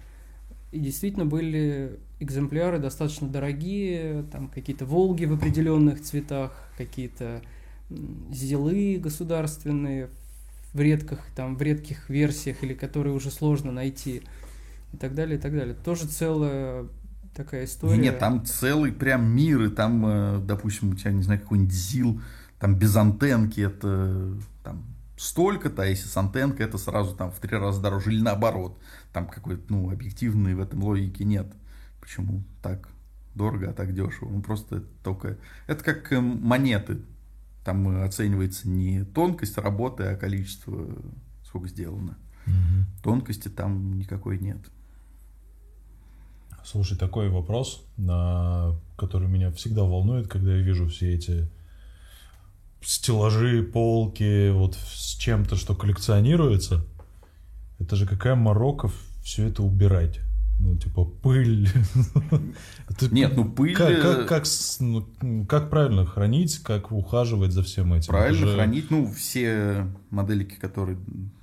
И 0.71 0.79
действительно 0.79 1.27
были 1.27 1.99
экземпляры 2.21 2.79
достаточно 2.79 3.29
дорогие, 3.29 4.23
там 4.31 4.49
какие-то 4.49 4.87
Волги 4.87 5.25
в 5.25 5.35
определенных 5.35 6.01
цветах, 6.01 6.53
какие-то 6.79 7.43
м, 7.91 8.29
Зилы 8.33 8.99
государственные 9.03 10.09
в 10.73 10.81
редких, 10.81 11.19
там, 11.35 11.57
в 11.57 11.63
редких 11.63 12.09
версиях, 12.09 12.63
или 12.63 12.75
которые 12.75 13.15
уже 13.15 13.31
сложно 13.31 13.73
найти, 13.73 14.23
и 14.93 14.97
так 14.97 15.15
далее, 15.15 15.39
и 15.39 15.41
так 15.41 15.53
далее. 15.53 15.75
Тоже 15.75 16.07
целая 16.07 16.87
такая 17.35 17.65
история. 17.65 17.97
Не, 17.97 18.05
Нет, 18.05 18.19
там 18.19 18.45
целый 18.45 18.93
прям 18.93 19.25
мир, 19.25 19.63
и 19.63 19.69
там, 19.71 20.05
э, 20.07 20.39
допустим, 20.41 20.91
у 20.91 20.95
тебя, 20.95 21.13
не 21.13 21.23
знаю, 21.23 21.41
какой-нибудь 21.41 21.73
ЗИЛ, 21.73 22.21
там 22.59 22.77
без 22.77 22.95
антенки, 22.97 23.61
это 23.61 24.37
там 24.63 24.85
столько-то, 25.17 25.83
а 25.83 25.87
если 25.87 26.09
с 26.09 26.17
антенкой, 26.17 26.67
это 26.67 26.79
сразу 26.79 27.15
там 27.15 27.31
в 27.31 27.39
три 27.39 27.57
раза 27.57 27.81
дороже, 27.81 28.13
или 28.13 28.23
наоборот, 28.23 28.79
там 29.13 29.27
какой-то, 29.27 29.63
ну, 29.69 29.91
объективной 29.91 30.55
в 30.55 30.61
этом 30.61 30.83
логики 30.83 31.23
нет. 31.23 31.47
Почему 32.01 32.43
так 32.63 32.89
дорого, 33.35 33.71
а 33.71 33.73
так 33.73 33.95
дешево? 33.95 34.31
Ну, 34.31 34.43
просто 34.43 34.77
это 34.77 34.87
только... 35.03 35.39
Это 35.67 35.85
как 35.85 36.13
э, 36.13 36.21
монеты. 36.21 36.99
Там 37.65 37.89
э, 37.89 38.05
оценивается 38.05 38.69
не 38.69 39.05
тонкость 39.05 39.59
работы, 39.59 40.05
а 40.05 40.17
количество, 40.17 40.89
сколько 41.45 41.69
сделано. 41.69 42.17
Мгм. 42.47 42.87
Тонкости 43.03 43.49
там 43.49 43.97
никакой 43.99 44.39
нет. 44.39 44.59
Слушай, 46.65 46.97
такой 46.97 47.29
вопрос, 47.29 47.85
который 48.97 49.29
меня 49.29 49.51
всегда 49.51 49.83
волнует, 49.83 50.29
когда 50.29 50.55
я 50.55 50.63
вижу 50.63 50.87
все 50.87 51.13
эти 51.13 51.49
стеллажи, 52.81 53.63
полки, 53.63 54.51
вот 54.51 54.77
с 54.77 55.17
чем-то, 55.17 55.57
что 55.57 55.75
коллекционируется. 55.75 56.85
Это 57.79 57.97
же 57.97 58.07
какая 58.07 58.37
морока 58.37 58.91
все 59.23 59.49
это 59.49 59.63
убирать. 59.63 60.21
Ну, 60.63 60.77
типа, 60.77 61.05
пыль. 61.05 61.69
Нет, 63.11 63.33
ну 63.37 63.45
пыль... 63.51 63.75
Как, 63.75 63.91
э, 63.91 64.01
как, 64.01 64.29
как, 64.29 64.47
с- 64.47 64.79
ну, 64.81 65.09
как 65.49 65.71
правильно 65.71 66.07
хранить, 66.07 66.59
как 66.61 66.93
ухаживать 66.93 67.53
за 67.53 67.63
всем 67.63 67.93
этим? 67.95 68.09
Правильно 68.09 68.37
Это 68.39 68.47
же- 68.47 68.55
хранить. 68.55 68.91
Ну, 68.91 69.11
все 69.11 69.87
модельки, 70.11 70.55
которые 70.55 70.99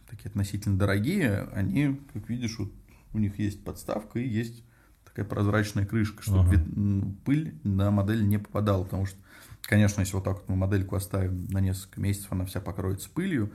такие 0.09 0.29
относительно 0.29 0.77
дорогие, 0.77 1.49
они, 1.53 1.99
как 2.13 2.29
видишь, 2.29 2.57
вот 2.59 2.71
у 3.13 3.19
них 3.19 3.37
есть 3.39 3.63
подставка 3.63 4.19
и 4.19 4.27
есть 4.27 4.63
такая 5.03 5.25
прозрачная 5.25 5.85
крышка, 5.85 6.23
чтобы 6.23 6.41
Ага. 6.41 6.51
вид- 6.55 7.17
пыль 7.25 7.55
на 7.63 7.91
модель 7.91 8.25
не 8.25 8.37
попадала. 8.37 8.83
Потому 8.85 9.05
что, 9.05 9.17
конечно, 9.63 9.99
если 10.01 10.13
вот 10.15 10.23
так 10.23 10.35
вот 10.37 10.47
мы 10.49 10.55
модельку 10.55 10.95
оставим 10.95 11.45
на 11.49 11.59
несколько 11.59 11.99
месяцев, 11.99 12.31
она 12.31 12.45
вся 12.45 12.61
покроется 12.61 13.09
пылью, 13.13 13.51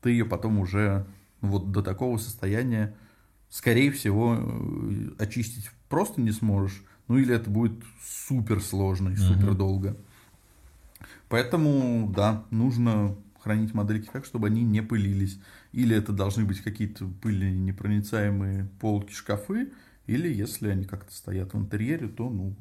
ты 0.00 0.10
ее 0.10 0.24
потом 0.24 0.58
уже 0.58 1.06
вот 1.40 1.70
до 1.70 1.82
такого 1.82 2.16
состояния, 2.18 2.94
скорее 3.54 3.92
всего, 3.92 4.36
э, 4.36 5.10
очистить 5.20 5.70
просто 5.88 6.20
не 6.20 6.32
сможешь. 6.32 6.82
Ну, 7.06 7.18
или 7.18 7.32
это 7.32 7.48
будет 7.48 7.72
супер 8.02 8.60
сложно 8.60 9.10
и 9.10 9.16
супер 9.16 9.54
долго. 9.54 9.96
Поэтому, 11.28 12.12
да, 12.16 12.44
нужно 12.50 13.14
хранить 13.40 13.72
модельки 13.72 14.08
так, 14.12 14.24
чтобы 14.24 14.48
они 14.48 14.62
не 14.64 14.82
пылились. 14.82 15.38
Или 15.72 15.94
это 15.94 16.12
должны 16.12 16.44
быть 16.44 16.62
какие-то 16.62 17.06
пыли 17.22 17.52
непроницаемые 17.52 18.68
полки, 18.80 19.12
шкафы, 19.12 19.68
или 20.08 20.34
если 20.34 20.70
они 20.70 20.84
как-то 20.84 21.14
стоят 21.14 21.54
в 21.54 21.58
интерьере, 21.58 22.08
то 22.08 22.28
ну, 22.28 22.56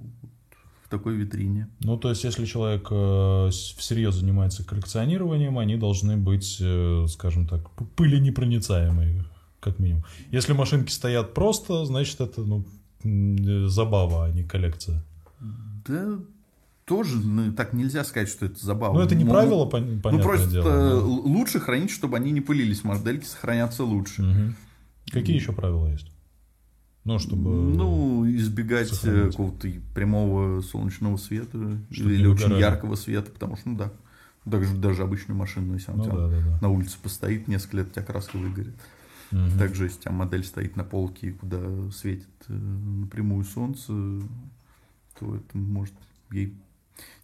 в 0.83 0.89
такой 0.89 1.15
витрине. 1.15 1.69
Ну, 1.79 1.97
то 1.97 2.09
есть, 2.09 2.23
если 2.23 2.45
человек 2.45 2.87
э, 2.91 3.49
всерьез 3.77 4.15
занимается 4.15 4.63
коллекционированием, 4.63 5.57
они 5.57 5.75
должны 5.75 6.17
быть, 6.17 6.57
э, 6.61 7.05
скажем 7.09 7.47
так, 7.47 7.67
п- 7.71 7.85
пыленепроницаемые, 7.95 9.25
как 9.64 9.80
минимум. 9.80 10.03
Если 10.31 10.53
машинки 10.53 10.91
стоят 10.91 11.34
просто, 11.34 11.85
значит, 11.85 12.19
это 12.22 12.41
ну, 12.41 12.65
забава, 13.69 14.26
а 14.26 14.31
не 14.31 14.44
коллекция. 14.44 15.03
Да, 15.88 16.19
тоже 16.85 17.18
ну, 17.18 17.52
так 17.53 17.73
нельзя 17.73 18.03
сказать, 18.03 18.30
что 18.30 18.45
это 18.45 18.64
забавно. 18.64 18.99
Ну, 18.99 19.06
это 19.06 19.15
не 19.15 19.23
Могут- 19.23 19.40
правило, 19.40 19.65
пон- 19.65 20.02
понятное 20.02 20.11
Ну, 20.11 20.19
просто 20.22 20.49
дело. 20.49 20.68
э, 20.68 20.90
да. 20.90 20.95
лучше 20.99 21.60
хранить, 21.60 21.91
чтобы 21.91 22.18
они 22.18 22.31
не 22.31 22.41
пылились. 22.41 22.84
Модельки 22.84 23.26
сохранятся 23.26 23.84
лучше. 23.84 24.22
Мгм. 24.23 24.56
Какие 25.11 25.35
еще 25.35 25.52
правила 25.53 25.88
есть? 25.88 26.10
Ну, 27.06 27.19
чтобы... 27.19 27.49
Ну, 27.52 28.26
избегать 28.30 28.90
э, 28.91 28.95
сохранить. 28.95 29.31
какого-то 29.31 29.68
прямого 29.94 30.61
солнечного 30.61 31.18
света 31.18 31.77
Чтоб 31.91 32.07
или 32.07 32.26
очень 32.26 32.45
угорали. 32.45 32.61
яркого 32.61 32.95
света, 32.95 33.30
потому 33.31 33.57
что, 33.57 33.69
ну 33.69 33.77
да, 33.77 33.91
даже, 34.45 34.73
даже 34.76 35.03
обычную 35.03 35.38
машину, 35.38 35.73
если 35.73 35.91
она 35.91 36.03
Ну, 36.06 36.10
да, 36.11 36.27
да, 36.30 36.38
да. 36.41 36.60
на 36.61 36.69
улице 36.69 36.98
постоит, 37.03 37.49
несколько 37.49 37.77
лет 37.77 37.88
у 37.88 37.91
тебя 37.91 38.03
краска 38.03 38.38
выгорит. 38.38 38.73
Мгм. 39.31 39.57
Также, 39.57 39.85
если 39.85 39.99
у 39.99 40.01
тебя 40.03 40.11
модель 40.11 40.43
стоит 40.43 40.75
на 40.75 40.83
полке, 40.83 41.31
куда 41.31 41.59
светит 41.91 42.29
э, 42.47 42.53
напрямую 42.53 43.43
солнце, 43.45 43.93
то 45.19 45.35
это 45.35 45.57
может 45.57 45.93
ей 46.31 46.55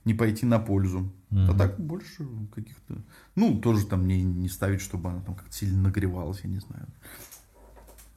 не 0.06 0.14
пойти 0.14 0.46
на 0.46 0.60
пользу. 0.60 1.12
А 1.32 1.36
Мгм. 1.36 1.58
так 1.58 1.80
больше 1.80 2.26
каких-то... 2.54 2.96
Ну, 3.36 3.60
тоже 3.60 3.86
там 3.86 4.08
не, 4.08 4.24
не 4.24 4.50
ставить, 4.50 4.82
чтобы 4.82 5.10
она 5.10 5.22
там 5.22 5.36
как-то 5.36 5.54
сильно 5.54 5.84
нагревалась, 5.84 6.42
я 6.44 6.50
не 6.50 6.60
знаю. 6.60 6.88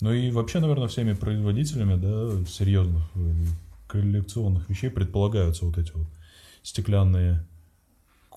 Ну 0.00 0.12
и 0.12 0.30
вообще, 0.30 0.58
наверное, 0.60 0.88
всеми 0.88 1.12
производителями, 1.12 1.94
да, 1.94 2.44
серьезных 2.46 3.04
э, 3.14 3.34
коллекционных 3.86 4.68
вещей 4.68 4.90
предполагаются 4.90 5.64
вот 5.64 5.78
эти 5.78 5.92
вот 5.92 6.08
стеклянные. 6.62 7.46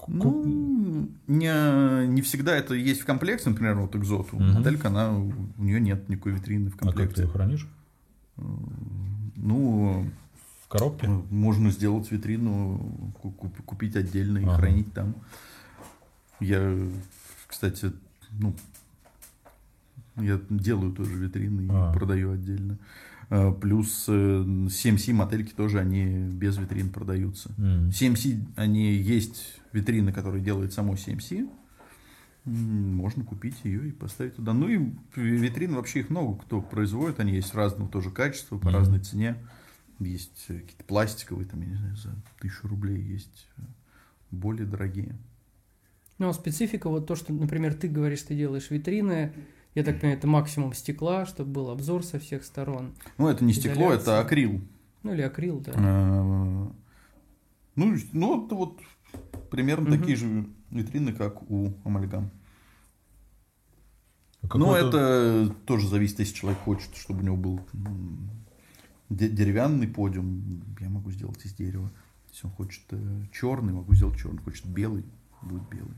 Ну, 0.07 1.09
не, 1.27 2.07
не 2.07 2.22
всегда 2.22 2.55
это 2.55 2.73
есть 2.76 3.01
в 3.01 3.05
комплекте, 3.05 3.49
например, 3.49 3.76
вот 3.76 3.95
Экзоту. 3.95 4.35
Мгм. 4.35 4.53
Моделька, 4.53 4.88
она, 4.89 5.11
у 5.17 5.31
нее 5.63 5.80
нет 5.80 6.07
никакой 6.09 6.34
витрины 6.34 6.69
в 6.69 6.76
А 6.76 6.77
как 6.77 6.80
ты 6.80 6.85
комплекте. 6.85 7.22
ее 7.23 7.27
хранишь? 7.30 7.67
Ну, 9.35 10.05
В 10.65 10.67
коробке? 10.67 11.07
можно 11.30 11.72
сделать 11.72 12.09
витрину, 12.11 13.11
ку- 13.22 13.31
куп- 13.31 13.61
купить 13.65 13.95
отдельно 13.95 14.39
и 14.39 14.43
Ага. 14.43 14.55
хранить 14.57 14.93
там. 14.93 15.15
Я, 16.39 16.77
кстати, 17.47 17.91
ну, 18.39 18.53
я 20.17 20.39
делаю 20.49 20.91
тоже 20.93 21.15
витрины 21.15 21.61
и 21.61 21.69
А. 21.72 21.93
продаю 21.93 22.31
отдельно. 22.34 22.77
А, 23.30 23.52
Плюс 23.52 24.06
э, 24.07 24.11
CMC 24.11 25.14
модельки 25.14 25.53
тоже, 25.53 25.80
они 25.80 26.06
без 26.31 26.57
витрин 26.57 26.89
продаются. 26.89 27.52
М. 27.57 27.89
CMC, 27.89 28.39
они 28.56 28.93
есть 28.93 29.60
витрины, 29.73 30.11
которые 30.14 30.43
делает 30.43 30.73
само 30.73 30.93
CMC. 30.93 31.49
М, 32.45 32.95
Можно 32.95 33.23
купить 33.23 33.56
ее 33.64 33.89
и 33.89 33.91
поставить 33.91 34.35
туда. 34.35 34.53
Ну 34.53 34.68
и 34.68 34.80
витрин 35.15 35.73
вообще 35.76 36.02
их 36.02 36.10
много 36.10 36.38
кто 36.43 36.61
производит. 36.61 37.19
Они 37.19 37.34
есть 37.34 37.53
разного 37.56 37.89
тоже 37.89 38.11
качества, 38.11 38.57
по 38.57 38.68
Мгм. 38.69 38.76
разной 38.77 38.99
цене. 38.99 39.35
Есть 39.99 40.45
э, 40.49 40.60
какие-то 40.60 40.84
пластиковые, 40.84 41.47
там, 41.47 41.61
я 41.61 41.68
не 41.69 41.76
знаю, 41.77 41.95
за 41.97 42.15
тысячу 42.39 42.68
рублей 42.68 43.02
есть 43.02 43.47
э, 43.57 43.61
более 44.30 44.65
дорогие. 44.68 45.15
Ну, 46.18 46.30
а 46.30 46.34
специфика, 46.34 46.89
вот 46.89 47.07
то, 47.07 47.15
что, 47.15 47.34
например, 47.34 47.73
ты 47.73 47.88
говоришь, 47.89 48.22
ты 48.22 48.35
делаешь 48.35 48.69
витрины, 48.69 49.34
я 49.76 49.84
так 49.84 49.99
понимаю, 49.99 50.18
это 50.18 50.27
максимум 50.27 50.73
стекла, 50.73 51.26
чтобы 51.26 51.52
был 51.52 51.69
обзор 51.69 52.03
со 52.03 52.19
всех 52.19 52.43
сторон. 52.43 52.93
Ну, 53.18 53.27
это 53.27 53.43
не 53.43 53.53
стекло, 53.53 53.91
это 53.93 54.19
акрил. 54.19 54.61
Ну, 55.03 55.14
или 55.14 55.22
акрил, 55.22 55.60
да. 55.60 55.72
Э, 55.76 56.68
Ну, 57.77 57.95
ну, 58.14 58.45
это 58.45 58.56
вот 58.56 58.80
примерно 59.52 59.97
такие 59.97 60.15
же 60.18 60.47
витрины, 60.72 61.11
как 61.14 61.49
у 61.52 61.73
Амальгам. 61.84 62.31
А 64.41 64.57
Ну, 64.57 64.65
какой-то- 64.68 64.88
это 64.88 65.56
тоже 65.65 65.88
зависит, 65.89 66.19
если 66.19 66.34
человек 66.35 66.60
хочет, 66.61 66.95
чтобы 66.95 67.19
у 67.22 67.23
него 67.23 67.35
был 67.38 67.60
деревянный 69.10 69.88
подиум, 69.88 70.64
я 70.80 70.89
могу 70.89 71.11
сделать 71.11 71.43
из 71.45 71.53
дерева. 71.53 71.91
Если 72.31 72.47
он 72.47 72.53
хочет 72.53 72.84
черный, 73.31 73.73
могу 73.73 73.93
сделать 73.95 74.18
черный. 74.19 74.39
Хочет 74.41 74.65
белый, 74.68 75.03
будет 75.41 75.68
белый. 75.69 75.95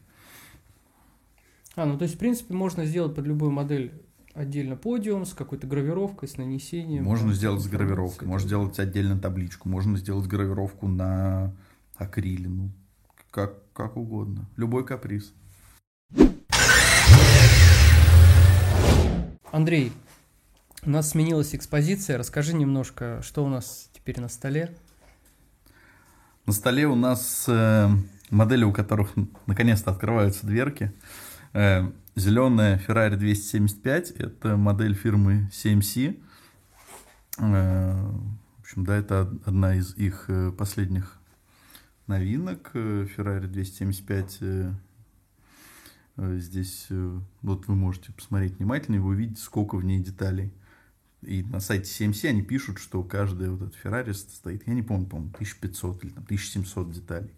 А, 1.77 1.85
ну, 1.85 1.95
то 1.95 2.05
есть, 2.05 2.15
в 2.15 2.17
принципе, 2.17 2.55
можно 2.55 2.85
сделать 2.85 3.13
под 3.13 3.27
любую 3.27 3.51
модель 3.51 3.93
отдельно 4.33 4.75
подиум 4.75 5.27
с 5.27 5.35
какой-то 5.35 5.67
гравировкой, 5.67 6.27
с 6.27 6.35
нанесением. 6.35 7.03
Можно 7.03 7.27
там, 7.27 7.35
сделать 7.35 7.61
с 7.61 7.67
гравировкой, 7.67 8.27
можно 8.27 8.47
сделать 8.47 8.79
отдельно 8.79 9.19
табличку, 9.19 9.69
можно 9.69 9.95
сделать 9.95 10.25
гравировку 10.25 10.87
на 10.87 11.55
акриле, 11.95 12.49
ну, 12.49 12.71
как, 13.29 13.61
как 13.73 13.95
угодно. 13.95 14.49
Любой 14.55 14.87
каприз. 14.87 15.31
Андрей, 19.51 19.91
у 20.83 20.89
нас 20.89 21.11
сменилась 21.11 21.53
экспозиция. 21.53 22.17
Расскажи 22.17 22.55
немножко, 22.55 23.21
что 23.21 23.45
у 23.45 23.49
нас 23.49 23.91
теперь 23.93 24.19
на 24.19 24.29
столе. 24.29 24.75
На 26.47 26.53
столе 26.53 26.87
у 26.87 26.95
нас 26.95 27.45
э, 27.47 27.87
модели, 28.31 28.63
у 28.63 28.73
которых 28.73 29.13
наконец-то 29.45 29.91
открываются 29.91 30.47
дверки. 30.47 30.91
Зеленая 31.53 32.79
Ferrari 32.87 33.15
275 33.15 34.11
это 34.11 34.57
модель 34.57 34.93
фирмы 34.93 35.49
CMC. 35.51 36.19
Э, 37.39 37.93
в 38.57 38.61
общем, 38.61 38.83
да, 38.85 38.95
это 38.97 39.21
од- 39.21 39.47
одна 39.47 39.75
из 39.75 39.95
их 39.95 40.25
э, 40.27 40.51
последних 40.51 41.19
новинок. 42.07 42.71
Э, 42.73 43.07
Ferrari 43.15 43.47
275 43.47 44.37
э, 44.41 44.71
э, 46.17 46.37
здесь 46.39 46.87
э, 46.89 47.19
вот 47.41 47.67
вы 47.67 47.75
можете 47.75 48.11
посмотреть 48.11 48.57
внимательнее, 48.57 49.01
вы 49.01 49.09
увидите, 49.11 49.41
сколько 49.41 49.75
в 49.75 49.85
ней 49.85 49.99
деталей. 49.99 50.51
И 51.21 51.43
на 51.43 51.59
сайте 51.59 51.85
CMC 52.05 52.29
они 52.29 52.41
пишут, 52.43 52.77
что 52.77 53.03
каждая 53.03 53.49
вот 53.49 53.61
эта 53.61 53.75
Ferrari 53.83 54.13
стоит, 54.13 54.67
я 54.67 54.73
не 54.73 54.83
помню, 54.83 55.07
по-моему, 55.07 55.31
1500 55.33 56.03
или 56.03 56.11
там 56.11 56.23
1700 56.23 56.91
деталей. 56.91 57.31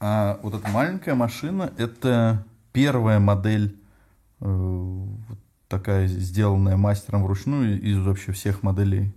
А 0.00 0.40
вот 0.42 0.54
эта 0.54 0.68
маленькая 0.68 1.14
машина, 1.14 1.72
это 1.76 2.44
первая 2.72 3.18
модель, 3.18 3.78
э, 4.40 5.06
такая 5.68 6.06
сделанная 6.06 6.76
мастером 6.76 7.24
вручную 7.24 7.80
из 7.80 7.98
вообще 7.98 8.32
всех 8.32 8.62
моделей, 8.62 9.12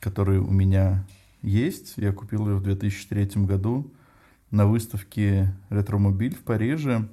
которые 0.00 0.40
у 0.40 0.50
меня 0.50 1.04
есть. 1.42 1.94
Я 1.96 2.12
купил 2.12 2.48
ее 2.48 2.56
в 2.56 2.62
2003 2.62 3.44
году 3.46 3.90
на 4.50 4.66
выставке 4.66 5.54
Ретромобиль 5.70 6.34
в 6.34 6.40
Париже. 6.40 7.08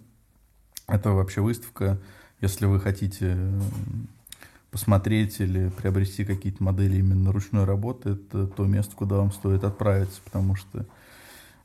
Это 0.87 1.11
вообще 1.11 1.41
выставка, 1.41 1.99
если 2.41 2.65
вы 2.65 2.79
хотите 2.79 3.35
э, 3.37 3.61
посмотреть 4.71 5.39
или 5.39 5.69
приобрести 5.69 6.25
какие-то 6.25 6.63
модели 6.63 6.97
именно 6.97 7.31
ручной 7.31 7.63
работы, 7.63 8.11
это 8.11 8.47
то 8.47 8.65
место, 8.65 8.95
куда 8.95 9.17
вам 9.17 9.31
стоит 9.31 9.63
отправиться, 9.63 10.21
потому 10.23 10.55
что 10.55 10.85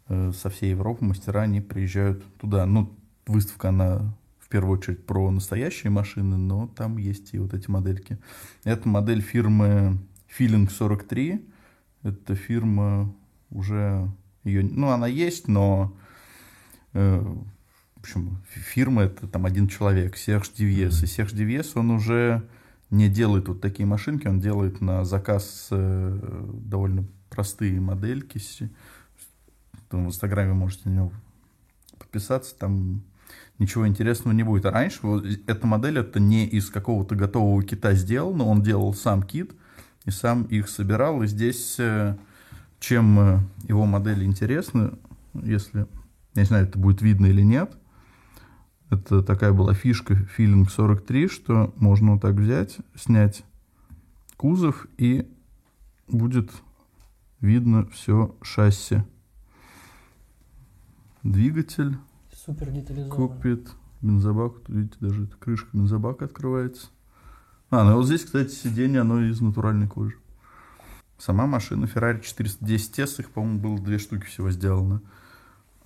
э, 0.08 0.32
со 0.32 0.48
всей 0.48 0.70
Европы 0.70 1.04
мастера, 1.04 1.42
они 1.42 1.60
приезжают 1.60 2.24
туда. 2.38 2.64
Ну, 2.66 2.94
выставка, 3.30 3.70
она 3.70 4.14
в 4.38 4.48
первую 4.48 4.78
очередь 4.78 5.06
про 5.06 5.30
настоящие 5.30 5.90
машины, 5.90 6.36
но 6.36 6.66
там 6.68 6.96
есть 6.98 7.34
и 7.34 7.38
вот 7.38 7.54
эти 7.54 7.70
модельки. 7.70 8.18
Это 8.64 8.88
модель 8.88 9.20
фирмы 9.20 9.98
Feeling 10.38 10.70
43. 10.70 11.44
Это 12.02 12.34
фирма 12.34 13.14
уже 13.50 14.10
ее, 14.44 14.62
ну, 14.62 14.88
она 14.88 15.06
есть, 15.06 15.48
но 15.48 15.96
э, 16.94 17.20
в 17.20 18.00
общем, 18.00 18.42
фирма 18.48 19.02
это 19.02 19.28
там 19.28 19.44
один 19.44 19.68
человек, 19.68 20.16
Серж 20.16 20.50
Дивьес. 20.56 21.02
И 21.02 21.06
Серж 21.06 21.32
Дивьес, 21.32 21.76
он 21.76 21.90
уже 21.90 22.48
не 22.88 23.08
делает 23.08 23.48
вот 23.48 23.60
такие 23.60 23.86
машинки, 23.86 24.26
он 24.26 24.40
делает 24.40 24.80
на 24.80 25.04
заказ 25.04 25.68
э, 25.70 26.48
довольно 26.64 27.04
простые 27.28 27.78
модельки. 27.78 28.40
Там 29.90 30.06
в 30.06 30.08
Инстаграме 30.08 30.54
можете 30.54 30.88
на 30.88 30.94
него 30.94 31.12
подписаться, 31.98 32.56
там 32.56 33.02
ничего 33.58 33.86
интересного 33.86 34.34
не 34.34 34.42
будет. 34.42 34.66
А 34.66 34.70
раньше 34.70 34.98
вот 35.02 35.24
эта 35.46 35.66
модель 35.66 35.98
это 35.98 36.18
не 36.20 36.46
из 36.46 36.70
какого-то 36.70 37.14
готового 37.14 37.62
кита 37.62 37.94
сделана, 37.94 38.44
он 38.44 38.62
делал 38.62 38.94
сам 38.94 39.22
кит 39.22 39.52
и 40.04 40.10
сам 40.10 40.44
их 40.44 40.68
собирал. 40.68 41.22
И 41.22 41.26
здесь 41.26 41.76
э, 41.78 42.16
чем 42.80 43.20
э, 43.20 43.40
его 43.68 43.84
модели 43.86 44.24
интересны, 44.24 44.92
если, 45.34 45.86
я 46.34 46.42
не 46.42 46.44
знаю, 46.44 46.66
это 46.66 46.78
будет 46.78 47.02
видно 47.02 47.26
или 47.26 47.42
нет, 47.42 47.76
это 48.90 49.22
такая 49.22 49.52
была 49.52 49.74
фишка 49.74 50.14
Feeling 50.36 50.68
43, 50.68 51.28
что 51.28 51.72
можно 51.76 52.12
вот 52.12 52.22
так 52.22 52.34
взять, 52.34 52.78
снять 52.96 53.44
кузов 54.36 54.86
и 54.96 55.30
будет 56.08 56.50
видно 57.40 57.86
все 57.90 58.34
шасси. 58.42 59.04
Двигатель, 61.22 61.98
Супер 62.50 62.70
детализованно. 62.72 63.28
кокпит, 63.28 63.68
бензобак. 64.02 64.54
Видите, 64.68 64.96
даже 65.00 65.24
эта 65.24 65.36
крышка 65.36 65.68
бензобака 65.72 66.24
открывается. 66.24 66.88
А, 67.70 67.84
ну 67.84 67.96
вот 67.96 68.06
здесь, 68.06 68.24
кстати, 68.24 68.50
сиденье, 68.50 69.02
оно 69.02 69.20
из 69.22 69.40
натуральной 69.40 69.86
кожи. 69.86 70.16
Сама 71.18 71.46
машина 71.46 71.84
Ferrari 71.84 72.20
410S, 72.22 73.20
их, 73.20 73.30
по-моему, 73.30 73.58
было 73.60 73.78
две 73.78 73.98
штуки 73.98 74.24
всего 74.26 74.50
сделано. 74.50 75.02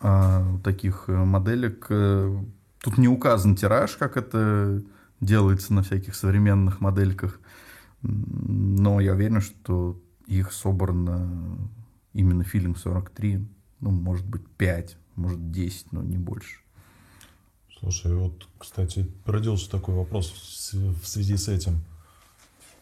А, 0.01 0.59
таких 0.63 1.05
э, 1.09 1.25
моделек. 1.25 1.87
э, 1.91 2.43
Тут 2.83 2.99
не 2.99 3.09
указан 3.09 3.57
тираж, 3.57 3.97
как 3.97 4.17
это 4.17 4.83
делается 5.21 5.73
на 5.75 5.83
всяких 5.83 6.15
современных 6.15 6.81
модельках. 6.81 7.41
Но 8.03 9.01
я 9.01 9.15
уверен, 9.15 9.41
что 9.41 9.99
их 10.27 10.53
собрано 10.53 11.59
именно 12.13 12.43
Feeling 12.43 12.77
43, 12.77 13.47
ну, 13.81 13.91
может 13.91 14.27
быть, 14.27 14.47
5, 14.59 14.97
может, 15.17 15.51
10, 15.51 15.93
но 15.93 16.03
не 16.03 16.19
больше. 16.19 16.59
Слушай, 17.79 18.15
вот, 18.15 18.49
кстати, 18.59 19.11
родился 19.27 19.71
такой 19.71 19.95
вопрос 19.95 20.31
в 20.31 21.07
связи 21.07 21.37
с 21.37 21.49
этим. 21.49 21.83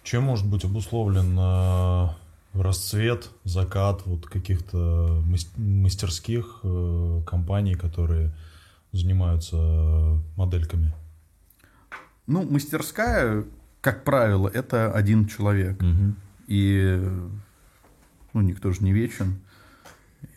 Чем 0.03 0.25
может 0.25 0.47
быть 0.47 0.65
обусловлен 0.65 1.37
э, 1.39 2.09
расцвет, 2.55 3.31
закат 3.45 4.03
вот 4.07 4.27
каких-то 4.27 5.23
мас- 5.27 5.51
мастерских 5.57 6.61
э, 6.63 7.23
компаний, 7.27 7.75
которые 7.75 8.35
занимаются 8.93 9.57
модельками? 10.37 10.95
Ну, 12.27 12.43
мастерская, 12.49 13.45
как 13.81 14.05
правило, 14.05 14.49
это 14.49 14.93
один 14.93 15.27
человек. 15.27 15.83
И 16.47 17.01
ну, 18.33 18.41
никто 18.41 18.73
же 18.73 18.83
не 18.83 18.93
вечен. 18.93 19.41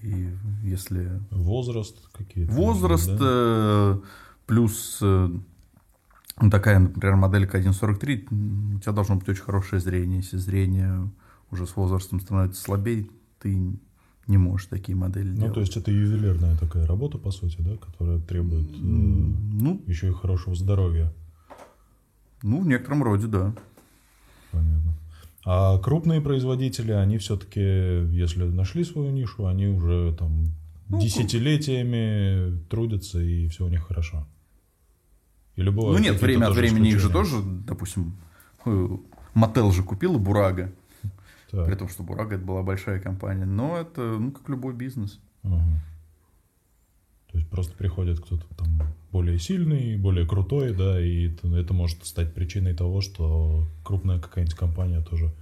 И 0.06 0.30
если... 0.64 1.20
Возраст 1.32 1.98
какие-то? 2.14 2.52
Возраст 2.52 3.10
да? 3.10 3.18
э, 3.20 4.00
плюс 4.46 5.00
э, 5.02 5.30
такая, 6.52 6.80
например, 6.80 7.16
моделька 7.16 7.58
1.43, 7.60 8.76
у 8.76 8.80
тебя 8.80 8.92
должно 8.92 9.16
быть 9.16 9.28
очень 9.30 9.42
хорошее 9.42 9.82
зрение. 9.82 10.18
Если 10.18 10.38
зрение 10.38 11.10
уже 11.50 11.66
с 11.66 11.76
возрастом 11.76 12.20
становится 12.20 12.62
слабее, 12.62 13.08
ты 13.40 13.80
не 14.28 14.38
можешь 14.38 14.68
такие 14.68 14.96
модели 14.96 15.30
Ну, 15.30 15.38
делать. 15.38 15.54
то 15.54 15.60
есть 15.62 15.78
это 15.78 15.92
ювелирная 15.92 16.56
такая 16.58 16.86
работа, 16.86 17.18
по 17.18 17.32
сути, 17.32 17.58
да, 17.60 17.76
которая 17.78 18.20
требует 18.20 18.70
э, 18.70 18.78
Ну, 18.78 19.82
еще 19.88 20.10
и 20.10 20.14
хорошего 20.14 20.56
здоровья. 20.56 21.12
ну, 22.44 22.62
в 22.62 22.68
некотором 22.68 23.04
роде, 23.04 23.26
да. 23.28 23.56
Понятно. 24.52 24.94
А 25.46 25.78
крупные 25.78 26.22
производители, 26.22 26.92
они 26.92 27.20
все-таки, 27.20 27.60
если 27.60 28.44
нашли 28.46 28.84
свою 28.84 29.12
нишу, 29.12 29.46
они 29.46 29.68
уже 29.68 30.16
там 30.18 30.48
Ну, 30.90 31.00
десятилетиями 31.00 32.60
трудятся 32.68 33.22
и 33.22 33.48
все 33.48 33.66
у 33.66 33.70
них 33.70 33.88
хорошо. 33.88 34.28
Или 35.56 35.70
бывают 35.70 36.00
Ну 36.00 36.04
нет, 36.04 36.20
время 36.22 36.48
от 36.48 36.56
времени 36.56 36.90
их 36.90 37.00
же 37.00 37.10
тоже, 37.10 37.36
допустим, 37.44 38.18
э, 38.66 38.88
Мотел 39.36 39.72
же 39.72 39.84
купила 39.84 40.18
Бурага, 40.18 40.72
Так, 41.52 41.68
при 41.68 41.76
том, 41.76 41.90
что 41.90 42.04
Бурага 42.04 42.36
это 42.36 42.44
была 42.46 42.64
большая 42.64 43.00
компания, 43.00 43.46
но 43.46 43.78
это, 43.78 44.02
ну, 44.02 44.32
как 44.32 44.50
любой 44.50 44.74
бизнес. 44.74 45.20
ага. 45.44 45.62
То 47.36 47.40
есть 47.40 47.50
просто 47.50 47.76
приходит 47.76 48.22
кто-то 48.22 48.46
там 48.56 48.70
более 49.12 49.38
сильный, 49.40 49.98
более 49.98 50.26
крутой, 50.26 50.74
да, 50.74 50.98
и 51.02 51.34
это, 51.54 51.74
может 51.74 52.06
стать 52.06 52.34
причиной 52.34 52.74
того, 52.74 53.02
что 53.02 53.68
крупная 53.84 54.22
какая-нибудь 54.22 54.56
компания 54.56 55.02
тоже 55.02 55.34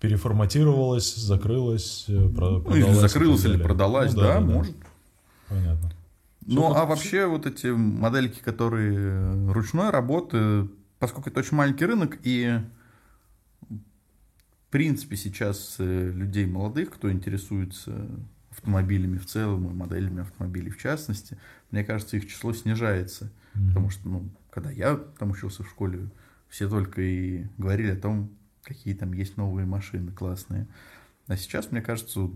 переформатировалась, 0.00 1.14
закрылась, 1.14 2.06
э, 2.08 2.12
Ну, 2.12 2.24
или 2.24 2.32
продалась 2.32 2.78
и 2.78 2.84
так 2.84 2.94
закрылась, 2.94 3.44
или 3.44 3.62
продалась, 3.62 4.14
Ну 4.14 4.20
да, 4.22 4.40
может. 4.40 4.74
Понятно. 5.46 5.92
Ну, 6.46 6.74
а 6.74 6.86
вообще 6.86 7.26
вот 7.26 7.44
эти 7.44 7.66
модельки, 7.66 8.40
которые 8.40 9.52
ручной 9.52 9.90
работы, 9.90 10.68
поскольку 10.98 11.28
это 11.28 11.40
очень 11.40 11.58
маленький 11.58 11.84
рынок, 11.84 12.16
и 12.22 12.62
в 13.68 14.70
принципе 14.70 15.18
сейчас 15.18 15.76
э, 15.80 16.12
людей 16.14 16.46
молодых, 16.46 16.92
кто 16.92 17.12
интересуется 17.12 18.08
автомобилями 18.56 19.18
в 19.18 19.26
целом 19.26 19.70
и 19.70 19.74
моделями 19.74 20.22
автомобилей 20.22 20.70
в 20.70 20.78
частности, 20.78 21.38
мне 21.70 21.84
кажется, 21.84 22.16
их 22.16 22.28
число 22.28 22.52
снижается. 22.52 23.30
Мгм. 23.54 23.68
Потому 23.68 23.90
что, 23.90 24.08
ну, 24.08 24.30
когда 24.50 24.70
я 24.70 24.96
там 24.96 25.30
учился 25.30 25.62
в 25.62 25.68
школе, 25.68 26.08
все 26.48 26.68
только 26.68 27.02
и 27.02 27.46
говорили 27.58 27.92
о 27.92 28.00
том, 28.00 28.30
какие 28.62 28.94
там 28.94 29.12
есть 29.12 29.36
новые 29.36 29.66
машины 29.66 30.12
классные. 30.12 30.66
А 31.26 31.36
сейчас, 31.36 31.70
мне 31.70 31.82
кажется, 31.82 32.30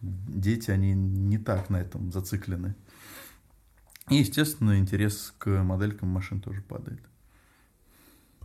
дети, 0.00 0.70
они 0.70 0.94
не 0.94 1.38
так 1.38 1.68
на 1.70 1.76
этом 1.76 2.12
зациклены. 2.12 2.74
И, 4.08 4.16
естественно, 4.16 4.78
интерес 4.78 5.34
к 5.38 5.62
моделькам 5.62 6.08
машин 6.08 6.40
тоже 6.40 6.62
падает. 6.62 7.02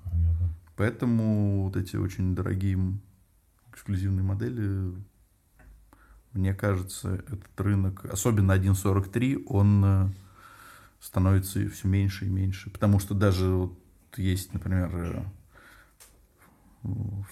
Понятно. 0.04 0.50
Поэтому 0.76 1.64
вот 1.64 1.78
эти 1.78 1.96
очень 1.96 2.36
дорогие 2.36 2.78
эксклюзивные 3.72 4.24
модели, 4.24 4.94
мне 6.36 6.54
кажется, 6.54 7.16
этот 7.16 7.60
рынок, 7.60 8.06
особенно 8.06 8.52
1.43, 8.52 9.46
он 9.48 9.84
э, 9.86 10.10
становится 11.00 11.68
все 11.70 11.88
меньше 11.88 12.26
и 12.26 12.30
меньше. 12.30 12.70
Потому 12.70 13.00
что 13.00 13.14
даже 13.14 13.50
вот 13.50 13.80
есть, 14.18 14.54
например, 14.54 14.92
э, 14.94 15.24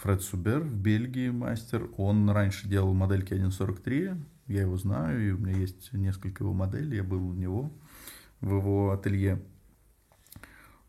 Фред 0.02 0.22
Субер 0.22 0.62
в 0.62 0.74
Бельгии 0.74 1.30
мастер, 1.30 1.90
он 1.98 2.30
раньше 2.30 2.68
делал 2.68 2.94
модельки 2.94 3.34
1.43, 3.34 4.20
я 4.48 4.62
его 4.62 4.78
знаю, 4.78 5.28
и 5.28 5.32
у 5.32 5.38
меня 5.38 5.58
есть 5.58 5.94
несколько 5.94 6.44
его 6.44 6.54
моделей, 6.54 6.98
я 6.98 7.04
был 7.04 7.28
у 7.28 7.34
него 7.34 7.72
в 8.42 8.56
его 8.56 8.92
ателье. 8.92 9.42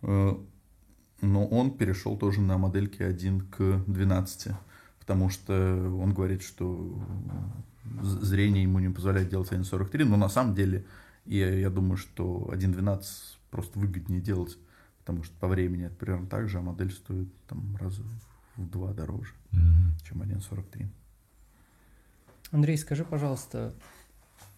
Э, 0.02 0.34
но 1.20 1.46
он 1.46 1.76
перешел 1.76 2.16
тоже 2.16 2.40
на 2.40 2.58
модельки 2.58 3.02
1 3.02 3.40
к 3.48 3.84
12, 3.86 4.52
потому 5.05 5.28
что 5.28 5.52
он 6.01 6.14
говорит, 6.14 6.43
что 6.43 6.98
зрение 8.01 8.62
ему 8.62 8.78
не 8.78 8.89
позволяет 8.89 9.28
делать 9.28 9.52
1.43, 9.52 10.05
но 10.05 10.16
на 10.16 10.31
самом 10.31 10.55
деле 10.55 10.86
я, 11.26 11.52
я 11.55 11.68
думаю, 11.68 11.98
что 11.98 12.48
1.12 12.51 13.02
просто 13.51 13.78
выгоднее 13.78 14.22
делать, 14.22 14.56
потому 15.01 15.22
что 15.22 15.35
по 15.39 15.47
времени 15.47 15.85
это 15.85 15.94
примерно 15.94 16.26
так 16.26 16.48
же, 16.48 16.59
а 16.59 16.62
модель 16.62 16.90
стоит 16.90 17.28
там 17.47 17.76
раза 17.78 18.02
в 18.56 18.66
два 18.70 18.94
дороже, 18.94 19.35
Мгм. 19.51 19.93
чем 20.09 20.22
1.43. 20.22 20.86
Андрей, 22.51 22.78
скажи, 22.78 23.05
пожалуйста, 23.05 23.74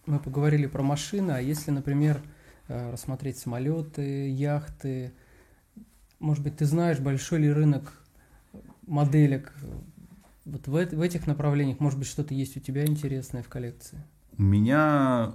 мы 0.06 0.20
поговорили 0.20 0.66
про 0.66 0.82
машины, 0.84 1.32
а 1.32 1.40
если, 1.40 1.72
например, 1.72 2.20
э, 2.68 2.92
рассмотреть 2.92 3.38
самолеты, 3.38 4.30
яхты, 4.30 5.12
может 6.20 6.44
быть, 6.44 6.56
ты 6.56 6.66
знаешь, 6.66 7.00
большой 7.00 7.40
ли 7.40 7.50
рынок 7.52 7.92
моделек 8.86 9.52
вот 10.46 10.68
в, 10.68 10.70
в 10.72 11.00
этих 11.00 11.26
направлениях, 11.26 11.80
может 11.80 11.98
быть, 11.98 12.08
что-то 12.08 12.32
есть 12.32 12.56
у 12.56 12.60
тебя 12.60 12.86
интересное 12.86 13.42
в 13.42 13.48
коллекции? 13.48 14.02
У 14.38 14.42
меня... 14.42 15.34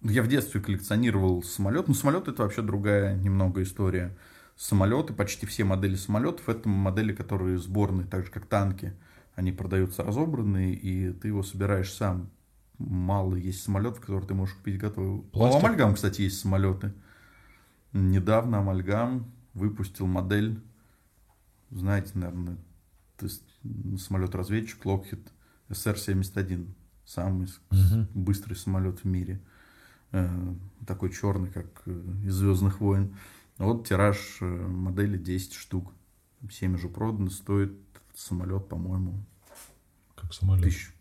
Я 0.00 0.22
в 0.22 0.28
детстве 0.28 0.60
коллекционировал 0.60 1.42
самолет. 1.42 1.88
Ну, 1.88 1.94
самолет 1.94 2.28
это 2.28 2.42
вообще 2.42 2.62
другая 2.62 3.16
немного 3.16 3.62
история. 3.62 4.16
Самолеты, 4.56 5.12
почти 5.12 5.46
все 5.46 5.64
модели 5.64 5.96
самолетов, 5.96 6.48
это 6.48 6.68
модели, 6.68 7.12
которые 7.12 7.58
сборные, 7.58 8.06
так 8.06 8.24
же 8.24 8.30
как 8.30 8.46
танки. 8.46 8.94
Они 9.34 9.52
продаются 9.52 10.04
разобранные, 10.04 10.74
и 10.74 11.12
ты 11.12 11.28
его 11.28 11.42
собираешь 11.42 11.92
сам. 11.92 12.30
Мало 12.78 13.36
есть 13.36 13.62
самолетов, 13.62 14.00
которые 14.00 14.26
ты 14.26 14.34
можешь 14.34 14.56
купить 14.56 14.78
готовый. 14.78 15.20
У 15.20 15.22
Пластик? 15.22 15.64
Амальгам, 15.64 15.94
кстати, 15.94 16.22
есть 16.22 16.40
самолеты. 16.40 16.92
Недавно 17.92 18.58
Амальгам 18.58 19.32
выпустил 19.54 20.06
модель, 20.06 20.60
знаете, 21.70 22.10
наверное, 22.14 22.56
то 23.22 23.26
есть 23.26 24.02
самолет-разведчик 24.04 24.84
Lockheed 24.84 25.24
SR-71. 25.68 26.66
Самый 27.06 27.48
Мгм. 27.70 28.08
быстрый 28.14 28.54
самолет 28.54 29.00
в 29.00 29.04
мире. 29.04 29.40
Э, 30.10 30.28
Такой 30.86 31.10
черный, 31.12 31.50
как 31.50 31.66
э, 31.86 31.90
из 32.24 32.34
Звездных 32.34 32.80
войн. 32.80 33.14
Вот 33.58 33.86
тираж 33.86 34.38
э, 34.40 34.44
модели 34.46 35.16
10 35.18 35.52
штук. 35.54 35.92
7 36.50 36.74
уже 36.74 36.88
продано. 36.88 37.30
Стоит 37.30 37.72
самолет, 38.14 38.68
по-моему, 38.68 39.24
Как 40.16 40.34
самолет. 40.34 40.64
тысяч 40.64 40.92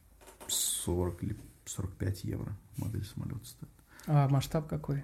40 0.47 1.23
или 1.23 1.35
45 1.65 2.23
евро. 2.25 2.55
Модель 2.77 3.05
самолета 3.05 3.43
стоит. 3.45 3.69
А 4.05 4.27
масштаб 4.29 4.67
какой? 4.67 5.03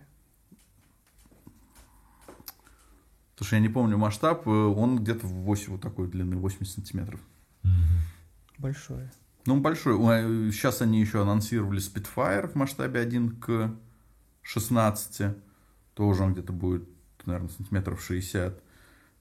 Потому 3.38 3.46
что 3.48 3.56
я 3.58 3.62
не 3.62 3.70
помню 3.70 3.98
масштаб. 4.00 4.48
э, 4.48 4.50
Он 4.50 4.98
где-то 4.98 5.28
в 5.28 5.32
8 5.44 5.74
вот 5.74 5.82
такой 5.82 6.08
длины, 6.08 6.36
80 6.38 6.74
сантиметров. 6.74 7.20
Большое. 8.58 9.12
Ну, 9.46 9.54
он 9.54 9.62
большой. 9.62 9.94
Ой, 9.94 10.52
Сейчас 10.52 10.82
они 10.82 11.00
еще 11.00 11.22
анонсировали 11.22 11.80
Spitfire 11.80 12.48
в 12.48 12.56
масштабе 12.56 13.00
1 13.00 13.36
к 13.40 13.72
16. 14.42 15.36
Тоже 15.94 16.24
он 16.24 16.34
где-то 16.34 16.52
будет, 16.52 16.90
наверное, 17.26 17.50
сантиметров 17.50 18.02
60. 18.02 18.60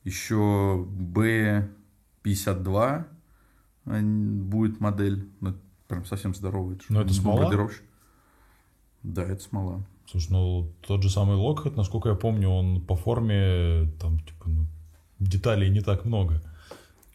Еще 0.04 0.86
B52 2.24 3.04
ань- 3.86 4.40
будет 4.42 4.80
модель. 4.80 5.28
Ну, 5.40 5.50
это 5.50 5.58
прям 5.88 6.04
совсем 6.06 6.34
здоровый. 6.34 6.78
Но 6.88 7.02
это 7.02 7.12
смола? 7.12 7.36
бомбардировщик. 7.42 7.82
Да, 9.02 9.22
это 9.24 9.42
смола. 9.42 9.84
Слушай, 10.10 10.28
ну 10.30 10.72
тот 10.86 11.02
же 11.02 11.10
самый 11.10 11.36
Локхед, 11.36 11.76
насколько 11.76 12.08
я 12.08 12.14
помню, 12.14 12.48
он 12.48 12.80
по 12.80 12.94
форме 12.94 13.90
там 14.00 14.20
типа 14.20 14.48
ну, 14.48 14.66
деталей 15.18 15.68
не 15.70 15.80
так 15.80 16.04
много. 16.04 16.42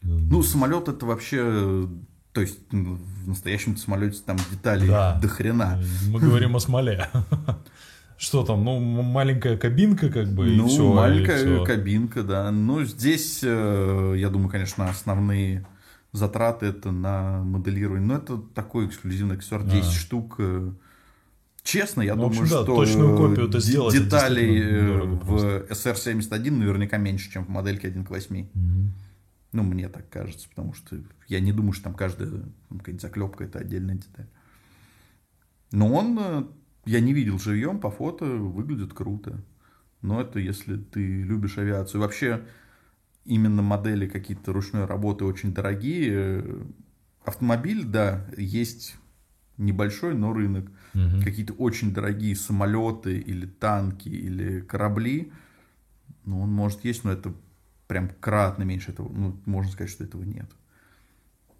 Ну, 0.02 0.42
самолет 0.42 0.88
это 0.88 1.06
вообще... 1.06 1.88
То 2.32 2.40
есть 2.40 2.58
в 2.70 3.28
настоящем 3.28 3.76
самолете 3.76 4.18
там 4.24 4.36
деталей 4.50 4.88
Да. 4.88 5.18
до 5.20 5.28
хрена. 5.28 5.80
Мы 6.08 6.18
говорим 6.18 6.56
о 6.56 6.60
смоле. 6.60 7.08
Что 8.18 8.44
там, 8.44 8.64
ну, 8.64 8.78
маленькая 8.78 9.56
кабинка, 9.56 10.08
как 10.08 10.32
бы, 10.32 10.48
и 10.52 10.56
ну, 10.56 10.68
все. 10.68 10.92
маленькая 10.92 11.64
кабинка, 11.64 12.22
да. 12.22 12.50
Ну, 12.52 12.84
здесь, 12.84 13.40
э, 13.42 14.14
я 14.16 14.28
думаю, 14.28 14.48
конечно, 14.48 14.88
основные 14.88 15.66
затраты 16.12 16.66
это 16.66 16.92
на 16.92 17.42
моделирование. 17.42 18.06
Но 18.06 18.14
это 18.14 18.38
такой 18.54 18.86
эксклюзивный 18.86 19.36
аксессуар, 19.36 19.64
10 19.64 19.88
А. 19.88 19.90
штук. 19.90 20.40
Честно, 21.62 22.02
я 22.02 22.14
Ну, 22.16 22.22
думаю, 22.22 22.40
общем, 22.42 22.56
да, 22.56 22.62
что 22.64 22.76
точную 22.76 23.14
э, 23.14 23.16
копию-то 23.16 23.58
де- 23.58 23.64
сделать 23.64 23.94
деталей 23.94 24.60
э, 24.60 25.04
в 25.04 25.64
SR-71 25.70 26.50
наверняка 26.50 26.98
меньше, 26.98 27.30
чем 27.30 27.44
в 27.44 27.48
модельке 27.48 27.88
1 27.88 28.04
к 28.04 28.10
8. 28.10 28.48
Мгм. 28.52 28.92
Ну, 29.52 29.62
мне 29.62 29.88
так 29.88 30.08
кажется, 30.08 30.48
потому 30.48 30.74
что 30.74 30.96
я 31.28 31.38
не 31.40 31.52
думаю, 31.52 31.72
что 31.72 31.84
там 31.84 31.94
каждая 31.94 32.30
там, 32.30 32.78
какая-нибудь 32.78 33.02
заклепка 33.02 33.44
это 33.44 33.60
отдельная 33.60 33.94
деталь. 33.96 34.26
Но 35.70 35.92
он, 35.92 36.18
э, 36.20 36.44
я 36.84 37.00
не 37.00 37.12
видел 37.12 37.38
живьем, 37.38 37.78
по 37.78 37.90
фото 37.90 38.24
выглядит 38.24 38.92
круто. 38.92 39.40
Но 40.00 40.20
это 40.20 40.40
если 40.40 40.76
ты 40.76 41.22
любишь 41.22 41.58
авиацию. 41.58 42.00
Вообще, 42.00 42.42
именно 43.24 43.62
модели 43.62 44.08
какие-то 44.08 44.52
ручной 44.52 44.84
работы 44.86 45.24
очень 45.24 45.54
дорогие. 45.54 46.44
Автомобиль, 47.24 47.84
да, 47.84 48.26
есть 48.36 48.96
небольшой, 49.58 50.14
но 50.14 50.32
рынок. 50.32 50.68
Мгм. 50.94 51.22
Какие-то 51.22 51.54
очень 51.54 51.94
дорогие 51.94 52.36
самолеты 52.36 53.18
или 53.18 53.46
танки 53.46 54.08
или 54.08 54.60
корабли, 54.60 55.32
ну, 56.24 56.40
он 56.40 56.52
может 56.52 56.84
есть, 56.84 57.04
но 57.04 57.12
это 57.12 57.34
прям 57.86 58.10
кратно 58.20 58.62
меньше 58.62 58.92
этого. 58.92 59.08
Ну, 59.08 59.40
можно 59.46 59.72
сказать, 59.72 59.90
что 59.90 60.04
этого 60.04 60.22
нет. 60.22 60.50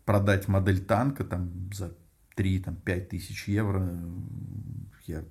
Продать 0.05 0.49
модель 0.49 0.81
танка 0.85 1.25
там 1.25 1.71
за 1.73 1.95
3-5 2.37 3.07
тысяч 3.07 3.49
евро, 3.49 3.99
я 5.07 5.25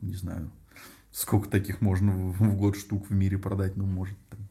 не 0.00 0.14
знаю, 0.14 0.50
сколько 1.10 1.48
таких 1.48 1.80
можно 1.80 2.12
в, 2.12 2.56
год 2.56 2.76
штук 2.76 3.10
в 3.10 3.14
мире 3.14 3.38
продать, 3.38 3.76
ну, 3.76 3.86
может, 3.86 4.18
там, 4.30 4.48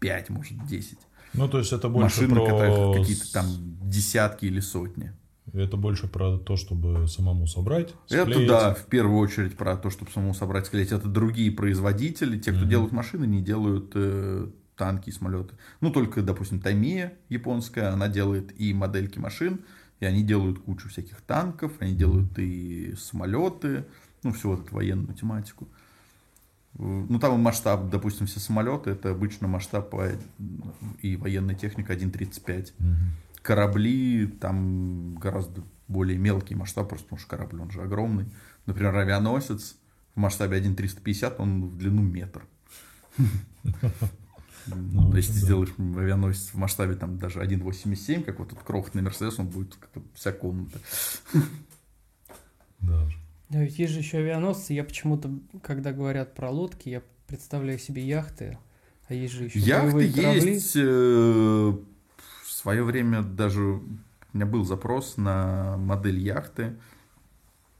5, 0.00 0.30
может, 0.30 0.66
10. 0.66 0.98
Ну, 1.34 1.48
то 1.48 1.58
есть 1.58 1.72
это 1.72 1.88
больше 1.88 2.22
Машины, 2.22 2.34
про... 2.34 2.44
которые 2.44 2.98
какие-то 2.98 3.32
там 3.32 3.46
десятки 3.82 4.46
или 4.46 4.60
сотни. 4.60 5.12
Это 5.52 5.76
больше 5.76 6.08
про 6.08 6.38
то, 6.38 6.56
чтобы 6.56 7.06
самому 7.08 7.46
собрать, 7.46 7.94
Это 8.10 8.24
склеить. 8.24 8.48
да, 8.48 8.74
в 8.74 8.86
первую 8.86 9.18
очередь 9.18 9.56
про 9.56 9.76
то, 9.76 9.90
чтобы 9.90 10.10
самому 10.10 10.34
собрать, 10.34 10.66
склеить. 10.66 10.92
Это 10.92 11.08
другие 11.08 11.50
производители, 11.52 12.38
те, 12.38 12.50
кто 12.52 12.62
Мгм. 12.62 12.70
делают 12.70 12.92
машины, 12.92 13.26
не 13.26 13.40
делают 13.40 13.92
э, 13.94 14.48
танки 14.76 15.08
и 15.08 15.12
самолеты. 15.12 15.54
Ну, 15.80 15.90
только, 15.90 16.22
допустим, 16.22 16.60
Таймия 16.60 17.14
японская, 17.28 17.92
она 17.92 18.08
делает 18.08 18.58
и 18.60 18.74
модельки 18.74 19.18
машин, 19.18 19.60
и 20.00 20.04
они 20.04 20.22
делают 20.22 20.58
кучу 20.58 20.88
всяких 20.88 21.20
танков, 21.22 21.72
они 21.78 21.94
делают 21.94 22.38
и 22.38 22.94
самолеты, 22.98 23.84
ну, 24.24 24.32
всю 24.32 24.50
вот 24.50 24.66
эту 24.66 24.74
военную 24.74 25.14
тематику. 25.14 25.68
Ну, 26.78 27.18
там 27.18 27.40
масштаб, 27.40 27.88
допустим, 27.88 28.26
все 28.26 28.38
самолеты, 28.38 28.90
это 28.90 29.10
обычно 29.12 29.48
масштаб 29.48 29.88
по- 29.88 30.10
и 31.00 31.16
военная 31.16 31.54
техника 31.54 31.94
1.35 31.94 32.74
Мгм. 32.78 33.12
Корабли, 33.46 34.26
там 34.26 35.14
гораздо 35.16 35.62
более 35.88 36.18
мелкий 36.18 36.54
масштаб, 36.56 36.88
просто 36.88 37.04
потому 37.06 37.20
что 37.20 37.28
корабль, 37.30 37.60
он 37.60 37.70
же 37.70 37.80
огромный. 37.82 38.26
Например, 38.66 38.96
авианосец 38.96 39.76
в 40.14 40.18
масштабе 40.18 40.58
1.350, 40.60 41.36
он 41.38 41.68
в 41.68 41.78
длину 41.78 42.02
метр. 42.02 42.42
Ну, 44.66 45.14
Если 45.14 45.32
ты 45.32 45.40
да. 45.40 45.44
сделаешь 45.46 45.72
авианосец 45.78 46.48
в 46.52 46.56
масштабе 46.56 46.96
там 46.96 47.18
даже 47.18 47.40
1.87, 47.40 48.24
как 48.24 48.40
вот 48.40 48.52
этот 48.52 48.64
крохотный 48.64 49.02
Мерседес, 49.02 49.38
он 49.38 49.46
будет 49.46 49.76
как 49.76 49.90
вся 50.14 50.32
комната. 50.32 50.80
Да. 52.80 53.08
Да, 53.48 53.62
ведь 53.62 53.78
есть 53.78 53.92
же 53.92 54.00
еще 54.00 54.18
авианосцы. 54.18 54.72
Я 54.72 54.82
почему-то, 54.82 55.30
когда 55.62 55.92
говорят 55.92 56.34
про 56.34 56.50
лодки, 56.50 56.88
я 56.88 57.00
представляю 57.28 57.78
себе 57.78 58.04
яхты, 58.04 58.58
а 59.08 59.14
есть 59.14 59.34
же 59.34 59.44
еще 59.44 59.60
Яхты 59.60 60.12
корабли. 60.12 60.54
есть. 60.54 60.76
Свое 62.66 62.82
время 62.82 63.22
даже 63.22 63.62
у 63.62 63.82
меня 64.32 64.44
был 64.44 64.64
запрос 64.64 65.16
на 65.16 65.76
модель 65.76 66.18
яхты. 66.18 66.76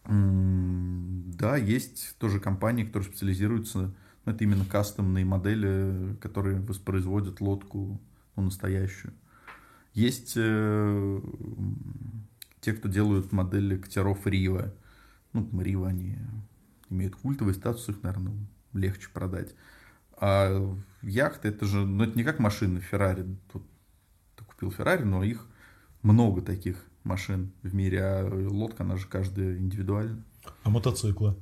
Да, 0.05 1.57
есть 1.57 2.15
тоже 2.19 2.39
компании, 2.39 2.85
которые 2.85 3.09
специализируются. 3.09 3.93
ну, 4.25 4.33
Это 4.33 4.45
именно 4.45 4.65
кастомные 4.65 5.25
модели, 5.25 6.15
которые 6.21 6.61
воспроизводят 6.61 7.41
лодку 7.41 8.01
ну, 8.37 8.45
настоящую. 8.45 9.13
Есть 9.93 10.35
э, 10.37 11.21
те, 12.61 12.73
кто 12.73 12.89
делают 12.89 13.33
модели 13.33 13.79
катеров 13.79 14.25
Рива. 14.25 14.73
Ну, 15.33 15.51
Рива, 15.61 15.89
они 15.89 16.17
имеют 16.91 17.17
культовый 17.17 17.55
статус, 17.55 17.89
их, 17.89 18.05
наверное, 18.05 18.37
легче 18.73 19.09
продать. 19.13 19.53
А 20.17 20.79
яхты, 21.03 21.49
это 21.49 21.67
же, 21.67 21.85
ну, 21.85 22.05
это 22.05 22.17
не 22.17 22.23
как 22.23 22.39
машины 22.39 22.79
Феррари. 22.79 23.27
Тут 23.53 23.65
купил 24.57 24.71
Феррари, 24.73 25.05
но 25.05 25.23
их 25.23 25.47
много 26.03 26.41
таких 26.43 26.83
машин 27.05 27.53
в 27.63 27.75
мире, 27.75 28.03
а 28.03 28.49
лодка, 28.51 28.83
она 28.85 28.97
же 28.97 29.07
каждая 29.07 29.57
индивидуальна. 29.59 30.23
А 30.65 30.71
мотоциклы? 30.71 31.37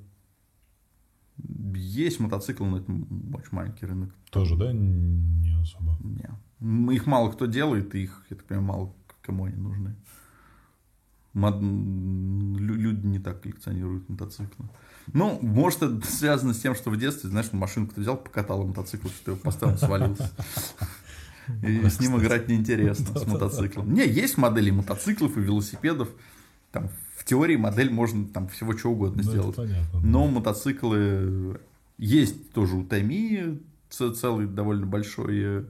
Есть 1.75 2.21
мотоциклы, 2.21 2.67
но 2.69 2.79
это 2.79 2.93
очень 2.93 3.49
маленький 3.53 3.87
рынок. 3.87 4.11
Тоже, 4.31 4.57
да? 4.57 4.73
Не 4.73 5.61
особо. 5.61 5.97
Не. 6.03 6.95
Их 6.95 7.07
мало 7.07 7.31
кто 7.33 7.47
делает, 7.47 7.95
и 7.95 8.05
их, 8.05 8.25
я 8.31 8.37
так 8.37 8.47
понимаю, 8.47 8.67
мало 8.67 8.95
кому 9.23 9.45
они 9.45 9.57
нужны. 9.57 9.95
Мод- 11.35 11.61
лю- 11.61 12.75
Люди 12.77 13.05
не 13.07 13.19
так 13.19 13.41
коллекционируют 13.43 14.09
мотоциклы. 14.09 14.67
Ну, 15.13 15.39
может, 15.43 15.83
это 15.83 16.07
связано 16.07 16.55
с 16.55 16.61
тем, 16.61 16.75
что 16.77 16.91
в 16.91 16.97
детстве, 16.97 17.29
знаешь, 17.29 17.53
машинку 17.53 17.95
ты 17.95 18.01
взял, 18.03 18.17
покатал 18.17 18.65
мотоцикл, 18.67 19.09
что 19.09 19.25
ты 19.25 19.31
его 19.33 19.41
поставил, 19.41 19.77
свалился. 19.79 20.31
И 21.63 21.89
с 21.89 22.01
ним 22.01 22.19
играть 22.19 22.49
неинтересно, 22.49 23.19
с 23.19 23.27
мотоциклом. 23.27 23.93
Не, 23.93 24.07
есть 24.07 24.37
модели 24.39 24.71
мотоциклов 24.71 25.37
и 25.37 25.41
велосипедов. 25.41 26.09
Там 26.73 26.89
в 27.17 27.25
теории 27.25 27.57
модель 27.57 27.91
можно 27.91 28.27
там 28.29 28.49
всего 28.49 28.75
чего 28.75 28.93
угодно 28.93 29.23
Ну, 29.25 29.31
сделать. 29.31 29.57
понятно. 29.57 30.01
да. 30.01 30.07
Но 30.07 30.27
мотоциклы 30.27 31.61
есть 31.99 32.53
тоже 32.53 32.77
у 32.77 32.85
Тайми 32.85 33.63
целый 33.89 34.47
довольно 34.49 34.87
большой 34.87 35.37
э, 35.41 35.65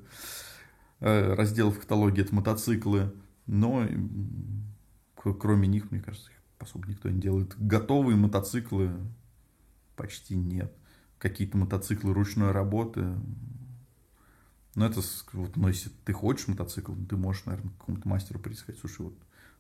э, 1.01 1.35
раздел 1.35 1.71
в 1.71 1.79
каталоге 1.79 2.23
это 2.23 2.35
мотоциклы, 2.35 3.13
но 3.47 3.87
кроме 5.17 5.69
них, 5.69 5.91
мне 5.91 6.01
кажется, 6.01 6.31
их 6.31 6.37
особо 6.59 6.89
никто 6.89 7.11
не 7.11 7.21
делает. 7.21 7.55
Готовые 7.59 8.17
мотоциклы 8.17 8.93
почти 9.97 10.37
нет. 10.37 10.73
Какие-то 11.19 11.57
мотоциклы 11.59 12.15
ручной 12.15 12.53
работы. 12.53 13.07
Но 14.75 14.87
это, 14.87 15.01
вот, 15.33 15.57
но 15.57 15.69
если 15.69 15.91
ты 16.05 16.13
хочешь 16.13 16.49
мотоцикл, 16.49 16.93
ты 17.09 17.17
можешь, 17.17 17.45
наверное, 17.45 17.71
к 17.71 17.79
какому-то 17.79 18.09
мастеру 18.09 18.41
прийти 18.41 18.61
сказать, 18.61 18.81
слушай, 18.81 19.03
вот 19.03 19.15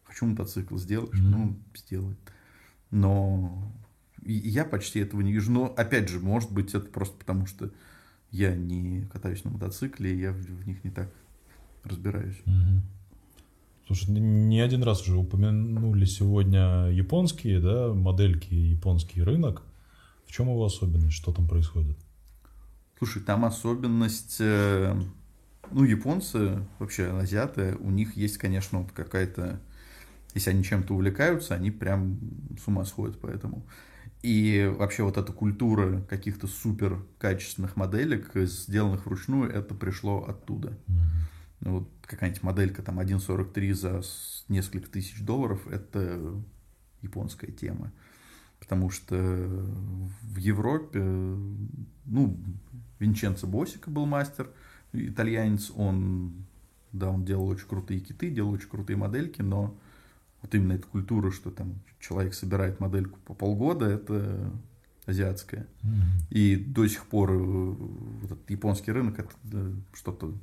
хочу 0.04 0.26
мотоцикл, 0.26 0.76
сделаешь? 0.76 1.18
Мгм. 1.20 1.30
Ну, 1.30 1.56
сделает. 1.76 2.18
Но 2.90 3.72
и- 4.22 4.38
и 4.38 4.48
я 4.48 4.64
почти 4.64 5.00
этого 5.00 5.20
не 5.20 5.32
вижу. 5.32 5.52
Но, 5.52 5.66
опять 5.76 6.08
же, 6.08 6.20
может 6.20 6.52
быть, 6.52 6.74
это 6.74 6.86
просто 6.86 7.16
потому, 7.16 7.46
что 7.46 7.70
я 8.30 8.56
не 8.56 9.06
катаюсь 9.12 9.44
на 9.44 9.50
мотоцикле, 9.50 10.14
и 10.14 10.18
я 10.20 10.32
в, 10.32 10.36
в 10.36 10.66
них 10.66 10.82
не 10.84 10.90
так 10.90 11.08
разбираюсь. 11.84 12.40
Мгм. 12.46 12.82
Слушай, 13.86 14.10
не 14.18 14.60
один 14.60 14.82
раз 14.82 15.02
уже 15.02 15.16
упомянули 15.18 16.06
сегодня 16.06 16.86
японские, 16.88 17.60
да, 17.60 17.92
модельки, 17.92 18.54
японский 18.54 19.22
рынок. 19.22 19.62
В 20.26 20.32
чем 20.32 20.48
его 20.48 20.64
особенность? 20.64 21.12
Что 21.14 21.32
там 21.32 21.46
происходит? 21.46 21.98
Слушай, 23.05 23.20
там 23.20 23.44
особенность... 23.44 24.36
э, 24.40 24.98
Ну, 25.70 25.85
японцы, 25.85 26.66
вообще 26.78 27.10
азиаты, 27.10 27.76
у 27.81 27.90
них 27.90 28.16
есть, 28.16 28.39
конечно, 28.39 28.78
вот 28.81 28.93
какая-то... 28.93 29.60
Если 30.32 30.48
они 30.48 30.64
чем-то 30.64 30.94
увлекаются, 30.94 31.55
они 31.55 31.70
прям 31.70 32.18
с 32.59 32.66
ума 32.66 32.86
сходят 32.86 33.20
по 33.20 33.26
этому. 33.26 33.66
И 34.22 34.72
вообще 34.78 35.02
вот 35.02 35.18
эта 35.18 35.35
культура 35.35 36.01
каких-то 36.09 36.47
супер 36.47 37.05
качественных 37.18 37.76
моделек, 37.76 38.31
сделанных 38.35 39.05
вручную, 39.05 39.51
это 39.51 39.74
пришло 39.74 40.24
оттуда. 40.24 40.78
Ну, 41.60 41.81
Вот 41.81 41.89
какая-нибудь 42.06 42.43
моделька 42.43 42.82
там 42.82 43.01
1.43 43.01 43.74
за 43.74 44.01
несколько 44.48 44.89
тысяч 44.89 45.20
долларов, 45.20 45.66
это 45.66 46.43
японская 47.02 47.51
тема. 47.51 47.93
Потому 48.64 48.88
что 48.88 49.14
в 50.22 50.36
Европе, 50.38 51.00
ну, 51.02 52.36
Винченцо 52.98 53.46
Босика 53.46 53.90
был 53.90 54.06
мастер, 54.06 54.50
итальянец, 54.94 55.70
он, 55.76 56.32
да, 56.92 57.10
он 57.10 57.26
делал 57.26 57.48
очень 57.48 57.68
крутые 57.68 58.00
киты, 58.00 58.30
делал 58.30 58.52
очень 58.52 58.68
крутые 58.68 58.96
модельки, 58.96 59.42
но 59.42 59.76
вот 60.40 60.54
именно 60.54 60.72
эта 60.72 60.86
культура, 60.86 61.30
что 61.30 61.50
там 61.50 61.74
человек 62.00 62.32
собирает 62.32 62.80
модельку 62.80 63.18
по 63.26 63.34
полгода, 63.34 63.84
это 63.86 64.50
азиатская. 65.04 65.66
Мгм. 65.82 66.02
И 66.30 66.56
до 66.56 66.86
сих 66.86 67.04
пор 67.04 67.32
э, 67.32 67.36
вот 67.36 68.32
этот 68.32 68.48
японский 68.50 68.92
рынок 68.92 69.18
это 69.18 69.30
да, 69.42 69.66
что-то 69.92 70.34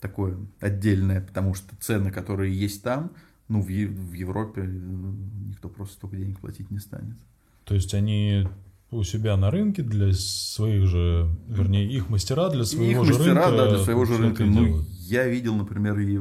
такое 0.00 0.38
отдельное, 0.60 1.20
потому 1.20 1.52
что 1.52 1.76
цены, 1.76 2.10
которые 2.10 2.58
есть 2.58 2.82
там, 2.82 3.10
ну, 3.48 3.60
в, 3.60 3.66
в 3.66 4.12
Европе 4.14 4.62
э, 4.62 4.66
никто 4.66 5.68
просто 5.68 5.96
столько 5.96 6.16
денег 6.16 6.40
платить 6.40 6.70
не 6.70 6.78
станет. 6.78 7.16
То 7.64 7.74
есть 7.74 7.94
они 7.94 8.48
у 8.90 9.04
себя 9.04 9.36
на 9.36 9.50
рынке 9.50 9.82
для 9.82 10.12
своих 10.12 10.86
же, 10.86 11.34
вернее, 11.48 11.90
их 11.90 12.10
мастера 12.10 12.50
для 12.50 12.64
своего 12.64 13.02
их 13.02 13.06
же 13.06 13.14
мастера, 13.14 13.46
рынка. 13.46 13.56
да, 13.56 13.68
для 13.70 13.78
своего 13.78 14.04
же 14.04 14.18
рынка. 14.18 14.44
Ну, 14.44 14.66
делают. 14.66 14.88
я 14.88 15.26
видел, 15.26 15.54
например, 15.54 15.98
и 15.98 16.20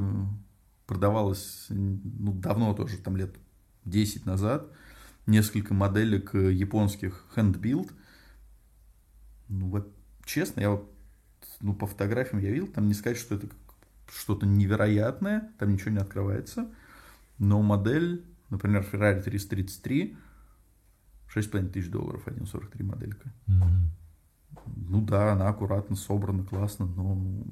продавалось, 0.87 1.65
ну, 1.69 2.33
давно 2.33 2.73
тоже, 2.73 2.97
там 2.97 3.17
лет 3.17 3.35
10 3.85 4.25
назад, 4.25 4.67
несколько 5.27 5.73
моделек 5.73 6.33
э, 6.33 6.53
японских 6.53 7.25
hand-build. 7.35 7.91
Ну, 9.49 9.69
вот, 9.69 9.93
честно, 10.25 10.61
я 10.61 10.71
вот, 10.71 10.89
ну, 11.59 11.73
по 11.73 11.87
фотографиям 11.87 12.41
я 12.41 12.51
видел, 12.51 12.67
там 12.67 12.87
не 12.87 12.93
сказать, 12.93 13.17
что 13.17 13.35
это 13.35 13.47
что-то 14.13 14.45
невероятное, 14.45 15.51
там 15.57 15.73
ничего 15.73 15.91
не 15.91 15.99
открывается, 15.99 16.69
но 17.37 17.61
модель, 17.61 18.23
например, 18.49 18.85
Ferrari 18.91 19.21
333, 19.21 20.17
6,5 21.35 21.69
тысяч 21.69 21.89
долларов, 21.89 22.27
1.43 22.27 22.83
моделька. 22.83 23.31
Мгм. 23.47 23.91
Ну 24.75 25.01
да, 25.01 25.33
она 25.33 25.47
аккуратно 25.47 25.95
собрана, 25.95 26.43
классно, 26.43 26.85
но 26.85 27.45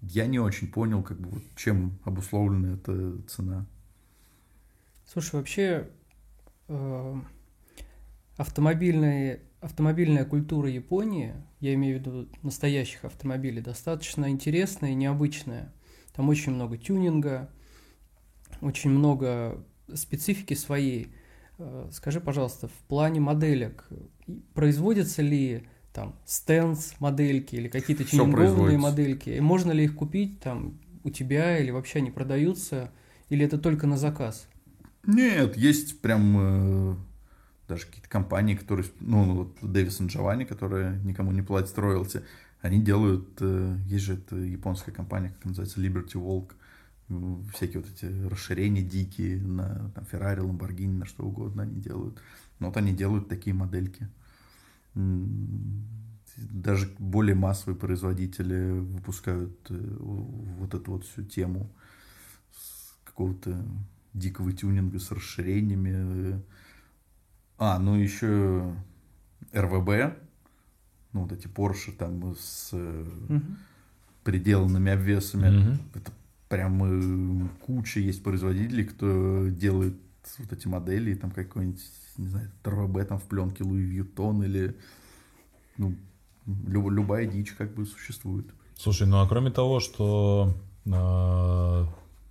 я 0.00 0.26
не 0.26 0.38
очень 0.38 0.70
понял, 0.70 1.02
как 1.02 1.20
бы, 1.20 1.28
вот, 1.30 1.42
чем 1.56 1.98
обусловлена 2.04 2.74
эта 2.74 3.22
цена. 3.28 3.66
Слушай, 5.06 5.36
вообще 5.36 5.90
э, 6.68 7.16
автомобильная, 8.36 9.40
автомобильная 9.60 10.24
культура 10.24 10.68
Японии, 10.68 11.34
я 11.60 11.74
имею 11.74 11.98
в 11.98 12.00
виду 12.00 12.28
настоящих 12.42 13.04
автомобилей, 13.04 13.60
достаточно 13.60 14.30
интересная 14.30 14.90
и 14.90 14.94
необычная. 14.94 15.72
Там 16.14 16.28
очень 16.28 16.52
много 16.52 16.78
тюнинга, 16.78 17.50
очень 18.60 18.90
много 18.90 19.64
специфики 19.94 20.54
своей. 20.54 21.12
Э, 21.64 21.88
скажи, 21.92 22.20
пожалуйста, 22.20 22.68
в 22.68 22.86
плане 22.88 23.20
моделек, 23.20 23.88
производятся 24.52 25.22
ли 25.22 25.66
там 25.92 26.14
стенс 26.26 26.94
модельки 27.00 27.56
или 27.56 27.68
какие-то 27.68 28.04
производится. 28.30 28.78
модельки? 28.78 29.30
И 29.30 29.40
можно 29.40 29.72
ли 29.72 29.84
их 29.84 29.94
купить 29.94 30.40
там 30.40 30.78
у 31.04 31.10
тебя 31.10 31.58
или 31.58 31.70
вообще 31.70 32.00
они 32.00 32.10
продаются? 32.10 32.90
Или 33.30 33.46
это 33.46 33.56
только 33.58 33.86
на 33.86 33.96
заказ? 33.96 34.46
Нет, 35.06 35.56
есть 35.56 36.00
прям 36.00 36.36
э, 36.38 36.96
даже 37.66 37.86
какие-то 37.86 38.08
компании, 38.10 38.56
которые, 38.56 38.86
ну, 39.00 39.34
вот 39.34 39.56
Дэвисон 39.62 40.08
Джованни, 40.08 40.44
которая 40.44 40.98
никому 41.00 41.32
не 41.32 41.42
платит 41.42 41.78
роялти, 41.78 42.22
они 42.60 42.78
делают, 42.78 43.28
э, 43.40 43.78
есть 43.86 44.04
же 44.04 44.14
это 44.14 44.36
японская 44.36 44.94
компания, 44.94 45.30
как 45.30 45.44
называется, 45.46 45.80
Liberty 45.80 46.14
Walk, 46.14 46.52
всякие 47.52 47.82
вот 47.82 47.90
эти 47.90 48.06
расширения 48.28 48.82
дикие 48.82 49.40
на 49.40 49.90
там, 49.94 50.04
Ferrari, 50.10 50.38
Lamborghini, 50.40 50.98
на 50.98 51.06
что 51.06 51.24
угодно 51.24 51.62
они 51.64 51.80
делают. 51.80 52.20
Но 52.58 52.68
вот 52.68 52.76
они 52.76 52.92
делают 52.92 53.28
такие 53.28 53.54
модельки. 53.54 54.08
Даже 56.36 56.92
более 56.98 57.34
массовые 57.34 57.76
производители 57.78 58.80
выпускают 58.80 59.54
э, 59.70 59.96
вот 59.98 60.74
эту 60.74 60.92
вот 60.92 61.04
всю 61.04 61.22
тему 61.22 61.70
какого-то 63.04 63.64
дикого 64.14 64.52
тюнинга 64.52 64.98
с 64.98 65.10
расширениями. 65.12 66.42
А, 67.58 67.78
ну 67.78 67.94
еще 67.94 68.74
РВБ, 69.52 70.16
ну 71.12 71.22
вот 71.22 71.32
эти 71.32 71.46
Porsche 71.46 71.92
там 71.96 72.34
с 72.36 72.72
Мгм. 72.72 73.56
приделанными 74.24 74.90
обвесами. 74.92 75.48
Мгм. 75.56 75.78
Это 75.94 76.12
прям 76.54 76.82
э, 76.84 77.48
куча 77.66 77.98
есть 78.00 78.22
производителей, 78.22 78.84
кто 78.84 79.48
делает 79.48 79.94
вот 80.38 80.52
эти 80.52 80.68
модели, 80.68 81.10
и 81.10 81.14
там 81.16 81.30
какой-нибудь, 81.32 81.80
не 82.18 82.28
знаю, 82.28 82.48
РВБ 82.64 83.08
там 83.08 83.18
в 83.18 83.24
пленке 83.24 83.64
Луи 83.64 83.82
Вьютон 83.82 84.44
или 84.44 84.76
ну, 85.76 85.94
люб- 86.46 86.90
любая 86.90 87.26
дичь 87.26 87.52
как 87.58 87.74
бы 87.74 87.84
существует. 87.86 88.46
Слушай, 88.76 89.08
ну 89.08 89.16
а 89.20 89.28
кроме 89.28 89.50
того, 89.50 89.80
что 89.80 90.54
а, 90.92 91.88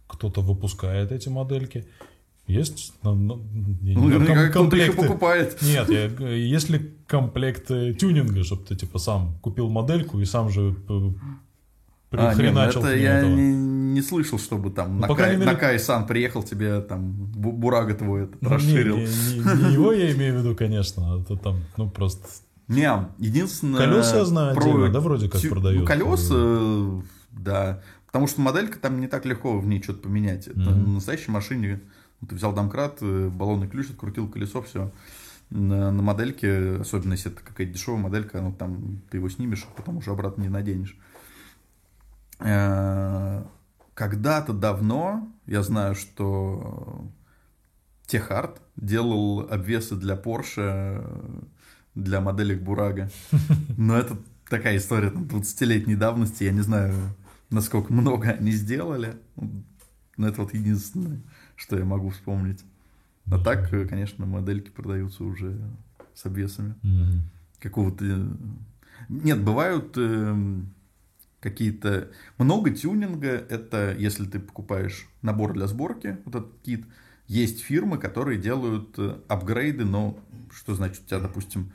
кто-то 0.08 0.41
выпускает 0.41 1.12
эти 1.12 1.28
модельки, 1.30 1.86
есть 2.48 2.94
ну, 3.04 3.14
ну, 3.16 3.44
Ну, 3.82 4.08
наверняка 4.08 4.45
ком- 4.45 4.64
комплекты. 4.64 4.95
покупает. 5.02 5.62
Нет, 5.62 5.90
я 5.90 6.06
есть 6.30 6.70
ли 6.70 6.94
комплект 7.08 7.70
э, 7.72 7.94
тюнинга, 7.94 8.44
чтобы 8.45 8.64
ты 8.64 8.76
типа 8.78 9.00
сам 9.00 9.36
купил 9.41 9.70
модельку 9.70 10.20
и 10.22 10.26
сам 10.26 10.50
же 10.50 10.72
п- 10.88 11.14
А, 12.12 12.34
нет, 12.36 12.54
ну 12.54 12.62
это 12.62 12.95
я 12.95 13.20
этого? 13.20 13.32
не, 13.36 13.54
не 13.94 14.02
слышал, 14.02 14.38
чтобы 14.40 14.70
там 14.72 14.99
Ну, 14.99 15.07
на, 15.07 15.15
Кай, 15.15 15.36
мере- 15.38 15.45
на 15.45 15.56
Кай-сан 15.56 16.06
приехал, 16.07 16.44
тебе 16.44 16.82
там 16.82 17.11
бу- 17.36 17.52
бурага 17.52 17.94
твой 17.94 18.24
этот 18.24 18.41
Ну, 18.41 18.49
расширил. 18.49 18.98
Не, 18.98 19.03
не- 19.06 19.64
не 19.68 19.74
его 19.74 19.91
я 19.94 20.11
имею 20.14 20.36
в 20.36 20.40
виду, 20.44 20.56
конечно, 20.56 21.14
а 21.15 21.24
то 21.24 21.36
там, 21.36 21.60
ну 21.78 21.90
просто 21.90 22.28
Не, 22.68 22.90
единственное... 23.18 23.80
Колеса 23.86 24.18
я 24.18 24.26
знаю 24.26 24.56
про 24.56 24.64
отдельно, 24.64 24.90
да, 24.90 24.99
вроде 24.99 25.30
как 25.30 25.41
тю- 25.41 25.49
продают? 25.49 25.82
Ну, 25.82 25.88
колеса, 25.88 26.34
э, 26.36 27.02
да. 27.32 27.82
Потому 28.07 28.28
что 28.28 28.41
моделька 28.41 28.78
там 28.80 28.99
не 28.99 29.07
так 29.07 29.26
легко 29.26 29.60
в 29.60 29.65
ней 29.68 29.82
что-то 29.82 29.99
поменять. 30.03 30.48
Это 30.48 30.60
Мгм. 30.60 30.84
на 30.84 30.94
настоящей 30.95 31.32
машине 31.32 31.82
ну, 32.22 32.28
ты 32.28 32.36
взял 32.36 32.53
домкрат, 32.53 32.99
э, 33.02 33.30
баллонный 33.34 33.68
ключ, 33.68 33.90
открутил 33.90 34.28
колесо, 34.30 34.61
все. 34.61 34.91
На, 35.49 35.91
на 35.91 36.02
модельке, 36.02 36.78
особенно 36.80 37.14
если 37.14 37.32
это 37.32 37.41
какая-то 37.44 37.74
дешевая 37.74 37.99
моделька, 38.02 38.40
ну 38.41 38.53
там 38.53 39.02
ты 39.11 39.18
его 39.18 39.28
снимешь, 39.30 39.65
а 39.70 39.76
потом 39.76 39.98
уже 39.98 40.11
обратно 40.11 40.41
не 40.44 40.49
наденешь. 40.49 40.95
Э, 42.40 43.44
Когда-то 43.94 44.53
давно, 44.53 45.32
я 45.45 45.61
знаю, 45.61 45.95
что 45.95 47.07
Техарт 48.07 48.61
делал 48.76 49.41
обвесы 49.41 49.95
для 49.95 50.15
Porsche 50.15 50.56
э, 50.57 51.41
для 51.95 52.22
моделек 52.22 52.61
Бурага. 52.61 53.10
Но 53.78 53.95
это 53.98 54.18
такая 54.49 54.78
история 54.78 55.11
там, 55.11 55.24
20-летней 55.24 55.95
давности. 55.95 56.44
Я 56.44 56.52
не 56.52 56.61
знаю, 56.61 56.94
насколько 57.49 57.94
много 57.94 58.30
они 58.30 58.52
сделали. 58.52 59.15
Но 60.18 60.28
это 60.28 60.41
вот 60.41 60.53
единственное, 60.53 61.22
что 61.56 61.78
я 61.78 61.86
могу 61.86 62.10
вспомнить. 62.10 62.64
А 63.32 63.38
так, 63.38 63.72
э, 63.74 63.88
конечно, 63.88 64.26
модельки 64.26 64.70
продаются 64.70 65.24
уже 65.24 65.60
с 66.15 66.26
обвесами. 66.26 66.76
Какого-то... 67.60 68.03
э, 68.06 68.28
Нет, 69.07 69.41
бывают 69.41 69.95
эм, 69.98 70.74
какие-то... 71.44 72.10
Много 72.38 72.72
тюнинга, 72.72 73.28
это 73.28 73.94
если 73.99 74.26
ты 74.26 74.40
покупаешь 74.40 75.07
набор 75.22 75.53
для 75.53 75.68
сборки, 75.68 76.18
вот 76.24 76.36
этот 76.36 76.61
кит, 76.64 76.86
есть 77.28 77.60
фирмы, 77.61 77.98
которые 77.98 78.40
делают 78.40 78.98
э, 78.98 79.18
апгрейды, 79.28 79.84
но 79.84 80.18
что 80.52 80.74
значит 80.74 81.03
у 81.03 81.07
тебя, 81.07 81.20
допустим, 81.20 81.72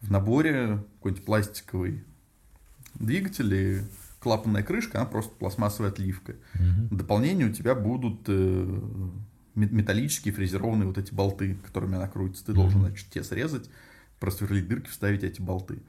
в 0.00 0.10
наборе 0.10 0.84
какой-нибудь 0.96 1.24
пластиковый 1.24 2.04
двигатель 2.94 3.54
и 3.54 3.80
клапанная 4.20 4.62
крышка, 4.62 4.98
она 4.98 5.06
просто 5.06 5.34
пластмассовая 5.34 5.90
отливка. 5.90 6.36
Мгм. 6.54 6.88
В 6.90 6.96
дополнение 6.96 7.48
у 7.48 7.52
тебя 7.52 7.74
будут 7.74 8.20
э, 8.28 8.80
ме- 9.56 9.68
металлические 9.68 10.32
фрезерованные 10.32 10.86
вот 10.86 10.98
эти 10.98 11.12
болты, 11.12 11.56
которыми 11.66 11.96
она 11.96 12.06
крутится. 12.06 12.46
Ты 12.46 12.52
должен, 12.52 12.80
Мгм. 12.80 12.88
значит, 12.88 13.08
те 13.10 13.24
срезать, 13.24 13.68
просверлить 14.20 14.68
дырки, 14.68 14.88
вставить 14.88 15.24
эти 15.24 15.40
болты. 15.40 15.80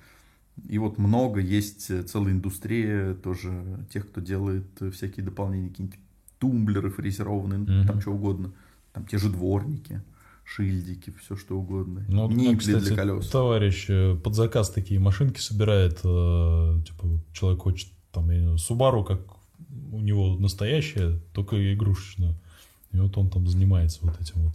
И 0.68 0.78
вот 0.78 0.98
много 0.98 1.40
есть 1.40 1.90
э, 1.92 2.04
целая 2.04 2.34
индустрия 2.34 3.14
тоже 3.14 3.86
тех, 3.94 4.08
кто 4.10 4.22
делает 4.22 4.66
э, 4.82 4.92
всякие 4.92 5.26
дополнения, 5.26 5.70
какие-нибудь 5.70 6.00
тумблеры 6.40 6.90
фрезерованные, 6.90 7.60
Мгм. 7.60 7.88
там 7.88 8.02
что 8.02 8.12
угодно. 8.12 8.52
Там 8.94 9.06
те 9.06 9.18
же 9.18 9.30
дворники, 9.30 10.02
шильдики, 10.44 11.14
все 11.22 11.36
что 11.36 11.60
угодно. 11.60 12.04
Ну, 12.08 12.24
вот 12.28 12.32
Никли 12.36 12.56
кстати, 12.74 12.84
для 12.86 12.96
колес. 12.96 13.28
товарищ 13.30 13.86
э, 13.90 14.16
под 14.16 14.36
заказ 14.36 14.70
такие 14.72 15.00
машинки 15.00 15.40
собирает. 15.40 15.98
Типа, 15.98 17.08
человек 17.34 17.62
хочет, 17.62 17.90
там, 18.12 18.30
я 18.32 18.38
не 18.38 18.42
знаю, 18.44 18.58
Subaru, 18.58 19.06
как 19.06 19.22
у 19.92 20.00
него 20.00 20.36
настоящая, 20.38 21.20
только 21.34 21.74
игрушечная. 21.74 22.34
И 22.92 22.98
вот 22.98 23.16
он 23.18 23.30
там 23.30 23.48
занимается 23.48 24.00
вот 24.02 24.20
этим 24.20 24.42
вот. 24.42 24.54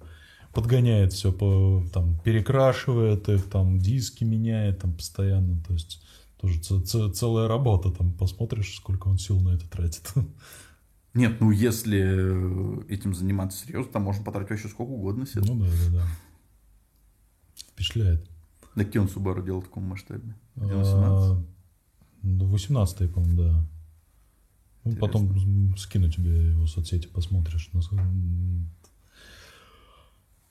Подгоняет 0.54 1.12
все, 1.12 1.32
по, 1.32 1.84
там, 1.92 2.18
перекрашивает 2.20 3.28
их, 3.28 3.44
там, 3.50 3.78
диски 3.78 4.24
меняет 4.24 4.78
там 4.80 4.94
постоянно. 4.94 5.60
То 5.64 5.72
есть, 5.72 6.02
тоже 6.40 6.60
ц- 6.60 6.80
ц- 6.80 7.10
целая 7.12 7.48
работа. 7.48 7.90
Там 7.90 8.12
посмотришь, 8.12 8.76
сколько 8.76 9.08
он 9.08 9.18
сил 9.18 9.40
на 9.40 9.50
это 9.50 9.68
тратит. 9.68 10.12
Нет, 11.14 11.40
ну 11.40 11.50
если 11.52 12.00
э, 12.02 12.82
этим 12.88 13.14
заниматься 13.14 13.64
серьезно, 13.64 13.92
там 13.92 14.02
можно 14.02 14.24
потратить 14.24 14.50
вообще 14.50 14.68
сколько 14.68 14.90
угодно 14.90 15.26
сил. 15.26 15.44
Ну 15.46 15.54
да, 15.60 15.66
да, 15.66 15.98
да. 15.98 16.06
Впечатляет. 17.72 18.28
Да 18.74 18.84
где 18.84 19.00
он 19.00 19.06
Subaru 19.06 19.44
делал 19.44 19.60
в 19.60 19.64
таком 19.64 19.84
масштабе? 19.84 20.34
Где 20.56 20.74
он 20.74 20.80
А, 20.80 20.84
17? 21.36 21.46
ну, 22.22 22.46
18 22.46 23.12
по-моему, 23.12 23.42
да. 23.42 23.66
Ну, 24.84 24.96
потом 24.96 25.76
скину 25.76 26.10
тебе 26.10 26.50
его 26.50 26.66
соцсети, 26.66 27.06
посмотришь. 27.06 27.70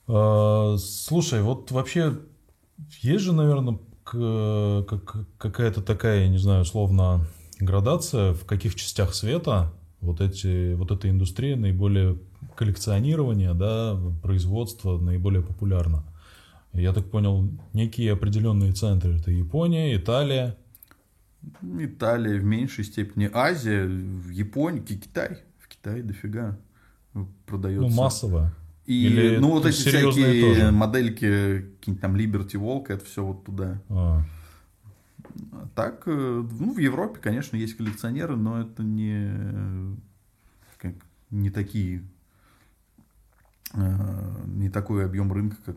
А, 0.06 0.76
Слушай, 0.78 1.42
вот 1.42 1.70
вообще 1.70 2.18
есть 3.00 3.24
же, 3.24 3.32
наверное, 3.32 3.78
какая-то 4.04 5.82
такая, 5.82 6.22
я 6.22 6.28
не 6.28 6.38
знаю, 6.38 6.62
условно, 6.62 7.26
градация, 7.58 8.34
в 8.34 8.44
каких 8.44 8.74
частях 8.74 9.14
света 9.14 9.72
вот, 10.00 10.20
эти, 10.20 10.74
вот 10.74 10.90
эта 10.90 11.08
индустрия 11.08 11.56
наиболее 11.56 12.18
коллекционирования, 12.54 13.54
да, 13.54 13.98
производство 14.22 14.98
наиболее 14.98 15.42
популярно. 15.42 16.04
Я 16.72 16.92
так 16.92 17.10
понял, 17.10 17.48
некие 17.72 18.12
определенные 18.12 18.72
центры. 18.72 19.16
Это 19.16 19.30
Япония, 19.30 19.96
Италия. 19.96 20.56
Италия 21.78 22.38
в 22.38 22.44
меньшей 22.44 22.84
степени, 22.84 23.30
Азия, 23.32 23.86
Ки- 23.86 24.96
Китай. 24.96 25.38
В 25.60 25.68
Китае 25.68 26.02
дофига 26.02 26.58
продается. 27.46 27.88
Ну, 27.88 27.94
массово. 27.94 28.54
И, 28.86 29.06
или 29.06 29.38
ну, 29.38 29.50
вот 29.50 29.66
эти 29.66 29.76
всякие 29.76 30.40
тоже? 30.40 30.70
модельки, 30.70 31.66
какие-нибудь 31.78 32.00
там 32.00 32.16
Liberty 32.16 32.60
Walk, 32.60 32.86
это 32.88 33.04
все 33.04 33.24
вот 33.24 33.44
туда. 33.44 33.80
А, 33.88 34.22
так, 35.74 36.02
э, 36.06 36.10
ну, 36.60 36.74
в 36.74 36.78
Европе, 36.78 37.18
конечно, 37.20 37.56
есть 37.56 37.76
коллекционеры, 37.76 38.36
но 38.36 38.60
это 38.60 38.82
не, 38.82 39.96
как, 40.78 40.94
не 41.30 41.50
такие, 41.50 42.04
э, 43.72 44.44
не 44.46 44.68
такой 44.68 45.06
объем 45.06 45.32
рынка, 45.32 45.56
как 45.64 45.76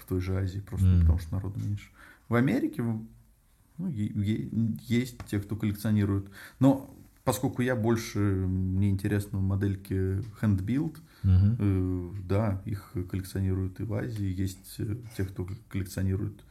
в 0.00 0.06
той 0.08 0.20
же 0.20 0.36
Азии, 0.36 0.60
просто 0.60 0.86
Мгм. 0.86 1.00
потому 1.00 1.18
что 1.18 1.34
народу 1.34 1.58
меньше. 1.60 1.90
В 2.28 2.36
Америке 2.36 2.82
ну, 2.82 3.88
есть 3.88 5.18
те, 5.26 5.40
кто 5.40 5.56
коллекционирует. 5.56 6.30
Но 6.60 6.94
поскольку 7.24 7.62
я 7.62 7.74
больше, 7.74 8.18
мне 8.18 8.90
интересны 8.90 9.40
модельки 9.40 10.22
hand-build, 10.40 10.96
Мгм. 10.96 11.04
Э, 11.24 12.10
да, 12.24 12.62
их 12.64 12.92
коллекционируют 13.10 13.80
и 13.80 13.84
в 13.84 13.94
Азии, 13.94 14.26
есть 14.26 14.76
э, 14.78 14.96
те, 15.16 15.24
кто 15.24 15.48
коллекционирует 15.68 16.44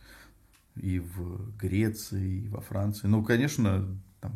и 0.76 1.00
в 1.00 1.56
Греции, 1.58 2.46
и 2.46 2.48
во 2.50 2.62
Франции. 2.62 3.08
Ну, 3.08 3.24
конечно, 3.24 3.88
там 4.20 4.32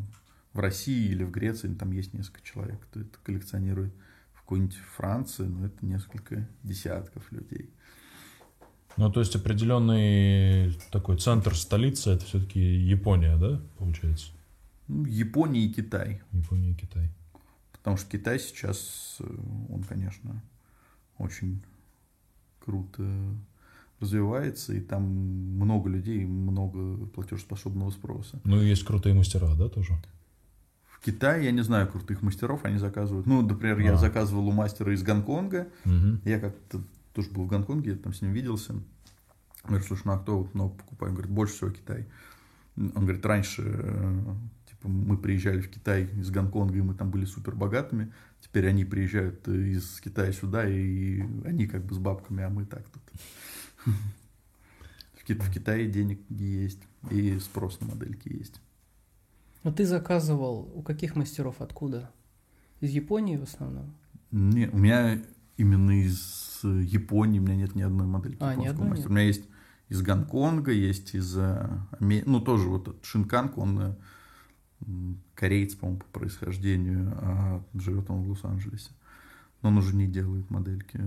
в 0.53 0.59
России 0.59 1.09
или 1.09 1.23
в 1.23 1.31
Греции 1.31 1.73
там 1.73 1.91
есть 1.91 2.13
несколько 2.13 2.41
человек, 2.41 2.79
кто 2.81 3.01
это 3.01 3.17
коллекционирует. 3.23 3.93
В 4.33 4.41
какой-нибудь 4.41 4.77
Франции, 4.95 5.43
ну, 5.43 5.65
это 5.65 5.85
несколько 5.85 6.47
десятков 6.63 7.31
людей. 7.31 7.69
Ну, 8.95 9.11
то 9.11 9.19
есть 9.19 9.35
определенный 9.35 10.73
такой 10.91 11.17
центр 11.17 11.55
столицы 11.55 12.11
это 12.11 12.25
все-таки 12.25 12.59
Япония, 12.59 13.37
да, 13.37 13.61
получается? 13.77 14.31
Ну, 14.87 15.05
Япония 15.05 15.65
и 15.65 15.71
Китай. 15.71 16.21
Япония 16.31 16.71
и 16.71 16.75
Китай. 16.75 17.11
Потому 17.87 17.99
что 17.99 18.09
Китай 18.17 18.37
сейчас, 18.37 19.15
э, 19.21 19.23
он, 19.69 19.81
конечно, 19.83 20.43
очень 21.19 21.63
круто 22.59 23.01
развивается, 24.01 24.73
и 24.73 24.81
там 24.81 25.03
много 25.03 25.87
людей, 25.89 26.25
много 26.25 27.05
платежеспособного 27.05 27.91
спроса. 27.91 28.41
Ну, 28.43 28.61
и 28.61 28.67
есть 28.67 28.83
крутые 28.83 29.15
мастера, 29.15 29.55
да, 29.55 29.69
тоже? 29.69 29.93
В 30.89 30.99
Китае, 30.99 31.45
я 31.45 31.51
не 31.51 31.61
знаю 31.61 31.87
крутых 31.87 32.21
мастеров, 32.21 32.65
они 32.65 32.77
заказывают. 32.77 33.25
Ну, 33.25 33.41
например, 33.41 33.79
я 33.79 33.93
А. 33.93 33.97
заказывал 33.97 34.49
у 34.49 34.51
мастера 34.51 34.93
из 34.93 35.01
Гонконга. 35.01 35.69
Мгм. 35.85 36.19
Я 36.25 36.41
как-то 36.41 36.81
тоже 37.13 37.29
был 37.31 37.45
в 37.45 37.47
Гонконге, 37.47 37.91
я 37.91 37.97
там 37.97 38.13
с 38.13 38.21
ним 38.21 38.33
виделся. 38.33 38.75
Говорю, 39.63 39.85
слушай, 39.85 40.01
ну 40.03 40.11
а 40.11 40.19
кто 40.19 40.39
вот 40.39 40.53
много 40.53 40.73
покупает? 40.75 41.11
Он 41.11 41.15
говорит, 41.15 41.31
больше 41.33 41.53
всего 41.53 41.69
Китай. 41.69 42.05
Он 42.75 42.89
говорит, 42.89 43.25
раньше 43.25 43.63
э, 43.65 44.35
мы 44.87 45.17
приезжали 45.17 45.61
в 45.61 45.69
Китай 45.69 46.05
из 46.19 46.29
Гонконга, 46.31 46.77
и 46.77 46.81
мы 46.81 46.93
там 46.93 47.11
были 47.11 47.25
супер 47.25 47.55
богатыми. 47.55 48.11
Теперь 48.41 48.67
они 48.67 48.85
приезжают 48.85 49.47
э, 49.47 49.51
из 49.55 49.99
Китая 50.01 50.31
сюда, 50.33 50.67
и 50.67 51.21
они 51.45 51.67
как 51.67 51.85
бы 51.85 51.93
с 51.95 51.97
бабками, 51.97 52.43
а 52.43 52.49
мы 52.49 52.65
так 52.65 52.83
тут. 52.89 53.01
В 55.15 55.23
Ки- 55.23 55.33
в 55.33 55.51
Китае 55.51 55.87
денег 55.89 56.19
есть, 56.29 56.79
и 57.11 57.37
спрос 57.39 57.79
на 57.81 57.87
модельки 57.87 58.29
есть. 58.29 58.61
Ну, 59.63 59.73
ты 59.73 59.85
заказывал 59.85 60.71
у 60.75 60.81
каких 60.81 61.15
мастеров, 61.15 61.55
откуда? 61.61 62.09
Из 62.79 62.91
Японии 62.91 63.37
в 63.37 63.43
основном? 63.43 63.93
Не, 64.31 64.67
у 64.69 64.77
меня 64.77 65.21
именно 65.57 65.91
из 66.01 66.59
э, 66.63 66.81
Японии, 66.83 67.39
у 67.39 67.41
меня 67.43 67.55
нет 67.55 67.75
ни 67.75 67.81
одной 67.81 68.07
модельки 68.07 68.37
А, 68.39 68.55
ни 68.55 68.67
одной 68.67 68.89
мастера. 68.89 69.03
нет? 69.03 69.09
У 69.09 69.13
меня 69.13 69.23
есть 69.23 69.45
из 69.89 70.01
Гонконга, 70.01 70.71
есть 70.71 71.15
из... 71.15 71.35
э, 71.37 71.67
Ну, 71.99 72.39
тоже 72.41 72.67
вот 72.69 72.87
этот 72.87 73.03
Шинканг, 73.05 73.57
он 73.57 73.95
кореец, 75.35 75.75
по-моему, 75.75 75.99
по 75.99 76.19
происхождению, 76.19 77.11
а 77.17 77.63
живет 77.73 78.09
он 78.09 78.23
в 78.23 78.29
Лос-Анджелесе. 78.29 78.91
Но 79.61 79.69
он 79.69 79.77
уже 79.77 79.95
не 79.95 80.07
делает 80.07 80.49
модельки. 80.49 80.99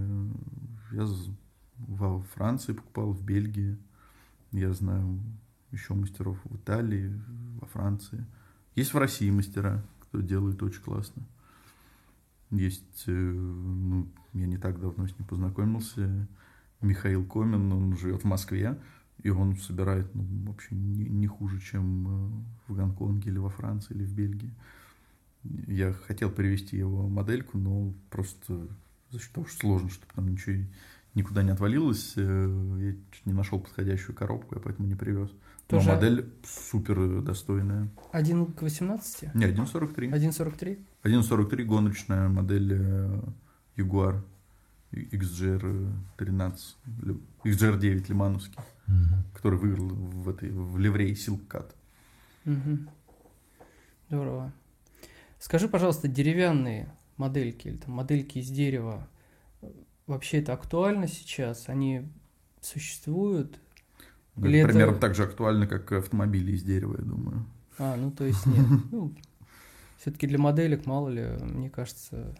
Я 0.92 1.06
во 1.76 2.20
Франции 2.22 2.72
покупал, 2.72 3.12
в 3.12 3.22
Бельгии. 3.22 3.78
Я 4.52 4.72
знаю 4.72 5.20
еще 5.70 5.94
мастеров 5.94 6.38
в 6.44 6.56
Италии, 6.56 7.12
во 7.60 7.66
Франции. 7.68 8.26
Есть 8.74 8.92
в 8.92 8.98
России 8.98 9.30
мастера, 9.30 9.84
кто 10.00 10.20
делает 10.20 10.62
очень 10.62 10.82
классно. 10.82 11.22
Есть, 12.50 13.04
э, 13.06 13.12
ну, 13.12 14.08
я 14.32 14.46
не 14.46 14.58
так 14.58 14.80
давно 14.80 15.06
с 15.06 15.16
ним 15.16 15.26
познакомился, 15.28 16.26
Михаил 16.80 17.24
Комин, 17.24 17.72
он 17.72 17.96
живет 17.96 18.22
в 18.22 18.26
Москве, 18.26 18.76
и 19.22 19.30
он 19.30 19.56
собирает, 19.56 20.14
ну, 20.14 20.24
вообще 20.46 20.74
не, 20.74 21.04
не 21.08 21.26
хуже, 21.26 21.60
чем 21.60 22.06
э, 22.68 22.72
в 22.72 22.76
Гонконге 22.76 23.30
или 23.30 23.38
во 23.38 23.50
Франции 23.50 23.94
или 23.94 24.04
в 24.04 24.12
Бельгии. 24.12 24.52
Я 25.66 25.92
хотел 25.92 26.30
привезти 26.30 26.76
его 26.76 27.08
модельку, 27.08 27.58
но 27.58 27.92
просто 28.10 28.68
за 29.10 29.18
счет 29.18 29.32
того, 29.32 29.46
что 29.46 29.58
сложно, 29.60 29.88
чтобы 29.90 30.12
там 30.14 30.28
ничего 30.28 30.56
никуда 31.14 31.42
не 31.42 31.50
отвалилось, 31.50 32.12
э, 32.16 32.76
я 32.80 32.92
чуть 33.12 33.26
не 33.26 33.32
нашел 33.32 33.58
подходящую 33.60 34.14
коробку, 34.14 34.54
я 34.54 34.60
поэтому 34.60 34.86
не 34.88 34.94
привез. 34.94 35.30
Но 35.70 35.78
Тоже- 35.78 35.90
модель 35.90 36.32
супер 36.44 37.22
достойная. 37.22 37.88
1 38.12 38.46
к 38.46 38.62
18? 38.62 39.34
Не, 39.34 39.46
1.43. 39.46 40.10
1.43? 40.12 40.78
1.43 41.04 41.64
гоночная 41.64 42.28
модель 42.28 42.72
э, 42.74 43.20
Jaguar 43.76 44.22
XGR 44.92 45.92
13, 46.16 46.76
Ли- 47.02 47.20
XGR 47.44 47.78
9 47.78 48.08
лимановский, 48.08 48.56
Мгм. 48.90 49.24
который 49.34 49.58
выиграл 49.58 49.88
в 49.88 50.28
этой 50.28 50.50
в 50.50 50.76
Silk 51.12 51.46
Cut. 51.48 51.70
Мгм. 52.44 52.88
Здорово. 54.08 54.52
Скажи, 55.38 55.68
пожалуйста, 55.68 56.08
деревянные 56.08 56.92
модельки 57.16 57.68
или 57.68 57.76
там 57.76 57.92
модельки 57.94 58.38
из 58.38 58.48
дерева, 58.50 59.08
э, 59.62 59.70
вообще 60.06 60.38
это 60.38 60.52
актуально 60.52 61.06
сейчас? 61.06 61.68
Они 61.68 62.08
существуют? 62.60 63.58
Или 64.36 64.58
это- 64.60 64.68
Примерно 64.72 64.98
так 64.98 65.14
же 65.14 65.24
актуально, 65.24 65.66
как 65.66 65.92
автомобили 65.92 66.52
из 66.52 66.62
дерева, 66.62 66.96
я 66.98 67.04
думаю. 67.04 67.46
А, 67.78 67.96
ну 67.96 68.10
то 68.10 68.24
есть 68.24 68.44
нет. 68.46 68.66
Ну, 68.90 69.14
все-таки 69.98 70.26
для 70.26 70.38
моделек, 70.38 70.86
мало 70.86 71.08
ли, 71.10 71.22
мне 71.42 71.70
кажется, 71.70 72.34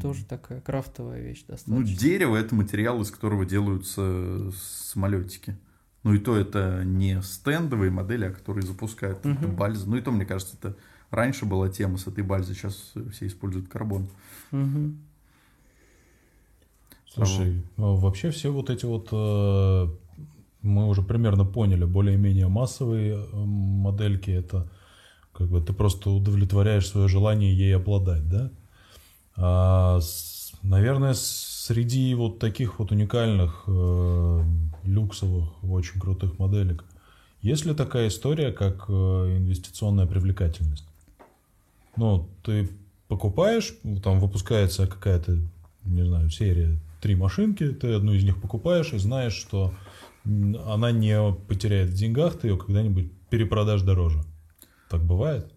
тоже 0.00 0.24
такая 0.24 0.60
крафтовая 0.60 1.20
вещь 1.20 1.44
Ну, 1.48 1.52
достаточно. 1.54 1.96
дерево 1.98 2.36
это 2.36 2.54
материал, 2.54 3.00
из 3.02 3.10
которого 3.10 3.44
делаются 3.44 4.50
самолетики. 4.52 5.56
Ну 6.02 6.14
и 6.14 6.18
то 6.18 6.36
это 6.36 6.82
не 6.84 7.22
стендовые 7.22 7.90
модели, 7.90 8.26
а 8.26 8.30
которые 8.30 8.62
запускают 8.66 9.24
Мгм. 9.24 9.38
это 9.38 9.48
бальза. 9.48 9.88
Ну 9.88 9.96
и 9.96 10.00
то, 10.02 10.10
мне 10.10 10.26
кажется, 10.26 10.56
это 10.60 10.76
раньше 11.10 11.46
была 11.46 11.68
тема 11.68 11.96
с 11.98 12.06
этой 12.06 12.22
бальзой, 12.22 12.54
сейчас 12.54 12.92
все 13.12 13.26
используют 13.26 13.68
карбон. 13.68 14.08
Мгм. 14.50 14.98
Слушай, 17.14 17.62
а 17.76 17.94
вообще 17.94 18.30
все 18.30 18.52
вот 18.52 18.70
эти 18.70 18.84
вот 18.84 19.08
э, 19.12 19.88
мы 20.62 20.88
уже 20.88 21.02
примерно 21.02 21.44
поняли, 21.44 21.84
более-менее 21.84 22.48
массовые 22.48 23.14
э, 23.14 23.36
модельки 23.36 24.30
это 24.30 24.68
как 25.32 25.48
бы 25.48 25.60
ты 25.60 25.72
просто 25.72 26.10
удовлетворяешь 26.10 26.88
свое 26.88 27.06
желание 27.08 27.56
ей 27.56 27.76
обладать, 27.76 28.28
да? 28.28 28.50
А, 29.36 30.00
наверное, 30.62 31.14
среди 31.14 32.14
вот 32.14 32.38
таких 32.38 32.78
вот 32.78 32.92
уникальных 32.92 33.64
э, 33.66 34.44
люксовых, 34.84 35.64
очень 35.64 36.00
крутых 36.00 36.38
моделек, 36.38 36.84
есть 37.40 37.66
ли 37.66 37.74
такая 37.74 38.08
история, 38.08 38.52
как 38.52 38.86
э, 38.88 38.92
инвестиционная 38.92 40.06
привлекательность? 40.06 40.86
Ну, 41.96 42.28
ты 42.42 42.70
покупаешь, 43.08 43.74
там 44.02 44.18
выпускается 44.18 44.86
какая-то, 44.86 45.38
не 45.84 46.04
знаю, 46.04 46.30
серия 46.30 46.78
три 47.00 47.16
машинки, 47.16 47.68
ты 47.68 47.92
одну 47.92 48.14
из 48.14 48.24
них 48.24 48.40
покупаешь 48.40 48.92
и 48.94 48.98
знаешь, 48.98 49.34
что 49.34 49.74
она 50.24 50.90
не 50.90 51.34
потеряет 51.46 51.90
в 51.90 51.94
деньгах, 51.94 52.38
ты 52.38 52.48
ее 52.48 52.56
когда-нибудь 52.56 53.12
перепродашь 53.28 53.82
дороже. 53.82 54.22
Так 54.88 55.04
бывает? 55.04 55.52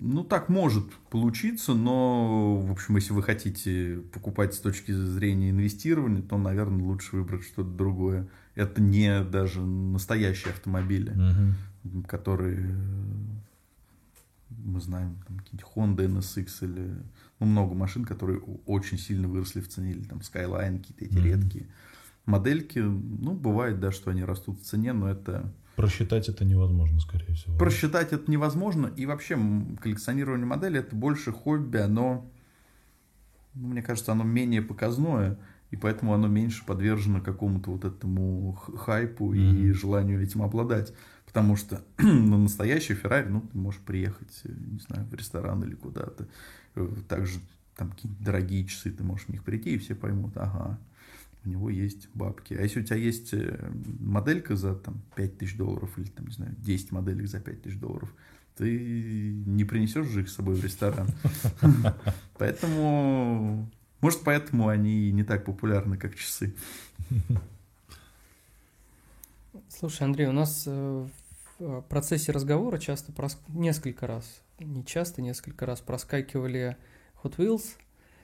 Ну, 0.00 0.22
так 0.22 0.48
может 0.48 0.84
получиться, 1.10 1.74
но, 1.74 2.56
в 2.56 2.70
общем, 2.70 2.96
если 2.96 3.12
вы 3.12 3.22
хотите 3.22 3.98
покупать 4.12 4.54
с 4.54 4.58
точки 4.58 4.92
зрения 4.92 5.50
инвестирования, 5.50 6.22
то, 6.22 6.38
наверное, 6.38 6.84
лучше 6.84 7.16
выбрать 7.16 7.42
что-то 7.44 7.70
другое. 7.70 8.28
Это 8.54 8.80
не 8.80 9.24
даже 9.24 9.60
настоящие 9.60 10.52
автомобили, 10.52 11.10
Мгм. 11.10 12.04
которые 12.06 12.70
э, 12.70 12.74
мы 14.64 14.80
знаем, 14.80 15.16
там, 15.26 15.38
какие-нибудь 15.38 15.72
Honda 15.74 16.06
NSX 16.06 16.64
или 16.64 16.94
ну, 17.40 17.46
много 17.46 17.74
машин, 17.74 18.04
которые 18.04 18.40
очень 18.66 18.98
сильно 18.98 19.26
выросли 19.26 19.60
в 19.60 19.68
цене, 19.68 19.92
или 19.92 20.04
там 20.04 20.18
Skyline, 20.18 20.78
какие-то 20.78 21.04
эти 21.04 21.14
Мгм. 21.18 21.24
редкие 21.24 21.66
модельки. 22.24 22.78
Ну, 22.78 23.32
бывает, 23.34 23.80
да, 23.80 23.90
что 23.90 24.10
они 24.10 24.22
растут 24.22 24.60
в 24.60 24.64
цене, 24.64 24.92
но 24.92 25.08
это 25.10 25.52
Просчитать 25.78 26.28
это 26.28 26.44
невозможно, 26.44 26.98
скорее 26.98 27.34
всего. 27.34 27.56
Просчитать 27.56 28.12
это 28.12 28.28
невозможно. 28.28 28.88
И 28.96 29.06
вообще 29.06 29.38
коллекционирование 29.80 30.44
модели 30.44 30.80
это 30.80 30.96
больше 30.96 31.30
хобби, 31.30 31.76
оно, 31.76 32.28
ну, 33.54 33.68
мне 33.68 33.80
кажется, 33.80 34.10
оно 34.10 34.24
менее 34.24 34.60
показное, 34.60 35.38
и 35.70 35.76
поэтому 35.76 36.14
оно 36.14 36.26
меньше 36.26 36.64
подвержено 36.66 37.20
какому-то 37.20 37.70
вот 37.70 37.84
этому 37.84 38.54
хайпу 38.54 39.34
и 39.34 39.38
Мгм. 39.40 39.74
желанию 39.74 40.20
этим 40.20 40.42
обладать. 40.42 40.92
Потому 41.26 41.54
что 41.54 41.84
на 41.98 42.38
настоящий 42.38 42.94
Феррари, 42.94 43.28
ну, 43.28 43.42
ты 43.42 43.56
можешь 43.56 43.80
приехать, 43.80 44.40
э, 44.44 44.48
не 44.52 44.80
знаю, 44.80 45.06
в 45.06 45.14
ресторан 45.14 45.62
или 45.62 45.76
куда-то. 45.76 46.26
Э, 46.74 46.88
Также 47.08 47.38
там 47.76 47.92
какие-то 47.92 48.20
дорогие 48.24 48.64
часы, 48.64 48.90
ты 48.90 49.04
можешь 49.04 49.26
в 49.26 49.28
них 49.28 49.44
прийти, 49.44 49.74
и 49.74 49.78
все 49.78 49.94
поймут, 49.94 50.36
ага, 50.36 50.76
у 51.48 51.50
него 51.50 51.70
есть 51.70 52.08
бабки. 52.14 52.54
А 52.54 52.62
если 52.62 52.80
у 52.80 52.84
тебя 52.84 52.96
есть 52.96 53.32
э, 53.32 53.72
моделька 54.00 54.54
за 54.54 54.74
там, 54.74 55.02
5 55.16 55.38
тысяч 55.38 55.56
долларов 55.56 55.98
или, 55.98 56.08
там, 56.08 56.26
не 56.26 56.32
знаю, 56.32 56.54
10 56.58 56.92
моделек 56.92 57.26
за 57.26 57.40
5 57.40 57.62
тысяч 57.62 57.78
долларов, 57.78 58.12
ты 58.56 59.32
не 59.46 59.64
принесешь 59.64 60.08
же 60.08 60.22
их 60.22 60.28
с 60.28 60.34
собой 60.34 60.56
в 60.56 60.64
ресторан. 60.64 61.08
Поэтому, 62.38 63.70
может, 64.00 64.20
поэтому 64.24 64.68
они 64.68 65.10
не 65.10 65.24
так 65.24 65.44
популярны, 65.44 65.96
как 65.96 66.14
часы. 66.14 66.54
Слушай, 69.68 70.02
Андрей, 70.02 70.28
у 70.28 70.32
нас 70.32 70.64
э, 70.66 71.06
в 71.58 71.80
процессе 71.82 72.32
разговора 72.32 72.78
часто, 72.78 73.12
несколько 73.48 74.06
раз, 74.06 74.42
не 74.58 74.84
часто, 74.84 75.22
несколько 75.22 75.66
раз 75.66 75.80
проскакивали 75.80 76.76
Hot 77.22 77.36
Wheels. 77.36 77.64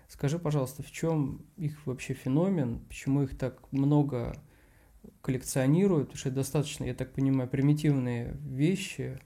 Скажи, 0.09 0.39
пожалуйста, 0.39 0.83
в 0.83 0.91
чем 0.91 1.45
их 1.57 1.87
вообще 1.87 2.15
феномен, 2.15 2.81
почему 2.89 3.23
их 3.23 3.37
так 3.37 3.73
много 3.73 4.37
коллекционируют, 5.21 6.09
потому 6.09 6.19
что 6.19 6.29
это 6.29 6.37
достаточно, 6.37 6.85
я 6.85 6.95
так 6.95 7.13
понимаю, 7.13 7.49
примитивные 7.49 8.37
вещи. 8.43 9.19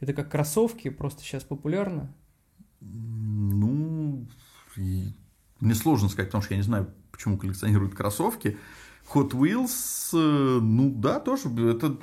Это 0.00 0.12
как 0.12 0.30
кроссовки, 0.30 0.90
просто 0.90 1.22
сейчас 1.22 1.44
популярно? 1.44 2.14
Ну, 2.80 4.28
мне 4.76 5.74
сложно 5.74 6.08
сказать, 6.08 6.28
потому 6.28 6.42
что 6.42 6.54
я 6.54 6.58
не 6.58 6.64
знаю, 6.64 6.92
почему 7.10 7.38
коллекционируют 7.38 7.94
кроссовки. 7.94 8.58
Hot 9.12 9.30
Wheels, 9.30 10.10
э, 10.12 10.60
ну 10.60 10.90
да, 10.90 11.20
тоже 11.20 11.48
это 11.70 11.98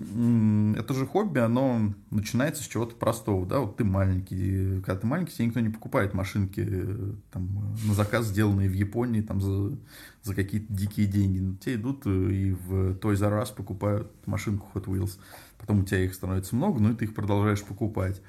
это 0.00 0.94
же 0.94 1.06
хобби, 1.06 1.38
оно 1.38 1.92
начинается 2.10 2.62
с 2.62 2.66
чего-то 2.66 2.94
простого, 2.94 3.46
да, 3.46 3.60
вот 3.60 3.76
ты 3.76 3.84
маленький, 3.84 4.80
когда 4.80 4.96
ты 4.96 5.06
маленький, 5.06 5.34
тебе 5.34 5.46
никто 5.46 5.60
не 5.60 5.68
покупает 5.68 6.14
машинки 6.14 6.66
э, 6.66 7.12
там, 7.30 7.76
на 7.86 7.94
заказ, 7.94 8.26
сделанные 8.26 8.68
в 8.68 8.72
Японии, 8.72 9.20
там, 9.20 9.40
за, 9.40 9.76
за 10.22 10.34
какие-то 10.34 10.72
дикие 10.72 11.06
деньги. 11.06 11.56
Те 11.58 11.74
идут 11.74 12.02
э, 12.06 12.10
и 12.10 12.52
в 12.52 12.94
Toys 12.94 13.22
R 13.22 13.42
Us 13.42 13.54
покупают 13.54 14.10
машинку 14.26 14.68
Hot 14.74 14.86
Wheels, 14.86 15.18
потом 15.58 15.80
у 15.80 15.84
тебя 15.84 16.02
их 16.02 16.14
становится 16.14 16.56
много, 16.56 16.80
но 16.80 16.92
и 16.92 16.94
ты 16.94 17.04
их 17.04 17.14
продолжаешь 17.14 17.62
покупать. 17.62 18.22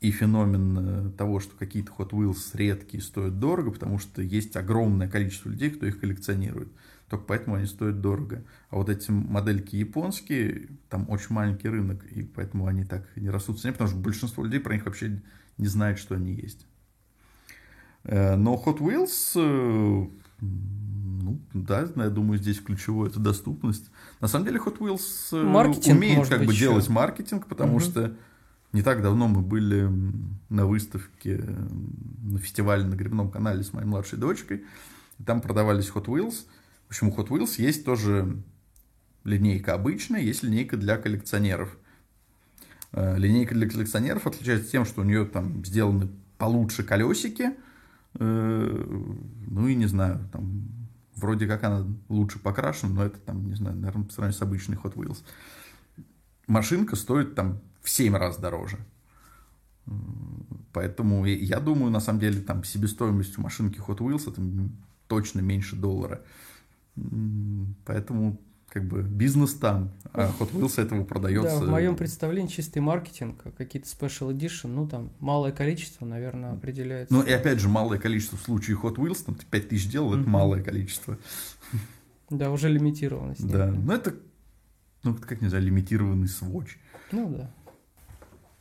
И 0.00 0.10
феномен 0.10 0.78
э, 0.78 1.10
того, 1.16 1.38
что 1.38 1.56
какие-то 1.56 1.92
Hot 1.98 2.10
Wheels 2.10 2.50
редкие 2.54 3.02
стоят 3.02 3.38
дорого, 3.38 3.70
потому 3.70 3.98
что 3.98 4.20
есть 4.20 4.56
огромное 4.56 5.08
количество 5.08 5.48
людей, 5.48 5.70
кто 5.70 5.86
их 5.86 6.00
коллекционирует 6.00 6.68
только 7.08 7.24
поэтому 7.24 7.56
они 7.56 7.66
стоят 7.66 8.00
дорого. 8.00 8.44
А 8.70 8.76
вот 8.76 8.88
эти 8.88 9.10
модельки 9.10 9.76
японские, 9.76 10.68
там 10.88 11.08
очень 11.10 11.34
маленький 11.34 11.68
рынок, 11.68 12.04
и 12.04 12.22
поэтому 12.22 12.66
они 12.66 12.84
так 12.84 13.04
не 13.16 13.30
растут 13.30 13.58
в 13.58 13.60
цене, 13.60 13.72
потому 13.72 13.90
что 13.90 13.98
большинство 13.98 14.44
людей 14.44 14.60
про 14.60 14.74
них 14.74 14.86
вообще 14.86 15.22
не 15.58 15.66
знает, 15.66 15.98
что 15.98 16.14
они 16.14 16.32
есть. 16.32 16.66
Э, 18.04 18.36
но 18.36 18.54
Hot 18.64 18.78
Wheels, 18.78 19.32
э, 19.36 20.08
ну, 20.40 21.40
да, 21.52 21.88
я 21.96 22.10
думаю, 22.10 22.38
здесь 22.38 22.60
ключевое 22.60 23.10
это 23.10 23.20
доступность. 23.20 23.90
На 24.20 24.28
самом 24.28 24.46
деле 24.46 24.58
Hot 24.58 24.78
Wheels 24.78 25.02
э, 25.32 25.42
маркетинг, 25.42 25.96
умеет 25.96 26.28
как 26.28 26.44
бы 26.44 26.52
еще. 26.52 26.66
делать 26.66 26.88
маркетинг, 26.88 27.46
потому 27.46 27.76
угу. 27.76 27.80
что 27.80 28.16
не 28.72 28.82
так 28.82 29.02
давно 29.02 29.28
мы 29.28 29.40
были 29.40 29.88
на 30.48 30.66
выставке 30.66 31.44
на 32.22 32.38
фестивале 32.38 32.84
на 32.84 32.94
Грибном 32.94 33.30
канале 33.30 33.62
с 33.62 33.72
моей 33.72 33.86
младшей 33.86 34.18
дочкой. 34.18 34.64
И 35.18 35.22
там 35.22 35.40
продавались 35.40 35.90
Hot 35.94 36.06
Wheels. 36.06 36.46
Общем, 36.94 37.08
у 37.08 37.10
Hot 37.16 37.26
Wheels 37.26 37.60
есть 37.60 37.84
тоже 37.84 38.40
линейка 39.24 39.74
обычная, 39.74 40.20
есть 40.20 40.44
линейка 40.44 40.76
для 40.76 40.96
коллекционеров. 40.96 41.76
Э, 42.92 43.18
линейка 43.18 43.52
для 43.52 43.68
коллекционеров 43.68 44.28
отличается 44.28 44.70
тем, 44.70 44.84
что 44.84 45.00
у 45.00 45.04
нее 45.04 45.24
там 45.24 45.64
сделаны 45.64 46.08
получше 46.38 46.84
колесики, 46.84 47.50
э, 48.14 48.84
ну 49.48 49.66
и 49.66 49.74
не 49.74 49.86
знаю, 49.86 50.28
там 50.30 50.68
вроде 51.16 51.48
как 51.48 51.64
она 51.64 51.84
лучше 52.08 52.38
покрашена, 52.38 52.94
но 52.94 53.04
это 53.06 53.18
там, 53.18 53.48
не 53.48 53.56
знаю, 53.56 53.76
наверное, 53.76 54.04
по 54.04 54.12
сравнению 54.12 54.38
с 54.38 54.42
обычной 54.42 54.76
Hot 54.76 54.94
Wheels. 54.94 55.24
Машинка 56.46 56.94
стоит 56.94 57.34
там 57.34 57.58
в 57.82 57.90
7 57.90 58.14
раз 58.14 58.38
дороже. 58.38 58.78
Поэтому 60.72 61.24
я 61.24 61.58
думаю, 61.58 61.90
на 61.90 61.98
самом 61.98 62.20
деле, 62.20 62.40
там 62.40 62.62
себестоимость 62.62 63.36
у 63.36 63.42
машинки 63.42 63.80
Hot 63.80 63.98
Wheels 63.98 64.30
это 64.30 64.40
точно 65.08 65.40
меньше 65.40 65.74
доллара. 65.74 66.22
Поэтому 67.84 68.40
как 68.74 68.88
бы 68.88 69.02
бизнес 69.02 69.54
там, 69.54 69.92
а 70.12 70.32
Hot 70.40 70.50
Wheels 70.52 70.82
этого 70.82 71.04
продается. 71.04 71.60
Да, 71.60 71.66
в 71.66 71.70
моем 71.70 71.94
представлении 71.94 72.48
чистый 72.48 72.80
маркетинг, 72.80 73.44
какие-то 73.56 73.88
special 73.88 74.36
edition, 74.36 74.66
ну 74.68 74.88
там 74.88 75.12
малое 75.20 75.52
количество, 75.52 76.04
наверное, 76.04 76.54
определяется. 76.54 77.14
Ну 77.14 77.22
и 77.22 77.30
опять 77.30 77.60
же 77.60 77.68
малое 77.68 77.98
количество 77.98 78.36
в 78.36 78.42
случае 78.42 78.76
Hot 78.78 78.96
Wheels, 78.96 79.24
там 79.24 79.36
ты 79.36 79.46
5 79.46 79.68
тысяч 79.68 79.88
делал, 79.88 80.14
это 80.14 80.28
малое 80.28 80.60
количество. 80.60 81.16
Да, 82.30 82.50
уже 82.50 82.68
лимитированность. 82.68 83.46
Да, 83.46 83.66
ну 83.66 83.92
это, 83.92 84.16
ну 85.04 85.14
как 85.14 85.40
нельзя, 85.40 85.60
лимитированный 85.60 86.26
сводч. 86.26 86.76
Ну 87.12 87.32
да. 87.32 87.50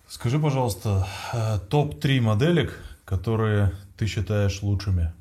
Скажи, 0.07 0.37
пожалуйста, 0.37 1.07
э, 1.33 1.57
топ-3 1.69 2.21
моделек, 2.21 2.77
которые 3.03 3.71
ты 3.97 4.05
считаешь 4.05 4.61
лучшими? 4.61 5.11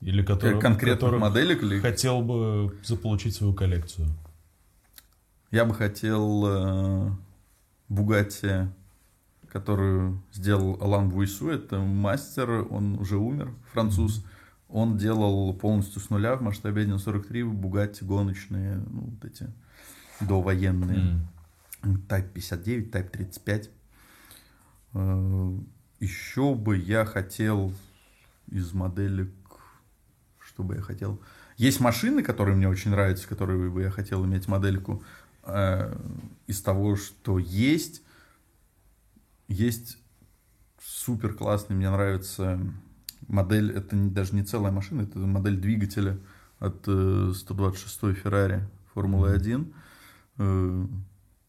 Или 0.00 0.22
который, 0.22 0.58
конкретных 0.60 1.20
моделек 1.20 1.62
или 1.62 1.78
хотел 1.78 2.22
бы 2.22 2.74
заполучить 2.82 3.34
свою 3.34 3.52
коллекцию? 3.52 4.08
Я 5.50 5.64
бы 5.64 5.74
хотел 5.74 7.16
Бугатти, 7.88 8.46
э, 8.46 8.68
которую 9.48 10.22
сделал 10.32 10.78
Алан 10.80 11.10
Буйсу. 11.10 11.50
Это 11.50 11.80
мастер, 11.80 12.66
он 12.70 12.98
уже 12.98 13.18
умер, 13.18 13.52
француз. 13.72 14.24
Он 14.68 14.96
делал 14.96 15.52
полностью 15.54 16.00
с 16.00 16.08
нуля 16.08 16.36
в 16.36 16.42
масштабе 16.42 16.84
1.43 16.84 17.44
Бугатти 17.44 18.04
гоночные, 18.04 18.76
ну, 18.76 19.00
вот 19.00 19.24
эти 19.24 19.48
довоенные. 20.20 21.20
Mm. 21.82 22.06
Type 22.08 22.30
59, 22.32 22.94
Type 22.94 23.10
35. 23.10 23.70
Еще 25.98 26.54
бы 26.54 26.76
я 26.76 27.04
хотел 27.04 27.72
из 28.50 28.72
моделек 28.72 29.30
что 30.60 30.62
бы 30.62 30.74
я 30.74 30.82
хотел. 30.82 31.18
Есть 31.56 31.80
машины, 31.80 32.22
которые 32.22 32.54
мне 32.54 32.68
очень 32.68 32.90
нравятся, 32.90 33.26
которые 33.26 33.70
бы 33.70 33.82
я 33.82 33.90
хотел 33.90 34.24
иметь 34.26 34.46
модельку. 34.46 35.02
Э, 35.44 35.96
из 36.46 36.60
того, 36.60 36.96
что 36.96 37.38
есть, 37.38 38.02
есть 39.48 39.98
супер 40.82 41.32
классный, 41.32 41.76
мне 41.76 41.90
нравится 41.90 42.60
модель, 43.26 43.72
это 43.72 43.96
не, 43.96 44.10
даже 44.10 44.34
не 44.34 44.44
целая 44.44 44.72
машина, 44.72 45.02
это 45.02 45.18
модель 45.18 45.56
двигателя 45.56 46.18
от 46.58 46.84
э, 46.86 47.32
126 47.34 48.22
Ferrari 48.22 48.60
Формулы 48.92 49.32
1. 49.32 49.72
Э, 50.38 50.86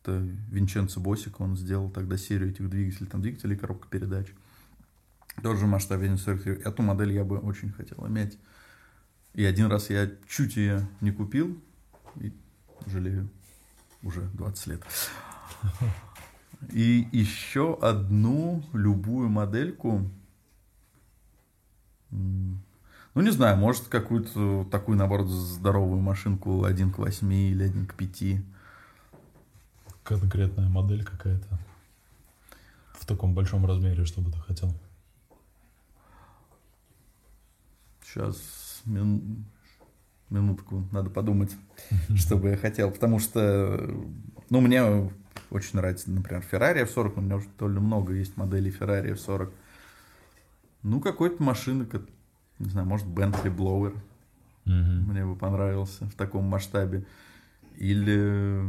это 0.03 0.27
Винченцо 0.49 1.01
Босик, 1.01 1.41
он 1.41 1.57
сделал 1.57 1.89
тогда 1.89 2.17
серию 2.17 2.49
этих 2.49 2.69
двигателей, 2.69 3.07
там 3.07 3.21
двигатели 3.21 3.55
и 3.55 3.57
коробка 3.57 3.87
передач. 3.89 4.27
Тоже 5.43 5.67
масштабе 5.67 6.15
43. 6.15 6.53
Эту 6.63 6.81
модель 6.81 7.11
я 7.11 7.23
бы 7.23 7.37
очень 7.39 7.71
хотел 7.71 8.07
иметь. 8.07 8.37
И 9.33 9.45
один 9.45 9.67
раз 9.67 9.89
я 9.89 10.09
чуть 10.27 10.57
ее 10.57 10.87
не 10.99 11.11
купил, 11.11 11.57
и 12.15 12.33
жалею 12.85 13.29
уже 14.03 14.21
20 14.33 14.67
лет. 14.67 14.83
И 16.71 17.07
еще 17.11 17.77
одну 17.81 18.63
любую 18.73 19.29
модельку. 19.29 20.09
Ну, 22.09 23.21
не 23.21 23.31
знаю, 23.31 23.57
может, 23.57 23.87
какую-то 23.87 24.65
такую, 24.69 24.97
наоборот, 24.97 25.27
здоровую 25.27 26.01
машинку 26.01 26.63
1 26.63 26.91
к 26.91 26.97
8 26.97 27.33
или 27.33 27.63
1 27.63 27.87
к 27.87 27.95
5. 27.95 28.23
Конкретная 30.03 30.69
модель 30.69 31.03
какая-то. 31.03 31.59
В 32.93 33.05
таком 33.05 33.33
большом 33.33 33.65
размере, 33.65 34.05
что 34.05 34.21
бы 34.21 34.31
ты 34.31 34.39
хотел? 34.39 34.73
Сейчас 38.03 38.60
мин... 38.85 39.45
минутку, 40.29 40.87
надо 40.91 41.09
подумать, 41.09 41.55
что 42.15 42.37
бы 42.37 42.49
я 42.49 42.57
хотел. 42.57 42.91
Потому 42.91 43.19
что, 43.19 43.79
ну, 44.49 44.61
мне 44.61 45.11
очень 45.49 45.75
нравится, 45.75 46.09
например, 46.09 46.43
Ferrari 46.49 46.87
F40, 46.87 47.13
у 47.17 47.21
меня 47.21 47.35
уже 47.37 47.47
довольно 47.57 47.81
много 47.81 48.13
есть 48.13 48.37
моделей 48.37 48.71
Ferrari 48.71 49.13
F40. 49.13 49.51
Ну, 50.83 50.99
какой-то 50.99 51.43
машина, 51.43 51.87
не 52.59 52.69
знаю, 52.69 52.87
может, 52.87 53.07
Bentley 53.07 53.55
Blower. 53.55 53.97
Мне 54.65 55.25
бы 55.25 55.35
понравился 55.35 56.05
в 56.05 56.13
таком 56.13 56.45
масштабе. 56.45 57.05
Или 57.77 58.61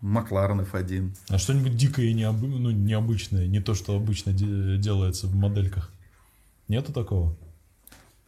Макларен 0.00 0.60
F1. 0.60 1.16
А 1.30 1.38
что-нибудь 1.38 1.76
дикое 1.76 2.06
и 2.06 2.14
необы... 2.14 2.46
ну, 2.46 2.70
необычное, 2.70 3.46
не 3.46 3.60
то, 3.60 3.74
что 3.74 3.96
обычно 3.96 4.32
де- 4.32 4.76
делается 4.76 5.26
в 5.26 5.34
модельках? 5.34 5.90
Нету 6.68 6.92
такого? 6.92 7.36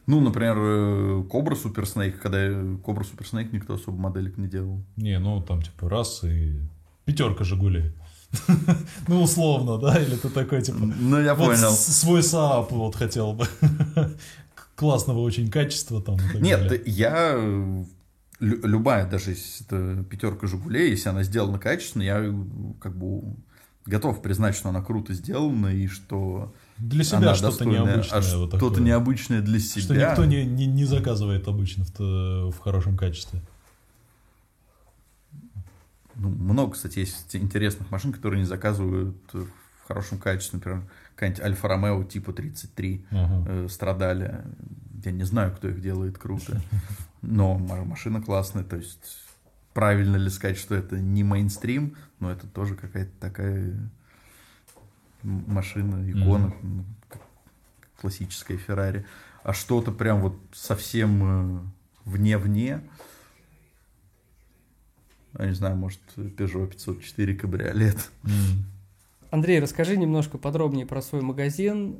Ну, 0.07 0.21
например, 0.21 1.23
Кобра 1.27 1.55
Супер 1.55 1.85
Снейк, 1.85 2.19
когда 2.19 2.49
Кобра 2.83 3.03
Супер 3.03 3.27
Снейк 3.27 3.51
никто 3.51 3.73
особо 3.73 3.97
моделек 3.97 4.37
не 4.37 4.47
делал. 4.47 4.81
Не, 4.95 5.19
ну 5.19 5.41
там 5.41 5.61
типа 5.61 5.89
раз 5.89 6.23
и 6.23 6.61
пятерка 7.05 7.43
Жигулей. 7.43 7.93
Ну, 9.07 9.21
условно, 9.21 9.77
да? 9.77 10.01
Или 10.01 10.15
ты 10.15 10.29
такой, 10.29 10.61
типа... 10.61 10.79
Ну, 10.79 11.21
я 11.21 11.35
понял. 11.35 11.71
Свой 11.71 12.21
Saab 12.21 12.67
вот 12.71 12.95
хотел 12.95 13.33
бы. 13.33 13.45
Классного 14.75 15.19
очень 15.19 15.49
качества 15.49 16.01
там. 16.01 16.17
Нет, 16.35 16.87
я... 16.87 17.37
Любая, 18.39 19.09
даже 19.09 19.31
если 19.31 19.65
это 19.65 20.03
пятерка 20.03 20.45
Жигулей, 20.45 20.91
если 20.91 21.09
она 21.09 21.23
сделана 21.23 21.57
качественно, 21.57 22.03
я 22.03 22.17
как 22.79 22.95
бы 22.95 23.35
готов 23.87 24.21
признать, 24.21 24.55
что 24.55 24.69
она 24.69 24.83
круто 24.83 25.13
сделана 25.13 25.67
и 25.67 25.87
что 25.87 26.53
для 26.77 27.03
себя 27.03 27.33
что-то 27.35 27.65
необычное. 27.65 28.19
А 28.19 28.37
вот 28.37 28.55
что-то 28.55 28.81
необычное 28.81 29.41
для 29.41 29.59
себя. 29.59 29.81
Что 29.83 29.95
никто 29.95 30.25
не, 30.25 30.45
не, 30.45 30.65
не 30.65 30.85
заказывает 30.85 31.47
обычно 31.47 31.85
в, 31.85 32.51
в 32.51 32.59
хорошем 32.59 32.97
качестве. 32.97 33.41
Ну, 36.15 36.29
много, 36.29 36.73
кстати, 36.73 36.99
есть 36.99 37.35
интересных 37.35 37.91
машин, 37.91 38.11
которые 38.11 38.39
не 38.39 38.45
заказывают 38.47 39.15
в 39.33 39.47
хорошем 39.87 40.17
качестве. 40.17 40.57
Например, 40.57 40.83
какая-нибудь 41.15 41.43
Альфа 41.43 41.67
Ромео 41.67 42.03
типа 42.03 42.33
33 42.33 43.05
Ага. 43.11 43.45
э, 43.47 43.67
страдали. 43.69 44.41
Я 45.05 45.11
не 45.11 45.23
знаю, 45.23 45.55
кто 45.55 45.69
их 45.69 45.79
делает 45.81 46.17
круто. 46.17 46.59
Но 47.21 47.57
ма- 47.57 47.85
машина 47.85 48.21
классная. 48.21 48.63
То 48.63 48.77
есть, 48.77 49.19
правильно 49.73 50.15
ли 50.17 50.29
сказать, 50.29 50.57
что 50.57 50.73
это 50.75 50.97
не 50.99 51.23
мейнстрим, 51.23 51.95
но 52.19 52.31
это 52.31 52.47
тоже 52.47 52.75
какая-то 52.75 53.11
такая 53.19 53.75
машина, 55.27 56.09
икона, 56.09 56.53
как 57.09 57.21
классическая 57.99 58.57
Феррари. 58.57 59.05
А 59.43 59.53
что-то 59.53 59.91
прям 59.91 60.21
вот 60.21 60.35
совсем 60.53 61.23
э, 61.23 61.59
вне-вне. 62.05 62.81
Я 65.37 65.45
не 65.45 65.53
знаю, 65.53 65.75
может, 65.75 65.99
Peugeot 66.15 66.67
504 66.67 67.35
кабриолет. 67.35 68.09
М. 68.23 68.65
Андрей, 69.29 69.59
расскажи 69.59 69.97
немножко 69.97 70.37
подробнее 70.37 70.85
про 70.85 71.01
свой 71.01 71.21
магазин, 71.21 71.99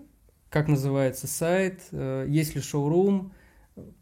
как 0.50 0.68
называется 0.68 1.28
сайт, 1.28 1.82
э, 1.92 2.26
есть 2.28 2.56
ли 2.56 2.62
шоурум, 2.62 3.32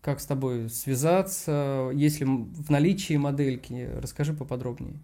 как 0.01 0.19
с 0.19 0.25
тобой 0.25 0.69
связаться, 0.69 1.89
есть 1.93 2.19
ли 2.21 2.25
в 2.25 2.69
наличии 2.69 3.17
модельки, 3.17 3.89
расскажи 3.97 4.33
поподробнее. 4.33 4.99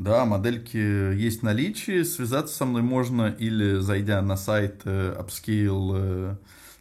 Да, 0.00 0.24
модельки 0.24 0.78
есть 0.78 1.40
в 1.40 1.42
наличии. 1.42 2.04
Связаться 2.04 2.56
со 2.56 2.64
мной 2.64 2.80
можно 2.80 3.28
или 3.28 3.80
зайдя 3.80 4.22
на 4.22 4.38
сайт 4.38 4.80
э, 4.86 5.14
upscale 5.20 5.90
э, 5.94 6.36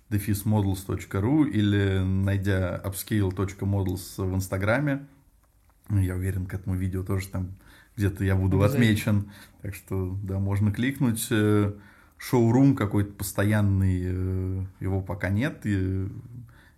defismodels.ru 0.09 1.49
или 1.49 1.99
найдя 2.01 2.81
upscale.models 2.81 4.23
в 4.23 4.35
Инстаграме. 4.35 5.05
Ну, 5.89 5.99
Я 5.99 6.15
уверен, 6.15 6.45
к 6.45 6.53
этому 6.53 6.77
видео 6.77 7.03
тоже 7.03 7.27
там 7.27 7.57
где-то 7.97 8.23
я 8.23 8.37
буду 8.37 8.61
отмечен. 8.61 9.29
Так 9.63 9.75
что, 9.75 10.17
да, 10.23 10.39
можно 10.39 10.71
кликнуть. 10.71 11.27
Э, 11.29 11.73
Шоурум 12.17 12.73
какой-то 12.73 13.11
постоянный, 13.11 14.65
его 14.79 15.01
пока 15.01 15.27
нет. 15.27 15.65
И 15.65 16.07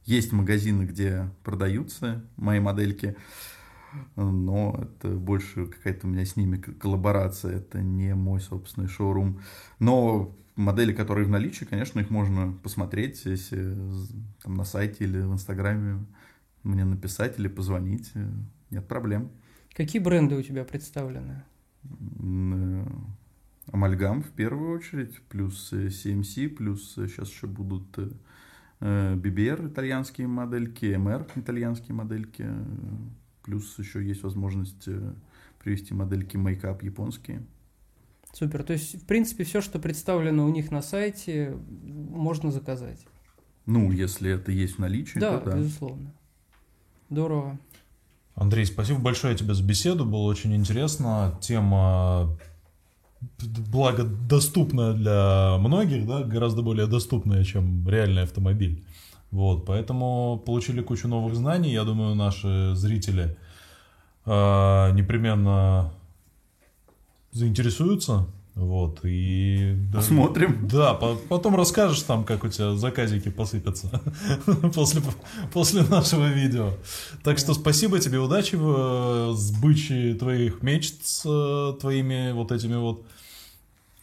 Есть 0.05 0.31
магазины, 0.31 0.85
где 0.85 1.29
продаются 1.43 2.23
мои 2.35 2.59
модельки 2.59 3.15
но 4.15 4.79
это 4.81 5.09
больше 5.09 5.67
какая-то 5.67 6.07
у 6.07 6.09
меня 6.09 6.25
с 6.25 6.35
ними 6.35 6.57
коллаборация, 6.57 7.57
это 7.57 7.81
не 7.81 8.15
мой 8.15 8.39
собственный 8.39 8.87
шоурум. 8.87 9.39
Но 9.79 10.35
модели, 10.55 10.93
которые 10.93 11.25
в 11.25 11.29
наличии, 11.29 11.65
конечно, 11.65 11.99
их 11.99 12.09
можно 12.09 12.53
посмотреть, 12.63 13.25
если 13.25 13.75
там 14.43 14.55
на 14.55 14.63
сайте 14.63 15.03
или 15.03 15.19
в 15.19 15.33
Инстаграме 15.33 16.05
мне 16.63 16.85
написать 16.85 17.39
или 17.39 17.47
позвонить, 17.47 18.11
э, 18.13 18.27
нет 18.69 18.87
проблем. 18.87 19.31
Какие 19.73 20.01
бренды 20.01 20.35
у 20.35 20.41
тебя 20.41 20.63
представлены? 20.63 21.43
Э, 21.83 22.85
Амальгам 23.71 24.21
в 24.21 24.31
первую 24.31 24.77
очередь, 24.77 25.21
плюс 25.23 25.71
э, 25.73 25.87
CMC, 25.87 26.49
плюс 26.49 26.93
сейчас 26.93 27.29
еще 27.29 27.47
будут 27.47 27.97
BBR 28.79 29.67
итальянские 29.67 30.27
модельки, 30.27 30.85
MR 30.85 31.29
итальянские 31.35 31.93
модельки, 31.93 32.47
плюс 33.43 33.77
еще 33.79 34.05
есть 34.05 34.23
возможность 34.23 34.87
э, 34.87 35.13
привести 35.63 35.93
модельки 35.93 36.37
мейкап 36.37 36.83
японские. 36.83 37.43
Супер. 38.33 38.63
То 38.63 38.73
есть, 38.73 39.01
в 39.01 39.05
принципе, 39.05 39.43
все, 39.43 39.61
что 39.61 39.79
представлено 39.79 40.45
у 40.45 40.49
них 40.49 40.71
на 40.71 40.81
сайте, 40.81 41.57
можно 41.81 42.51
заказать. 42.51 43.05
Ну, 43.65 43.91
если 43.91 44.31
это 44.31 44.51
есть 44.51 44.75
в 44.75 44.79
наличии, 44.79 45.19
Да, 45.19 45.39
то 45.39 45.51
да. 45.51 45.57
безусловно. 45.57 46.13
Здорово. 47.09 47.59
Андрей, 48.35 48.65
спасибо 48.65 48.99
большое 48.99 49.35
тебе 49.35 49.53
за 49.53 49.63
беседу, 49.63 50.05
было 50.05 50.21
очень 50.21 50.55
интересно. 50.55 51.37
Тема, 51.41 52.37
благо, 53.39 54.03
доступная 54.03 54.93
для 54.93 55.57
многих, 55.59 56.07
да, 56.07 56.23
гораздо 56.23 56.61
более 56.61 56.87
доступная, 56.87 57.43
чем 57.43 57.87
реальный 57.87 58.23
автомобиль. 58.23 58.83
Вот, 59.31 59.65
поэтому 59.65 60.41
получили 60.45 60.81
кучу 60.81 61.07
новых 61.07 61.35
знаний. 61.35 61.71
Я 61.71 61.85
думаю, 61.85 62.15
наши 62.15 62.75
зрители 62.75 63.37
э, 64.25 64.91
непременно 64.91 65.93
заинтересуются. 67.31 68.27
Вот, 68.53 68.99
и... 69.03 69.77
Посмотрим. 69.93 70.67
Да, 70.67 70.93
по- 70.93 71.15
потом 71.15 71.55
расскажешь 71.55 72.01
там, 72.01 72.25
как 72.25 72.43
у 72.43 72.49
тебя 72.49 72.75
заказики 72.75 73.29
посыпятся 73.29 74.01
после, 74.75 75.01
после 75.53 75.83
нашего 75.83 76.27
видео. 76.27 76.73
Так 77.23 77.37
что 77.37 77.53
спасибо 77.53 77.99
тебе, 77.99 78.19
удачи 78.19 78.55
в 78.55 79.31
э, 79.31 79.33
сбыче 79.35 80.15
твоих 80.15 80.61
мечт 80.61 81.05
с 81.05 81.23
э, 81.25 81.79
твоими 81.79 82.33
вот 82.33 82.51
этими 82.51 82.75
вот 82.75 83.05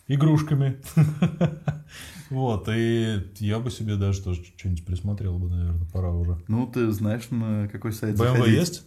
игрушками. 0.06 0.78
Вот, 2.30 2.68
и 2.68 3.22
я 3.38 3.58
бы 3.58 3.70
себе 3.70 3.96
даже 3.96 4.22
тоже 4.22 4.44
что-нибудь 4.56 4.84
присмотрел 4.84 5.38
бы, 5.38 5.48
наверное, 5.48 5.86
пора 5.92 6.10
уже. 6.10 6.38
Ну, 6.48 6.66
ты 6.66 6.90
знаешь, 6.92 7.30
на 7.30 7.68
какой 7.68 7.92
сайт 7.92 8.16
BMW 8.16 8.36
заходить? 8.36 8.58
есть? 8.58 8.84